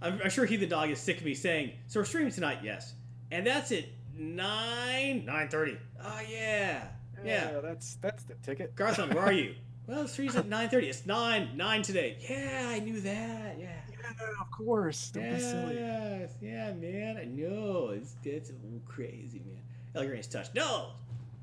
I'm, 0.04 0.20
I'm 0.24 0.30
sure 0.30 0.46
he 0.46 0.58
the 0.58 0.68
dog 0.68 0.90
is 0.90 1.00
sick 1.00 1.18
of 1.18 1.26
me 1.26 1.34
saying, 1.34 1.72
so 1.88 2.00
we're 2.00 2.06
streaming 2.06 2.34
tonight, 2.34 2.60
yes. 2.62 2.94
And 3.32 3.48
that's 3.48 3.72
at 3.72 3.86
9, 4.18 5.26
9.30. 5.26 5.78
Ah, 6.02 6.18
oh, 6.18 6.22
yeah. 6.30 6.88
Yeah. 7.24 7.60
that's 7.62 7.96
that's 7.96 8.24
the 8.24 8.36
ticket. 8.36 8.76
Garthon, 8.76 9.10
where 9.14 9.24
are 9.24 9.34
you? 9.34 9.56
Well, 9.86 10.08
stream's 10.08 10.38
at 10.38 10.50
9.30. 10.50 10.84
It's 10.84 11.06
9, 11.06 11.58
9 11.58 11.82
today. 11.82 12.18
Yeah, 12.30 12.70
I 12.70 12.80
knew 12.80 13.02
that. 13.02 13.60
Yeah. 13.60 13.68
Yeah, 13.92 14.28
of 14.40 14.50
course. 14.50 15.10
Don't 15.10 15.34
be 15.34 15.40
silly. 15.42 15.76
Yes. 15.76 16.36
Yeah, 16.42 16.72
man. 16.72 17.18
I 17.18 17.26
know. 17.26 17.90
It's, 17.90 18.16
it's 18.24 18.54
crazy, 18.88 19.42
man. 19.46 19.62
Elgarian's 19.94 20.28
touched. 20.28 20.56
No! 20.56 20.92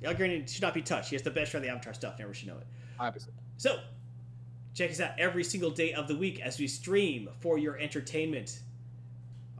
Elgarian 0.02 0.48
should 0.48 0.62
not 0.62 0.72
be 0.72 0.80
touched. 0.80 1.10
He 1.10 1.16
has 1.16 1.22
the 1.22 1.30
best 1.30 1.52
of 1.52 1.60
the 1.60 1.68
Avatar 1.68 1.92
stuff. 1.92 2.18
Never 2.18 2.32
should 2.32 2.48
know 2.48 2.56
it. 2.56 2.66
Opposite. 2.98 3.34
So, 3.58 3.80
check 4.74 4.90
us 4.90 5.00
out 5.00 5.18
every 5.18 5.44
single 5.44 5.70
day 5.70 5.92
of 5.92 6.08
the 6.08 6.16
week 6.16 6.40
as 6.40 6.58
we 6.58 6.66
stream 6.66 7.28
for 7.40 7.58
your 7.58 7.78
entertainment. 7.78 8.60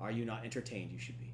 Are 0.00 0.10
you 0.10 0.24
not 0.24 0.44
entertained? 0.44 0.90
You 0.92 0.98
should 0.98 1.18
be. 1.18 1.32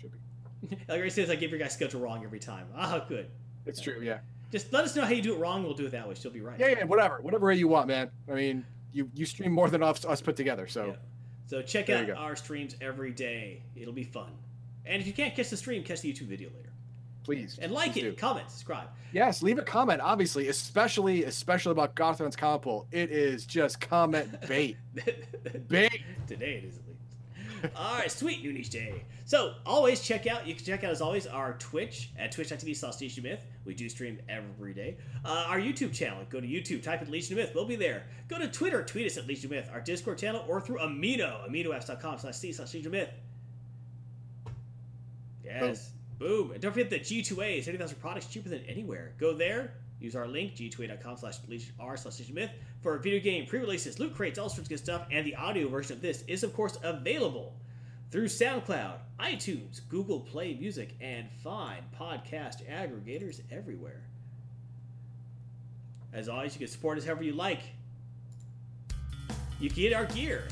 Should 0.00 0.12
be. 0.12 0.76
Elgarian 0.88 1.12
says 1.12 1.30
I 1.30 1.36
give 1.36 1.50
your 1.50 1.60
guys 1.60 1.72
schedule 1.72 2.00
wrong 2.00 2.24
every 2.24 2.40
time. 2.40 2.66
Ah, 2.76 3.04
good. 3.08 3.28
It's 3.66 3.80
true. 3.80 4.00
Yeah. 4.02 4.18
Just 4.50 4.72
let 4.72 4.84
us 4.84 4.96
know 4.96 5.02
how 5.02 5.10
you 5.10 5.22
do 5.22 5.34
it 5.34 5.38
wrong. 5.38 5.62
We'll 5.62 5.74
do 5.74 5.86
it 5.86 5.92
that 5.92 6.08
way. 6.08 6.14
She'll 6.14 6.32
be 6.32 6.40
right. 6.40 6.58
Yeah, 6.58 6.68
yeah. 6.68 6.84
Whatever. 6.84 7.20
Whatever 7.20 7.46
way 7.46 7.54
you 7.54 7.68
want, 7.68 7.86
man. 7.86 8.10
I 8.28 8.34
mean, 8.34 8.64
you 8.92 9.08
you 9.14 9.24
stream 9.26 9.52
more 9.52 9.70
than 9.70 9.82
us, 9.82 10.04
us 10.04 10.20
put 10.20 10.36
together. 10.36 10.66
So 10.66 10.86
Yeah. 10.86 10.92
So 11.46 11.62
check 11.62 11.86
There 11.86 11.98
out 11.98 12.10
our 12.10 12.36
streams 12.36 12.76
every 12.80 13.10
day. 13.10 13.62
It'll 13.74 13.92
be 13.92 14.04
fun. 14.04 14.30
And 14.86 15.00
if 15.00 15.06
you 15.08 15.12
can't 15.12 15.34
catch 15.34 15.50
the 15.50 15.56
stream, 15.56 15.82
catch 15.82 16.00
the 16.00 16.12
YouTube 16.12 16.28
video 16.28 16.48
later. 16.50 16.70
Please 17.24 17.58
And 17.60 17.70
like 17.72 17.92
please 17.92 18.04
it, 18.04 18.10
do. 18.10 18.16
comment, 18.16 18.50
subscribe. 18.50 18.88
Yes, 19.12 19.42
leave 19.42 19.58
a 19.58 19.62
comment. 19.62 20.00
Obviously, 20.00 20.48
especially 20.48 21.24
especially 21.24 21.72
about 21.72 21.94
Garthon's 21.94 22.36
comment 22.36 22.62
poll. 22.62 22.86
It 22.92 23.10
is 23.10 23.44
just 23.44 23.80
comment 23.80 24.40
bait. 24.48 24.76
bait. 25.68 26.02
Today 26.26 26.62
it 26.62 26.64
is 26.64 26.78
at 26.78 26.82
least. 26.86 27.76
All 27.76 27.98
right, 27.98 28.10
sweet 28.10 28.42
noon 28.42 28.56
each 28.56 28.70
day. 28.70 29.04
So 29.26 29.54
always 29.66 30.00
check 30.00 30.26
out. 30.26 30.46
You 30.46 30.54
can 30.54 30.64
check 30.64 30.82
out 30.82 30.90
as 30.90 31.02
always 31.02 31.26
our 31.26 31.52
Twitch 31.58 32.10
at 32.18 32.32
twitch.tv 32.32 32.74
slash 32.74 33.00
Legion 33.00 33.26
of 33.26 33.30
Myth. 33.32 33.46
We 33.66 33.74
do 33.74 33.88
stream 33.90 34.18
every 34.30 34.72
day. 34.72 34.96
Uh, 35.24 35.44
our 35.46 35.58
YouTube 35.60 35.92
channel. 35.92 36.24
Go 36.30 36.40
to 36.40 36.46
YouTube, 36.46 36.82
type 36.82 37.02
in 37.02 37.10
Legion 37.10 37.38
of 37.38 37.44
Myth. 37.44 37.52
We'll 37.54 37.66
be 37.66 37.76
there. 37.76 38.04
Go 38.28 38.38
to 38.38 38.48
Twitter, 38.48 38.82
tweet 38.82 39.06
us 39.06 39.18
at 39.18 39.26
Legion 39.26 39.46
of 39.46 39.50
Myth. 39.50 39.70
Our 39.72 39.80
Discord 39.82 40.16
channel 40.18 40.42
or 40.48 40.60
through 40.60 40.78
Amino, 40.78 41.46
aminoapps.com 41.48 42.18
slash 42.18 42.36
c 42.36 42.50
slash 42.52 42.72
Legion 42.72 42.92
Myth. 42.92 43.10
Yes. 45.44 45.60
Boom. 45.90 45.99
And 46.20 46.60
don't 46.60 46.72
forget 46.72 46.90
that 46.90 47.02
G2A 47.02 47.58
is 47.58 47.68
80,000 47.68 47.98
products 48.00 48.26
cheaper 48.26 48.48
than 48.48 48.64
anywhere. 48.66 49.12
Go 49.18 49.32
there. 49.32 49.74
Use 50.00 50.16
our 50.16 50.26
link, 50.26 50.54
g2a.com 50.54 51.16
slash 51.18 51.36
r 51.78 51.96
slash 51.96 52.28
myth, 52.30 52.50
for 52.82 52.96
video 52.98 53.20
game 53.20 53.46
pre-releases, 53.46 53.98
loot 53.98 54.14
crates, 54.14 54.38
all 54.38 54.48
sorts 54.48 54.62
of 54.62 54.68
good 54.70 54.78
stuff, 54.78 55.06
and 55.10 55.26
the 55.26 55.36
audio 55.36 55.68
version 55.68 55.94
of 55.94 56.00
this 56.00 56.24
is, 56.26 56.42
of 56.42 56.54
course, 56.54 56.78
available 56.82 57.54
through 58.10 58.26
SoundCloud, 58.26 58.94
iTunes, 59.20 59.80
Google 59.90 60.20
Play 60.20 60.56
Music, 60.58 60.94
and 61.02 61.26
fine 61.44 61.82
podcast 61.98 62.66
aggregators 62.66 63.40
everywhere. 63.52 64.00
As 66.12 66.28
always, 66.28 66.54
you 66.54 66.60
can 66.60 66.68
support 66.68 66.96
us 66.96 67.04
however 67.04 67.22
you 67.22 67.34
like. 67.34 67.60
You 69.60 69.68
can 69.68 69.78
get 69.82 69.92
our 69.92 70.06
gear 70.06 70.48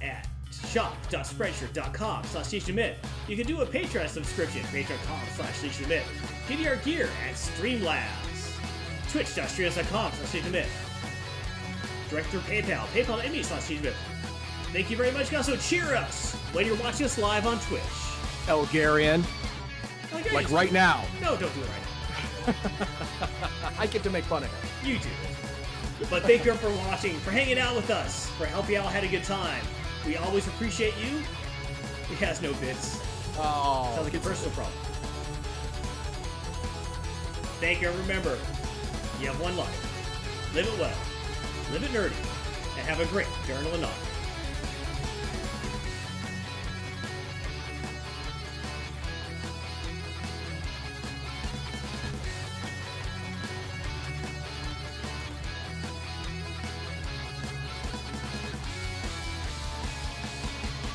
at 0.00 0.28
shop.spreadshirt.com 0.64 2.24
slash 2.24 2.68
myth. 2.68 2.96
You 3.28 3.36
can 3.36 3.46
do 3.46 3.60
a 3.62 3.66
Patreon 3.66 4.08
subscription, 4.08 4.62
patreon.com 4.64 5.20
slash 5.34 5.62
myth. 5.88 6.06
Get 6.48 6.66
our 6.66 6.76
gear 6.76 7.08
at 7.28 7.34
Streamlabs, 7.34 8.58
twitch.streamlabs.com 9.10 10.12
slash 10.12 10.44
myth. 10.50 10.70
Direct 12.10 12.26
through 12.28 12.40
PayPal, 12.40 12.86
paypal.me 12.88 13.42
slash 13.42 13.70
myth. 13.70 13.96
Thank 14.72 14.90
you 14.90 14.96
very 14.96 15.12
much. 15.12 15.24
You 15.24 15.28
can 15.30 15.36
also 15.38 15.56
cheer 15.56 15.94
us 15.94 16.34
when 16.52 16.66
you're 16.66 16.76
watching 16.76 17.06
us 17.06 17.16
live 17.18 17.46
on 17.46 17.58
Twitch. 17.60 17.80
Elgarian, 18.46 19.24
Like, 20.12 20.32
like 20.32 20.50
right 20.50 20.72
now. 20.72 21.04
No, 21.20 21.36
don't 21.36 21.52
do 21.54 21.60
it 21.60 21.68
right 21.68 22.56
now. 22.80 22.86
I 23.78 23.86
get 23.86 24.02
to 24.02 24.10
make 24.10 24.24
fun 24.24 24.42
of 24.42 24.50
him. 24.50 24.88
You 24.90 24.98
do. 24.98 25.08
But 26.10 26.24
thank 26.24 26.44
you 26.44 26.52
for 26.54 26.68
watching, 26.88 27.14
for 27.20 27.30
hanging 27.30 27.58
out 27.58 27.74
with 27.76 27.88
us, 27.90 28.28
for 28.30 28.46
helping 28.46 28.76
out, 28.76 28.86
had 28.86 29.04
a 29.04 29.08
good 29.08 29.24
time. 29.24 29.62
We 30.06 30.16
always 30.16 30.46
appreciate 30.46 30.94
you. 30.98 31.22
He 32.08 32.14
has 32.24 32.42
no 32.42 32.52
bits. 32.54 33.00
Oh, 33.38 33.92
Sounds 33.94 34.04
like 34.04 34.14
a 34.14 34.18
personal 34.18 34.50
problem. 34.52 34.74
Thank 37.60 37.80
you, 37.80 37.88
and 37.88 37.98
remember, 38.00 38.38
you 39.20 39.26
have 39.28 39.40
one 39.40 39.56
life. 39.56 40.54
Live 40.54 40.66
it 40.66 40.78
well, 40.78 40.94
live 41.72 41.82
it 41.82 41.90
nerdy, 41.90 42.14
and 42.78 42.86
have 42.86 43.00
a 43.00 43.06
great 43.06 43.26
journal 43.46 43.72
and 43.72 43.82
knowledge. 43.82 44.13